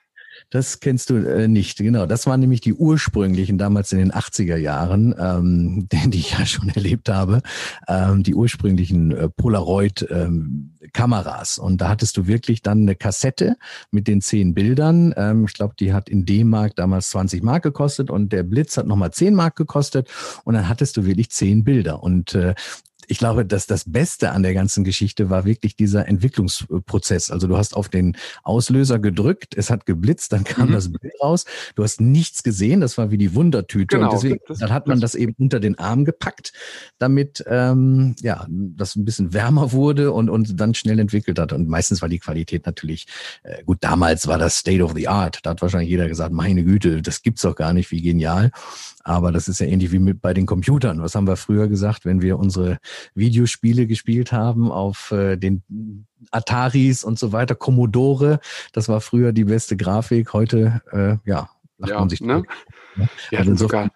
Das 0.49 0.81
kennst 0.81 1.11
du 1.11 1.17
äh, 1.17 1.49
nicht, 1.49 1.77
genau. 1.79 2.07
Das 2.07 2.27
waren 2.27 2.41
nämlich 2.41 2.63
die 2.63 2.75
ursprünglichen, 2.75 3.59
damals 3.59 3.93
in 3.93 3.99
den 3.99 4.13
80er 4.13 4.57
Jahren, 4.57 5.15
ähm, 5.19 5.89
die 6.11 6.19
ich 6.19 6.39
ja 6.39 6.47
schon 6.47 6.71
erlebt 6.71 7.09
habe, 7.09 7.43
ähm, 7.87 8.23
die 8.23 8.35
ursprünglichen 8.35 9.11
äh, 9.13 9.29
Polaroid-Kameras. 9.29 11.59
Ähm, 11.59 11.65
und 11.65 11.81
da 11.81 11.89
hattest 11.89 12.17
du 12.17 12.27
wirklich 12.27 12.63
dann 12.63 12.83
eine 12.83 12.97
Kassette 12.97 13.57
mit 13.91 14.07
den 14.09 14.23
zehn 14.23 14.55
Bildern. 14.55 15.13
Ähm, 15.17 15.45
ich 15.45 15.53
glaube, 15.53 15.75
die 15.79 15.93
hat 15.93 16.09
in 16.09 16.25
D-Mark 16.25 16.75
damals 16.77 17.11
20 17.11 17.43
Mark 17.43 17.63
gekostet 17.63 18.11
und 18.11 18.33
der 18.33 18.45
Blitz 18.45 18.77
hat 18.77 18.87
nochmal 18.87 19.13
10 19.13 19.35
Mark 19.35 19.57
gekostet. 19.57 20.09
Und 20.45 20.55
dann 20.55 20.69
hattest 20.69 20.97
du 20.97 21.05
wirklich 21.05 21.31
zehn 21.31 21.65
Bilder. 21.65 22.01
Und 22.03 22.35
äh, 22.35 22.55
ich 23.11 23.19
glaube, 23.19 23.45
dass 23.45 23.67
das 23.67 23.91
Beste 23.91 24.31
an 24.31 24.45
der 24.45 24.55
ganzen 24.55 24.85
Geschichte 24.85 25.31
war 25.31 25.45
wirklich 25.45 25.75
dieser 25.75 26.07
Entwicklungsprozess. 26.07 27.33
Also 27.33 27.49
du 27.49 27.57
hast 27.57 27.75
auf 27.75 27.89
den 27.89 28.17
Auslöser 28.45 29.01
gedrückt, 29.01 29.57
es 29.57 29.69
hat 29.69 29.85
geblitzt, 29.85 30.33
dann 30.33 30.45
kam 30.45 30.69
mhm. 30.69 30.73
das 30.75 30.93
Bild 30.93 31.13
raus. 31.21 31.45
Du 31.75 31.83
hast 31.83 32.01
nichts 32.01 32.45
gesehen, 32.45 32.81
das 32.81 32.99
war 32.99 33.11
wie 33.11 33.19
die 33.19 33.35
Wundertüte. 33.35 33.97
Genau, 33.97 34.11
und 34.11 34.15
deswegen, 34.15 34.39
das, 34.47 34.59
dann 34.59 34.73
hat 34.73 34.87
man 34.87 35.01
das, 35.01 35.13
das 35.13 35.21
eben 35.21 35.35
unter 35.39 35.59
den 35.59 35.77
Arm 35.77 36.05
gepackt, 36.05 36.53
damit 36.99 37.43
ähm, 37.49 38.15
ja 38.23 38.47
das 38.49 38.95
ein 38.95 39.05
bisschen 39.05 39.33
wärmer 39.33 39.73
wurde 39.73 40.13
und, 40.13 40.31
und 40.31 40.61
dann 40.61 40.75
schnell 40.75 41.01
entwickelt 41.01 41.41
hat. 41.41 41.53
Und 41.53 41.69
meistens 41.69 42.03
war 42.03 42.09
die 42.09 42.21
Qualität 42.21 42.65
natürlich, 42.65 43.09
äh, 43.43 43.65
gut, 43.65 43.79
damals 43.81 44.29
war 44.29 44.39
das 44.39 44.57
State 44.57 44.85
of 44.85 44.93
the 44.95 45.09
Art. 45.09 45.41
Da 45.43 45.51
hat 45.51 45.63
wahrscheinlich 45.63 45.91
jeder 45.91 46.07
gesagt, 46.07 46.33
meine 46.33 46.63
Güte, 46.63 47.03
das 47.03 47.23
gibt's 47.23 47.43
doch 47.43 47.57
gar 47.57 47.73
nicht, 47.73 47.91
wie 47.91 48.03
genial. 48.03 48.53
Aber 49.03 49.33
das 49.33 49.49
ist 49.49 49.61
ja 49.61 49.67
ähnlich 49.67 49.93
wie 49.93 49.99
mit 49.99 50.21
bei 50.21 50.35
den 50.35 50.47
Computern. 50.47 51.01
Was 51.03 51.15
haben 51.15 51.27
wir 51.27 51.37
früher 51.37 51.69
gesagt, 51.69 52.05
wenn 52.05 52.21
wir 52.21 52.39
unsere 52.39 52.79
Videospiele 53.15 53.87
gespielt 53.87 54.33
haben 54.33 54.71
auf 54.71 55.11
äh, 55.13 55.37
den 55.37 55.63
Ataris 56.31 57.03
und 57.03 57.19
so 57.19 57.33
weiter, 57.33 57.55
Commodore. 57.55 58.41
Das 58.73 58.89
war 58.89 59.01
früher 59.01 59.33
die 59.33 59.45
beste 59.45 59.77
Grafik. 59.77 60.33
Heute, 60.33 60.83
äh, 60.93 61.17
ja, 61.29 61.49
lacht 61.79 61.91
ja, 61.91 61.99
man 61.99 62.09
sich. 62.09 62.21
Ne? 62.21 62.43
Ja, 63.31 63.39
also 63.39 63.57
sogar 63.57 63.91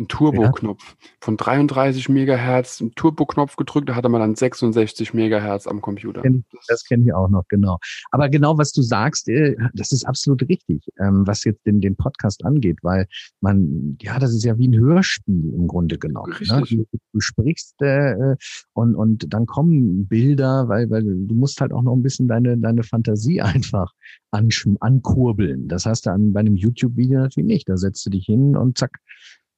einen 0.00 0.08
Turbo-Knopf 0.08 0.82
ja. 0.82 1.08
von 1.20 1.36
33 1.36 2.08
Megahertz, 2.08 2.80
einen 2.80 2.94
Turbo-Knopf 2.94 3.56
gedrückt, 3.56 3.88
da 3.88 3.94
hatte 3.94 4.08
man 4.08 4.20
dann 4.20 4.34
66 4.34 5.14
Megahertz 5.14 5.66
am 5.66 5.80
Computer. 5.80 6.22
Das 6.68 6.84
kennen 6.84 7.04
wir 7.04 7.16
auch 7.18 7.28
noch, 7.28 7.46
genau. 7.48 7.78
Aber 8.10 8.28
genau, 8.28 8.56
was 8.58 8.72
du 8.72 8.82
sagst, 8.82 9.28
äh, 9.28 9.54
das 9.74 9.92
ist 9.92 10.04
absolut 10.04 10.42
richtig, 10.48 10.82
ähm, 10.98 11.26
was 11.26 11.44
jetzt 11.44 11.64
den, 11.66 11.80
den 11.80 11.96
Podcast 11.96 12.44
angeht, 12.44 12.78
weil 12.82 13.06
man, 13.40 13.98
ja, 14.00 14.18
das 14.18 14.32
ist 14.32 14.44
ja 14.44 14.58
wie 14.58 14.68
ein 14.68 14.78
Hörspiel 14.78 15.52
im 15.54 15.66
Grunde 15.66 15.98
genommen. 15.98 16.34
Ne? 16.40 16.62
Du, 16.68 16.84
du, 17.12 17.20
sprichst 17.20 17.80
äh, 17.82 18.36
und, 18.72 18.94
und 18.94 19.32
dann 19.32 19.44
kommen 19.44 20.06
Bilder, 20.08 20.68
weil, 20.68 20.88
weil 20.90 21.04
du 21.04 21.34
musst 21.34 21.60
halt 21.60 21.72
auch 21.72 21.82
noch 21.82 21.92
ein 21.92 22.02
bisschen 22.02 22.26
deine, 22.26 22.56
deine 22.56 22.82
Fantasie 22.82 23.40
einfach 23.42 23.92
ankurbeln. 24.30 25.68
Das 25.68 25.84
hast 25.84 26.06
du 26.06 26.10
an, 26.10 26.32
bei 26.32 26.40
einem 26.40 26.56
YouTube-Video 26.56 27.20
natürlich 27.20 27.46
nicht. 27.46 27.68
Da 27.68 27.76
setzt 27.76 28.06
du 28.06 28.10
dich 28.10 28.24
hin 28.24 28.56
und 28.56 28.78
zack, 28.78 28.98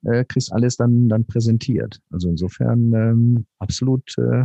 äh, 0.05 0.25
kriegst 0.25 0.53
alles 0.53 0.77
dann, 0.77 1.09
dann 1.09 1.27
präsentiert. 1.27 2.01
Also 2.11 2.29
insofern 2.29 2.93
ähm, 2.93 3.47
absolut 3.59 4.17
äh, 4.19 4.45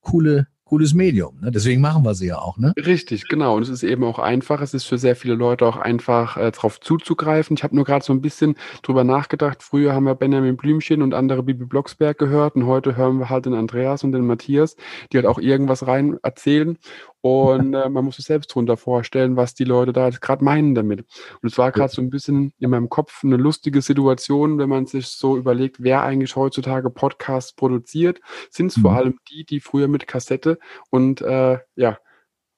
coole, 0.00 0.46
cooles 0.64 0.94
Medium. 0.94 1.40
Ne? 1.40 1.50
Deswegen 1.50 1.80
machen 1.80 2.04
wir 2.04 2.14
sie 2.14 2.28
ja 2.28 2.38
auch. 2.38 2.56
Ne? 2.56 2.72
Richtig, 2.76 3.28
genau. 3.28 3.56
Und 3.56 3.62
es 3.62 3.68
ist 3.68 3.82
eben 3.82 4.04
auch 4.04 4.18
einfach. 4.18 4.60
Es 4.60 4.72
ist 4.72 4.84
für 4.84 4.98
sehr 4.98 5.16
viele 5.16 5.34
Leute 5.34 5.66
auch 5.66 5.76
einfach, 5.76 6.36
äh, 6.36 6.50
darauf 6.50 6.80
zuzugreifen. 6.80 7.56
Ich 7.56 7.64
habe 7.64 7.74
nur 7.74 7.84
gerade 7.84 8.04
so 8.04 8.12
ein 8.12 8.20
bisschen 8.20 8.54
drüber 8.82 9.02
nachgedacht. 9.02 9.62
Früher 9.62 9.94
haben 9.94 10.04
wir 10.04 10.14
Benjamin 10.14 10.56
Blümchen 10.56 11.02
und 11.02 11.12
andere 11.12 11.42
Bibi 11.42 11.64
Blocksberg 11.64 12.18
gehört 12.18 12.54
und 12.54 12.66
heute 12.66 12.96
hören 12.96 13.18
wir 13.18 13.30
halt 13.30 13.46
den 13.46 13.54
Andreas 13.54 14.04
und 14.04 14.12
den 14.12 14.26
Matthias, 14.26 14.76
die 15.12 15.16
halt 15.16 15.26
auch 15.26 15.38
irgendwas 15.38 15.86
rein 15.86 16.18
erzählen. 16.22 16.78
Und 17.22 17.74
äh, 17.74 17.88
man 17.88 18.04
muss 18.04 18.16
sich 18.16 18.24
selbst 18.24 18.54
drunter 18.54 18.76
vorstellen, 18.76 19.36
was 19.36 19.54
die 19.54 19.64
Leute 19.64 19.92
da 19.92 20.06
jetzt 20.06 20.22
gerade 20.22 20.42
meinen 20.42 20.74
damit. 20.74 21.00
Und 21.42 21.50
es 21.50 21.58
war 21.58 21.70
gerade 21.70 21.92
so 21.92 22.00
ein 22.00 22.08
bisschen 22.08 22.52
in 22.58 22.70
meinem 22.70 22.88
Kopf 22.88 23.22
eine 23.22 23.36
lustige 23.36 23.82
Situation, 23.82 24.58
wenn 24.58 24.68
man 24.70 24.86
sich 24.86 25.08
so 25.08 25.36
überlegt, 25.36 25.82
wer 25.82 26.02
eigentlich 26.02 26.34
heutzutage 26.36 26.88
Podcasts 26.90 27.52
produziert. 27.52 28.20
Sind 28.50 28.68
es 28.68 28.78
mhm. 28.78 28.82
vor 28.82 28.92
allem 28.92 29.18
die, 29.30 29.44
die 29.44 29.60
früher 29.60 29.88
mit 29.88 30.06
Kassette 30.06 30.58
und 30.88 31.20
äh, 31.20 31.58
ja, 31.76 31.98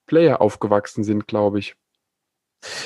Player 0.05 0.41
aufgewachsen 0.41 1.03
sind, 1.03 1.27
glaube 1.27 1.59
ich. 1.59 1.75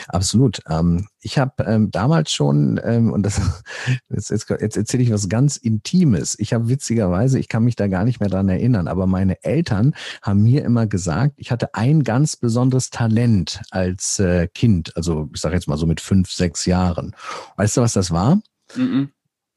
Absolut. 0.08 0.60
Ähm, 0.70 1.08
ich 1.22 1.38
habe 1.38 1.64
ähm, 1.66 1.92
damals 1.92 2.32
schon, 2.32 2.80
ähm, 2.84 3.12
und 3.12 3.24
das 3.24 3.42
jetzt, 4.10 4.30
jetzt, 4.30 4.50
jetzt 4.50 4.78
erzähle 4.78 5.04
ich 5.04 5.12
was 5.12 5.30
ganz 5.30 5.58
Intimes. 5.58 6.36
Ich 6.40 6.54
habe 6.54 6.70
witzigerweise, 6.70 7.40
ich 7.40 7.48
kann 7.48 7.64
mich 7.64 7.76
da 7.76 7.88
gar 7.88 8.06
nicht 8.06 8.20
mehr 8.20 8.30
dran 8.30 8.50
erinnern, 8.50 8.88
aber 8.88 9.08
meine 9.08 9.44
Eltern 9.44 9.94
haben 10.22 10.44
mir 10.44 10.64
immer 10.64 10.88
gesagt, 10.88 11.34
ich 11.38 11.52
hatte 11.52 11.74
ein 11.74 12.04
ganz 12.04 12.36
besonderes 12.36 12.90
Talent 12.90 13.62
als 13.72 14.20
äh, 14.20 14.48
Kind. 14.48 14.96
Also 14.96 15.30
ich 15.34 15.42
sage 15.42 15.56
jetzt 15.56 15.68
mal 15.68 15.78
so 15.78 15.86
mit 15.86 16.02
fünf, 16.02 16.32
sechs 16.32 16.66
Jahren. 16.66 17.16
Weißt 17.58 17.78
du, 17.78 17.82
was 17.82 17.94
das 17.94 18.12
war? 18.12 18.36
Mm 18.76 18.82
-mm 18.82 19.08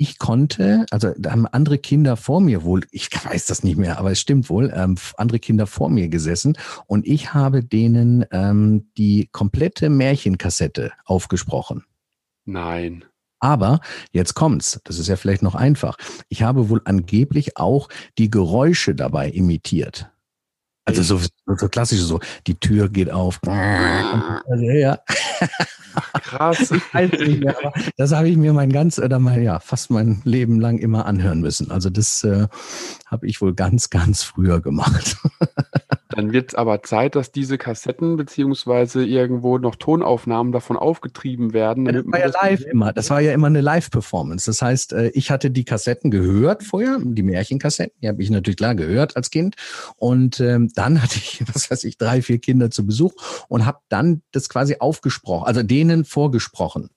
ich 0.00 0.18
konnte, 0.18 0.86
also 0.90 1.12
da 1.18 1.32
haben 1.32 1.46
andere 1.46 1.76
Kinder 1.76 2.16
vor 2.16 2.40
mir 2.40 2.64
wohl, 2.64 2.86
ich 2.90 3.10
weiß 3.12 3.44
das 3.44 3.62
nicht 3.62 3.76
mehr, 3.76 3.98
aber 3.98 4.10
es 4.10 4.18
stimmt 4.18 4.48
wohl, 4.48 4.72
ähm, 4.74 4.96
andere 5.18 5.38
Kinder 5.38 5.66
vor 5.66 5.90
mir 5.90 6.08
gesessen 6.08 6.56
und 6.86 7.06
ich 7.06 7.34
habe 7.34 7.62
denen 7.62 8.24
ähm, 8.30 8.88
die 8.96 9.28
komplette 9.30 9.90
Märchenkassette 9.90 10.92
aufgesprochen. 11.04 11.84
Nein. 12.46 13.04
Aber 13.40 13.80
jetzt 14.10 14.32
kommt's, 14.32 14.80
das 14.84 14.98
ist 14.98 15.08
ja 15.08 15.16
vielleicht 15.16 15.42
noch 15.42 15.54
einfach. 15.54 15.98
Ich 16.30 16.42
habe 16.42 16.70
wohl 16.70 16.80
angeblich 16.86 17.58
auch 17.58 17.90
die 18.16 18.30
Geräusche 18.30 18.94
dabei 18.94 19.28
imitiert. 19.28 20.10
Also 20.84 21.02
so, 21.02 21.20
so 21.46 21.68
klassisch 21.68 22.00
so, 22.00 22.20
die 22.46 22.58
Tür 22.58 22.88
geht 22.88 23.10
auf. 23.10 23.40
Also, 24.50 24.64
ja. 24.64 24.98
Krass. 26.22 26.72
das 27.96 28.12
habe 28.12 28.28
ich 28.28 28.36
mir 28.36 28.52
mein 28.52 28.72
ganz, 28.72 28.98
oder 28.98 29.18
mal, 29.18 29.40
ja, 29.40 29.60
fast 29.60 29.90
mein 29.90 30.20
Leben 30.24 30.60
lang 30.60 30.78
immer 30.78 31.06
anhören 31.06 31.40
müssen. 31.40 31.70
Also 31.70 31.90
das 31.90 32.24
äh, 32.24 32.48
habe 33.06 33.26
ich 33.26 33.40
wohl 33.40 33.54
ganz, 33.54 33.90
ganz 33.90 34.22
früher 34.22 34.60
gemacht. 34.60 35.16
Dann 36.10 36.32
wird 36.32 36.50
es 36.50 36.54
aber 36.54 36.82
Zeit, 36.82 37.14
dass 37.14 37.32
diese 37.32 37.58
Kassetten 37.58 38.16
beziehungsweise 38.16 39.04
irgendwo 39.04 39.58
noch 39.58 39.76
Tonaufnahmen 39.76 40.52
davon 40.52 40.76
aufgetrieben 40.76 41.52
werden. 41.52 41.86
Ja, 41.86 41.92
das 41.92 42.04
war 42.06 42.18
ja 42.18 42.26
live 42.42 42.60
immer. 42.62 42.92
Das 42.92 43.10
war 43.10 43.20
ja 43.20 43.32
immer 43.32 43.46
eine 43.46 43.60
Live-Performance. 43.60 44.46
Das 44.46 44.62
heißt, 44.62 44.92
äh, 44.92 45.08
ich 45.14 45.30
hatte 45.30 45.50
die 45.50 45.64
Kassetten 45.64 46.10
gehört 46.10 46.62
vorher, 46.62 46.98
die 47.02 47.22
Märchenkassetten, 47.22 47.96
die 48.02 48.08
habe 48.08 48.22
ich 48.22 48.30
natürlich 48.30 48.56
klar 48.56 48.74
gehört 48.74 49.16
als 49.16 49.30
Kind. 49.30 49.56
Und 49.96 50.40
ähm, 50.40 50.70
dann 50.74 51.02
hatte 51.02 51.16
ich, 51.16 51.42
was 51.54 51.70
weiß 51.70 51.84
ich, 51.84 51.98
drei, 51.98 52.22
vier 52.22 52.38
Kinder 52.38 52.70
zu 52.70 52.86
Besuch 52.86 53.12
und 53.48 53.66
habe 53.66 53.78
dann 53.88 54.22
das 54.32 54.48
quasi 54.48 54.76
aufgesprochen, 54.80 55.46
also 55.46 55.62
denen 55.62 56.04
vorgesprochen. 56.04 56.90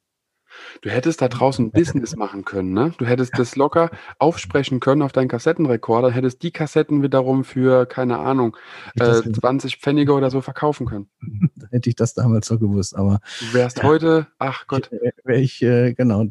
Du 0.82 0.90
hättest 0.90 1.22
da 1.22 1.28
draußen 1.28 1.72
Business 1.72 2.16
machen 2.16 2.46
können, 2.46 2.74
ne? 2.74 2.94
Du 2.98 3.06
hättest 3.06 3.38
das 3.38 3.56
locker 3.56 3.90
aufsprechen 4.20 4.80
können 4.80 5.02
auf 5.02 5.12
deinen 5.12 5.28
Kassettenrekorder, 5.28 6.12
hättest 6.12 6.44
die 6.44 6.52
Kassetten 6.52 7.04
wiederum 7.04 7.44
für, 7.44 7.86
keine 7.86 8.20
Ahnung, 8.20 8.58
äh, 9.00 9.22
20 9.22 9.78
Pfennige 9.78 10.14
oder 10.14 10.30
so 10.30 10.42
verkaufen 10.42 10.86
können. 10.86 11.10
Hätte 11.72 11.90
ich 11.90 11.96
das 11.96 12.14
damals 12.14 12.48
so 12.48 12.60
gewusst, 12.60 12.96
aber. 12.96 13.20
Du 13.40 13.54
wärst 13.54 13.80
ja, 13.80 13.84
heute, 13.84 14.28
ach 14.40 14.68
Gott. 14.68 14.92
Wäre 15.24 15.40
ich, 15.40 15.62
äh, 15.62 15.94
genau, 15.94 16.28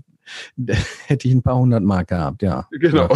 hätte 1.07 1.29
ich 1.29 1.35
ein 1.35 1.43
paar 1.43 1.57
hundert 1.57 1.83
Mark 1.83 2.09
gehabt, 2.09 2.43
ja. 2.43 2.69
Genau. 2.71 3.09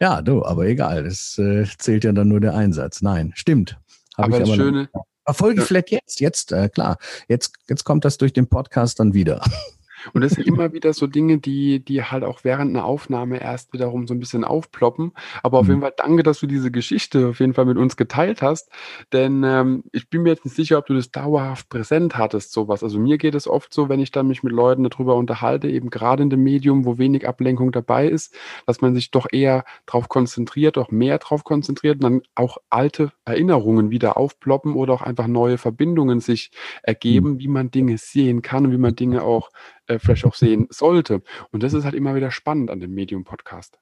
Ja, 0.00 0.20
du, 0.20 0.44
aber 0.44 0.66
egal, 0.66 1.04
das 1.04 1.38
äh, 1.38 1.64
zählt 1.78 2.04
ja 2.04 2.12
dann 2.12 2.28
nur 2.28 2.40
der 2.40 2.54
Einsatz. 2.54 3.00
Nein, 3.02 3.32
stimmt. 3.34 3.78
Hab 4.16 4.26
aber 4.26 4.40
das 4.40 4.48
aber 4.48 4.56
Schöne, 4.56 4.88
Erfolge 5.26 5.60
ja. 5.60 5.66
vielleicht 5.66 5.90
jetzt, 5.90 6.20
jetzt, 6.20 6.52
äh, 6.52 6.68
klar. 6.68 6.98
Jetzt, 7.28 7.52
jetzt 7.68 7.84
kommt 7.84 8.04
das 8.04 8.16
durch 8.16 8.32
den 8.32 8.46
Podcast 8.46 9.00
dann 9.00 9.12
wieder. 9.14 9.42
Und 10.12 10.22
das 10.22 10.32
sind 10.32 10.46
immer 10.46 10.72
wieder 10.72 10.92
so 10.92 11.06
Dinge, 11.06 11.38
die, 11.38 11.84
die 11.84 12.02
halt 12.02 12.24
auch 12.24 12.44
während 12.44 12.70
einer 12.70 12.84
Aufnahme 12.84 13.40
erst 13.40 13.72
wiederum 13.72 14.06
so 14.06 14.14
ein 14.14 14.20
bisschen 14.20 14.44
aufploppen. 14.44 15.12
Aber 15.42 15.58
auf 15.58 15.64
mhm. 15.64 15.70
jeden 15.70 15.80
Fall 15.82 15.94
danke, 15.96 16.22
dass 16.22 16.40
du 16.40 16.46
diese 16.46 16.70
Geschichte 16.70 17.28
auf 17.28 17.40
jeden 17.40 17.54
Fall 17.54 17.64
mit 17.64 17.76
uns 17.76 17.96
geteilt 17.96 18.42
hast. 18.42 18.70
Denn 19.12 19.42
ähm, 19.44 19.84
ich 19.92 20.08
bin 20.08 20.22
mir 20.22 20.30
jetzt 20.30 20.44
nicht 20.44 20.56
sicher, 20.56 20.78
ob 20.78 20.86
du 20.86 20.94
das 20.94 21.10
dauerhaft 21.10 21.68
präsent 21.68 22.16
hattest, 22.16 22.52
sowas. 22.52 22.82
Also 22.82 22.98
mir 22.98 23.18
geht 23.18 23.34
es 23.34 23.48
oft 23.48 23.72
so, 23.72 23.88
wenn 23.88 24.00
ich 24.00 24.10
dann 24.10 24.28
mich 24.28 24.42
mit 24.42 24.52
Leuten 24.52 24.84
darüber 24.84 25.16
unterhalte, 25.16 25.68
eben 25.68 25.90
gerade 25.90 26.22
in 26.22 26.30
dem 26.30 26.42
Medium, 26.42 26.84
wo 26.84 26.98
wenig 26.98 27.26
Ablenkung 27.26 27.72
dabei 27.72 28.08
ist, 28.08 28.34
dass 28.66 28.80
man 28.80 28.94
sich 28.94 29.10
doch 29.10 29.26
eher 29.30 29.64
darauf 29.86 30.08
konzentriert, 30.08 30.78
auch 30.78 30.90
mehr 30.90 31.18
darauf 31.18 31.44
konzentriert 31.44 31.96
und 31.96 32.02
dann 32.02 32.22
auch 32.34 32.58
alte 32.70 33.12
Erinnerungen 33.24 33.90
wieder 33.90 34.16
aufploppen 34.16 34.74
oder 34.74 34.94
auch 34.94 35.02
einfach 35.02 35.26
neue 35.26 35.58
Verbindungen 35.58 36.20
sich 36.20 36.50
ergeben, 36.82 37.32
mhm. 37.32 37.38
wie 37.40 37.48
man 37.48 37.70
Dinge 37.70 37.98
sehen 37.98 38.42
kann 38.42 38.66
und 38.66 38.72
wie 38.72 38.78
man 38.78 38.96
Dinge 38.96 39.22
auch 39.22 39.50
äh, 39.86 39.98
vielleicht 39.98 40.24
auch 40.24 40.34
sehen 40.34 40.66
sollte. 40.70 41.22
Und 41.50 41.62
das 41.62 41.74
ist 41.74 41.84
halt 41.84 41.94
immer 41.94 42.14
wieder 42.14 42.30
spannend 42.30 42.70
an 42.70 42.80
dem 42.80 42.92
Medium-Podcast. 42.94 43.78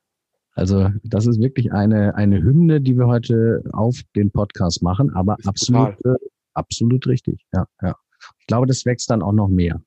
Also 0.54 0.88
das 1.02 1.26
ist 1.26 1.40
wirklich 1.40 1.72
eine, 1.72 2.14
eine 2.14 2.40
Hymne, 2.40 2.80
die 2.80 2.96
wir 2.96 3.06
heute 3.06 3.64
auf 3.72 4.00
den 4.14 4.30
Podcast 4.30 4.82
machen, 4.82 5.10
aber 5.14 5.36
absolut, 5.44 5.96
äh, 6.04 6.14
absolut 6.54 7.06
richtig. 7.06 7.44
Ja, 7.52 7.66
ja. 7.82 7.96
Ich 8.38 8.46
glaube, 8.46 8.66
das 8.66 8.86
wächst 8.86 9.10
dann 9.10 9.22
auch 9.22 9.32
noch 9.32 9.48
mehr. 9.48 9.82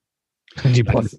Die 0.74 0.84
Podcasts. 0.84 1.18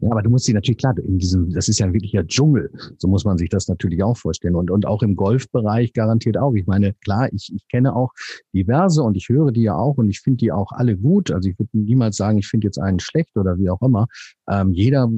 Ja, 0.00 0.10
aber 0.10 0.22
du 0.22 0.30
musst 0.30 0.44
sie 0.44 0.52
natürlich 0.52 0.78
klar, 0.78 0.96
in 0.98 1.18
diesem, 1.18 1.50
das 1.50 1.68
ist 1.68 1.78
ja 1.78 1.86
ein 1.86 1.92
wirklicher 1.92 2.26
Dschungel. 2.26 2.70
So 2.98 3.08
muss 3.08 3.24
man 3.24 3.38
sich 3.38 3.48
das 3.48 3.66
natürlich 3.68 4.02
auch 4.02 4.16
vorstellen. 4.16 4.54
Und, 4.54 4.70
und 4.70 4.86
auch 4.86 5.02
im 5.02 5.16
Golfbereich 5.16 5.92
garantiert 5.92 6.38
auch. 6.38 6.54
Ich 6.54 6.66
meine, 6.66 6.94
klar, 6.94 7.28
ich, 7.32 7.52
ich 7.54 7.66
kenne 7.68 7.94
auch 7.96 8.12
diverse 8.54 9.02
und 9.02 9.16
ich 9.16 9.28
höre 9.28 9.50
die 9.50 9.62
ja 9.62 9.74
auch 9.74 9.96
und 9.96 10.08
ich 10.08 10.20
finde 10.20 10.38
die 10.38 10.52
auch 10.52 10.70
alle 10.72 10.96
gut. 10.96 11.30
Also 11.30 11.48
ich 11.48 11.58
würde 11.58 11.70
niemals 11.72 12.16
sagen, 12.16 12.38
ich 12.38 12.46
finde 12.46 12.66
jetzt 12.68 12.78
einen 12.78 13.00
schlecht 13.00 13.36
oder 13.36 13.58
wie 13.58 13.70
auch 13.70 13.82
immer. 13.82 14.06
Ähm, 14.48 14.72
jeder 14.72 15.10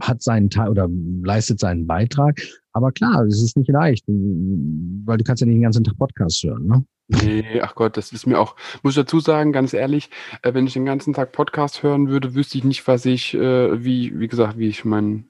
hat 0.00 0.22
seinen 0.22 0.50
Teil 0.50 0.68
oder 0.68 0.88
leistet 1.22 1.58
seinen 1.58 1.86
Beitrag. 1.86 2.40
Aber 2.72 2.92
klar, 2.92 3.24
es 3.24 3.42
ist 3.42 3.56
nicht 3.56 3.70
leicht, 3.70 4.04
weil 4.06 5.18
du 5.18 5.24
kannst 5.24 5.40
ja 5.40 5.46
nicht 5.46 5.56
den 5.56 5.62
ganzen 5.62 5.84
Tag 5.84 5.98
Podcasts 5.98 6.42
hören, 6.42 6.66
ne? 6.66 6.84
Nee, 7.12 7.60
ach 7.60 7.74
Gott, 7.74 7.96
das 7.96 8.12
ist 8.12 8.26
mir 8.26 8.38
auch, 8.38 8.54
muss 8.82 8.92
ich 8.92 9.02
dazu 9.02 9.18
sagen, 9.18 9.52
ganz 9.52 9.72
ehrlich, 9.74 10.10
äh, 10.42 10.54
wenn 10.54 10.66
ich 10.66 10.74
den 10.74 10.84
ganzen 10.84 11.12
Tag 11.12 11.32
Podcast 11.32 11.82
hören 11.82 12.08
würde, 12.08 12.34
wüsste 12.34 12.58
ich 12.58 12.64
nicht, 12.64 12.86
was 12.86 13.04
ich, 13.04 13.34
äh, 13.34 13.82
wie, 13.84 14.18
wie 14.20 14.28
gesagt, 14.28 14.58
wie 14.58 14.68
ich 14.68 14.84
mein, 14.84 15.29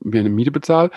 mir 0.00 0.20
eine 0.20 0.30
Miete 0.30 0.50
bezahle 0.50 0.90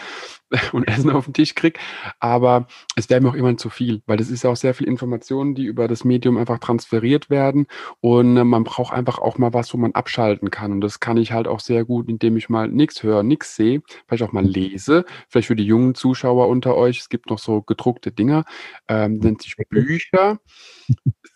und 0.74 0.88
Essen 0.88 1.10
auf 1.10 1.26
den 1.26 1.34
Tisch 1.34 1.56
kriege. 1.56 1.80
Aber 2.20 2.68
es 2.96 3.10
wäre 3.10 3.22
mir 3.22 3.30
auch 3.30 3.36
immer 3.36 3.56
zu 3.58 3.70
viel, 3.70 4.02
weil 4.06 4.18
das 4.18 4.30
ist 4.30 4.44
ja 4.44 4.50
auch 4.50 4.56
sehr 4.56 4.74
viel 4.74 4.88
Informationen, 4.88 5.56
die 5.56 5.66
über 5.66 5.88
das 5.88 6.04
Medium 6.04 6.38
einfach 6.38 6.60
transferiert 6.60 7.30
werden. 7.30 7.68
Und 8.02 8.38
äh, 8.38 8.44
man 8.44 8.64
braucht 8.64 8.94
einfach 8.94 9.20
auch 9.20 9.38
mal 9.38 9.54
was, 9.54 9.74
wo 9.74 9.78
man 9.78 9.94
abschalten 9.94 10.52
kann. 10.52 10.72
Und 10.72 10.82
das 10.82 11.00
kann 11.00 11.18
ich 11.18 11.32
halt 11.32 11.48
auch 11.48 11.60
sehr 11.60 11.86
gut, 11.86 12.10
indem 12.10 12.38
ich 12.38 12.50
mal 12.50 12.68
nichts 12.68 13.04
höre, 13.04 13.24
nichts 13.24 13.56
sehe, 13.56 13.82
vielleicht 14.08 14.24
auch 14.24 14.32
mal 14.32 14.46
lese. 14.46 15.06
Vielleicht 15.28 15.48
für 15.48 15.56
die 15.56 15.66
jungen 15.66 15.96
Zuschauer 15.96 16.48
unter 16.48 16.76
euch, 16.76 17.00
es 17.00 17.10
gibt 17.10 17.30
noch 17.30 17.40
so 17.40 17.62
gedruckte 17.62 18.12
Dinger, 18.12 18.46
ähm, 18.88 19.18
nennt 19.20 19.42
sich 19.42 19.56
Bücher. 19.70 20.40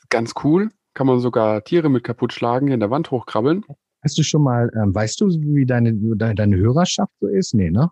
Ganz 0.10 0.34
cool. 0.44 0.70
Kann 0.94 1.08
man 1.08 1.20
sogar 1.20 1.64
Tiere 1.64 1.90
mit 1.90 2.04
kaputt 2.04 2.34
schlagen, 2.34 2.68
in 2.68 2.80
der 2.80 2.92
Wand 2.92 3.10
hochkrabbeln. 3.12 3.66
Hast 4.04 4.18
du 4.18 4.24
schon 4.24 4.44
mal, 4.44 4.70
ähm, 4.76 4.94
weißt 4.94 5.22
du, 5.22 5.30
wie 5.30 5.66
deine, 5.66 5.94
deine 5.94 6.58
Hörerschaft 6.58 7.14
so 7.20 7.28
ist? 7.28 7.54
Nee, 7.54 7.72
ne? 7.72 7.90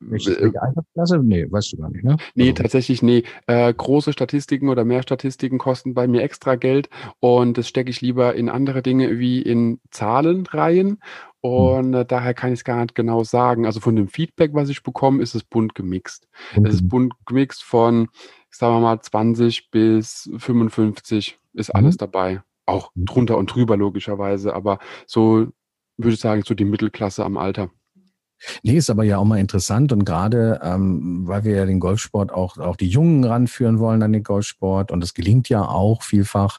Welche, 0.00 0.38
welche 0.40 0.60
Altersklasse? 0.60 1.18
Nee, 1.22 1.46
weißt 1.50 1.72
du 1.72 1.76
gar 1.78 1.90
nicht, 1.90 2.04
ne? 2.04 2.16
Nee, 2.34 2.50
also. 2.50 2.62
tatsächlich 2.62 3.02
nee. 3.02 3.22
Äh, 3.46 3.72
große 3.72 4.12
Statistiken 4.12 4.68
oder 4.68 4.84
mehr 4.84 5.02
Statistiken 5.02 5.58
kosten 5.58 5.94
bei 5.94 6.06
mir 6.06 6.22
extra 6.22 6.56
Geld 6.56 6.88
und 7.20 7.58
das 7.58 7.68
stecke 7.68 7.90
ich 7.90 8.00
lieber 8.00 8.34
in 8.34 8.48
andere 8.48 8.82
Dinge 8.82 9.18
wie 9.18 9.40
in 9.40 9.80
Zahlenreihen 9.90 10.88
hm. 10.88 10.98
und 11.40 11.94
äh, 11.94 12.04
daher 12.04 12.34
kann 12.34 12.52
ich 12.52 12.60
es 12.60 12.64
gar 12.64 12.80
nicht 12.82 12.94
genau 12.94 13.24
sagen. 13.24 13.66
Also 13.66 13.80
von 13.80 13.96
dem 13.96 14.08
Feedback, 14.08 14.52
was 14.52 14.68
ich 14.68 14.82
bekomme, 14.82 15.22
ist 15.22 15.34
es 15.34 15.44
bunt 15.44 15.74
gemixt. 15.74 16.28
Mhm. 16.56 16.66
Es 16.66 16.74
ist 16.74 16.88
bunt 16.88 17.14
gemixt 17.26 17.62
von, 17.62 18.08
sagen 18.50 18.74
wir 18.74 18.80
mal, 18.80 19.00
20 19.00 19.70
bis 19.70 20.30
55 20.36 21.38
ist 21.54 21.68
mhm. 21.68 21.78
alles 21.78 21.96
dabei. 21.96 22.42
Auch 22.66 22.90
drunter 22.96 23.36
und 23.36 23.54
drüber 23.54 23.76
logischerweise, 23.76 24.54
aber 24.54 24.78
so 25.06 25.48
würde 25.96 26.14
ich 26.14 26.20
sagen, 26.20 26.42
so 26.44 26.54
die 26.54 26.64
Mittelklasse 26.64 27.24
am 27.24 27.36
Alter. 27.36 27.70
Nee, 28.62 28.76
ist 28.76 28.90
aber 28.90 29.04
ja 29.04 29.18
auch 29.18 29.24
mal 29.24 29.38
interessant 29.38 29.92
und 29.92 30.04
gerade, 30.04 30.60
ähm, 30.62 31.26
weil 31.26 31.44
wir 31.44 31.56
ja 31.56 31.66
den 31.66 31.80
Golfsport 31.80 32.32
auch, 32.32 32.58
auch 32.58 32.76
die 32.76 32.88
Jungen 32.88 33.24
ranführen 33.24 33.78
wollen 33.78 34.02
an 34.02 34.12
den 34.12 34.22
Golfsport 34.22 34.90
und 34.90 35.00
das 35.00 35.14
gelingt 35.14 35.48
ja 35.48 35.66
auch 35.66 36.02
vielfach. 36.02 36.58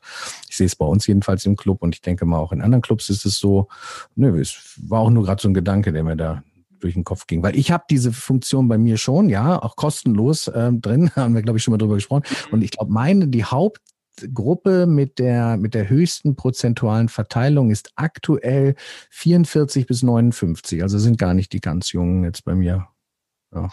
Ich 0.49 0.57
sehe 0.57 0.65
es 0.65 0.75
bei 0.75 0.85
uns 0.85 1.05
jedenfalls 1.05 1.45
im 1.45 1.55
Club 1.55 1.81
und 1.81 1.93
ich 1.93 2.01
denke 2.01 2.25
mal 2.25 2.37
auch 2.37 2.51
in 2.51 2.61
anderen 2.61 2.81
Clubs 2.81 3.09
ist 3.09 3.25
es 3.25 3.37
so. 3.37 3.67
Nö, 4.15 4.39
es 4.39 4.79
war 4.81 5.01
auch 5.01 5.09
nur 5.09 5.23
gerade 5.23 5.41
so 5.41 5.47
ein 5.47 5.53
Gedanke, 5.53 5.91
der 5.91 6.03
mir 6.03 6.15
da 6.15 6.43
durch 6.79 6.93
den 6.93 7.03
Kopf 7.03 7.27
ging. 7.27 7.43
Weil 7.43 7.55
ich 7.55 7.71
habe 7.71 7.83
diese 7.89 8.13
Funktion 8.13 8.67
bei 8.67 8.77
mir 8.77 8.97
schon, 8.97 9.29
ja, 9.29 9.61
auch 9.61 9.75
kostenlos 9.75 10.47
äh, 10.47 10.71
drin, 10.73 11.11
haben 11.15 11.35
wir, 11.35 11.41
glaube 11.41 11.57
ich, 11.57 11.63
schon 11.63 11.71
mal 11.71 11.77
drüber 11.77 11.95
gesprochen. 11.95 12.23
Mhm. 12.29 12.53
Und 12.53 12.61
ich 12.63 12.71
glaube, 12.71 12.91
meine, 12.91 13.27
die 13.27 13.45
Hauptgruppe 14.21 14.85
mit 14.85 15.19
der, 15.19 15.57
mit 15.57 15.73
der 15.73 15.89
höchsten 15.89 16.35
prozentualen 16.35 17.09
Verteilung 17.09 17.71
ist 17.71 17.91
aktuell 17.95 18.75
44 19.11 19.87
bis 19.87 20.03
59. 20.03 20.81
Also 20.81 20.97
sind 20.99 21.17
gar 21.17 21.33
nicht 21.33 21.53
die 21.53 21.61
ganz 21.61 21.91
Jungen 21.91 22.23
jetzt 22.23 22.45
bei 22.45 22.55
mir. 22.55 22.87
Ja. 23.53 23.69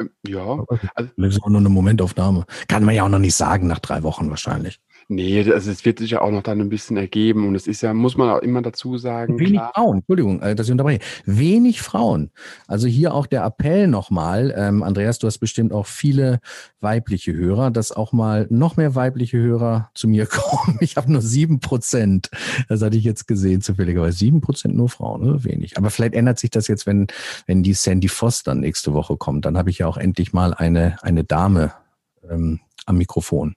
Ähm, 0.00 0.10
ja. 0.26 0.64
Also, 0.94 1.10
das 1.16 1.34
ist 1.34 1.42
auch 1.42 1.48
nur 1.48 1.60
eine 1.60 1.68
Momentaufnahme. 1.68 2.46
Kann 2.68 2.84
man 2.84 2.94
ja 2.94 3.04
auch 3.04 3.08
noch 3.08 3.18
nicht 3.18 3.36
sagen 3.36 3.66
nach 3.66 3.78
drei 3.78 4.02
Wochen 4.02 4.28
wahrscheinlich. 4.30 4.80
Nee, 5.08 5.50
also 5.50 5.70
es 5.70 5.84
wird 5.84 5.98
sich 5.98 6.12
ja 6.12 6.20
auch 6.22 6.30
noch 6.30 6.42
dann 6.42 6.60
ein 6.60 6.68
bisschen 6.68 6.96
ergeben 6.96 7.46
und 7.46 7.54
es 7.54 7.66
ist 7.66 7.82
ja, 7.82 7.92
muss 7.92 8.16
man 8.16 8.30
auch 8.30 8.38
immer 8.38 8.62
dazu 8.62 8.96
sagen. 8.96 9.38
Wenig 9.38 9.54
klar. 9.54 9.72
Frauen, 9.74 9.98
Entschuldigung, 9.98 10.40
äh, 10.40 10.54
dass 10.54 10.66
ich 10.66 10.72
unterbreche. 10.72 11.00
Wenig 11.26 11.82
Frauen. 11.82 12.30
Also 12.66 12.86
hier 12.86 13.12
auch 13.12 13.26
der 13.26 13.44
Appell 13.44 13.86
nochmal, 13.86 14.54
ähm, 14.56 14.82
Andreas, 14.82 15.18
du 15.18 15.26
hast 15.26 15.38
bestimmt 15.38 15.72
auch 15.72 15.86
viele 15.86 16.40
weibliche 16.80 17.34
Hörer, 17.34 17.70
dass 17.70 17.92
auch 17.92 18.12
mal 18.12 18.46
noch 18.50 18.76
mehr 18.76 18.94
weibliche 18.94 19.38
Hörer 19.38 19.90
zu 19.94 20.08
mir 20.08 20.26
kommen. 20.26 20.78
Ich 20.80 20.96
habe 20.96 21.12
nur 21.12 21.22
sieben 21.22 21.60
Prozent. 21.60 22.30
Das 22.68 22.80
hatte 22.80 22.96
ich 22.96 23.04
jetzt 23.04 23.26
gesehen, 23.26 23.60
zufälligerweise. 23.60 24.16
Sieben 24.16 24.40
Prozent 24.40 24.74
nur 24.74 24.88
Frauen, 24.88 25.26
ne? 25.26 25.44
wenig. 25.44 25.76
Aber 25.76 25.90
vielleicht 25.90 26.14
ändert 26.14 26.38
sich 26.38 26.50
das 26.50 26.68
jetzt, 26.68 26.86
wenn, 26.86 27.08
wenn 27.46 27.62
die 27.62 27.74
Sandy 27.74 28.08
Foster 28.08 28.54
nächste 28.54 28.94
Woche 28.94 29.16
kommt. 29.16 29.44
Dann 29.44 29.58
habe 29.58 29.70
ich 29.70 29.78
ja 29.78 29.86
auch 29.86 29.98
endlich 29.98 30.32
mal 30.32 30.54
eine, 30.54 30.96
eine 31.02 31.24
Dame 31.24 31.72
ähm, 32.28 32.60
am 32.86 32.96
Mikrofon. 32.96 33.54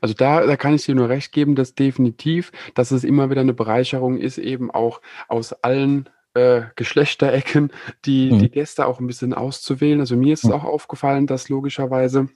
Also 0.00 0.14
da, 0.14 0.46
da 0.46 0.56
kann 0.56 0.74
ich 0.74 0.84
dir 0.84 0.94
nur 0.94 1.08
recht 1.08 1.32
geben, 1.32 1.54
dass 1.54 1.74
definitiv, 1.74 2.52
dass 2.74 2.90
es 2.90 3.04
immer 3.04 3.30
wieder 3.30 3.40
eine 3.40 3.54
Bereicherung 3.54 4.16
ist, 4.18 4.38
eben 4.38 4.70
auch 4.70 5.00
aus 5.28 5.52
allen 5.52 6.08
äh, 6.34 6.62
Geschlechterecken 6.76 7.72
die, 8.04 8.30
mhm. 8.32 8.38
die 8.38 8.50
Gäste 8.50 8.86
auch 8.86 9.00
ein 9.00 9.06
bisschen 9.06 9.34
auszuwählen. 9.34 10.00
Also 10.00 10.16
mir 10.16 10.34
ist 10.34 10.44
es 10.44 10.50
auch 10.50 10.64
aufgefallen, 10.64 11.26
dass 11.26 11.48
logischerweise 11.48 12.28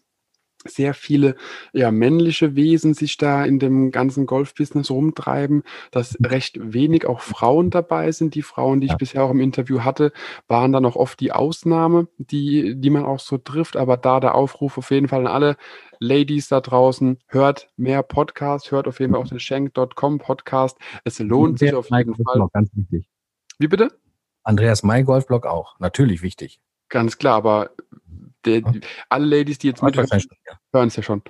sehr 0.64 0.94
viele 0.94 1.36
ja, 1.72 1.90
männliche 1.90 2.56
Wesen 2.56 2.94
sich 2.94 3.16
da 3.16 3.44
in 3.44 3.58
dem 3.58 3.90
ganzen 3.90 4.26
Golfbusiness 4.26 4.90
rumtreiben, 4.90 5.62
dass 5.90 6.16
recht 6.24 6.58
wenig 6.60 7.06
auch 7.06 7.20
Frauen 7.20 7.70
dabei 7.70 8.12
sind. 8.12 8.34
Die 8.34 8.42
Frauen, 8.42 8.80
die 8.80 8.86
ich 8.86 8.92
ja. 8.92 8.98
bisher 8.98 9.24
auch 9.24 9.30
im 9.30 9.40
Interview 9.40 9.80
hatte, 9.80 10.12
waren 10.48 10.72
dann 10.72 10.86
auch 10.86 10.96
oft 10.96 11.20
die 11.20 11.32
Ausnahme, 11.32 12.08
die, 12.18 12.74
die 12.76 12.90
man 12.90 13.04
auch 13.04 13.20
so 13.20 13.38
trifft. 13.38 13.76
Aber 13.76 13.96
da 13.96 14.20
der 14.20 14.34
Aufruf 14.34 14.78
auf 14.78 14.90
jeden 14.90 15.08
Fall 15.08 15.20
an 15.20 15.32
alle 15.32 15.56
Ladies 15.98 16.48
da 16.48 16.60
draußen, 16.60 17.18
hört 17.28 17.68
mehr 17.76 18.02
Podcast, 18.02 18.72
hört 18.72 18.88
auf 18.88 18.98
jeden 18.98 19.12
Fall 19.12 19.22
auch 19.22 19.28
den 19.28 19.38
Schenk.com 19.38 20.18
Podcast. 20.18 20.76
Es 21.04 21.18
lohnt 21.20 21.58
sich 21.60 21.74
auf 21.74 21.88
jeden 21.90 22.14
Fall. 22.16 22.46
Ganz 22.52 22.70
wichtig. 22.74 23.08
Wie 23.58 23.68
bitte? 23.68 23.88
Andreas 24.42 24.82
May 24.82 25.04
Golfblog 25.04 25.46
auch. 25.46 25.78
Natürlich 25.78 26.22
wichtig. 26.22 26.60
Ganz 26.88 27.18
klar, 27.18 27.36
aber 27.36 27.70
der, 28.44 28.62
alle 29.08 29.38
Ladies, 29.38 29.58
die 29.58 29.68
jetzt 29.68 29.82
mit 29.82 29.96
hören 29.96 30.88
es 30.88 30.96
ja 30.96 31.02
schon. 31.02 31.22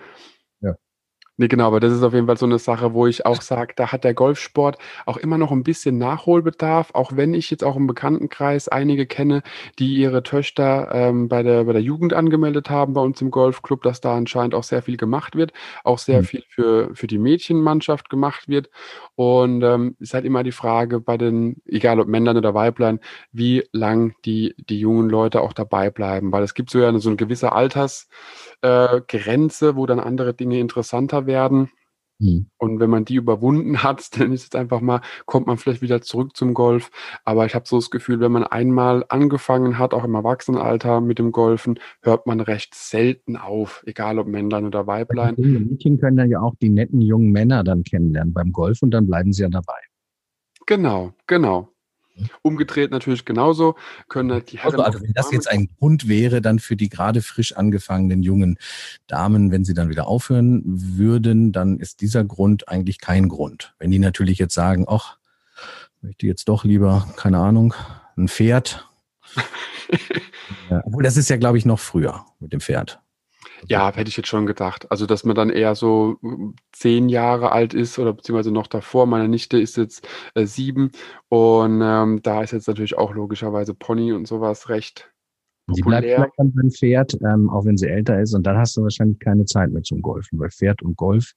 Nee, 1.39 1.49
genau, 1.49 1.69
aber 1.69 1.81
das 1.81 1.93
ist 1.93 2.03
auf 2.03 2.13
jeden 2.13 2.27
Fall 2.27 2.37
so 2.37 2.45
eine 2.45 2.59
Sache, 2.59 2.93
wo 2.93 3.07
ich 3.07 3.25
auch 3.25 3.41
sage, 3.41 3.73
da 3.75 3.91
hat 3.91 4.05
der 4.05 4.13
Golfsport 4.13 4.77
auch 5.07 5.17
immer 5.17 5.39
noch 5.39 5.51
ein 5.51 5.63
bisschen 5.63 5.97
Nachholbedarf, 5.97 6.91
auch 6.93 7.17
wenn 7.17 7.33
ich 7.33 7.51
jetzt 7.51 7.65
auch 7.65 7.75
im 7.77 7.87
Bekanntenkreis 7.87 8.69
einige 8.69 9.07
kenne, 9.07 9.43
die 9.79 9.95
ihre 9.95 10.23
Töchter 10.23 10.91
ähm, 10.93 11.29
bei, 11.29 11.43
der, 11.43 11.65
bei 11.65 11.73
der 11.73 11.81
Jugend 11.81 12.13
angemeldet 12.13 12.69
haben 12.69 12.93
bei 12.93 13.01
uns 13.01 13.21
im 13.23 13.31
Golfclub, 13.31 13.83
dass 13.83 14.03
da 14.03 14.15
anscheinend 14.15 14.55
auch 14.55 14.63
sehr 14.63 14.83
viel 14.83 14.99
gemacht 14.99 15.35
wird, 15.35 15.55
auch 15.85 15.99
sehr 15.99 16.21
mhm. 16.21 16.25
viel 16.27 16.45
für, 16.49 16.95
für 16.95 17.07
die 17.07 17.19
Mädchenmannschaft 17.19 18.11
gemacht 18.11 18.49
wird. 18.49 18.69
Und 19.15 19.63
ähm, 19.63 19.97
ist 20.01 20.13
halt 20.13 20.27
immer 20.27 20.43
die 20.43 20.53
Frage 20.53 21.01
bei 21.01 21.17
den, 21.17 21.63
egal 21.65 21.99
ob 21.99 22.09
Männern 22.09 22.37
oder 22.37 22.53
Weiblein, 22.53 23.01
wie 23.33 23.65
lang 23.73 24.15
die, 24.27 24.55
die 24.59 24.79
jungen 24.79 25.09
Leute 25.09 25.41
auch 25.41 25.55
dabei 25.55 25.89
bleiben, 25.89 26.31
weil 26.31 26.43
es 26.43 26.53
gibt 26.53 26.69
so 26.69 26.79
ja 26.79 26.97
so 26.99 27.09
eine 27.09 27.17
gewisse 27.17 27.53
Alters- 27.53 28.09
äh, 28.63 29.01
Grenze, 29.07 29.77
wo 29.77 29.87
dann 29.87 30.01
andere 30.01 30.35
Dinge 30.35 30.59
interessanter 30.59 31.27
werden. 31.27 31.71
Mhm. 32.23 32.47
Und 32.57 32.79
wenn 32.79 32.91
man 32.91 33.05
die 33.05 33.17
überwunden 33.17 33.83
hat, 33.83 34.19
dann 34.19 34.33
ist 34.33 34.55
es 34.55 34.59
einfach 34.59 34.81
mal, 34.81 35.01
kommt 35.27 35.47
man 35.47 35.59
vielleicht 35.59 35.83
wieder 35.83 36.01
zurück 36.01 36.37
zum 36.37 36.55
Golf. 36.55 36.91
Aber 37.25 37.45
ich 37.45 37.55
habe 37.55 37.67
so 37.67 37.77
das 37.77 37.91
Gefühl, 37.91 38.21
wenn 38.21 38.33
man 38.33 38.45
einmal 38.45 39.05
angefangen 39.09 39.79
hat, 39.79 39.93
auch 39.93 40.05
im 40.05 40.15
Erwachsenenalter 40.15 41.01
mit 41.01 41.19
dem 41.19 41.33
Golfen, 41.33 41.79
hört 42.03 42.27
man 42.27 42.41
recht 42.41 42.75
selten 42.75 43.37
auf, 43.37 43.83
egal 43.87 44.19
ob 44.19 44.29
Männlein 44.29 44.65
oder 44.65 44.87
Weiblein. 44.87 45.35
Die 45.37 45.43
Mädchen 45.43 45.99
können 45.99 46.17
dann 46.17 46.31
ja 46.31 46.41
auch 46.41 46.55
die 46.61 46.71
netten 46.71 47.01
jungen 47.01 47.33
Männer 47.33 47.65
dann 47.65 47.83
kennenlernen 47.83 48.33
beim 48.33 48.53
Golf 48.53 48.83
und 48.83 48.93
dann 48.93 49.07
bleiben 49.07 49.33
sie 49.33 49.43
ja 49.43 49.49
dabei. 49.49 49.79
Genau, 50.67 51.13
genau. 51.27 51.72
Umgedreht 52.43 52.91
natürlich 52.91 53.25
genauso 53.25 53.77
können 54.09 54.33
halt 54.33 54.53
die 54.53 54.59
Herren. 54.59 54.75
Also, 54.75 54.85
also 54.85 55.01
wenn 55.03 55.13
das 55.15 55.31
jetzt 55.33 55.49
ein 55.49 55.69
Grund 55.79 56.09
wäre, 56.09 56.41
dann 56.43 56.59
für 56.59 56.77
die 56.77 56.89
gerade 56.89 57.23
frisch 57.23 57.57
angefangenen 57.57 58.23
jungen 58.23 58.59
Damen, 59.07 59.51
wenn 59.51 59.65
sie 59.65 59.75
dann 59.75 59.89
wieder 59.89 60.07
aufhören 60.07 60.63
würden, 60.65 61.53
dann 61.53 61.79
ist 61.79 62.01
dieser 62.01 62.25
Grund 62.25 62.69
eigentlich 62.69 63.01
kein 63.01 63.29
Grund. 63.29 63.75
Wenn 63.79 63.91
die 63.91 63.99
natürlich 63.99 64.39
jetzt 64.39 64.55
sagen, 64.55 64.87
ach, 64.89 65.19
möchte 66.03 66.27
jetzt 66.27 66.49
doch 66.49 66.65
lieber, 66.65 67.09
keine 67.17 67.39
Ahnung, 67.39 67.75
ein 68.17 68.29
Pferd. 68.29 68.89
ja, 70.71 70.83
obwohl 70.85 71.03
das 71.03 71.17
ist 71.17 71.31
ja, 71.31 71.37
glaube 71.37 71.59
ich, 71.59 71.65
noch 71.65 71.81
früher 71.81 72.27
mit 72.41 72.53
dem 72.53 72.61
Pferd. 72.61 73.01
Ja, 73.69 73.93
hätte 73.95 74.09
ich 74.09 74.17
jetzt 74.17 74.29
schon 74.29 74.47
gedacht. 74.47 74.91
Also, 74.91 75.07
dass 75.07 75.25
man 75.25 75.37
dann 75.37 75.51
eher 75.51 75.75
so 75.75 76.17
hm, 76.21 76.55
zehn 76.73 77.09
Jahre 77.09 77.53
alt 77.53 77.75
ist 77.75 77.99
oder 77.99 78.13
beziehungsweise 78.13 78.51
noch 78.51 78.67
davor. 78.67 79.07
Meine 79.07 79.29
Nichte 79.29 79.59
ist 79.59 79.77
jetzt 79.77 80.07
äh, 80.35 80.47
sieben 80.47 80.91
und 81.29 81.81
ähm, 81.83 82.21
da 82.23 82.43
ist 82.43 82.53
jetzt 82.53 82.69
natürlich 82.69 82.97
auch 82.99 83.15
logischerweise 83.15 83.75
Pony 83.75 84.13
und 84.13 84.27
sowas 84.27 84.69
recht 84.69 85.13
populär. 85.67 85.77
Sie 85.77 85.83
bleibt 85.83 86.07
vielleicht 86.07 86.39
dann 86.39 86.53
beim 86.55 86.71
Pferd, 86.71 87.15
ähm, 87.23 87.51
auch 87.51 87.65
wenn 87.65 87.77
sie 87.77 87.89
älter 87.89 88.21
ist 88.21 88.35
und 88.35 88.45
dann 88.45 88.57
hast 88.57 88.77
du 88.77 88.83
wahrscheinlich 88.83 89.19
keine 89.21 89.45
Zeit 89.45 89.71
mehr 89.71 89.83
zum 89.83 90.03
Golfen, 90.03 90.39
weil 90.39 90.51
Pferd 90.51 90.83
und 90.83 90.97
Golf, 90.97 91.33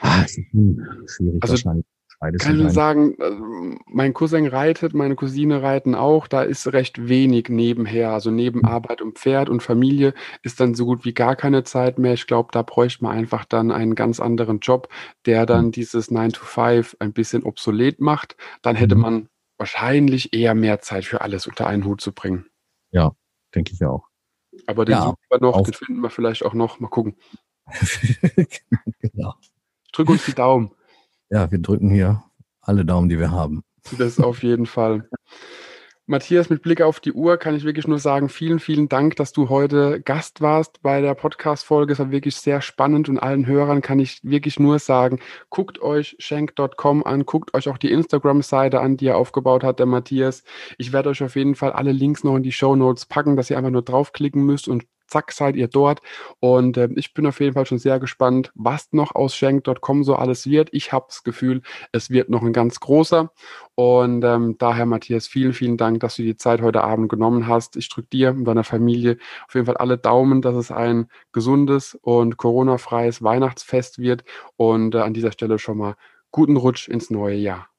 ah, 0.00 0.22
ist 0.22 0.34
schwierig 0.34 1.42
also, 1.42 1.52
wahrscheinlich. 1.52 1.86
Beides 2.22 2.42
kann 2.42 2.64
ich 2.64 2.72
sagen, 2.72 3.18
äh, 3.18 3.80
mein 3.86 4.14
Cousin 4.14 4.46
reitet, 4.46 4.94
meine 4.94 5.16
Cousine 5.16 5.60
reiten 5.60 5.96
auch. 5.96 6.28
Da 6.28 6.42
ist 6.42 6.72
recht 6.72 7.08
wenig 7.08 7.48
nebenher. 7.48 8.12
Also 8.12 8.30
neben. 8.30 8.64
Arbeit 8.64 9.02
und 9.02 9.18
Pferd 9.18 9.48
und 9.48 9.60
Familie 9.60 10.14
ist 10.44 10.60
dann 10.60 10.76
so 10.76 10.84
gut 10.84 11.04
wie 11.04 11.14
gar 11.14 11.34
keine 11.34 11.64
Zeit 11.64 11.98
mehr. 11.98 12.12
Ich 12.12 12.28
glaube, 12.28 12.50
da 12.52 12.62
bräuchte 12.62 13.02
man 13.02 13.16
einfach 13.16 13.44
dann 13.44 13.72
einen 13.72 13.96
ganz 13.96 14.20
anderen 14.20 14.60
Job, 14.60 14.88
der 15.26 15.46
dann 15.46 15.66
mhm. 15.66 15.72
dieses 15.72 16.12
9 16.12 16.30
to 16.30 16.44
5 16.44 16.98
ein 17.00 17.12
bisschen 17.12 17.42
obsolet 17.42 18.00
macht. 18.00 18.36
Dann 18.62 18.76
hätte 18.76 18.94
mhm. 18.94 19.00
man 19.00 19.28
wahrscheinlich 19.58 20.32
eher 20.32 20.54
mehr 20.54 20.78
Zeit 20.78 21.04
für 21.04 21.22
alles 21.22 21.48
unter 21.48 21.66
einen 21.66 21.84
Hut 21.84 22.00
zu 22.00 22.12
bringen. 22.12 22.46
Ja, 22.92 23.16
denke 23.52 23.72
ich 23.72 23.84
auch. 23.84 24.06
Aber 24.68 24.84
den 24.84 24.92
ja, 24.92 25.02
suchen 25.02 25.18
wir 25.28 25.40
noch, 25.40 25.60
den 25.62 25.74
finden 25.74 26.00
wir 26.00 26.10
vielleicht 26.10 26.44
auch 26.44 26.54
noch. 26.54 26.78
Mal 26.78 26.86
gucken. 26.86 27.16
genau. 29.00 29.34
Drück 29.92 30.08
uns 30.08 30.24
die 30.24 30.34
Daumen 30.34 30.70
ja, 31.32 31.50
wir 31.50 31.58
drücken 31.58 31.90
hier 31.90 32.22
alle 32.60 32.84
Daumen, 32.84 33.08
die 33.08 33.18
wir 33.18 33.30
haben. 33.30 33.62
Das 33.98 34.20
auf 34.20 34.42
jeden 34.42 34.66
Fall. 34.66 35.08
Matthias, 36.06 36.50
mit 36.50 36.62
Blick 36.62 36.82
auf 36.82 37.00
die 37.00 37.12
Uhr 37.12 37.38
kann 37.38 37.54
ich 37.54 37.64
wirklich 37.64 37.86
nur 37.86 37.98
sagen, 37.98 38.28
vielen, 38.28 38.58
vielen 38.58 38.88
Dank, 38.88 39.16
dass 39.16 39.32
du 39.32 39.48
heute 39.48 40.00
Gast 40.02 40.42
warst 40.42 40.82
bei 40.82 41.00
der 41.00 41.14
Podcast-Folge. 41.14 41.94
Es 41.94 42.00
war 42.00 42.10
wirklich 42.10 42.36
sehr 42.36 42.60
spannend 42.60 43.08
und 43.08 43.18
allen 43.18 43.46
Hörern 43.46 43.80
kann 43.80 43.98
ich 43.98 44.20
wirklich 44.22 44.60
nur 44.60 44.78
sagen, 44.78 45.20
guckt 45.48 45.80
euch 45.80 46.16
schenk.com 46.18 47.04
an, 47.04 47.24
guckt 47.24 47.54
euch 47.54 47.68
auch 47.68 47.78
die 47.78 47.92
Instagram-Seite 47.92 48.80
an, 48.80 48.98
die 48.98 49.06
er 49.06 49.16
aufgebaut 49.16 49.64
hat, 49.64 49.78
der 49.78 49.86
Matthias. 49.86 50.42
Ich 50.76 50.92
werde 50.92 51.08
euch 51.08 51.22
auf 51.22 51.34
jeden 51.34 51.54
Fall 51.54 51.72
alle 51.72 51.92
Links 51.92 52.24
noch 52.24 52.36
in 52.36 52.42
die 52.42 52.52
Show 52.52 52.76
Notes 52.76 53.06
packen, 53.06 53.36
dass 53.36 53.48
ihr 53.48 53.56
einfach 53.56 53.70
nur 53.70 53.82
draufklicken 53.82 54.44
müsst 54.44 54.68
und 54.68 54.84
zack, 55.12 55.32
seid 55.32 55.56
ihr 55.56 55.68
dort. 55.68 56.00
Und 56.40 56.76
äh, 56.76 56.88
ich 56.96 57.14
bin 57.14 57.26
auf 57.26 57.40
jeden 57.40 57.54
Fall 57.54 57.66
schon 57.66 57.78
sehr 57.78 58.00
gespannt, 58.00 58.50
was 58.54 58.92
noch 58.92 59.14
aus 59.14 59.36
Schenk.com 59.36 60.04
so 60.04 60.16
alles 60.16 60.46
wird. 60.46 60.70
Ich 60.72 60.92
habe 60.92 61.06
das 61.08 61.22
Gefühl, 61.22 61.62
es 61.92 62.10
wird 62.10 62.30
noch 62.30 62.42
ein 62.42 62.52
ganz 62.52 62.80
großer. 62.80 63.30
Und 63.74 64.24
ähm, 64.24 64.56
daher, 64.58 64.86
Matthias, 64.86 65.28
vielen, 65.28 65.52
vielen 65.52 65.76
Dank, 65.76 66.00
dass 66.00 66.16
du 66.16 66.22
die 66.22 66.36
Zeit 66.36 66.62
heute 66.62 66.82
Abend 66.84 67.08
genommen 67.08 67.46
hast. 67.46 67.76
Ich 67.76 67.88
drücke 67.88 68.08
dir 68.08 68.30
und 68.30 68.44
deiner 68.44 68.64
Familie 68.64 69.18
auf 69.46 69.54
jeden 69.54 69.66
Fall 69.66 69.76
alle 69.76 69.98
Daumen, 69.98 70.42
dass 70.42 70.54
es 70.54 70.70
ein 70.70 71.08
gesundes 71.32 71.94
und 72.02 72.36
Corona-freies 72.36 73.22
Weihnachtsfest 73.22 73.98
wird. 73.98 74.24
Und 74.56 74.94
äh, 74.94 74.98
an 74.98 75.14
dieser 75.14 75.32
Stelle 75.32 75.58
schon 75.58 75.78
mal 75.78 75.94
guten 76.30 76.56
Rutsch 76.56 76.88
ins 76.88 77.10
neue 77.10 77.36
Jahr. 77.36 77.71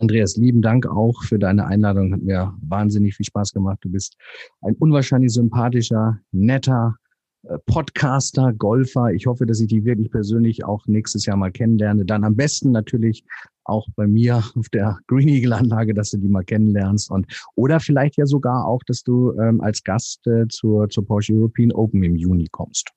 Andreas, 0.00 0.36
lieben 0.36 0.62
Dank 0.62 0.86
auch 0.86 1.22
für 1.24 1.38
deine 1.38 1.66
Einladung. 1.66 2.12
Hat 2.12 2.22
mir 2.22 2.54
wahnsinnig 2.62 3.16
viel 3.16 3.26
Spaß 3.26 3.52
gemacht. 3.52 3.78
Du 3.82 3.90
bist 3.90 4.16
ein 4.62 4.74
unwahrscheinlich 4.76 5.32
sympathischer, 5.32 6.18
netter 6.32 6.96
äh, 7.42 7.58
Podcaster, 7.66 8.54
Golfer. 8.54 9.12
Ich 9.12 9.26
hoffe, 9.26 9.44
dass 9.44 9.60
ich 9.60 9.68
dich 9.68 9.84
wirklich 9.84 10.10
persönlich 10.10 10.64
auch 10.64 10.86
nächstes 10.86 11.26
Jahr 11.26 11.36
mal 11.36 11.52
kennenlerne. 11.52 12.06
Dann 12.06 12.24
am 12.24 12.34
besten 12.34 12.70
natürlich 12.70 13.24
auch 13.64 13.86
bei 13.94 14.06
mir 14.06 14.36
auf 14.56 14.70
der 14.70 14.98
Green 15.06 15.28
Eagle 15.28 15.52
Anlage, 15.52 15.92
dass 15.92 16.10
du 16.10 16.16
die 16.16 16.28
mal 16.28 16.44
kennenlernst 16.44 17.10
und 17.10 17.26
oder 17.54 17.78
vielleicht 17.78 18.16
ja 18.16 18.24
sogar 18.24 18.66
auch, 18.66 18.82
dass 18.86 19.02
du 19.02 19.32
ähm, 19.38 19.60
als 19.60 19.84
Gast 19.84 20.26
äh, 20.26 20.48
zur, 20.48 20.88
zur 20.88 21.06
Porsche 21.06 21.34
European 21.34 21.72
Open 21.72 22.02
im 22.02 22.16
Juni 22.16 22.48
kommst. 22.50 22.90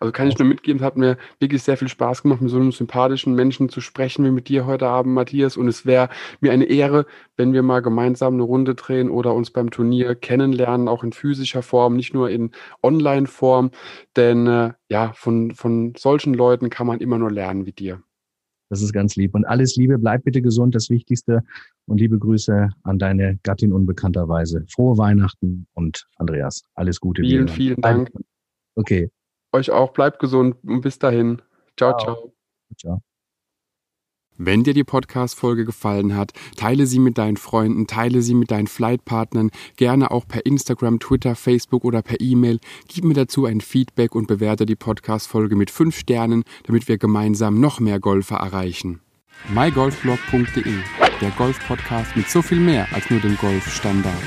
Also 0.00 0.12
kann 0.12 0.28
ich 0.28 0.38
nur 0.38 0.48
mitgeben, 0.48 0.80
es 0.80 0.84
hat 0.84 0.96
mir 0.96 1.16
wirklich 1.38 1.62
sehr 1.62 1.76
viel 1.76 1.88
Spaß 1.88 2.22
gemacht, 2.22 2.40
mit 2.40 2.50
so 2.50 2.56
einem 2.56 2.72
sympathischen 2.72 3.34
Menschen 3.34 3.68
zu 3.68 3.80
sprechen 3.80 4.24
wie 4.24 4.30
mit 4.30 4.48
dir 4.48 4.66
heute 4.66 4.86
Abend, 4.88 5.14
Matthias. 5.14 5.56
Und 5.56 5.68
es 5.68 5.86
wäre 5.86 6.08
mir 6.40 6.52
eine 6.52 6.64
Ehre, 6.64 7.06
wenn 7.36 7.52
wir 7.52 7.62
mal 7.62 7.80
gemeinsam 7.80 8.34
eine 8.34 8.42
Runde 8.42 8.74
drehen 8.74 9.10
oder 9.10 9.34
uns 9.34 9.50
beim 9.50 9.70
Turnier 9.70 10.14
kennenlernen, 10.14 10.88
auch 10.88 11.04
in 11.04 11.12
physischer 11.12 11.62
Form, 11.62 11.96
nicht 11.96 12.14
nur 12.14 12.30
in 12.30 12.50
Online-Form. 12.82 13.70
Denn 14.16 14.46
äh, 14.46 14.72
ja, 14.88 15.12
von, 15.14 15.52
von 15.52 15.94
solchen 15.96 16.34
Leuten 16.34 16.70
kann 16.70 16.86
man 16.86 17.00
immer 17.00 17.18
nur 17.18 17.30
lernen 17.30 17.66
wie 17.66 17.72
dir. 17.72 18.02
Das 18.70 18.82
ist 18.82 18.92
ganz 18.92 19.16
lieb. 19.16 19.34
Und 19.34 19.46
alles 19.46 19.76
Liebe, 19.76 19.98
bleib 19.98 20.24
bitte 20.24 20.42
gesund, 20.42 20.74
das 20.74 20.90
Wichtigste. 20.90 21.42
Und 21.86 22.00
liebe 22.00 22.18
Grüße 22.18 22.68
an 22.82 22.98
deine 22.98 23.38
Gattin 23.42 23.72
unbekannterweise. 23.72 24.64
Frohe 24.68 24.98
Weihnachten 24.98 25.66
und 25.72 26.06
Andreas, 26.16 26.64
alles 26.74 27.00
Gute. 27.00 27.22
Vielen, 27.22 27.48
vielen 27.48 27.80
Dank. 27.80 28.10
Okay. 28.74 29.10
Euch 29.52 29.70
auch, 29.70 29.92
bleibt 29.92 30.18
gesund 30.18 30.56
und 30.64 30.82
bis 30.82 30.98
dahin. 30.98 31.42
Ciao, 31.76 31.96
ciao. 31.98 32.14
ciao. 32.14 32.32
ciao. 32.76 33.02
Wenn 34.40 34.62
dir 34.62 34.72
die 34.72 34.84
Podcast-Folge 34.84 35.64
gefallen 35.64 36.14
hat, 36.14 36.30
teile 36.56 36.86
sie 36.86 37.00
mit 37.00 37.18
deinen 37.18 37.36
Freunden, 37.36 37.88
teile 37.88 38.22
sie 38.22 38.34
mit 38.34 38.52
deinen 38.52 38.68
Flightpartnern, 38.68 39.50
gerne 39.74 40.12
auch 40.12 40.28
per 40.28 40.46
Instagram, 40.46 41.00
Twitter, 41.00 41.34
Facebook 41.34 41.84
oder 41.84 42.02
per 42.02 42.20
E-Mail. 42.20 42.60
Gib 42.86 43.04
mir 43.04 43.14
dazu 43.14 43.46
ein 43.46 43.60
Feedback 43.60 44.14
und 44.14 44.28
bewerte 44.28 44.64
die 44.64 44.76
Podcast-Folge 44.76 45.56
mit 45.56 45.72
fünf 45.72 45.98
Sternen, 45.98 46.44
damit 46.64 46.86
wir 46.86 46.98
gemeinsam 46.98 47.58
noch 47.58 47.80
mehr 47.80 47.98
Golfer 47.98 48.36
erreichen. 48.36 49.00
mygolfblog.de, 49.52 50.74
der 51.20 51.30
Golf-Podcast 51.30 52.16
mit 52.16 52.30
so 52.30 52.40
viel 52.40 52.60
mehr 52.60 52.86
als 52.92 53.10
nur 53.10 53.18
dem 53.18 53.36
Golfstandard. 53.38 54.22